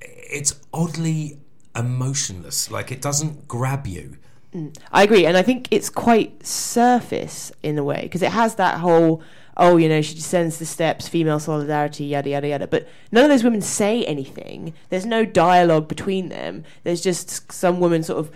it's 0.00 0.60
oddly 0.72 1.38
emotionless 1.74 2.70
like 2.70 2.92
it 2.92 3.02
doesn't 3.02 3.48
grab 3.48 3.86
you 3.86 4.16
Mm, 4.54 4.76
I 4.92 5.02
agree, 5.02 5.26
and 5.26 5.36
I 5.36 5.42
think 5.42 5.66
it's 5.72 5.90
quite 5.90 6.46
surface 6.46 7.50
in 7.64 7.76
a 7.76 7.82
way 7.82 8.02
because 8.02 8.22
it 8.22 8.30
has 8.30 8.54
that 8.54 8.78
whole 8.78 9.20
oh, 9.56 9.76
you 9.76 9.88
know, 9.88 10.02
she 10.02 10.14
descends 10.14 10.58
the 10.58 10.66
steps, 10.66 11.08
female 11.08 11.38
solidarity, 11.38 12.04
yada 12.04 12.30
yada 12.30 12.48
yada. 12.48 12.66
But 12.66 12.88
none 13.12 13.24
of 13.24 13.30
those 13.30 13.44
women 13.44 13.60
say 13.60 14.04
anything. 14.04 14.74
There's 14.90 15.06
no 15.06 15.24
dialogue 15.24 15.88
between 15.88 16.28
them. 16.28 16.64
There's 16.82 17.00
just 17.00 17.52
some 17.52 17.80
woman 17.80 18.02
sort 18.02 18.18
of 18.18 18.32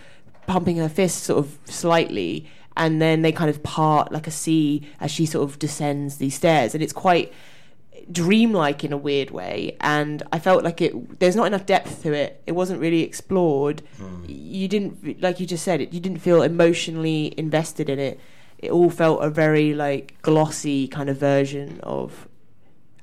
pumping 0.46 0.76
her 0.76 0.88
fist 0.88 1.24
sort 1.24 1.44
of 1.44 1.58
slightly, 1.64 2.48
and 2.78 3.02
then 3.02 3.22
they 3.22 3.32
kind 3.32 3.50
of 3.50 3.62
part 3.62 4.10
like 4.12 4.26
a 4.26 4.30
sea 4.30 4.86
as 5.00 5.10
she 5.10 5.26
sort 5.26 5.50
of 5.50 5.58
descends 5.58 6.16
these 6.16 6.36
stairs, 6.36 6.72
and 6.72 6.82
it's 6.82 6.92
quite 6.92 7.32
dreamlike 8.10 8.84
in 8.84 8.92
a 8.92 8.96
weird 8.96 9.30
way. 9.30 9.76
And 9.80 10.22
i 10.32 10.38
felt 10.38 10.64
like 10.64 10.80
it 10.80 11.18
there's 11.18 11.36
not 11.36 11.46
enough 11.46 11.66
depth 11.66 12.02
to 12.04 12.12
it. 12.14 12.42
It 12.46 12.52
wasn't 12.52 12.80
really 12.80 13.02
explored. 13.02 13.82
Hmm. 13.98 14.24
You 14.26 14.68
didn't 14.68 15.20
like 15.20 15.40
you 15.40 15.46
just 15.46 15.64
said 15.64 15.80
it 15.82 15.92
you 15.92 16.00
didn't 16.00 16.18
feel 16.18 16.42
emotionally 16.42 17.34
invested 17.36 17.90
in 17.90 17.98
it. 17.98 18.18
It 18.58 18.70
all 18.70 18.90
felt 18.90 19.22
a 19.22 19.28
very 19.28 19.74
like 19.74 20.14
glossy 20.22 20.88
kind 20.88 21.10
of 21.10 21.18
version 21.18 21.80
of 21.82 22.26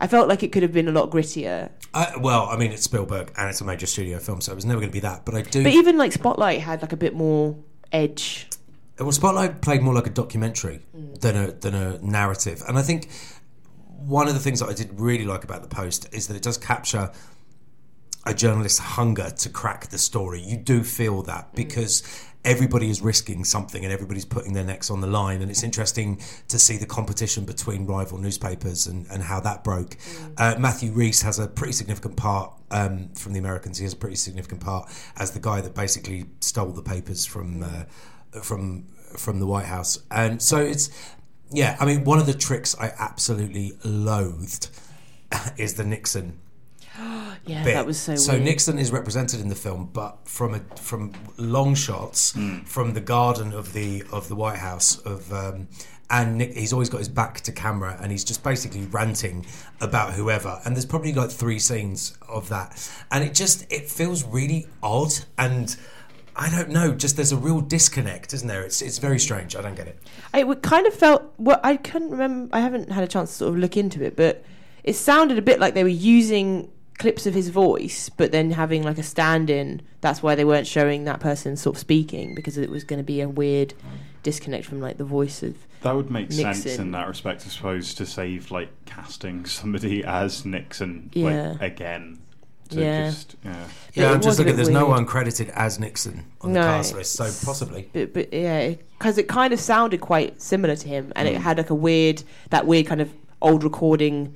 i 0.02 0.08
felt 0.08 0.28
like 0.28 0.44
it 0.44 0.52
could 0.52 0.62
have 0.64 0.74
been 0.74 0.88
a 0.88 0.92
lot 0.92 1.10
grittier. 1.10 1.70
I, 1.94 2.18
well, 2.18 2.50
I 2.52 2.58
mean, 2.58 2.74
it's 2.74 2.84
Spielberg 2.84 3.32
and 3.38 3.50
it's 3.50 3.62
a 3.62 3.64
major 3.64 3.86
studio 3.86 4.20
film, 4.20 4.42
so 4.42 4.52
it 4.52 4.56
was 4.56 4.66
never 4.66 4.82
going 4.82 4.90
to 4.90 4.94
be 4.94 5.00
that. 5.00 5.24
But 5.24 5.36
I 5.36 5.42
do. 5.44 5.64
but 5.64 5.72
even 5.72 5.98
like 5.98 6.12
spotlight 6.12 6.60
had 6.60 6.82
like 6.82 6.92
a 6.92 6.98
bit 6.98 7.14
more 7.14 7.56
edge 7.94 8.50
Well, 8.98 9.12
Spotlight 9.12 9.62
played 9.62 9.82
more 9.82 9.94
like 9.94 10.08
a 10.08 10.12
documentary 10.12 10.82
than 10.94 11.36
a 11.36 11.52
than 11.52 11.76
a 11.76 11.98
narrative, 12.00 12.64
and 12.68 12.78
I 12.78 12.82
think 12.82 13.10
one 13.88 14.28
of 14.28 14.34
the 14.34 14.40
things 14.40 14.60
that 14.60 14.70
I 14.70 14.74
did 14.74 15.00
really 15.00 15.26
like 15.26 15.44
about 15.44 15.62
the 15.62 15.68
post 15.68 16.08
is 16.14 16.28
that 16.28 16.36
it 16.36 16.44
does 16.44 16.58
capture 16.58 17.12
a 18.26 18.34
journalist's 18.34 18.80
hunger 18.80 19.30
to 19.30 19.50
crack 19.50 19.88
the 19.88 19.98
story. 19.98 20.42
You 20.42 20.58
do 20.58 20.84
feel 20.84 21.22
that 21.24 21.54
because 21.56 22.04
everybody 22.44 22.90
is 22.90 23.02
risking 23.02 23.44
something 23.44 23.84
and 23.84 23.92
everybody's 23.92 24.26
putting 24.26 24.54
their 24.54 24.64
necks 24.64 24.90
on 24.90 25.02
the 25.02 25.08
line, 25.08 25.42
and 25.42 25.52
it's 25.52 25.64
interesting 25.64 26.22
to 26.48 26.58
see 26.58 26.78
the 26.78 26.86
competition 26.86 27.44
between 27.44 27.86
rival 27.86 28.18
newspapers 28.18 28.88
and, 28.88 29.08
and 29.12 29.24
how 29.24 29.40
that 29.42 29.64
broke. 29.64 29.98
Uh, 30.38 30.56
Matthew 30.58 30.92
Rhys 30.92 31.22
has 31.24 31.40
a 31.40 31.48
pretty 31.48 31.74
significant 31.74 32.16
part 32.16 32.54
um, 32.72 33.10
from 33.16 33.34
the 33.34 33.40
Americans. 33.40 33.78
He 33.78 33.84
has 33.84 33.94
a 33.94 33.98
pretty 33.98 34.16
significant 34.16 34.62
part 34.62 34.90
as 35.18 35.32
the 35.32 35.40
guy 35.40 35.62
that 35.62 35.74
basically 35.74 36.26
stole 36.40 36.72
the 36.72 36.84
papers 36.84 37.26
from 37.26 37.64
uh, 37.64 37.84
from 38.42 38.88
from 39.18 39.40
the 39.40 39.48
White 39.48 39.66
House, 39.66 40.00
and 40.12 40.42
so 40.42 40.58
it's 40.58 40.90
yeah. 41.52 41.78
I 41.80 41.86
mean, 41.86 42.04
one 42.04 42.20
of 42.20 42.26
the 42.26 42.34
tricks 42.34 42.76
I 42.80 42.92
absolutely 42.98 43.74
loathed 43.84 44.70
is 45.58 45.76
the 45.76 45.84
Nixon 45.84 46.40
yeah 47.46 47.64
bit. 47.64 47.74
that 47.74 47.86
was 47.86 48.00
so 48.00 48.16
so 48.16 48.34
weird. 48.34 48.44
Nixon 48.44 48.80
is 48.80 48.92
represented 48.92 49.42
in 49.42 49.50
the 49.50 49.56
film, 49.56 49.90
but 49.92 50.18
from 50.26 50.56
a 50.56 50.60
from 50.78 51.12
long 51.38 51.76
shots 51.76 52.38
from 52.66 52.94
the 52.94 53.02
garden 53.02 53.54
of 53.54 53.74
the 53.74 54.04
of 54.12 54.28
the 54.28 54.36
White 54.36 54.58
House 54.60 54.98
of. 55.00 55.32
Um, 55.34 55.68
and 56.08 56.38
Nick, 56.38 56.54
he's 56.54 56.72
always 56.72 56.88
got 56.88 57.00
his 57.00 57.10
back 57.10 57.42
to 57.42 57.52
camera, 57.52 57.98
and 58.00 58.12
he's 58.12 58.24
just 58.24 58.44
basically 58.44 58.86
ranting 58.86 59.44
about 59.82 60.14
whoever. 60.14 60.62
And 60.64 60.76
there's 60.76 60.86
probably 60.86 61.12
like 61.14 61.32
three 61.32 61.58
scenes 61.58 62.16
of 62.30 62.48
that, 62.50 62.90
and 63.12 63.24
it 63.24 63.34
just 63.34 63.66
it 63.74 63.90
feels 63.90 64.24
really 64.24 64.68
odd. 64.84 65.14
And 65.40 65.76
I 66.38 66.50
don't 66.50 66.70
know, 66.70 66.94
just 66.94 67.16
there's 67.16 67.32
a 67.32 67.38
real 67.38 67.62
disconnect, 67.62 68.34
isn't 68.34 68.48
there? 68.48 68.64
It's 68.64 68.82
it's 68.82 68.98
very 68.98 69.20
strange. 69.20 69.56
I 69.56 69.62
don't 69.62 69.76
get 69.76 69.88
it. 69.88 70.00
it 70.34 70.62
kind 70.62 70.86
of 70.86 70.94
felt 70.94 71.24
well 71.38 71.60
i 71.64 71.78
couldn't 71.78 72.12
remember 72.12 72.56
i 72.56 72.60
haven't 72.60 72.92
had 72.92 73.04
a 73.04 73.08
chance 73.08 73.30
to 73.32 73.36
sort 73.38 73.54
of 73.54 73.58
look 73.60 73.78
into 73.78 74.04
it 74.04 74.16
but 74.16 74.44
it 74.84 74.94
sounded 74.94 75.38
a 75.38 75.42
bit 75.42 75.60
like 75.60 75.74
they 75.74 75.84
were 75.84 75.90
using 75.90 76.70
clips 76.98 77.26
of 77.26 77.34
his 77.34 77.50
voice 77.50 78.10
but 78.10 78.32
then 78.32 78.52
having 78.52 78.84
like 78.84 78.98
a 78.98 79.04
stand-in 79.04 79.82
that's 80.02 80.22
why 80.24 80.36
they 80.36 80.46
weren't 80.46 80.68
showing 80.68 81.04
that 81.06 81.20
person 81.20 81.56
sort 81.58 81.76
of 81.76 81.80
speaking 81.80 82.34
because 82.36 82.58
it 82.58 82.70
was 82.70 82.84
going 82.84 82.98
to 83.00 83.04
be 83.04 83.22
a 83.22 83.28
weird 83.30 83.74
disconnect 84.24 84.66
from 84.66 84.80
like 84.82 84.98
the 84.98 85.04
voice 85.06 85.44
of 85.44 85.56
That 85.82 85.96
would 85.96 86.10
make 86.10 86.32
sense 86.32 86.66
in 86.66 86.92
that 86.92 87.08
respect, 87.08 87.44
I 87.46 87.50
suppose, 87.50 87.94
to 87.96 88.06
save 88.06 88.50
like 88.50 88.70
casting 88.86 89.46
somebody 89.46 90.04
as 90.22 90.46
Nixon 90.46 91.12
Yeah. 91.14 91.52
like 91.60 91.62
again. 91.62 92.20
To 92.70 92.80
Yeah. 92.80 93.10
just 93.10 93.36
yeah. 93.44 93.68
Yeah, 93.94 94.10
it 94.10 94.14
I'm 94.16 94.22
just 94.22 94.40
looking. 94.40 94.54
bit 94.54 94.58
There's 94.58 94.70
no 94.70 94.88
one 94.88 95.06
credited 95.06 95.50
as 95.50 95.80
Nixon 95.80 96.26
on 96.42 96.54
the 96.54 96.60
cast 96.60 96.96
list, 96.96 97.14
so 97.14 97.26
possibly. 97.46 97.90
but, 97.94 98.14
but 98.14 98.34
yeah 98.34 98.74
because 98.98 99.18
it 99.18 99.28
kind 99.28 99.54
of 99.54 99.60
sounded 99.60 100.00
quite 100.02 100.42
similar 100.42 100.76
to 100.76 100.88
him 100.88 101.12
and 101.16 101.28
it 101.28 101.36
Mm. 101.36 101.42
had 101.42 101.58
like 101.58 101.70
a 101.70 101.76
weird 101.76 102.24
that 102.50 102.66
weird 102.66 102.88
kind 102.88 103.02
of 103.02 103.14
old 103.42 103.64
recording 103.64 104.36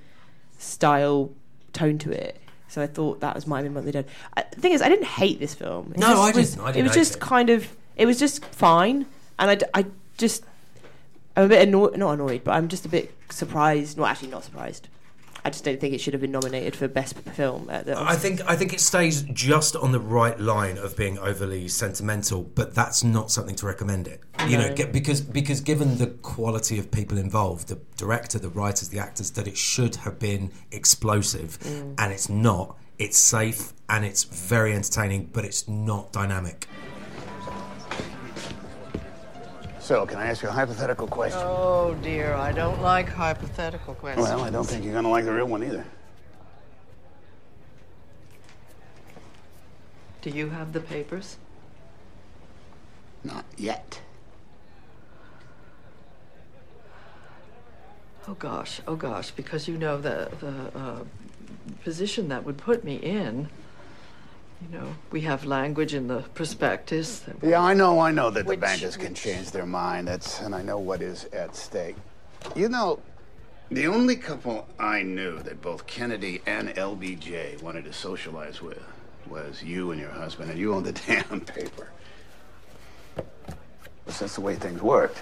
style 0.57 1.31
tone 1.73 1.97
to 1.99 2.11
it 2.11 2.39
so 2.67 2.81
I 2.81 2.87
thought 2.87 3.21
that 3.21 3.33
was 3.33 3.47
might 3.47 3.57
have 3.59 3.65
been 3.65 3.73
what 3.73 3.85
they 3.85 3.91
did. 3.91 4.05
Uh, 4.37 4.43
the 4.53 4.61
thing 4.61 4.73
is, 4.73 4.81
I 4.83 4.89
didn't 4.89 5.05
hate 5.07 5.39
this 5.39 5.55
film. 5.55 5.91
It 5.93 5.97
No, 5.99 6.07
just 6.09 6.21
I 6.21 6.37
was- 6.39 6.49
didn't. 6.51 6.65
I 6.65 6.69
it 6.69 6.73
didn't 6.73 6.87
was 6.89 6.95
just 6.95 7.15
it. 7.15 7.19
kind 7.19 7.49
of, 7.49 7.67
it 7.97 8.05
was 8.05 8.19
just 8.19 8.45
fine, 8.45 9.07
and 9.39 9.49
I, 9.49 9.55
d- 9.55 9.65
I 9.73 9.85
just, 10.19 10.43
I'm 11.35 11.45
a 11.45 11.47
bit 11.47 11.67
annoyed, 11.67 11.97
not 11.97 12.11
annoyed, 12.11 12.43
but 12.43 12.51
I'm 12.51 12.67
just 12.67 12.85
a 12.85 12.89
bit 12.89 13.11
surprised. 13.31 13.97
Not 13.97 14.09
actually, 14.11 14.27
not 14.29 14.43
surprised. 14.43 14.87
I 15.43 15.49
just 15.49 15.63
don't 15.63 15.79
think 15.79 15.93
it 15.93 16.01
should 16.01 16.13
have 16.13 16.21
been 16.21 16.31
nominated 16.31 16.75
for 16.75 16.87
best 16.87 17.17
film 17.19 17.69
at 17.69 17.85
the. 17.85 17.99
I 17.99 18.15
think 18.15 18.41
I 18.47 18.55
think 18.55 18.73
it 18.73 18.79
stays 18.79 19.21
just 19.23 19.75
on 19.75 19.91
the 19.91 19.99
right 19.99 20.39
line 20.39 20.77
of 20.77 20.95
being 20.95 21.17
overly 21.19 21.67
sentimental, 21.67 22.43
but 22.43 22.75
that's 22.75 23.03
not 23.03 23.31
something 23.31 23.55
to 23.55 23.65
recommend 23.65 24.07
it. 24.07 24.21
You 24.47 24.57
know, 24.57 24.73
get, 24.73 24.91
because 24.91 25.21
because 25.21 25.61
given 25.61 25.97
the 25.97 26.07
quality 26.07 26.79
of 26.79 26.91
people 26.91 27.17
involved, 27.17 27.67
the 27.67 27.79
director, 27.97 28.39
the 28.39 28.49
writers, 28.49 28.89
the 28.89 28.99
actors, 28.99 29.31
that 29.31 29.47
it 29.47 29.57
should 29.57 29.95
have 29.97 30.19
been 30.19 30.51
explosive, 30.71 31.57
Mm. 31.59 31.95
and 31.97 32.13
it's 32.13 32.29
not. 32.29 32.77
It's 32.97 33.17
safe 33.17 33.73
and 33.87 34.03
it's 34.03 34.23
very 34.25 34.73
entertaining, 34.73 35.29
but 35.31 35.45
it's 35.45 35.67
not 35.69 36.11
dynamic. 36.11 36.67
So, 39.89 40.05
can 40.05 40.19
I 40.19 40.27
ask 40.27 40.43
you 40.43 40.49
a 40.49 40.51
hypothetical 40.51 41.07
question? 41.07 41.41
Oh 41.43 41.95
dear, 42.03 42.35
I 42.35 42.51
don't 42.51 42.79
like 42.83 43.09
hypothetical 43.09 43.95
questions. 43.95 44.29
Well, 44.29 44.41
I 44.41 44.51
don't 44.51 44.63
think 44.63 44.83
you're 44.83 44.93
going 44.93 45.03
to 45.03 45.09
like 45.09 45.25
the 45.25 45.33
real 45.33 45.47
one 45.47 45.63
either. 45.63 45.83
Do 50.21 50.29
you 50.29 50.49
have 50.49 50.73
the 50.73 50.79
papers? 50.79 51.37
Not 53.23 53.45
yet. 53.57 53.99
Oh 58.27 58.35
gosh, 58.35 58.81
oh 58.87 58.95
gosh, 58.95 59.31
because 59.31 59.67
you 59.67 59.75
know 59.75 59.99
the 59.99 60.29
the 60.39 60.77
uh, 60.77 61.03
position 61.83 62.27
that 62.27 62.45
would 62.45 62.59
put 62.59 62.83
me 62.83 62.97
in. 62.97 63.49
You 64.61 64.77
know, 64.77 64.95
we 65.11 65.21
have 65.21 65.45
language 65.45 65.93
in 65.93 66.07
the 66.07 66.19
prospectus. 66.33 67.19
That 67.19 67.37
Yeah, 67.41 67.61
I 67.61 67.73
know, 67.73 67.99
I 67.99 68.11
know 68.11 68.29
that 68.29 68.45
Which- 68.45 68.57
the 68.59 68.65
bankers 68.65 68.97
can 68.97 69.13
change 69.13 69.51
their 69.51 69.65
mind. 69.65 70.07
That's, 70.07 70.41
and 70.41 70.53
I 70.53 70.61
know 70.61 70.77
what 70.77 71.01
is 71.01 71.25
at 71.25 71.55
stake. 71.55 71.95
You 72.55 72.67
know, 72.69 72.99
the 73.71 73.87
only 73.87 74.15
couple 74.15 74.67
I 74.77 75.01
knew 75.03 75.39
that 75.39 75.61
both 75.61 75.87
Kennedy 75.87 76.41
and 76.45 76.69
LBJ 76.69 77.61
wanted 77.61 77.85
to 77.85 77.93
socialize 77.93 78.61
with 78.61 78.81
was 79.27 79.63
you 79.63 79.91
and 79.91 80.01
your 80.01 80.09
husband, 80.11 80.49
and 80.51 80.59
you 80.59 80.73
owned 80.73 80.85
the 80.85 80.91
damn 81.07 81.39
paper. 81.41 81.89
But 83.15 84.17
that's 84.19 84.35
the 84.35 84.41
way 84.41 84.55
things 84.55 84.81
worked. 84.81 85.21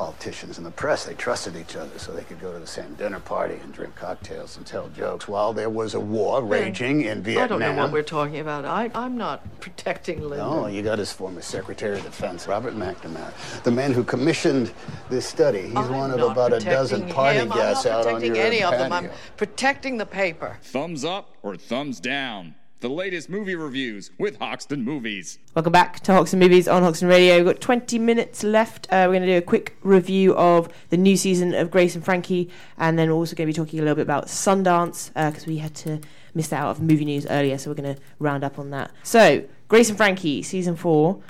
Politicians 0.00 0.56
and 0.56 0.66
the 0.66 0.70
press, 0.70 1.04
they 1.04 1.12
trusted 1.12 1.54
each 1.56 1.76
other 1.76 1.98
so 1.98 2.10
they 2.10 2.22
could 2.22 2.40
go 2.40 2.54
to 2.54 2.58
the 2.58 2.66
same 2.66 2.94
dinner 2.94 3.20
party 3.20 3.56
and 3.62 3.70
drink 3.70 3.94
cocktails 3.96 4.56
and 4.56 4.64
tell 4.64 4.88
jokes 4.88 5.28
while 5.28 5.52
there 5.52 5.68
was 5.68 5.92
a 5.92 6.00
war 6.00 6.42
raging 6.42 7.02
in 7.02 7.22
Vietnam. 7.22 7.44
I 7.44 7.46
don't 7.48 7.76
know 7.76 7.82
what 7.82 7.92
we're 7.92 8.02
talking 8.02 8.38
about. 8.38 8.64
I, 8.64 8.90
I'm 8.94 9.18
not 9.18 9.60
protecting 9.60 10.22
Linda. 10.22 10.38
No, 10.38 10.68
you 10.68 10.80
got 10.80 10.98
his 10.98 11.12
former 11.12 11.42
Secretary 11.42 11.98
of 11.98 12.04
Defense, 12.04 12.46
Robert 12.46 12.74
McNamara, 12.74 13.62
the 13.62 13.70
man 13.70 13.92
who 13.92 14.02
commissioned 14.02 14.72
this 15.10 15.26
study. 15.26 15.66
He's 15.66 15.76
I'm 15.76 15.92
one 15.94 16.10
of 16.10 16.20
about 16.20 16.54
a 16.54 16.60
dozen 16.60 17.00
protecting 17.00 17.14
party 17.14 17.38
him. 17.40 17.48
guests 17.50 17.84
I'm 17.84 17.92
not 17.92 18.00
out 18.00 18.06
on 18.06 18.20
protecting 18.20 18.36
your 18.36 18.44
any 18.46 18.62
of 18.62 18.70
them. 18.70 18.92
I'm 18.94 19.10
protecting 19.36 19.98
the 19.98 20.06
paper. 20.06 20.56
Thumbs 20.62 21.04
up 21.04 21.36
or 21.42 21.56
thumbs 21.58 22.00
down? 22.00 22.54
The 22.80 22.88
latest 22.88 23.28
movie 23.28 23.54
reviews 23.56 24.10
with 24.16 24.38
Hoxton 24.38 24.82
Movies. 24.82 25.38
Welcome 25.54 25.70
back 25.70 26.00
to 26.00 26.14
Hoxton 26.14 26.38
Movies 26.38 26.66
on 26.66 26.82
Hoxton 26.82 27.08
Radio. 27.08 27.36
We've 27.36 27.44
got 27.44 27.60
20 27.60 27.98
minutes 27.98 28.42
left. 28.42 28.86
Uh, 28.90 29.04
we're 29.06 29.16
going 29.18 29.20
to 29.20 29.26
do 29.26 29.36
a 29.36 29.42
quick 29.42 29.76
review 29.82 30.34
of 30.34 30.66
the 30.88 30.96
new 30.96 31.14
season 31.18 31.52
of 31.52 31.70
Grace 31.70 31.94
and 31.94 32.02
Frankie, 32.02 32.48
and 32.78 32.98
then 32.98 33.10
we're 33.10 33.16
also 33.16 33.36
going 33.36 33.46
to 33.46 33.52
be 33.52 33.54
talking 33.54 33.80
a 33.80 33.82
little 33.82 33.96
bit 33.96 34.00
about 34.00 34.28
Sundance 34.28 35.12
because 35.12 35.46
we 35.46 35.58
had 35.58 35.74
to 35.74 36.00
miss 36.32 36.48
that 36.48 36.62
out 36.62 36.70
of 36.70 36.80
movie 36.80 37.04
news 37.04 37.26
earlier, 37.26 37.58
so 37.58 37.68
we're 37.68 37.74
going 37.74 37.96
to 37.96 38.00
round 38.18 38.44
up 38.44 38.58
on 38.58 38.70
that. 38.70 38.92
So, 39.02 39.44
Grace 39.68 39.90
and 39.90 39.98
Frankie 39.98 40.42
season 40.42 40.74
four 40.74 41.20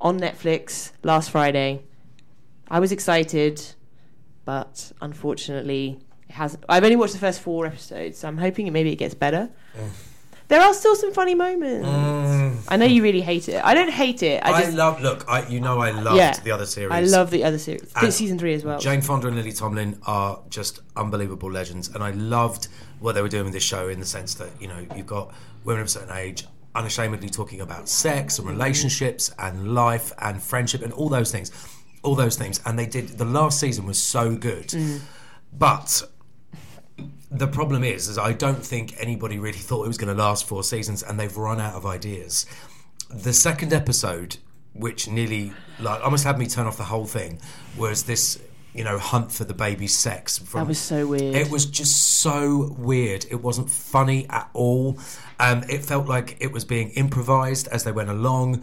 on 0.00 0.20
Netflix 0.20 0.92
last 1.02 1.32
Friday. 1.32 1.82
I 2.70 2.78
was 2.78 2.92
excited, 2.92 3.60
but 4.44 4.92
unfortunately, 5.00 5.98
it 6.28 6.34
hasn't. 6.34 6.64
I've 6.68 6.84
only 6.84 6.94
watched 6.94 7.14
the 7.14 7.18
first 7.18 7.40
four 7.40 7.66
episodes, 7.66 8.18
so 8.18 8.28
I'm 8.28 8.38
hoping 8.38 8.72
maybe 8.72 8.92
it 8.92 8.96
gets 8.96 9.14
better. 9.14 9.50
There 10.52 10.60
are 10.60 10.74
still 10.74 10.94
some 10.96 11.14
funny 11.14 11.34
moments. 11.34 11.88
I 12.68 12.76
know 12.76 12.84
you 12.84 13.02
really 13.02 13.22
hate 13.22 13.48
it. 13.48 13.64
I 13.64 13.72
don't 13.72 13.90
hate 13.90 14.22
it. 14.22 14.44
I 14.44 14.52
I, 14.52 14.60
just 14.60 14.76
love. 14.76 15.00
Look, 15.00 15.24
I 15.26 15.48
you 15.48 15.60
know 15.60 15.80
I 15.80 15.92
loved 15.92 16.18
Yeah. 16.18 16.38
the 16.44 16.50
other 16.50 16.66
series. 16.66 16.92
I 16.92 17.00
love 17.00 17.30
the 17.30 17.42
other 17.42 17.56
series. 17.56 17.90
And 17.96 18.12
season 18.12 18.38
three 18.38 18.52
as 18.52 18.62
well. 18.62 18.78
Jane 18.78 19.00
Fonda 19.00 19.28
and 19.28 19.36
Lily 19.36 19.52
Tomlin 19.52 19.98
are 20.06 20.40
just 20.50 20.80
unbelievable 20.94 21.50
legends, 21.50 21.88
and 21.88 22.04
I 22.04 22.10
loved 22.10 22.68
what 23.00 23.14
they 23.14 23.22
were 23.22 23.30
doing 23.30 23.44
with 23.44 23.54
this 23.54 23.62
show 23.62 23.88
in 23.88 23.98
the 23.98 24.04
sense 24.04 24.34
that 24.34 24.50
you 24.60 24.68
know 24.68 24.86
you've 24.94 25.06
got 25.06 25.32
women 25.64 25.80
of 25.80 25.86
a 25.86 25.90
certain 25.90 26.14
age 26.14 26.44
unashamedly 26.74 27.30
talking 27.30 27.62
about 27.62 27.88
sex 27.88 28.38
and 28.38 28.46
relationships 28.46 29.32
and 29.38 29.74
life 29.74 30.12
and 30.18 30.42
friendship 30.42 30.82
and 30.82 30.92
all 30.92 31.08
those 31.08 31.32
things, 31.32 31.50
all 32.02 32.14
those 32.14 32.36
things, 32.36 32.60
and 32.66 32.78
they 32.78 32.84
did. 32.84 33.08
The 33.08 33.24
last 33.24 33.58
season 33.58 33.86
was 33.86 33.98
so 33.98 34.36
good. 34.36 34.68
Mm. 34.68 35.00
But 35.58 36.02
the 37.32 37.48
problem 37.48 37.82
is, 37.82 38.08
is 38.08 38.18
I 38.18 38.32
don't 38.32 38.64
think 38.64 38.94
anybody 38.98 39.38
really 39.38 39.58
thought 39.58 39.84
it 39.84 39.88
was 39.88 39.98
going 39.98 40.14
to 40.14 40.22
last 40.22 40.46
four 40.46 40.62
seasons, 40.62 41.02
and 41.02 41.18
they've 41.18 41.36
run 41.36 41.60
out 41.60 41.74
of 41.74 41.86
ideas. 41.86 42.46
The 43.10 43.32
second 43.32 43.72
episode, 43.72 44.36
which 44.74 45.08
nearly 45.08 45.52
like 45.80 46.02
almost 46.04 46.24
had 46.24 46.38
me 46.38 46.46
turn 46.46 46.66
off 46.66 46.76
the 46.76 46.84
whole 46.84 47.06
thing, 47.06 47.40
was 47.76 48.04
this 48.04 48.38
you 48.74 48.84
know 48.84 48.98
hunt 48.98 49.32
for 49.32 49.44
the 49.44 49.54
baby's 49.54 49.96
sex. 49.96 50.38
From, 50.38 50.60
That 50.60 50.68
was 50.68 50.78
so 50.78 51.06
weird. 51.06 51.34
It 51.34 51.50
was 51.50 51.64
just 51.66 52.20
so 52.20 52.74
weird. 52.78 53.24
It 53.30 53.42
wasn't 53.42 53.70
funny 53.70 54.26
at 54.28 54.50
all. 54.52 54.98
Um, 55.40 55.64
it 55.68 55.84
felt 55.84 56.06
like 56.06 56.36
it 56.40 56.52
was 56.52 56.64
being 56.64 56.90
improvised 56.90 57.66
as 57.68 57.84
they 57.84 57.92
went 57.92 58.10
along. 58.10 58.62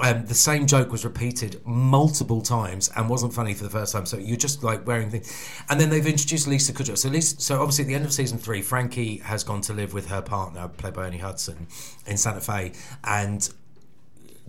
Um, 0.00 0.26
the 0.26 0.34
same 0.34 0.66
joke 0.66 0.90
was 0.90 1.04
repeated 1.04 1.64
multiple 1.64 2.42
times 2.42 2.90
and 2.96 3.08
wasn't 3.08 3.32
funny 3.32 3.54
for 3.54 3.62
the 3.62 3.70
first 3.70 3.92
time. 3.92 4.06
So 4.06 4.18
you're 4.18 4.36
just 4.36 4.64
like 4.64 4.86
wearing 4.86 5.08
things. 5.08 5.32
And 5.68 5.80
then 5.80 5.88
they've 5.88 6.06
introduced 6.06 6.48
Lisa 6.48 6.72
Kudrow. 6.72 6.98
So 6.98 7.08
Lisa, 7.08 7.40
so 7.40 7.60
obviously 7.60 7.84
at 7.84 7.88
the 7.88 7.94
end 7.94 8.04
of 8.04 8.12
season 8.12 8.38
three, 8.38 8.60
Frankie 8.60 9.18
has 9.18 9.44
gone 9.44 9.60
to 9.62 9.72
live 9.72 9.94
with 9.94 10.08
her 10.08 10.20
partner, 10.20 10.66
played 10.68 10.94
by 10.94 11.06
Ernie 11.06 11.18
Hudson, 11.18 11.68
in 12.06 12.16
Santa 12.16 12.40
Fe, 12.40 12.72
and 13.04 13.48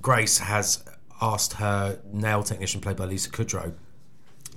Grace 0.02 0.40
has 0.40 0.84
asked 1.22 1.54
her 1.54 2.00
nail 2.12 2.42
technician, 2.42 2.82
played 2.82 2.98
by 2.98 3.06
Lisa 3.06 3.30
Kudrow, 3.30 3.74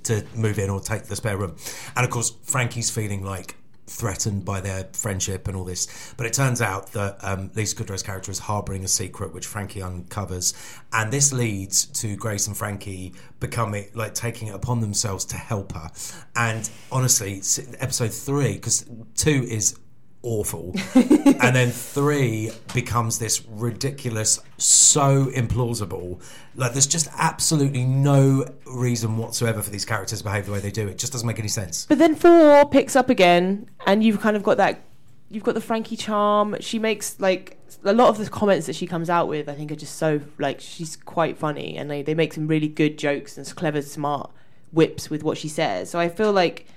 to 0.03 0.25
move 0.35 0.57
in 0.57 0.71
or 0.71 0.79
take 0.79 1.03
the 1.03 1.15
spare 1.15 1.37
room. 1.37 1.55
And 1.95 2.03
of 2.03 2.11
course, 2.11 2.33
Frankie's 2.43 2.89
feeling 2.89 3.23
like 3.23 3.55
threatened 3.89 4.45
by 4.45 4.61
their 4.61 4.87
friendship 4.93 5.47
and 5.47 5.57
all 5.57 5.65
this. 5.65 6.13
But 6.15 6.25
it 6.27 6.33
turns 6.33 6.61
out 6.61 6.93
that 6.93 7.17
um, 7.21 7.51
Lisa 7.55 7.75
Kudrow's 7.75 8.03
character 8.03 8.31
is 8.31 8.39
harbouring 8.39 8.83
a 8.83 8.87
secret 8.87 9.33
which 9.33 9.47
Frankie 9.47 9.81
uncovers. 9.81 10.53
And 10.93 11.11
this 11.11 11.33
leads 11.33 11.85
to 12.01 12.15
Grace 12.15 12.47
and 12.47 12.55
Frankie 12.55 13.13
becoming, 13.39 13.89
like, 13.93 14.13
taking 14.13 14.49
it 14.49 14.55
upon 14.55 14.79
themselves 14.79 15.25
to 15.25 15.35
help 15.37 15.73
her. 15.73 15.91
And 16.35 16.69
honestly, 16.91 17.41
episode 17.79 18.13
three, 18.13 18.53
because 18.53 18.85
two 19.15 19.45
is 19.49 19.77
awful. 20.21 20.73
and 20.95 21.55
then 21.55 21.69
three 21.69 22.51
becomes 22.73 23.19
this 23.19 23.45
ridiculous, 23.47 24.39
so 24.57 25.27
implausible. 25.27 26.21
Like, 26.55 26.73
there's 26.73 26.87
just 26.87 27.07
absolutely 27.17 27.85
no 27.85 28.45
reason 28.65 29.17
whatsoever 29.17 29.61
for 29.61 29.69
these 29.69 29.85
characters 29.85 30.19
to 30.19 30.23
behave 30.23 30.45
the 30.45 30.51
way 30.51 30.59
they 30.59 30.71
do. 30.71 30.87
It 30.87 30.97
just 30.97 31.13
doesn't 31.13 31.27
make 31.27 31.39
any 31.39 31.47
sense. 31.47 31.85
But 31.87 31.97
then 31.97 32.15
four 32.15 32.67
picks 32.69 32.95
up 32.95 33.09
again, 33.09 33.69
and 33.85 34.03
you've 34.03 34.19
kind 34.19 34.35
of 34.35 34.43
got 34.43 34.57
that. 34.57 34.81
You've 35.29 35.43
got 35.43 35.53
the 35.53 35.61
Frankie 35.61 35.95
charm. 35.95 36.55
She 36.59 36.79
makes 36.79 37.19
like 37.19 37.57
a 37.83 37.93
lot 37.93 38.09
of 38.09 38.17
the 38.17 38.29
comments 38.29 38.65
that 38.65 38.75
she 38.75 38.87
comes 38.87 39.09
out 39.09 39.27
with. 39.27 39.47
I 39.47 39.53
think 39.53 39.71
are 39.71 39.75
just 39.75 39.95
so 39.97 40.21
like 40.39 40.59
she's 40.59 40.95
quite 40.95 41.37
funny, 41.37 41.77
and 41.77 41.89
they 41.89 42.01
they 42.01 42.15
make 42.15 42.33
some 42.33 42.47
really 42.47 42.67
good 42.67 42.97
jokes 42.97 43.37
and 43.37 43.55
clever, 43.55 43.81
smart 43.81 44.31
whips 44.71 45.09
with 45.09 45.23
what 45.23 45.37
she 45.37 45.47
says. 45.47 45.89
So 45.89 45.99
I 45.99 46.09
feel 46.09 46.31
like. 46.31 46.67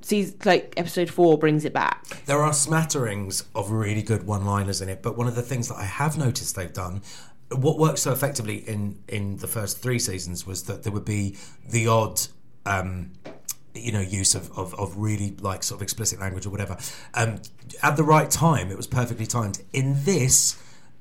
Sees 0.00 0.34
like 0.44 0.72
episode 0.76 1.10
four 1.10 1.36
brings 1.36 1.64
it 1.64 1.72
back. 1.72 2.06
There 2.26 2.40
are 2.40 2.52
smatterings 2.52 3.44
of 3.54 3.72
really 3.72 4.02
good 4.02 4.24
one-liners 4.24 4.80
in 4.80 4.88
it, 4.88 5.02
but 5.02 5.16
one 5.16 5.26
of 5.26 5.34
the 5.34 5.42
things 5.42 5.68
that 5.68 5.76
I 5.76 5.84
have 5.84 6.16
noticed 6.16 6.54
they've 6.54 6.72
done, 6.72 7.02
what 7.50 7.78
worked 7.78 7.98
so 7.98 8.12
effectively 8.12 8.56
in 8.56 8.98
in 9.08 9.38
the 9.38 9.48
first 9.48 9.82
three 9.82 9.98
seasons 9.98 10.46
was 10.46 10.64
that 10.64 10.84
there 10.84 10.92
would 10.92 11.04
be 11.04 11.36
the 11.68 11.88
odd. 11.88 12.20
Um, 12.64 13.12
you 13.74 13.92
know, 13.92 14.00
use 14.00 14.34
of, 14.34 14.50
of, 14.56 14.74
of 14.74 14.96
really 14.96 15.36
like 15.40 15.62
sort 15.62 15.78
of 15.78 15.82
explicit 15.82 16.18
language 16.18 16.46
or 16.46 16.50
whatever. 16.50 16.78
Um, 17.12 17.40
at 17.82 17.96
the 17.96 18.02
right 18.04 18.30
time, 18.30 18.70
it 18.70 18.76
was 18.76 18.86
perfectly 18.86 19.26
timed. 19.26 19.62
In 19.74 20.02
this, 20.04 20.56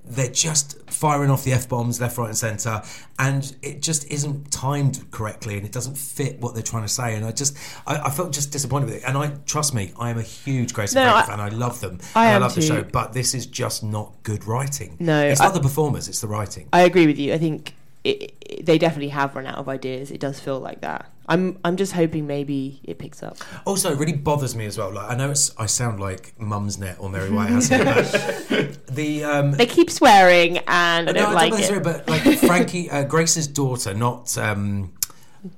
they're 0.07 0.29
just 0.31 0.77
firing 0.89 1.29
off 1.29 1.43
the 1.43 1.51
f 1.53 1.67
bombs 1.67 1.99
left, 1.99 2.17
right, 2.17 2.27
and 2.27 2.37
centre, 2.37 2.81
and 3.19 3.55
it 3.61 3.81
just 3.81 4.09
isn't 4.11 4.51
timed 4.51 5.09
correctly, 5.11 5.57
and 5.57 5.65
it 5.65 5.71
doesn't 5.71 5.97
fit 5.97 6.39
what 6.39 6.53
they're 6.53 6.63
trying 6.63 6.83
to 6.83 6.89
say. 6.89 7.15
And 7.15 7.25
I 7.25 7.31
just, 7.31 7.57
I, 7.87 7.97
I 7.97 8.09
felt 8.11 8.31
just 8.31 8.51
disappointed 8.51 8.85
with 8.85 8.95
it. 8.95 9.03
And 9.07 9.17
I 9.17 9.29
trust 9.45 9.73
me, 9.73 9.93
I 9.99 10.09
am 10.11 10.17
a 10.17 10.21
huge 10.23 10.73
Grace 10.73 10.95
and 10.95 11.05
No, 11.05 11.11
Frankie 11.11 11.31
I- 11.31 11.35
fan. 11.35 11.39
I 11.39 11.49
love 11.55 11.81
them. 11.81 11.99
I 12.15 12.25
and 12.27 12.35
I 12.35 12.47
love 12.47 12.55
the 12.55 12.61
show, 12.61 12.83
but 12.83 13.13
this 13.13 13.33
is 13.33 13.45
just 13.47 13.83
not 13.83 14.13
good 14.23 14.45
writing. 14.45 14.95
No, 14.99 15.21
it's 15.23 15.41
I- 15.41 15.45
not 15.45 15.53
the 15.53 15.61
performers; 15.61 16.07
it's 16.07 16.21
the 16.21 16.27
writing. 16.27 16.67
I 16.71 16.81
agree 16.81 17.07
with 17.07 17.17
you. 17.19 17.33
I 17.33 17.37
think 17.37 17.73
it, 18.05 18.33
it, 18.41 18.65
they 18.65 18.77
definitely 18.77 19.09
have 19.09 19.35
run 19.35 19.45
out 19.47 19.57
of 19.57 19.67
ideas. 19.67 20.11
It 20.11 20.19
does 20.19 20.39
feel 20.39 20.59
like 20.59 20.81
that. 20.81 21.11
I'm 21.27 21.57
I'm 21.65 21.75
just 21.75 21.93
hoping 21.93 22.27
maybe 22.27 22.79
it 22.83 22.99
picks 22.99 23.23
up. 23.23 23.37
Also, 23.65 23.91
it 23.91 23.97
really 23.97 24.13
bothers 24.13 24.55
me 24.55 24.65
as 24.67 24.77
well. 24.77 24.91
Like 24.93 25.09
I 25.11 25.15
know 25.15 25.31
it's, 25.31 25.57
I 25.57 25.65
sound 25.65 25.99
like 25.99 26.33
Mumsnet 26.39 26.97
or 26.99 27.09
Mary 27.09 27.31
Whitehouse, 27.31 27.69
but 27.69 28.77
the 28.87 29.23
um, 29.23 29.51
They 29.53 29.65
keep 29.65 29.89
swearing, 29.89 30.59
and 30.59 31.09
I 31.09 31.11
No, 31.11 31.13
don't 31.13 31.33
like 31.33 31.51
know 31.51 31.57
it. 31.57 31.63
sorry, 31.65 31.79
but 31.79 32.07
like 32.07 32.21
Frankie, 32.39 32.89
uh, 32.91 33.03
Grace's 33.05 33.47
daughter, 33.47 33.93
not 33.95 34.37
um, 34.37 34.93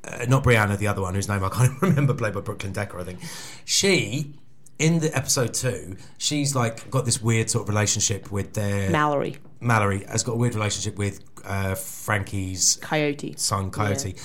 uh, 0.06 0.26
not 0.30 0.44
Brianna, 0.44 0.78
the 0.78 0.88
other 0.88 1.02
one 1.02 1.16
whose 1.16 1.28
name 1.28 1.44
I 1.44 1.50
can't 1.50 1.82
remember, 1.82 2.14
played 2.14 2.34
by 2.34 2.40
Brooklyn 2.42 2.72
Decker, 2.72 3.00
I 3.00 3.04
think. 3.04 3.20
She, 3.66 4.36
in 4.80 5.00
the 5.00 5.16
episode 5.18 5.54
two, 5.54 5.98
she's 6.18 6.56
like 6.56 6.90
got 6.90 7.04
this 7.04 7.22
weird 7.22 7.50
sort 7.50 7.64
of 7.64 7.70
relationship 7.70 8.32
with 8.32 8.54
their 8.54 8.90
Mallory. 8.90 9.38
Mallory 9.60 10.04
has 10.06 10.24
got 10.24 10.34
a 10.34 10.36
weird 10.36 10.56
relationship 10.56 10.98
with 10.98 11.24
uh, 11.46 11.76
Frankie's 11.76 12.78
Coyote. 12.82 13.36
son, 13.38 13.72
Coyote, 13.72 14.16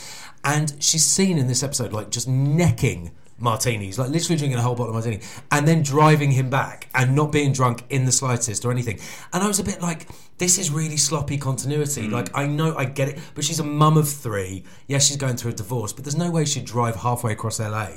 and 0.45 0.75
she's 0.79 1.05
seen 1.05 1.39
in 1.39 1.47
this 1.47 1.63
episode 1.63 1.93
like 1.93 2.11
just 2.11 2.29
necking 2.29 3.13
martinis, 3.39 3.99
like 3.99 4.11
literally 4.11 4.37
drinking 4.39 4.59
a 4.59 4.63
whole 4.63 4.75
bottle 4.75 4.95
of 4.97 5.05
martini, 5.05 5.21
and 5.51 5.67
then 5.67 5.83
driving 5.83 6.31
him 6.31 6.49
back 6.49 6.89
and 6.95 7.15
not 7.15 7.33
being 7.33 7.53
drunk 7.53 7.85
in 7.91 8.05
the 8.05 8.13
slightest 8.13 8.65
or 8.65 8.71
anything. 8.71 8.99
And 9.33 9.43
I 9.43 9.49
was 9.49 9.59
a 9.59 9.65
bit 9.65 9.83
like, 9.83 10.09
this 10.43 10.59
is 10.59 10.73
really 10.73 10.97
sloppy 10.97 11.39
continuity. 11.39 12.09
Mm. 12.09 12.11
Like 12.11 12.37
I 12.37 12.47
know 12.47 12.75
I 12.77 12.85
get 12.85 13.09
it, 13.09 13.19
but 13.37 13.45
she's 13.45 13.61
a 13.61 13.65
mum 13.65 13.97
of 13.97 14.09
three. 14.09 14.65
Yes, 14.89 15.07
she's 15.07 15.17
going 15.17 15.37
through 15.37 15.53
a 15.53 15.55
divorce, 15.55 15.93
but 15.93 16.03
there's 16.03 16.17
no 16.17 16.33
way 16.33 16.45
she'd 16.45 16.65
drive 16.65 16.97
halfway 16.97 17.31
across 17.33 17.61
LA, 17.61 17.89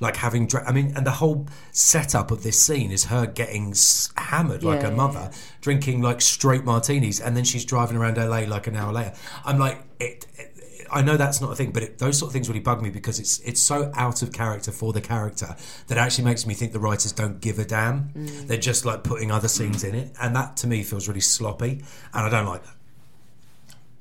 like 0.00 0.16
having. 0.16 0.48
Dra- 0.48 0.66
I 0.68 0.72
mean, 0.72 0.92
and 0.96 1.06
the 1.06 1.12
whole 1.12 1.46
setup 1.70 2.32
of 2.32 2.42
this 2.42 2.60
scene 2.60 2.90
is 2.90 3.04
her 3.04 3.24
getting 3.26 3.70
s- 3.70 4.12
hammered 4.16 4.64
like 4.64 4.80
Yeah, 4.82 4.90
her 4.90 4.96
mother, 4.96 5.30
drinking 5.60 6.02
like 6.02 6.20
straight 6.20 6.64
martinis, 6.64 7.20
and 7.20 7.36
then 7.36 7.44
she's 7.44 7.64
driving 7.64 7.96
around 7.96 8.16
LA 8.16 8.40
like 8.48 8.66
an 8.66 8.74
hour 8.74 8.92
later. 8.92 9.12
I'm 9.44 9.58
like, 9.58 9.78
it, 10.00 10.26
it- 10.36 10.51
I 10.92 11.02
know 11.02 11.16
that's 11.16 11.40
not 11.40 11.52
a 11.52 11.56
thing, 11.56 11.72
but 11.72 11.82
it, 11.82 11.98
those 11.98 12.18
sort 12.18 12.28
of 12.28 12.32
things 12.32 12.48
really 12.48 12.60
bug 12.60 12.82
me 12.82 12.90
because 12.90 13.18
it's 13.18 13.38
it's 13.40 13.60
so 13.60 13.90
out 13.94 14.22
of 14.22 14.32
character 14.32 14.70
for 14.70 14.92
the 14.92 15.00
character 15.00 15.56
that 15.86 15.98
it 15.98 16.00
actually 16.00 16.24
makes 16.24 16.46
me 16.46 16.54
think 16.54 16.72
the 16.72 16.80
writers 16.80 17.12
don't 17.12 17.40
give 17.40 17.58
a 17.58 17.64
damn. 17.64 18.10
Mm. 18.10 18.46
They're 18.46 18.58
just 18.58 18.84
like 18.84 19.02
putting 19.02 19.30
other 19.30 19.48
scenes 19.48 19.84
in 19.84 19.94
it, 19.94 20.12
and 20.20 20.36
that 20.36 20.56
to 20.58 20.66
me 20.66 20.82
feels 20.82 21.08
really 21.08 21.20
sloppy, 21.20 21.82
and 22.12 22.26
I 22.26 22.28
don't 22.28 22.46
like 22.46 22.62
that. 22.64 22.74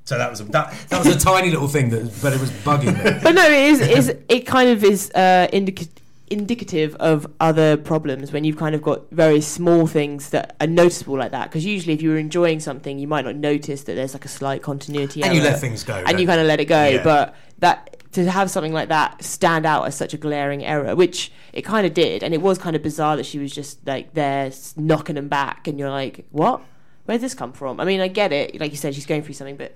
So 0.03 0.17
that 0.17 0.29
was 0.29 0.41
a, 0.41 0.43
that 0.45 0.73
that 0.89 1.05
was 1.05 1.15
a 1.15 1.19
tiny 1.19 1.51
little 1.51 1.67
thing 1.67 1.89
that, 1.91 2.11
but 2.21 2.33
it 2.33 2.39
was 2.39 2.51
bugging 2.51 2.97
me. 2.97 3.19
but 3.23 3.31
no, 3.33 3.45
it 3.45 3.51
is 3.51 3.81
is 3.81 4.15
it 4.27 4.45
kind 4.45 4.69
of 4.69 4.83
is 4.83 5.11
uh, 5.11 5.47
indica- 5.53 6.00
indicative 6.31 6.95
of 6.95 7.27
other 7.39 7.77
problems 7.77 8.31
when 8.31 8.43
you've 8.43 8.57
kind 8.57 8.73
of 8.73 8.81
got 8.81 9.09
very 9.11 9.41
small 9.41 9.85
things 9.85 10.29
that 10.29 10.55
are 10.61 10.67
noticeable 10.67 11.17
like 11.17 11.31
that. 11.31 11.49
Because 11.49 11.65
usually, 11.65 11.93
if 11.93 12.01
you 12.01 12.09
were 12.09 12.17
enjoying 12.17 12.59
something, 12.59 12.97
you 12.97 13.07
might 13.07 13.25
not 13.25 13.35
notice 13.35 13.83
that 13.83 13.95
there's 13.95 14.13
like 14.13 14.25
a 14.25 14.29
slight 14.29 14.61
continuity. 14.61 15.21
And 15.21 15.35
you 15.35 15.41
let 15.41 15.59
things 15.59 15.83
go, 15.83 16.03
and 16.05 16.19
you 16.19 16.25
kind 16.25 16.41
of 16.41 16.47
let 16.47 16.59
it 16.59 16.65
go. 16.65 16.87
Yeah. 16.87 17.03
But 17.03 17.35
that 17.59 17.97
to 18.13 18.29
have 18.29 18.49
something 18.51 18.73
like 18.73 18.89
that 18.89 19.23
stand 19.23 19.65
out 19.65 19.87
as 19.87 19.95
such 19.95 20.13
a 20.13 20.17
glaring 20.17 20.65
error, 20.65 20.95
which 20.95 21.31
it 21.53 21.61
kind 21.61 21.85
of 21.85 21.93
did, 21.93 22.23
and 22.23 22.33
it 22.33 22.41
was 22.41 22.57
kind 22.57 22.75
of 22.75 22.81
bizarre 22.81 23.17
that 23.17 23.25
she 23.25 23.39
was 23.39 23.51
just 23.51 23.85
like 23.85 24.13
there 24.13 24.51
knocking 24.75 25.15
them 25.15 25.27
back, 25.27 25.67
and 25.67 25.77
you're 25.77 25.89
like, 25.89 26.25
what? 26.31 26.61
Where 27.05 27.17
did 27.17 27.23
this 27.23 27.33
come 27.33 27.51
from? 27.51 27.79
I 27.79 27.85
mean, 27.85 27.99
I 27.99 28.07
get 28.07 28.31
it. 28.31 28.59
Like 28.59 28.71
you 28.71 28.77
said, 28.77 28.95
she's 28.95 29.05
going 29.05 29.23
through 29.23 29.33
something, 29.33 29.57
but 29.57 29.75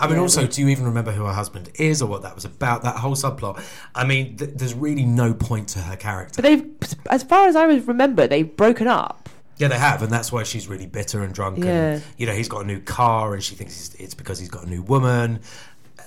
I 0.00 0.06
mean, 0.06 0.16
Yeah. 0.16 0.22
also, 0.22 0.46
do 0.46 0.60
you 0.60 0.68
even 0.68 0.84
remember 0.84 1.12
who 1.12 1.24
her 1.24 1.32
husband 1.32 1.70
is 1.76 2.02
or 2.02 2.06
what 2.08 2.22
that 2.22 2.34
was 2.34 2.44
about? 2.44 2.82
That 2.82 2.96
whole 2.96 3.14
subplot. 3.14 3.62
I 3.94 4.04
mean, 4.04 4.36
th- 4.36 4.50
there's 4.54 4.74
really 4.74 5.04
no 5.04 5.34
point 5.34 5.68
to 5.70 5.80
her 5.80 5.96
character. 5.96 6.40
but 6.40 6.48
they've, 6.48 6.64
as 7.10 7.22
far 7.22 7.48
as 7.48 7.56
I 7.56 7.64
remember, 7.64 8.26
they've 8.26 8.56
broken 8.56 8.88
up. 8.88 9.28
Yeah, 9.58 9.68
they 9.68 9.78
have, 9.78 10.02
and 10.02 10.10
that's 10.10 10.32
why 10.32 10.42
she's 10.44 10.66
really 10.66 10.86
bitter 10.86 11.22
and 11.22 11.32
drunk. 11.34 11.58
Yeah. 11.58 11.92
And, 11.94 12.02
you 12.16 12.26
know, 12.26 12.32
he's 12.32 12.48
got 12.48 12.64
a 12.64 12.66
new 12.66 12.80
car, 12.80 13.34
and 13.34 13.42
she 13.42 13.54
thinks 13.54 13.88
it's, 13.90 13.94
it's 14.00 14.14
because 14.14 14.38
he's 14.38 14.48
got 14.48 14.64
a 14.64 14.68
new 14.68 14.82
woman. 14.82 15.40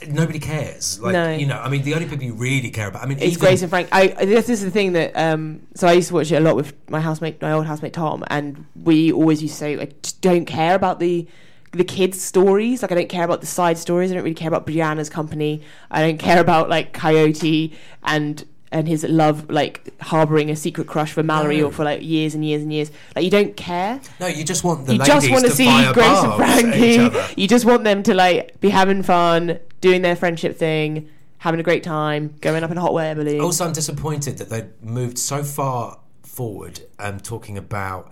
Nobody 0.10 0.40
cares. 0.40 1.00
Like, 1.00 1.14
No. 1.14 1.32
you 1.32 1.46
know, 1.46 1.58
I 1.58 1.70
mean, 1.70 1.84
the 1.84 1.94
only 1.94 2.06
people 2.08 2.26
you 2.26 2.34
really 2.34 2.70
care 2.70 2.88
about. 2.88 3.04
I 3.04 3.06
mean, 3.06 3.18
It's 3.18 3.28
even, 3.28 3.40
Grace 3.40 3.62
and 3.62 3.70
Frank. 3.70 3.88
I 3.94 4.08
this 4.26 4.50
is 4.50 4.62
the 4.62 4.70
thing 4.72 4.92
that 4.94 5.14
um. 5.16 5.62
So 5.76 5.88
I 5.88 5.94
used 5.94 6.10
to 6.10 6.16
watch 6.16 6.32
it 6.32 6.36
a 6.36 6.40
lot 6.42 6.58
with 6.58 6.74
my 6.90 7.00
housemate, 7.00 7.42
my 7.42 7.54
old 7.54 7.66
housemate 7.66 7.94
Tom, 7.94 8.24
and 8.28 8.66
we 8.84 9.14
always 9.14 9.42
used 9.42 9.54
to 9.54 9.60
say 9.60 9.80
I 9.80 9.88
just 10.04 10.20
don't 10.22 10.44
care 10.46 10.76
about 10.76 11.00
the 11.00 11.26
the 11.72 11.84
kids' 11.84 12.22
stories. 12.22 12.82
Like 12.82 12.92
I 12.92 12.96
don't 12.96 13.10
care 13.10 13.24
about 13.26 13.42
the 13.42 13.48
side 13.48 13.78
stories. 13.78 14.12
I 14.12 14.16
don't 14.16 14.24
really 14.24 14.36
care 14.36 14.48
about 14.48 14.66
Brianna's 14.66 15.10
company. 15.10 15.62
I 15.92 16.02
don't 16.02 16.18
care 16.18 16.40
about 16.40 16.70
like 16.70 16.94
Coyote 16.94 17.74
and 18.04 18.46
and 18.72 18.88
his 18.90 19.06
love, 19.06 19.50
like 19.50 19.94
harboring 20.02 20.50
a 20.50 20.56
secret 20.56 20.88
crush 20.88 21.14
for 21.14 21.24
Mallory 21.24 21.60
No. 21.60 21.68
or 21.68 21.72
for 21.72 21.86
like 21.86 22.02
years 22.02 22.36
and 22.36 22.44
years 22.44 22.62
and 22.62 22.74
years. 22.74 22.92
Like 23.16 23.24
you 23.24 23.32
don't 23.32 23.56
care. 23.56 24.02
No, 24.20 24.28
you 24.28 24.44
just 24.44 24.64
want 24.64 24.86
the 24.86 24.94
you 24.94 25.00
ladies 25.00 25.14
just 25.14 25.30
want 25.32 25.44
to 25.44 25.50
to 25.50 25.56
see 25.56 25.66
Grace 25.94 26.08
and 26.08 26.38
barbs 26.38 26.64
at 26.64 26.76
each 26.76 26.98
Frankie. 27.00 27.42
You 27.42 27.48
just 27.48 27.64
want 27.66 27.84
them 27.84 28.04
to 28.04 28.14
like 28.14 28.60
be 28.60 28.70
having 28.70 29.02
fun, 29.04 29.60
doing 29.82 30.02
their 30.02 30.16
friendship 30.16 30.58
thing, 30.58 31.10
having 31.38 31.60
a 31.60 31.64
great 31.64 31.84
time, 31.84 32.36
going 32.42 32.64
up 32.64 32.72
in 32.72 32.78
a 32.78 32.82
hot 32.82 32.96
air 32.98 33.16
balloon. 33.16 33.40
Also, 33.40 33.66
I'm 33.66 33.72
disappointed 33.74 34.40
that 34.40 34.50
they 34.50 34.68
moved 34.82 35.18
so 35.20 35.44
far 35.44 36.00
forward, 36.24 36.82
um, 37.00 37.20
talking 37.20 37.58
about 37.58 38.12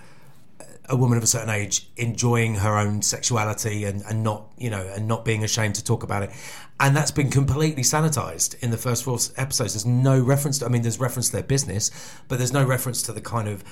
a 0.90 0.96
woman 0.96 1.18
of 1.18 1.24
a 1.24 1.28
certain 1.28 1.50
age 1.50 1.88
enjoying 1.96 2.56
her 2.56 2.78
own 2.78 3.02
sexuality 3.02 3.86
and, 3.86 4.04
and 4.10 4.24
not 4.24 4.48
you 4.58 4.70
know 4.70 4.82
and 4.96 5.08
not 5.08 5.24
being 5.24 5.44
ashamed 5.44 5.76
to 5.76 5.84
talk 5.84 6.04
about 6.04 6.24
it. 6.24 6.32
And 6.80 6.96
that's 6.96 7.12
been 7.12 7.30
completely 7.30 7.84
sanitized 7.84 8.62
in 8.62 8.72
the 8.72 8.78
first 8.78 9.04
four 9.04 9.18
episodes. 9.38 9.74
There's 9.74 9.86
no 9.86 10.20
reference 10.20 10.60
to, 10.60 10.66
i 10.66 10.70
mean 10.70 10.82
there's 10.82 11.00
reference 11.00 11.28
to 11.28 11.34
their 11.34 11.44
business 11.44 11.92
but 12.28 12.38
there's 12.38 12.54
no 12.54 12.66
reference 12.66 13.02
to 13.04 13.14
the 13.14 13.22
kind 13.22 13.48
of 13.48 13.64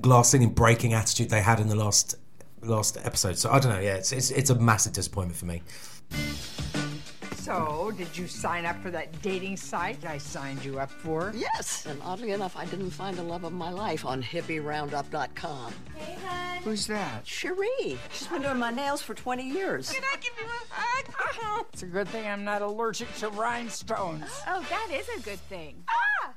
glassing 0.00 0.42
and 0.42 0.54
breaking 0.54 0.92
attitude 0.92 1.30
they 1.30 1.42
had 1.42 1.60
in 1.60 1.68
the 1.68 1.76
last 1.76 2.16
last 2.62 2.98
episode. 3.04 3.38
So 3.38 3.50
i 3.50 3.58
don't 3.58 3.72
know. 3.72 3.80
Yeah 3.80 3.94
it's 3.94 4.12
it's, 4.12 4.30
it's 4.30 4.50
a 4.50 4.54
massive 4.54 4.92
disappointment 4.92 5.38
for 5.38 5.46
me 5.46 5.62
So, 7.42 7.92
did 7.96 8.16
you 8.16 8.28
sign 8.28 8.64
up 8.64 8.80
for 8.80 8.92
that 8.92 9.20
dating 9.20 9.56
site 9.56 10.06
I 10.06 10.16
signed 10.16 10.64
you 10.64 10.78
up 10.78 10.92
for? 10.92 11.32
Yes, 11.34 11.86
and 11.86 12.00
oddly 12.04 12.30
enough, 12.30 12.56
I 12.56 12.66
didn't 12.66 12.90
find 12.90 13.16
the 13.16 13.24
love 13.24 13.42
of 13.42 13.52
my 13.52 13.70
life 13.70 14.06
on 14.06 14.22
hippieroundup.com. 14.22 15.74
Hey, 15.96 16.16
hon. 16.24 16.62
Who's 16.62 16.86
that? 16.86 17.26
Cherie. 17.26 17.98
She's 18.12 18.28
been 18.28 18.42
doing 18.42 18.58
my 18.58 18.70
nails 18.70 19.02
for 19.02 19.14
20 19.14 19.42
years. 19.42 19.90
Can 19.90 20.04
I 20.04 20.16
give 20.18 20.32
you 20.38 20.46
a 20.46 20.72
hug? 20.72 21.66
It's 21.72 21.82
a 21.82 21.86
good 21.86 22.06
thing 22.08 22.28
I'm 22.28 22.44
not 22.44 22.62
allergic 22.62 23.12
to 23.16 23.28
rhinestones. 23.30 24.30
Oh, 24.46 24.64
that 24.70 24.88
is 24.92 25.08
a 25.08 25.20
good 25.22 25.40
thing. 25.48 25.82
Ah! 25.88 26.32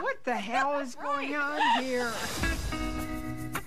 What 0.00 0.22
the 0.22 0.36
hell 0.36 0.78
is 0.78 0.94
going 0.94 1.34
on 1.34 1.82
here? 1.82 2.12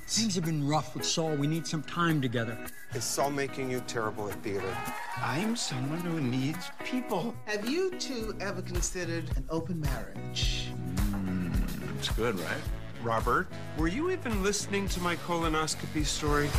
Things 0.07 0.35
have 0.35 0.45
been 0.45 0.65
rough 0.65 0.95
with 0.95 1.03
Saul. 1.03 1.35
We 1.35 1.47
need 1.47 1.67
some 1.67 1.83
time 1.83 2.21
together. 2.21 2.57
Is 2.93 3.03
Saul 3.03 3.29
making 3.29 3.69
you 3.69 3.81
terrible 3.87 4.29
at 4.29 4.41
theater? 4.41 4.73
I'm 5.21 5.57
someone 5.57 5.99
who 5.99 6.21
needs 6.21 6.71
people. 6.85 7.35
Have 7.43 7.67
you 7.69 7.91
two 7.91 8.33
ever 8.39 8.61
considered 8.61 9.25
an 9.35 9.43
open 9.49 9.81
marriage? 9.81 10.69
Hmm, 11.09 11.51
it's 11.99 12.07
good, 12.07 12.39
right? 12.39 12.61
Robert, 13.03 13.47
were 13.77 13.89
you 13.89 14.09
even 14.09 14.41
listening 14.43 14.87
to 14.89 15.01
my 15.01 15.17
colonoscopy 15.17 16.05
story? 16.05 16.49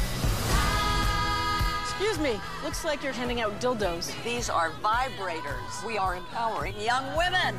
Excuse 2.01 2.20
me. 2.20 2.41
Looks 2.62 2.85
like 2.85 3.03
you're 3.03 3.12
handing 3.12 3.41
out 3.41 3.61
dildos. 3.61 4.12
These 4.23 4.49
are 4.49 4.70
vibrators. 4.85 5.85
We 5.85 5.99
are 5.99 6.15
empowering 6.15 6.81
young 6.81 7.05
women. 7.16 7.57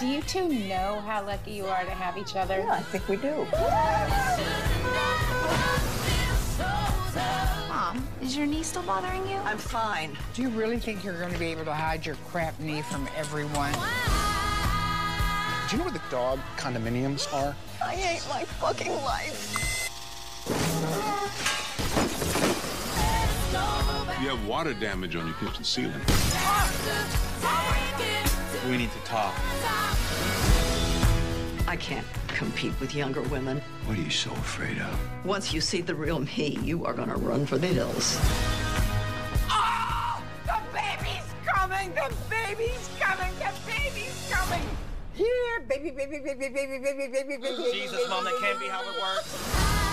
Do 0.00 0.08
you 0.08 0.22
two 0.22 0.48
know 0.48 1.00
how 1.06 1.24
lucky 1.24 1.52
you 1.52 1.66
are 1.66 1.84
to 1.84 1.90
have 1.92 2.18
each 2.18 2.34
other? 2.34 2.58
Yeah, 2.58 2.72
I 2.72 2.82
think 2.82 3.06
we 3.06 3.14
do. 3.14 3.46
Mom, 7.68 8.04
is 8.20 8.36
your 8.36 8.44
knee 8.44 8.64
still 8.64 8.82
bothering 8.82 9.24
you? 9.28 9.36
I'm 9.36 9.56
fine. 9.56 10.18
Do 10.34 10.42
you 10.42 10.48
really 10.48 10.80
think 10.80 11.04
you're 11.04 11.20
going 11.20 11.32
to 11.32 11.38
be 11.38 11.46
able 11.46 11.64
to 11.66 11.74
hide 11.74 12.04
your 12.04 12.16
crap 12.30 12.58
knee 12.58 12.82
from 12.82 13.08
everyone? 13.16 13.72
Do 15.70 15.76
you 15.76 15.78
know 15.78 15.84
where 15.84 15.92
the 15.92 16.02
dog 16.10 16.40
condominiums 16.56 17.32
are? 17.32 17.54
I 17.80 17.94
hate 17.94 18.28
my 18.30 18.44
fucking 18.44 18.90
life. 19.04 19.68
You 23.50 24.28
have 24.28 24.46
water 24.46 24.74
damage 24.74 25.16
on 25.16 25.26
your 25.26 25.34
kitchen 25.36 25.64
ceiling. 25.64 26.00
We 28.68 28.76
need 28.76 28.90
to 28.92 28.98
talk. 29.06 29.34
I 31.66 31.76
can't 31.80 32.06
compete 32.26 32.78
with 32.78 32.94
younger 32.94 33.22
women. 33.22 33.62
What 33.86 33.96
are 33.96 34.02
you 34.02 34.10
so 34.10 34.30
afraid 34.32 34.78
of? 34.78 35.24
Once 35.24 35.54
you 35.54 35.62
see 35.62 35.80
the 35.80 35.94
real 35.94 36.20
me, 36.20 36.58
you 36.62 36.84
are 36.84 36.92
going 36.92 37.08
to 37.08 37.14
run 37.14 37.46
for 37.46 37.56
the 37.56 37.68
hills. 37.68 38.18
Oh, 39.48 40.22
the 40.44 40.58
baby's 40.74 41.24
coming! 41.46 41.94
The 41.94 42.12
baby's 42.28 42.90
coming! 43.00 43.32
The 43.38 43.52
baby's 43.66 44.30
coming! 44.30 44.62
Here, 45.14 45.60
baby, 45.68 45.90
baby, 45.90 46.20
baby, 46.22 46.48
baby, 46.48 46.78
baby, 46.78 47.08
baby, 47.08 47.36
baby. 47.38 47.72
Jesus, 47.72 48.08
Mom, 48.10 48.24
that 48.24 48.38
can't 48.40 48.60
be 48.60 48.68
how 48.68 48.82
it 48.82 49.00
works. 49.00 49.87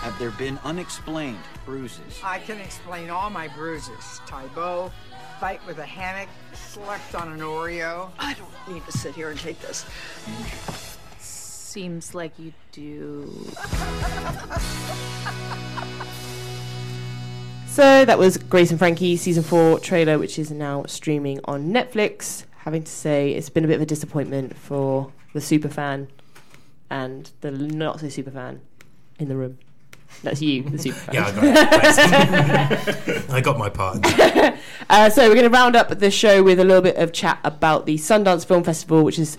Have 0.00 0.18
there 0.18 0.30
been 0.30 0.58
unexplained 0.64 1.38
bruises? 1.66 2.20
I 2.24 2.38
can 2.38 2.58
explain 2.58 3.10
all 3.10 3.28
my 3.28 3.48
bruises. 3.48 4.20
Tae 4.26 4.46
Bo, 4.54 4.90
fight 5.38 5.60
with 5.66 5.78
a 5.78 5.84
hammock, 5.84 6.30
slept 6.54 7.14
on 7.14 7.32
an 7.32 7.40
Oreo. 7.40 8.10
I 8.18 8.34
don't 8.34 8.74
need 8.74 8.84
to 8.86 8.92
sit 8.92 9.14
here 9.14 9.30
and 9.30 9.38
take 9.38 9.60
this. 9.60 9.84
Seems 11.18 12.14
like 12.14 12.38
you 12.38 12.52
do. 12.72 13.30
So 17.70 18.04
that 18.04 18.18
was 18.18 18.36
Grace 18.36 18.70
and 18.70 18.80
Frankie 18.80 19.16
season 19.16 19.44
four 19.44 19.78
trailer, 19.78 20.18
which 20.18 20.40
is 20.40 20.50
now 20.50 20.84
streaming 20.86 21.38
on 21.44 21.72
Netflix. 21.72 22.44
Having 22.58 22.82
to 22.82 22.90
say, 22.90 23.30
it's 23.30 23.48
been 23.48 23.64
a 23.64 23.68
bit 23.68 23.76
of 23.76 23.80
a 23.80 23.86
disappointment 23.86 24.56
for 24.56 25.12
the 25.34 25.40
super 25.40 25.68
fan 25.68 26.08
and 26.90 27.30
the 27.42 27.52
not 27.52 28.00
so 28.00 28.08
super 28.08 28.32
fan 28.32 28.60
in 29.20 29.28
the 29.28 29.36
room. 29.36 29.58
That's 30.22 30.42
you, 30.42 30.62
the 30.62 30.78
super 30.82 31.12
yeah 31.12 31.26
i 31.26 31.32
got 31.32 31.44
it. 33.08 33.30
I 33.30 33.40
got 33.40 33.58
my 33.58 33.68
part. 33.68 34.06
Uh, 34.90 35.08
so 35.08 35.28
we're 35.28 35.36
going 35.36 35.44
to 35.44 35.50
round 35.50 35.76
up 35.76 35.88
the 36.00 36.10
show 36.10 36.42
with 36.42 36.58
a 36.58 36.64
little 36.64 36.82
bit 36.82 36.96
of 36.96 37.12
chat 37.12 37.38
about 37.44 37.86
the 37.86 37.94
Sundance 37.94 38.44
Film 38.44 38.64
Festival, 38.64 39.04
which 39.04 39.20
is 39.20 39.38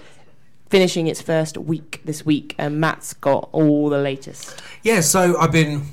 finishing 0.70 1.08
its 1.08 1.22
first 1.22 1.58
week 1.58 2.00
this 2.06 2.26
week, 2.26 2.56
and 2.58 2.80
Matt's 2.80 3.14
got 3.14 3.50
all 3.52 3.90
the 3.90 3.98
latest. 3.98 4.62
Yeah, 4.82 5.02
so 5.02 5.38
I've 5.38 5.52
been 5.52 5.88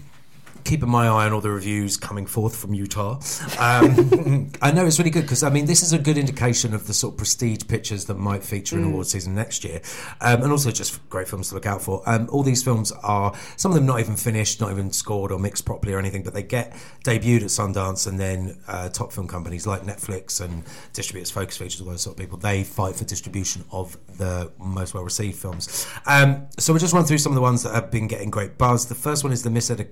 keeping 0.64 0.88
my 0.88 1.06
eye 1.06 1.26
on 1.26 1.32
all 1.32 1.40
the 1.40 1.50
reviews 1.50 1.96
coming 1.96 2.26
forth 2.26 2.56
from 2.56 2.74
Utah. 2.74 3.20
Um, 3.58 4.50
I 4.62 4.70
know 4.72 4.86
it's 4.86 4.98
really 4.98 5.10
good 5.10 5.22
because 5.22 5.42
I 5.42 5.50
mean 5.50 5.66
this 5.66 5.82
is 5.82 5.92
a 5.92 5.98
good 5.98 6.18
indication 6.18 6.74
of 6.74 6.86
the 6.86 6.94
sort 6.94 7.14
of 7.14 7.18
prestige 7.18 7.60
pictures 7.68 8.04
that 8.06 8.14
might 8.18 8.42
feature 8.44 8.76
in 8.76 8.84
Mm. 8.84 8.88
award 8.92 9.06
season 9.06 9.34
next 9.34 9.64
year, 9.64 9.80
um, 10.20 10.42
and 10.42 10.52
also 10.52 10.70
just 10.70 11.06
great 11.10 11.28
films 11.28 11.48
to 11.48 11.54
look 11.54 11.66
out 11.66 11.82
for. 11.82 12.02
Um, 12.06 12.28
all 12.30 12.42
these 12.42 12.62
films 12.62 12.92
are 13.02 13.34
some 13.56 13.70
of 13.72 13.76
them 13.76 13.86
not 13.86 14.00
even 14.00 14.16
finished, 14.16 14.60
not 14.60 14.70
even 14.70 14.92
scored 14.92 15.32
or 15.32 15.38
mixed 15.38 15.64
properly 15.64 15.92
or 15.94 15.98
anything, 15.98 16.22
but 16.22 16.34
they 16.34 16.42
get 16.42 16.72
debuted 17.04 17.42
at 17.42 17.48
Sundance, 17.50 18.06
and 18.06 18.18
then 18.20 18.58
uh, 18.68 18.88
top 18.88 19.12
film 19.12 19.26
companies 19.28 19.66
like 19.66 19.82
Netflix 19.82 20.40
and 20.40 20.62
distributors, 20.92 21.30
Focus 21.30 21.56
Features, 21.56 21.80
all 21.80 21.88
those 21.88 22.02
sort 22.02 22.14
of 22.16 22.20
people, 22.20 22.38
they 22.38 22.62
fight 22.64 22.94
for 22.96 23.04
distribution 23.04 23.64
of 23.72 23.96
the 24.18 24.50
most 24.58 24.94
well 24.94 25.04
received 25.04 25.38
films. 25.38 25.86
Um, 26.06 26.46
so 26.58 26.72
we'll 26.72 26.80
just 26.80 26.94
run 26.94 27.04
through 27.04 27.18
some 27.18 27.32
of 27.32 27.36
the 27.36 27.42
ones 27.42 27.62
that 27.62 27.74
have 27.74 27.90
been 27.90 28.06
getting 28.06 28.30
great 28.30 28.58
buzz. 28.58 28.86
The 28.86 28.94
first 28.94 29.24
one 29.24 29.32
is 29.32 29.42
the 29.42 29.50
Misedu- 29.50 29.88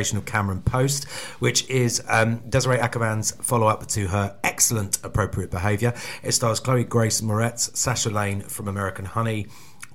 Of 0.00 0.24
Cameron 0.24 0.62
Post, 0.62 1.04
which 1.38 1.68
is 1.68 2.02
um, 2.08 2.38
Desiree 2.48 2.78
Akhavan's 2.78 3.32
follow 3.32 3.66
up 3.66 3.86
to 3.88 4.08
her 4.08 4.36
excellent 4.42 4.98
appropriate 5.04 5.50
behaviour. 5.50 5.94
It 6.22 6.32
stars 6.32 6.58
Chloe 6.58 6.84
Grace 6.84 7.20
Moretz, 7.20 7.76
Sasha 7.76 8.10
Lane 8.10 8.40
from 8.40 8.68
American 8.68 9.04
Honey. 9.04 9.46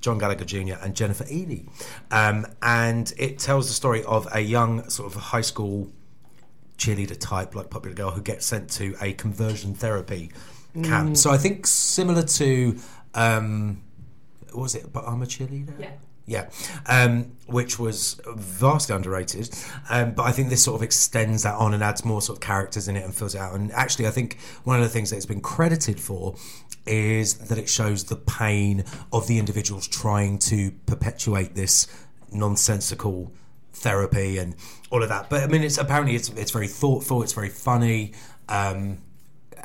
John 0.02 0.20
Gallagher 0.20 0.46
Jr. 0.46 0.76
and 0.84 0.96
Jennifer 0.96 1.24
Ehle. 1.24 1.68
Um, 2.12 2.46
and 2.62 3.12
it 3.18 3.40
tells 3.40 3.68
the 3.68 3.74
story 3.74 4.04
of 4.04 4.28
a 4.32 4.40
young 4.40 4.88
sort 4.88 5.12
of 5.12 5.20
high 5.20 5.42
school 5.42 5.92
cheerleader 6.78 7.20
type, 7.20 7.56
like 7.56 7.72
popular 7.72 7.96
girl, 7.96 8.12
who 8.12 8.22
gets 8.22 8.46
sent 8.46 8.70
to 8.72 8.96
a 9.02 9.14
conversion 9.14 9.74
therapy 9.74 10.30
camp. 10.84 11.12
Mm. 11.12 11.18
So 11.18 11.32
I 11.32 11.38
think 11.38 11.66
similar 11.66 12.22
to, 12.22 12.78
um, 13.16 13.82
what 14.52 14.62
was 14.62 14.76
it? 14.76 14.94
But 14.94 15.06
I'm 15.08 15.24
a 15.24 15.26
cheerleader. 15.26 15.74
Yeah. 15.80 15.90
Yeah, 16.28 16.50
um, 16.88 17.38
which 17.46 17.78
was 17.78 18.20
vastly 18.36 18.96
underrated. 18.96 19.54
Um, 19.92 20.14
but 20.14 20.24
I 20.24 20.32
think 20.32 20.50
this 20.50 20.64
sort 20.64 20.76
of 20.76 20.82
extends 20.82 21.44
that 21.44 21.54
on 21.54 21.76
and 21.76 21.84
adds 21.84 22.04
more 22.04 22.20
sort 22.20 22.38
of 22.38 22.42
characters 22.42 22.88
in 22.88 22.96
it 22.96 23.04
and 23.04 23.14
fills 23.14 23.36
it 23.36 23.42
out. 23.42 23.54
And 23.54 23.72
actually, 23.74 24.08
I 24.08 24.12
think 24.12 24.40
one 24.64 24.78
of 24.78 24.82
the 24.82 24.90
things 24.90 25.12
that 25.12 25.18
it's 25.18 25.28
been 25.28 25.42
credited 25.42 26.00
for 26.00 26.36
is 26.88 27.36
that 27.36 27.58
it 27.58 27.70
shows 27.70 28.06
the 28.06 28.16
pain 28.16 28.84
of 29.14 29.28
the 29.28 29.38
individuals 29.38 29.88
trying 29.88 30.40
to 30.40 30.72
perpetuate 30.88 31.54
this 31.56 31.88
nonsensical 32.32 33.32
therapy 33.74 34.38
and 34.38 34.56
all 34.90 35.04
of 35.04 35.10
that. 35.10 35.30
But 35.30 35.44
I 35.44 35.48
mean, 35.48 35.62
it's 35.62 35.78
apparently 35.78 36.16
it's 36.16 36.30
it's 36.30 36.52
very 36.52 36.68
thoughtful. 36.68 37.22
It's 37.22 37.34
very 37.34 37.50
funny. 37.50 38.14
Um, 38.50 39.00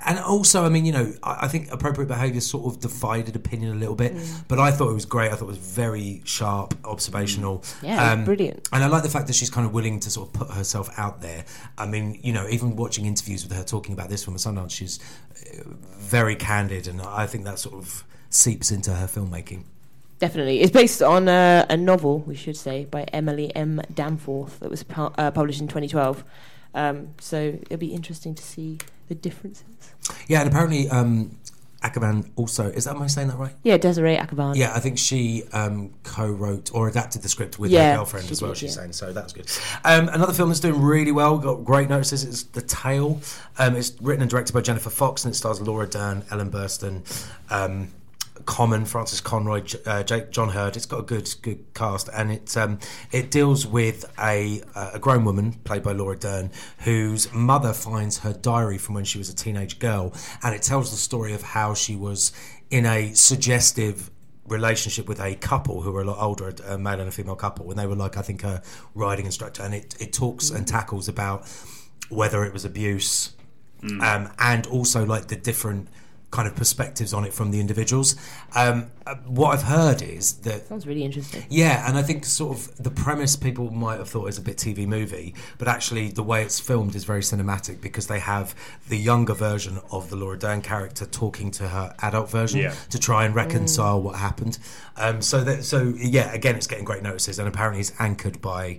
and 0.06 0.18
also, 0.18 0.64
I 0.64 0.68
mean, 0.68 0.84
you 0.84 0.92
know, 0.92 1.12
I, 1.22 1.38
I 1.42 1.48
think 1.48 1.70
appropriate 1.72 2.06
behaviour 2.08 2.40
sort 2.40 2.66
of 2.72 2.80
divided 2.80 3.36
opinion 3.36 3.72
a 3.72 3.78
little 3.78 3.94
bit, 3.94 4.14
Mm. 4.14 4.44
but 4.48 4.58
I 4.58 4.70
thought 4.70 4.90
it 4.90 4.94
was 4.94 5.04
great. 5.06 5.30
I 5.30 5.34
thought 5.34 5.44
it 5.46 5.48
was 5.48 5.58
very 5.58 6.22
sharp, 6.24 6.74
observational. 6.84 7.64
Um, 7.82 7.88
Yeah, 7.88 8.14
was 8.16 8.24
brilliant. 8.24 8.68
And 8.72 8.82
I 8.84 8.86
like 8.88 9.02
the 9.02 9.08
fact 9.10 9.26
that 9.26 9.34
she's 9.34 9.50
kind 9.50 9.66
of 9.66 9.72
willing 9.74 10.00
to 10.00 10.10
sort 10.10 10.28
of 10.28 10.32
put 10.34 10.50
herself 10.50 10.90
out 10.98 11.20
there. 11.22 11.44
I 11.78 11.86
mean, 11.86 12.18
you 12.22 12.32
know, 12.32 12.46
even 12.48 12.76
watching 12.76 13.06
interviews 13.06 13.42
with 13.46 13.56
her 13.56 13.64
talking 13.64 13.92
about 13.92 14.08
this 14.08 14.24
from 14.24 14.34
a 14.34 14.38
Sundance, 14.38 14.70
she's 14.70 14.98
uh, 15.58 15.62
very 15.98 16.36
candid, 16.36 16.86
and 16.88 17.00
I 17.02 17.26
think 17.26 17.44
that 17.44 17.58
sort 17.58 17.74
of 17.76 18.04
seeps 18.30 18.70
into 18.70 18.92
her 18.94 19.06
filmmaking. 19.06 19.64
Definitely. 20.18 20.60
It's 20.60 20.70
based 20.70 21.00
on 21.02 21.28
a, 21.28 21.64
a 21.70 21.76
novel, 21.78 22.18
we 22.20 22.34
should 22.34 22.56
say, 22.56 22.84
by 22.84 23.04
Emily 23.04 23.54
M. 23.56 23.80
Danforth 23.94 24.60
that 24.60 24.68
was 24.70 24.82
pu- 24.82 25.12
uh, 25.16 25.30
published 25.30 25.60
in 25.62 25.66
2012. 25.68 26.22
Um, 26.74 27.08
so 27.20 27.58
it'll 27.62 27.76
be 27.78 27.92
interesting 27.94 28.34
to 28.34 28.42
see 28.42 28.78
the 29.08 29.14
differences. 29.14 29.64
Yeah, 30.28 30.40
and 30.40 30.48
apparently, 30.48 30.88
um, 30.88 31.36
Akhavan 31.82 32.28
also 32.36 32.66
is 32.68 32.84
that 32.84 32.94
am 32.94 33.02
I 33.02 33.06
saying 33.06 33.28
that 33.28 33.38
right? 33.38 33.54
Yeah, 33.62 33.78
Desiree 33.78 34.16
Akhavan. 34.16 34.54
Yeah, 34.54 34.72
I 34.74 34.80
think 34.80 34.98
she 34.98 35.44
um, 35.52 35.94
co-wrote 36.02 36.70
or 36.74 36.88
adapted 36.88 37.22
the 37.22 37.28
script 37.28 37.58
with 37.58 37.70
Yeah, 37.70 37.92
her 37.92 37.96
girlfriend 37.96 38.30
as 38.30 38.42
well. 38.42 38.50
did, 38.50 38.58
she's 38.58 38.76
yeah. 38.76 38.82
saying 38.82 38.92
so 38.92 39.12
that's 39.12 39.32
good. 39.32 39.50
Um, 39.84 40.08
another 40.10 40.32
film 40.34 40.50
that's 40.50 40.60
doing 40.60 40.80
really 40.80 41.12
well, 41.12 41.38
got 41.38 41.64
great 41.64 41.88
notices. 41.88 42.22
It's 42.24 42.42
The 42.42 42.60
Tale. 42.62 43.20
Um, 43.58 43.76
it's 43.76 43.92
written 44.02 44.20
and 44.22 44.30
directed 44.30 44.52
by 44.52 44.60
Jennifer 44.60 44.90
Fox, 44.90 45.24
and 45.24 45.32
it 45.32 45.36
stars 45.36 45.60
Laura 45.60 45.86
Dern, 45.88 46.22
Ellen 46.30 46.50
Burstyn. 46.50 47.02
Common, 48.46 48.84
Frances 48.84 49.20
Conroy, 49.20 49.62
uh, 49.86 50.02
Jake, 50.02 50.30
John 50.30 50.50
Heard. 50.50 50.76
It's 50.76 50.86
got 50.86 51.00
a 51.00 51.02
good 51.02 51.28
good 51.42 51.72
cast, 51.74 52.08
and 52.12 52.32
it 52.32 52.56
um, 52.56 52.78
it 53.12 53.30
deals 53.30 53.66
with 53.66 54.04
a 54.18 54.62
uh, 54.74 54.92
a 54.94 54.98
grown 54.98 55.24
woman 55.24 55.54
played 55.64 55.82
by 55.82 55.92
Laura 55.92 56.16
Dern 56.16 56.50
whose 56.80 57.32
mother 57.32 57.72
finds 57.72 58.18
her 58.18 58.32
diary 58.32 58.78
from 58.78 58.94
when 58.94 59.04
she 59.04 59.18
was 59.18 59.28
a 59.28 59.34
teenage 59.34 59.78
girl, 59.78 60.12
and 60.42 60.54
it 60.54 60.62
tells 60.62 60.90
the 60.90 60.96
story 60.96 61.32
of 61.32 61.42
how 61.42 61.74
she 61.74 61.96
was 61.96 62.32
in 62.70 62.86
a 62.86 63.12
suggestive 63.14 64.10
relationship 64.46 65.08
with 65.08 65.20
a 65.20 65.34
couple 65.36 65.82
who 65.82 65.92
were 65.92 66.02
a 66.02 66.04
lot 66.04 66.18
older, 66.20 66.52
a 66.66 66.76
male 66.76 66.98
and 67.00 67.08
a 67.08 67.12
female 67.12 67.36
couple, 67.36 67.66
when 67.66 67.76
they 67.76 67.86
were 67.86 67.96
like 67.96 68.16
I 68.16 68.22
think 68.22 68.44
a 68.44 68.62
riding 68.94 69.26
instructor, 69.26 69.62
and 69.62 69.74
it 69.74 69.94
it 70.00 70.12
talks 70.12 70.50
and 70.50 70.66
tackles 70.66 71.08
about 71.08 71.48
whether 72.08 72.44
it 72.44 72.52
was 72.52 72.64
abuse 72.64 73.32
Mm. 73.82 74.02
um, 74.02 74.32
and 74.38 74.66
also 74.66 75.06
like 75.06 75.28
the 75.28 75.36
different 75.36 75.88
kind 76.30 76.46
of 76.46 76.54
perspectives 76.54 77.12
on 77.12 77.24
it 77.24 77.32
from 77.34 77.50
the 77.50 77.58
individuals. 77.58 78.14
Um, 78.54 78.86
uh, 79.04 79.16
what 79.26 79.52
I've 79.52 79.64
heard 79.64 80.00
is 80.00 80.34
that 80.42 80.68
Sounds 80.68 80.86
really 80.86 81.02
interesting. 81.02 81.44
yeah, 81.48 81.88
and 81.88 81.98
I 81.98 82.02
think 82.02 82.24
sort 82.24 82.56
of 82.56 82.76
the 82.76 82.90
premise 82.90 83.34
people 83.34 83.70
might 83.72 83.98
have 83.98 84.08
thought 84.08 84.28
is 84.28 84.38
a 84.38 84.40
bit 84.40 84.56
TV 84.56 84.86
movie, 84.86 85.34
but 85.58 85.66
actually 85.66 86.10
the 86.10 86.22
way 86.22 86.44
it's 86.44 86.60
filmed 86.60 86.94
is 86.94 87.02
very 87.02 87.22
cinematic 87.22 87.80
because 87.80 88.06
they 88.06 88.20
have 88.20 88.54
the 88.88 88.96
younger 88.96 89.34
version 89.34 89.80
of 89.90 90.08
the 90.08 90.14
Laura 90.14 90.38
Dern 90.38 90.62
character 90.62 91.04
talking 91.04 91.50
to 91.52 91.66
her 91.68 91.94
adult 92.00 92.30
version 92.30 92.60
Yeah. 92.60 92.74
to 92.90 92.98
try 93.00 93.24
and 93.24 93.34
reconcile 93.34 94.00
what 94.00 94.14
happened. 94.16 94.58
Um, 94.96 95.22
so 95.22 95.42
that 95.42 95.64
so 95.64 95.94
yeah, 95.96 96.32
again, 96.32 96.54
it's 96.54 96.68
getting 96.68 96.84
great 96.84 97.02
notices, 97.02 97.40
and 97.40 97.48
apparently 97.48 97.80
it's 97.80 97.92
anchored 97.98 98.40
by 98.40 98.78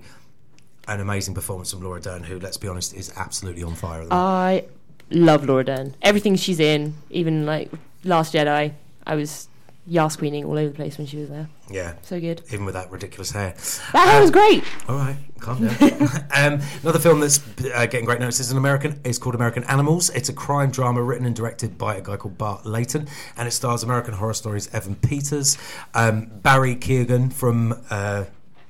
an 0.88 1.00
amazing 1.00 1.34
performance 1.36 1.72
from 1.72 1.82
Laura 1.84 2.02
Dern, 2.02 2.24
who, 2.24 2.40
let's 2.40 2.58
be 2.58 2.68
honest, 2.68 2.94
is 2.94 3.12
absolutely 3.16 3.62
on 3.64 3.76
fire. 3.76 4.02
At 4.02 4.10
the. 4.10 4.16
I 4.16 4.64
love 5.12 5.46
Laura 5.46 5.64
Dern. 5.64 5.96
Everything 6.02 6.36
she's 6.36 6.60
in, 6.60 6.96
even 7.10 7.46
like 7.46 7.72
Last 8.04 8.34
Jedi, 8.34 8.74
I 9.06 9.16
was 9.16 9.48
yas 9.88 10.16
queening 10.16 10.46
all 10.46 10.58
over 10.58 10.70
the 10.70 10.76
place 10.76 10.98
when 10.98 11.08
she 11.08 11.18
was 11.18 11.30
there. 11.30 11.50
Yeah. 11.70 11.94
So 12.04 12.20
good. 12.20 12.42
Even 12.52 12.66
with 12.66 12.76
that 12.76 12.92
ridiculous 12.92 13.32
hair. 13.32 13.56
That 13.94 14.08
hair 14.08 14.16
Um, 14.18 14.22
was 14.22 14.32
great. 14.32 14.64
All 14.88 14.96
right, 14.96 15.18
calm 15.40 15.68
down. 15.68 15.76
um, 16.36 16.62
another 16.84 17.00
film 17.00 17.20
that's 17.20 17.40
uh, 17.74 17.86
getting 17.88 18.06
great 18.06 18.20
notice 18.20 18.40
is 18.40 18.52
an 18.52 18.58
American. 18.58 19.00
It's 19.04 19.18
called 19.18 19.36
American 19.36 19.64
Animals. 19.66 20.10
It's 20.12 20.30
a 20.30 20.34
crime 20.34 20.70
drama 20.72 21.02
written 21.02 21.26
and 21.26 21.36
directed 21.36 21.78
by 21.78 21.96
a 21.96 22.02
guy 22.02 22.18
called 22.18 22.38
Bart 22.38 22.66
Layton, 22.66 23.08
and 23.38 23.48
it 23.48 23.52
stars 23.52 23.84
American 23.84 24.14
Horror 24.14 24.34
Stories 24.34 24.72
Evan 24.74 24.96
Peters, 24.96 25.58
um, 25.94 26.26
Barry 26.42 26.76
Keoghan 26.76 27.34
from 27.34 27.74
uh, 27.90 28.26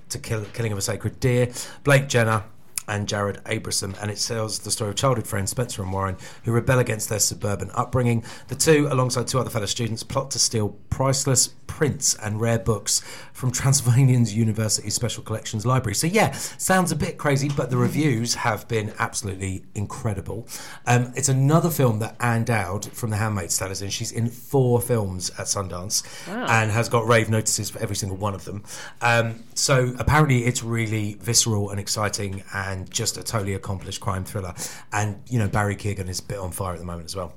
To 0.09 0.19
Kill, 0.19 0.45
Killing 0.53 0.72
of 0.72 0.77
a 0.77 0.81
Sacred 0.81 1.19
Deer, 1.19 1.51
Blake 1.84 2.07
Jenner. 2.07 2.43
And 2.88 3.08
Jared 3.08 3.40
Abraham, 3.45 3.95
and 4.02 4.12
it 4.12 4.18
tells 4.18 4.60
the 4.60 4.72
story 4.72 4.90
of 4.90 4.95
childhood 4.95 5.28
friends 5.28 5.52
Spencer 5.52 5.84
and 5.84 5.94
Warren 5.94 6.18
who 6.44 6.52
rebel 6.52 6.80
against 6.80 7.10
their 7.10 7.20
suburban 7.20 7.70
upbringing. 7.74 8.24
The 8.48 8.56
two, 8.56 8.88
alongside 8.90 9.28
two 9.28 9.40
other 9.40 9.49
fellow 9.49 9.68
students, 9.68 10.03
plot 10.03 10.32
to 10.32 10.40
steal 10.40 10.76
priceless 10.90 11.48
prints 11.68 12.16
and 12.16 12.41
rare 12.41 12.60
books 12.60 13.02
from 13.41 13.51
Transylvanian's 13.51 14.35
University 14.35 14.91
Special 14.91 15.23
Collections 15.23 15.65
Library. 15.65 15.95
So, 15.95 16.05
yeah, 16.05 16.31
sounds 16.31 16.91
a 16.91 16.95
bit 16.95 17.18
crazy, 17.18 17.49
but 17.49 17.72
the 17.72 17.76
reviews 17.76 18.35
have 18.35 18.68
been 18.68 18.93
absolutely 18.99 19.65
incredible. 19.73 20.47
Um, 20.85 21.11
it's 21.15 21.27
another 21.27 21.72
film 21.72 21.97
that 21.99 22.15
Ann 22.19 22.43
Dowd 22.43 22.85
from 22.91 23.09
The 23.09 23.15
Handmaid's 23.18 23.57
Tale 23.57 23.72
is 23.72 23.81
in. 23.81 23.89
She's 23.89 24.11
in 24.11 24.30
four 24.30 24.80
films 24.80 25.31
at 25.39 25.47
Sundance 25.47 26.03
Wow. 26.27 26.45
and 26.49 26.69
has 26.69 26.88
got 26.88 27.07
rave 27.07 27.31
notices 27.31 27.72
for 27.72 27.80
every 27.80 27.95
single 27.95 28.15
one 28.19 28.35
of 28.35 28.45
them. 28.45 28.63
Um, 29.01 29.43
so, 29.55 29.95
apparently, 29.97 30.45
it's 30.45 30.61
really 30.61 31.15
visceral 31.15 31.72
and 31.72 31.80
exciting 31.80 32.43
and 32.53 32.91
just 32.91 33.18
a 33.18 33.23
totally 33.23 33.55
accomplished 33.55 34.01
crime 34.01 34.23
thriller. 34.23 34.53
And, 34.93 35.19
you 35.27 35.39
know, 35.39 35.47
Barry 35.47 35.76
Keoghan 35.76 36.09
is 36.09 36.19
a 36.19 36.23
bit 36.23 36.38
on 36.38 36.51
fire 36.51 36.73
at 36.73 36.80
the 36.80 36.85
moment 36.85 37.05
as 37.05 37.15
well. 37.15 37.34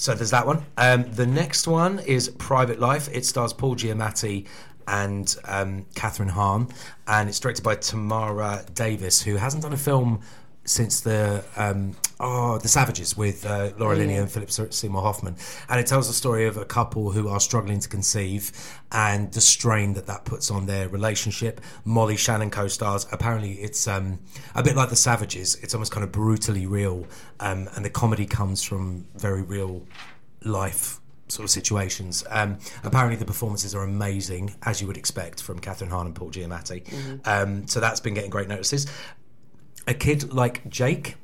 So 0.00 0.14
there's 0.14 0.30
that 0.30 0.46
one. 0.46 0.64
Um, 0.76 1.10
the 1.10 1.26
next 1.26 1.66
one 1.66 1.98
is 1.98 2.28
Private 2.38 2.78
Life. 2.78 3.08
It 3.12 3.26
stars 3.26 3.52
Paul 3.52 3.74
Giamatti 3.74 4.46
and 4.88 5.36
um, 5.44 5.86
Kathryn 5.94 6.30
Hahn, 6.30 6.68
and 7.06 7.28
it's 7.28 7.38
directed 7.38 7.62
by 7.62 7.76
Tamara 7.76 8.64
Davis, 8.74 9.22
who 9.22 9.36
hasn't 9.36 9.62
done 9.62 9.72
a 9.72 9.76
film 9.76 10.20
since 10.64 11.00
the 11.00 11.42
um, 11.56 11.96
oh 12.20 12.58
the 12.58 12.68
Savages 12.68 13.16
with 13.16 13.46
uh, 13.46 13.70
Laura 13.78 13.94
Oh, 13.94 13.98
Linney 13.98 14.14
yeah. 14.14 14.20
and 14.20 14.30
Philip 14.30 14.50
Seymour 14.72 15.02
Hoffman, 15.02 15.36
and 15.68 15.80
it 15.80 15.86
tells 15.86 16.08
the 16.08 16.14
story 16.14 16.46
of 16.46 16.56
a 16.56 16.64
couple 16.64 17.12
who 17.12 17.28
are 17.28 17.40
struggling 17.40 17.80
to 17.80 17.88
conceive 17.88 18.52
and 18.92 19.32
the 19.32 19.40
strain 19.40 19.94
that 19.94 20.06
that 20.06 20.24
puts 20.24 20.50
on 20.50 20.66
their 20.66 20.88
relationship. 20.88 21.60
Molly 21.84 22.16
Shannon 22.16 22.50
co-stars. 22.50 23.06
Apparently, 23.12 23.52
it's 23.52 23.86
um, 23.88 24.18
a 24.54 24.62
bit 24.62 24.76
like 24.76 24.90
the 24.90 24.96
Savages. 24.96 25.54
It's 25.62 25.74
almost 25.74 25.92
kind 25.92 26.04
of 26.04 26.12
brutally 26.12 26.66
real, 26.66 27.06
um, 27.40 27.68
and 27.74 27.84
the 27.84 27.90
comedy 27.90 28.26
comes 28.26 28.62
from 28.62 29.06
very 29.16 29.42
real 29.42 29.86
life 30.44 31.00
sort 31.28 31.44
of 31.44 31.50
situations. 31.50 32.24
Um, 32.30 32.58
apparently, 32.84 33.16
the 33.16 33.24
performances 33.24 33.74
are 33.74 33.82
amazing, 33.82 34.54
as 34.62 34.80
you 34.80 34.86
would 34.86 34.96
expect 34.96 35.42
from 35.42 35.60
Kathryn 35.60 35.88
Hahn 35.90 36.06
and 36.06 36.14
Paul 36.14 36.30
Giamatti. 36.30 36.84
Mhm. 36.84 37.26
Um, 37.26 37.66
so 37.68 37.80
that's 37.80 38.00
been 38.00 38.14
getting 38.14 38.30
great 38.30 38.48
notices. 38.48 38.86
A 39.86 39.94
kid 39.94 40.32
like 40.32 40.68
Jake 40.68 41.16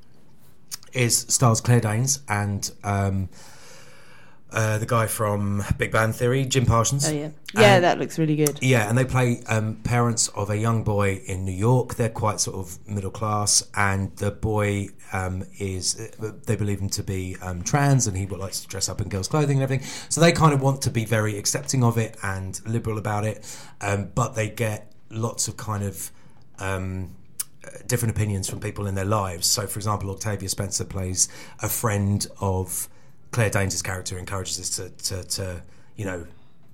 is 0.93 1.27
stars 1.29 1.61
Claire 1.61 1.81
Danes 1.81 2.21
and 2.29 2.71
um, 2.85 3.29
uh, 4.55 4.79
the 4.79 4.87
guy 4.87 5.07
from 5.07 5.63
Big 5.79 5.91
Bang 5.93 6.13
Theory, 6.13 6.45
Jim 6.45 6.65
Parsons. 6.65 7.09
Oh 7.09 7.13
yeah, 7.13 7.31
yeah, 7.55 7.75
And- 7.75 7.85
that 7.85 7.99
looks 7.99 8.19
really 8.19 8.37
good. 8.37 8.59
yeah, 8.63 8.89
and 8.89 8.97
they 8.97 9.05
play 9.05 9.43
um, 9.49 9.77
parents 9.85 10.29
of 10.29 10.49
a 10.51 10.57
young 10.57 10.85
boy 10.85 11.21
in 11.27 11.45
New 11.45 11.53
York. 11.53 11.97
They're 11.97 12.09
quite 12.09 12.41
sort 12.41 12.57
of 12.57 12.79
middle 12.89 13.11
class, 13.11 13.63
and 13.77 14.15
the 14.17 14.31
boy 14.31 14.89
um, 15.13 15.45
is 15.59 15.95
they 16.47 16.57
believe 16.57 16.81
him 16.81 16.89
to 16.91 17.03
be 17.03 17.37
um, 17.43 17.63
trans, 17.63 18.07
and 18.07 18.17
he 18.17 18.27
likes 18.27 18.61
to 18.61 18.69
dress 18.69 18.89
up 18.89 19.01
in 19.01 19.09
girls' 19.09 19.29
clothing 19.29 19.59
and 19.59 19.63
everything. 19.63 19.87
So 20.09 20.21
they 20.21 20.33
kind 20.33 20.55
of 20.55 20.63
want 20.63 20.83
to 20.83 20.91
be 20.91 21.05
very 21.05 21.37
accepting 21.39 21.83
of 21.85 21.99
it 21.99 22.17
and 22.23 22.61
liberal 22.67 22.99
about 22.99 23.25
it, 23.25 23.45
um, 23.81 24.11
but 24.15 24.35
they 24.35 24.49
get 24.49 24.93
lots 25.11 25.49
of 25.49 25.57
kind 25.57 25.83
of. 25.85 26.11
Um, 26.59 27.17
uh, 27.67 27.71
different 27.87 28.15
opinions 28.15 28.47
from 28.49 28.61
people 28.61 28.87
in 28.87 28.95
their 28.95 29.07
lives. 29.07 29.47
So, 29.47 29.67
for 29.67 29.79
example, 29.79 30.11
Octavia 30.11 30.51
Spencer 30.51 30.85
plays 30.85 31.29
a 31.63 31.69
friend 31.71 32.27
of 32.39 32.89
Claire 33.35 33.51
Danes' 33.51 33.83
character, 33.83 34.17
encourages 34.17 34.61
us 34.61 34.71
to, 34.77 34.89
to, 34.91 35.25
to 35.29 35.63
you 35.97 36.05
know, 36.05 36.25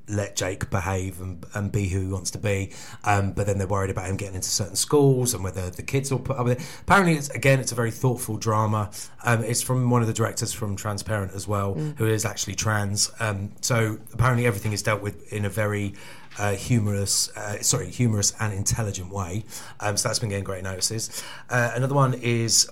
let 0.09 0.35
Jake 0.37 0.69
behave 0.71 1.21
and, 1.21 1.47
and 1.55 1.71
be 1.73 1.89
who 1.89 2.01
he 2.01 2.07
wants 2.09 2.31
to 2.33 2.39
be. 2.39 2.73
Um, 3.05 3.33
but 3.33 3.47
then 3.47 3.57
they're 3.59 3.67
worried 3.67 3.91
about 3.91 4.07
him 4.11 4.17
getting 4.17 4.35
into 4.35 4.51
certain 4.51 4.77
schools 4.77 5.33
and 5.33 5.43
whether 5.43 5.71
the 5.71 5.83
kids 5.85 6.11
will 6.11 6.19
put 6.19 6.37
up 6.37 6.45
with 6.45 6.59
it. 6.61 6.67
Apparently, 6.83 7.15
it's 7.15 7.31
again, 7.31 7.61
it's 7.61 7.73
a 7.73 7.75
very 7.77 7.91
thoughtful 7.93 8.37
drama. 8.37 8.91
Um, 9.25 9.43
it's 9.43 9.63
from 9.63 9.89
one 9.89 10.03
of 10.03 10.09
the 10.09 10.13
directors 10.13 10.53
from 10.53 10.77
Transparent 10.77 11.33
as 11.33 11.49
well, 11.49 11.77
Mm. 11.77 11.97
who 11.97 12.07
is 12.07 12.25
actually 12.27 12.57
trans. 12.57 13.11
Um, 13.21 13.53
so 13.63 13.99
apparently, 14.13 14.47
everything 14.47 14.73
is 14.73 14.83
dealt 14.83 15.01
with 15.01 15.33
in 15.33 15.45
a 15.47 15.49
very 15.49 15.95
uh, 16.39 16.53
humorous, 16.53 17.35
uh, 17.37 17.63
sorry, 17.63 17.89
humorous 17.91 18.35
and 18.41 18.53
intelligent 18.53 19.11
way. 19.13 19.45
Um, 19.81 19.97
so 19.97 20.09
that's 20.09 20.19
been 20.19 20.29
getting 20.29 20.45
great 20.45 20.63
notices. 20.65 21.23
Uh, 21.49 21.71
another 21.75 21.95
one 21.95 22.15
is 22.15 22.69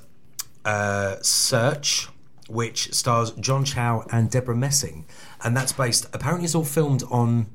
uh, 0.64 1.16
Search, 1.22 2.08
which 2.48 2.92
stars 2.92 3.30
John 3.32 3.64
Cho 3.64 4.04
and 4.10 4.30
Debra 4.30 4.56
Messing, 4.56 5.06
and 5.42 5.56
that's 5.56 5.72
based. 5.72 6.06
Apparently, 6.12 6.44
it's 6.44 6.54
all 6.54 6.64
filmed 6.64 7.02
on 7.10 7.46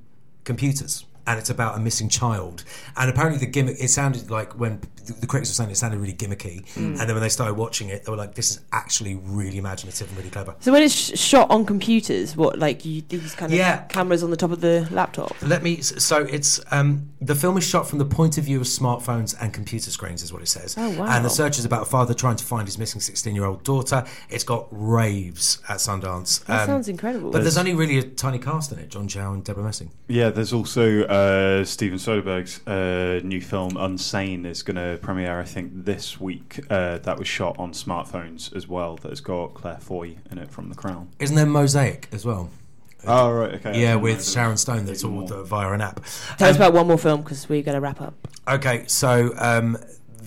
computers. 0.44 1.06
And 1.26 1.40
it's 1.40 1.50
about 1.50 1.78
a 1.78 1.80
missing 1.80 2.10
child. 2.10 2.64
And 2.98 3.10
apparently, 3.10 3.40
the 3.40 3.52
gimmick, 3.52 3.78
it 3.80 3.90
sounded 3.90 4.30
like 4.30 4.60
when 4.60 4.82
the 5.06 5.24
the 5.24 5.28
critics 5.28 5.50
were 5.50 5.54
saying 5.54 5.70
it 5.70 5.78
sounded 5.78 6.00
really 6.00 6.14
gimmicky. 6.14 6.66
Mm. 6.74 6.78
And 6.78 6.98
then 7.00 7.14
when 7.14 7.22
they 7.22 7.30
started 7.30 7.56
watching 7.56 7.90
it, 7.90 8.04
they 8.04 8.12
were 8.12 8.18
like, 8.18 8.36
this 8.36 8.52
is 8.52 8.60
actually 8.72 9.16
really 9.16 9.58
imaginative 9.58 10.10
and 10.10 10.18
really 10.18 10.30
clever. 10.30 10.54
So 10.60 10.72
when 10.72 10.84
it's 10.84 10.94
sh- 10.94 11.18
shot 11.18 11.50
on 11.50 11.66
computers, 11.66 12.36
what 12.36 12.60
like 12.60 12.84
you 12.84 13.02
these 13.08 13.36
kind 13.36 13.52
of 13.52 13.58
Yeah. 13.58 13.84
cameras 13.84 14.22
on 14.22 14.32
the 14.32 14.38
top 14.38 14.52
of 14.52 14.60
the 14.62 14.88
laptop? 14.92 15.34
Let 15.42 15.64
me. 15.64 15.82
So 15.82 16.18
it's 16.18 16.60
um, 16.72 17.10
the 17.22 17.36
film 17.36 17.58
is 17.58 17.66
shot 17.66 17.88
from 17.88 18.00
the 18.00 18.06
point 18.06 18.38
of 18.38 18.44
view 18.44 18.60
of 18.60 18.68
smartphones 18.68 19.36
and 19.40 19.54
computer 19.54 19.92
screens, 19.92 20.24
is 20.24 20.34
what 20.34 20.42
it 20.42 20.48
says. 20.48 20.76
Oh, 20.78 20.90
wow. 21.00 21.06
And 21.08 21.24
the 21.24 21.30
search 21.30 21.58
is 21.58 21.64
about 21.64 21.84
a 21.84 21.86
father 21.86 22.14
trying 22.14 22.36
to 22.36 22.44
find 22.44 22.68
his 22.68 22.78
missing 22.78 23.00
sixteen-year-old 23.00 23.64
daughter. 23.64 24.06
It's 24.30 24.44
got 24.44 24.68
raves 24.72 25.60
at 25.70 25.78
Sundance. 25.78 26.42
Um, 26.42 26.58
That 26.58 26.66
sounds 26.66 26.88
incredible. 26.90 27.32
But 27.32 27.44
there's 27.44 27.58
only 27.58 27.76
really 27.76 27.98
a 27.98 28.04
tiny 28.04 28.40
cast 28.40 28.72
in 28.74 28.80
it: 28.80 28.90
John 28.90 29.08
Cho 29.08 29.32
and 29.32 29.44
Debra 29.44 29.64
Messing. 29.64 29.92
Yeah, 30.08 30.30
there's 30.30 30.54
also 30.54 31.08
uh, 31.14 31.64
Steven 31.64 31.98
Soderbergh's 32.00 32.66
uh, 32.68 33.20
new 33.26 33.40
film 33.42 33.74
Unsane 33.74 34.46
is 34.46 34.64
going 34.64 34.76
to 34.78 34.98
premiere, 35.02 35.40
I 35.40 35.44
think, 35.44 35.86
this 35.86 36.20
week. 36.20 36.60
Uh, 36.70 36.98
that 37.00 37.20
was 37.20 37.28
shot 37.28 37.58
on 37.60 37.72
smartphones 37.74 38.56
as 38.56 38.68
well. 38.68 38.96
That 38.98 39.10
has 39.10 39.22
got 39.22 39.54
Claire 39.54 39.80
Foy 39.80 40.18
in 40.32 40.38
it 40.38 40.50
from 40.52 40.70
The 40.70 40.76
Crown. 40.76 41.10
Isn't 41.20 41.36
there 41.36 41.46
Mosaic 41.46 42.08
as 42.12 42.26
well? 42.26 42.50
Oh 43.06 43.32
right, 43.34 43.54
okay. 43.56 43.82
Yeah, 43.82 43.96
with 43.96 44.18
know. 44.20 44.24
Sharon 44.24 44.56
Stone. 44.58 44.86
That's 44.86 45.04
all 45.04 45.26
the- 45.26 45.44
via 45.44 45.72
an 45.74 45.82
app. 45.82 46.00
Tell 46.38 46.50
us 46.50 46.56
Um, 46.56 46.62
about 46.62 46.74
one 46.74 46.88
more 46.88 46.98
film 46.98 47.22
because 47.22 47.50
we're 47.50 47.62
going 47.62 47.76
to 47.76 47.82
wrap 47.82 48.00
up. 48.00 48.14
Okay, 48.48 48.86
so 48.88 49.34
um, 49.38 49.78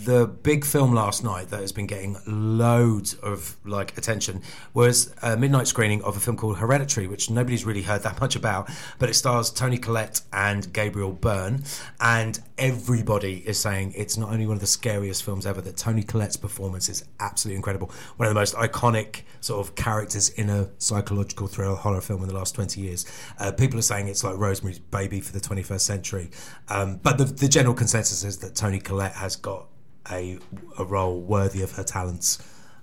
the 0.07 0.25
big 0.25 0.65
film 0.65 0.95
last 0.95 1.25
night 1.25 1.49
that 1.51 1.61
has 1.61 1.73
been 1.73 1.89
getting 1.89 2.17
loads 2.29 3.15
of 3.15 3.57
like 3.65 3.99
attention 3.99 4.41
was 4.73 5.13
a 5.21 5.37
midnight 5.37 5.67
screening 5.67 6.01
of 6.03 6.17
a 6.17 6.21
film 6.21 6.37
called 6.37 6.59
Hereditary, 6.59 7.09
which 7.09 7.29
nobody's 7.29 7.65
really 7.65 7.83
heard 7.83 8.05
that 8.05 8.21
much 8.21 8.37
about, 8.37 8.71
but 9.01 9.09
it 9.11 9.15
stars 9.15 9.51
Toni 9.51 9.79
Collette 9.79 10.21
and 10.33 10.73
Gabriel 10.73 11.11
Byrne, 11.11 11.65
and 12.01 12.39
everybody 12.57 13.43
is 13.49 13.59
saying 13.59 13.95
it's 13.97 14.17
not 14.17 14.31
only 14.31 14.47
one 14.47 14.55
of 14.55 14.61
the 14.61 14.69
scariest 14.69 15.25
films 15.25 15.45
ever. 15.45 15.61
That 15.61 15.77
Toni 15.77 16.05
Collette's 16.05 16.37
performance 16.37 16.89
is 16.89 17.05
absolutely 17.19 17.57
incredible. 17.57 17.91
One 18.17 18.29
of 18.29 18.31
the 18.31 18.41
most 18.41 18.55
iconic 18.55 19.23
sort 19.41 19.67
of 19.67 19.75
characters 19.75 20.29
in 20.29 20.49
a 20.49 20.71
psychological 20.79 21.49
thriller 21.49 21.75
horror 21.75 22.01
film 22.01 22.23
in 22.23 22.29
the 22.29 22.35
last 22.35 22.55
twenty 22.55 22.81
years. 22.81 23.07
Uh, 23.41 23.51
people 23.51 23.77
are 23.77 23.83
saying 23.83 24.07
it's 24.07 24.23
like 24.23 24.37
Rosemary's 24.39 24.79
Baby 24.79 25.19
for 25.19 25.33
the 25.33 25.41
twenty 25.41 25.65
first 25.65 25.85
century, 25.85 26.31
um, 26.69 27.01
but 27.03 27.19
the, 27.19 27.25
the 27.25 27.49
general 27.49 27.75
consensus 27.75 28.23
is 28.23 28.39
that 28.39 28.55
Tony 28.55 28.79
Collette 28.79 29.15
has 29.15 29.35
got 29.35 29.67
a, 30.11 30.39
a 30.79 30.85
role 30.85 31.21
worthy 31.21 31.63
of 31.63 31.73
her 31.73 31.85
talents 31.85 32.39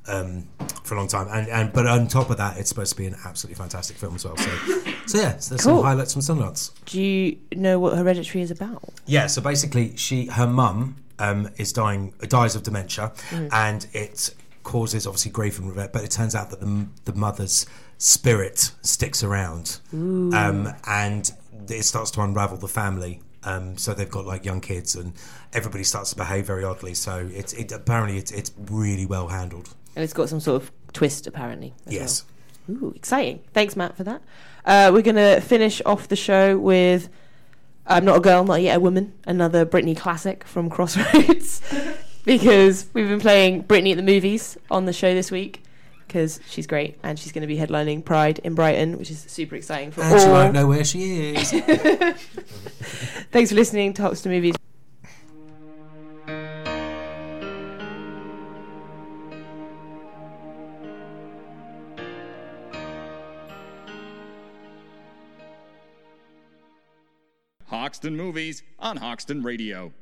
um, 0.07 0.47
for 0.83 0.95
a 0.95 0.97
long 0.97 1.07
time. 1.07 1.27
And, 1.31 1.47
and 1.47 1.71
but 1.73 1.87
on 1.87 2.07
top 2.07 2.29
of 2.29 2.37
that, 2.37 2.57
it's 2.57 2.69
supposed 2.69 2.91
to 2.91 2.97
be 2.97 3.05
an 3.05 3.15
absolutely 3.25 3.55
fantastic 3.57 3.95
film 3.97 4.15
as 4.15 4.25
well. 4.25 4.35
So, 4.37 4.49
so 5.05 5.17
yeah, 5.17 5.37
so 5.37 5.55
there's 5.55 5.63
Cool. 5.63 5.77
some 5.77 5.83
highlights 5.83 6.13
from 6.13 6.21
Sundance. 6.21 6.71
Do 6.85 7.01
you 7.01 7.37
know 7.55 7.79
what 7.79 7.97
Hereditary 7.97 8.41
is 8.41 8.51
about? 8.51 8.83
Yeah, 9.05 9.27
so 9.27 9.41
basically, 9.41 9.95
she 9.95 10.25
her 10.27 10.47
mum 10.47 10.97
um, 11.19 11.49
is 11.57 11.71
dying 11.71 12.13
dies 12.27 12.55
of 12.55 12.63
dementia, 12.63 13.13
Mhm. 13.29 13.49
and 13.53 13.87
it 13.93 14.33
causes 14.63 15.05
obviously 15.07 15.31
grief 15.31 15.57
and 15.59 15.67
regret. 15.67 15.93
But 15.93 16.03
it 16.03 16.11
turns 16.11 16.35
out 16.35 16.49
that 16.49 16.59
the 16.59 16.87
the 17.05 17.13
mother's 17.13 17.65
spirit 17.97 18.71
sticks 18.81 19.23
around, 19.23 19.79
um, 19.93 20.73
and 20.85 21.31
it 21.69 21.83
starts 21.83 22.11
to 22.11 22.21
unravel 22.21 22.57
the 22.57 22.67
family. 22.67 23.21
Um, 23.45 23.77
so 23.77 23.93
they've 23.93 24.09
got 24.09 24.25
like 24.25 24.43
young 24.45 24.59
kids, 24.61 24.95
and 24.95 25.13
everybody 25.53 25.84
starts 25.84 26.09
to 26.11 26.15
behave 26.15 26.45
very 26.45 26.63
oddly. 26.63 26.93
So 26.93 27.30
it's 27.34 27.53
it 27.53 27.71
apparently 27.71 28.17
it's 28.17 28.31
it's 28.31 28.51
really 28.69 29.05
well 29.05 29.27
handled. 29.27 29.73
And 29.95 30.03
it's 30.03 30.13
got 30.13 30.30
some 30.30 30.39
sort 30.39 30.61
of 30.61 30.71
twist, 30.91 31.27
apparently. 31.27 31.73
Yes. 31.88 32.25
well. 32.67 32.77
Ooh, 32.84 32.93
exciting. 32.95 33.41
Thanks, 33.53 33.75
Matt, 33.75 33.95
for 33.95 34.03
that. 34.03 34.21
Uh, 34.65 34.89
we're 34.93 35.01
going 35.03 35.17
to 35.17 35.39
finish 35.41 35.81
off 35.85 36.07
the 36.07 36.15
show 36.15 36.57
with 36.57 37.09
I'm 37.85 38.05
Not 38.05 38.17
a 38.17 38.19
Girl, 38.21 38.43
Not 38.45 38.61
Yet 38.61 38.77
a 38.77 38.80
Woman, 38.80 39.13
another 39.27 39.65
Britney 39.65 39.95
classic 39.95 40.45
from 40.45 40.69
Crossroads. 40.69 41.61
because 42.25 42.88
we've 42.93 43.07
been 43.09 43.19
playing 43.19 43.65
Britney 43.65 43.91
at 43.91 43.97
the 43.97 44.03
movies 44.03 44.57
on 44.71 44.85
the 44.85 44.93
show 44.93 45.13
this 45.13 45.30
week. 45.30 45.61
Because 46.07 46.39
she's 46.49 46.65
great 46.67 46.97
and 47.03 47.19
she's 47.19 47.31
going 47.31 47.41
to 47.41 47.47
be 47.47 47.57
headlining 47.57 48.03
Pride 48.05 48.39
in 48.39 48.55
Brighton, 48.55 48.97
which 48.97 49.11
is 49.11 49.19
super 49.27 49.55
exciting 49.55 49.91
for 49.91 50.01
And 50.01 50.13
all. 50.13 50.19
she 50.19 50.27
won't 50.27 50.53
know 50.53 50.67
where 50.67 50.84
she 50.84 51.34
is. 51.35 51.51
Thanks 53.31 53.49
for 53.49 53.55
listening 53.55 53.93
to 53.93 54.01
Hoxton 54.03 54.31
Movies. 54.31 54.55
Hoxton 67.94 68.18
Movies 68.18 68.64
on 68.80 68.98
Hoxton 68.98 69.44
Radio. 69.44 69.94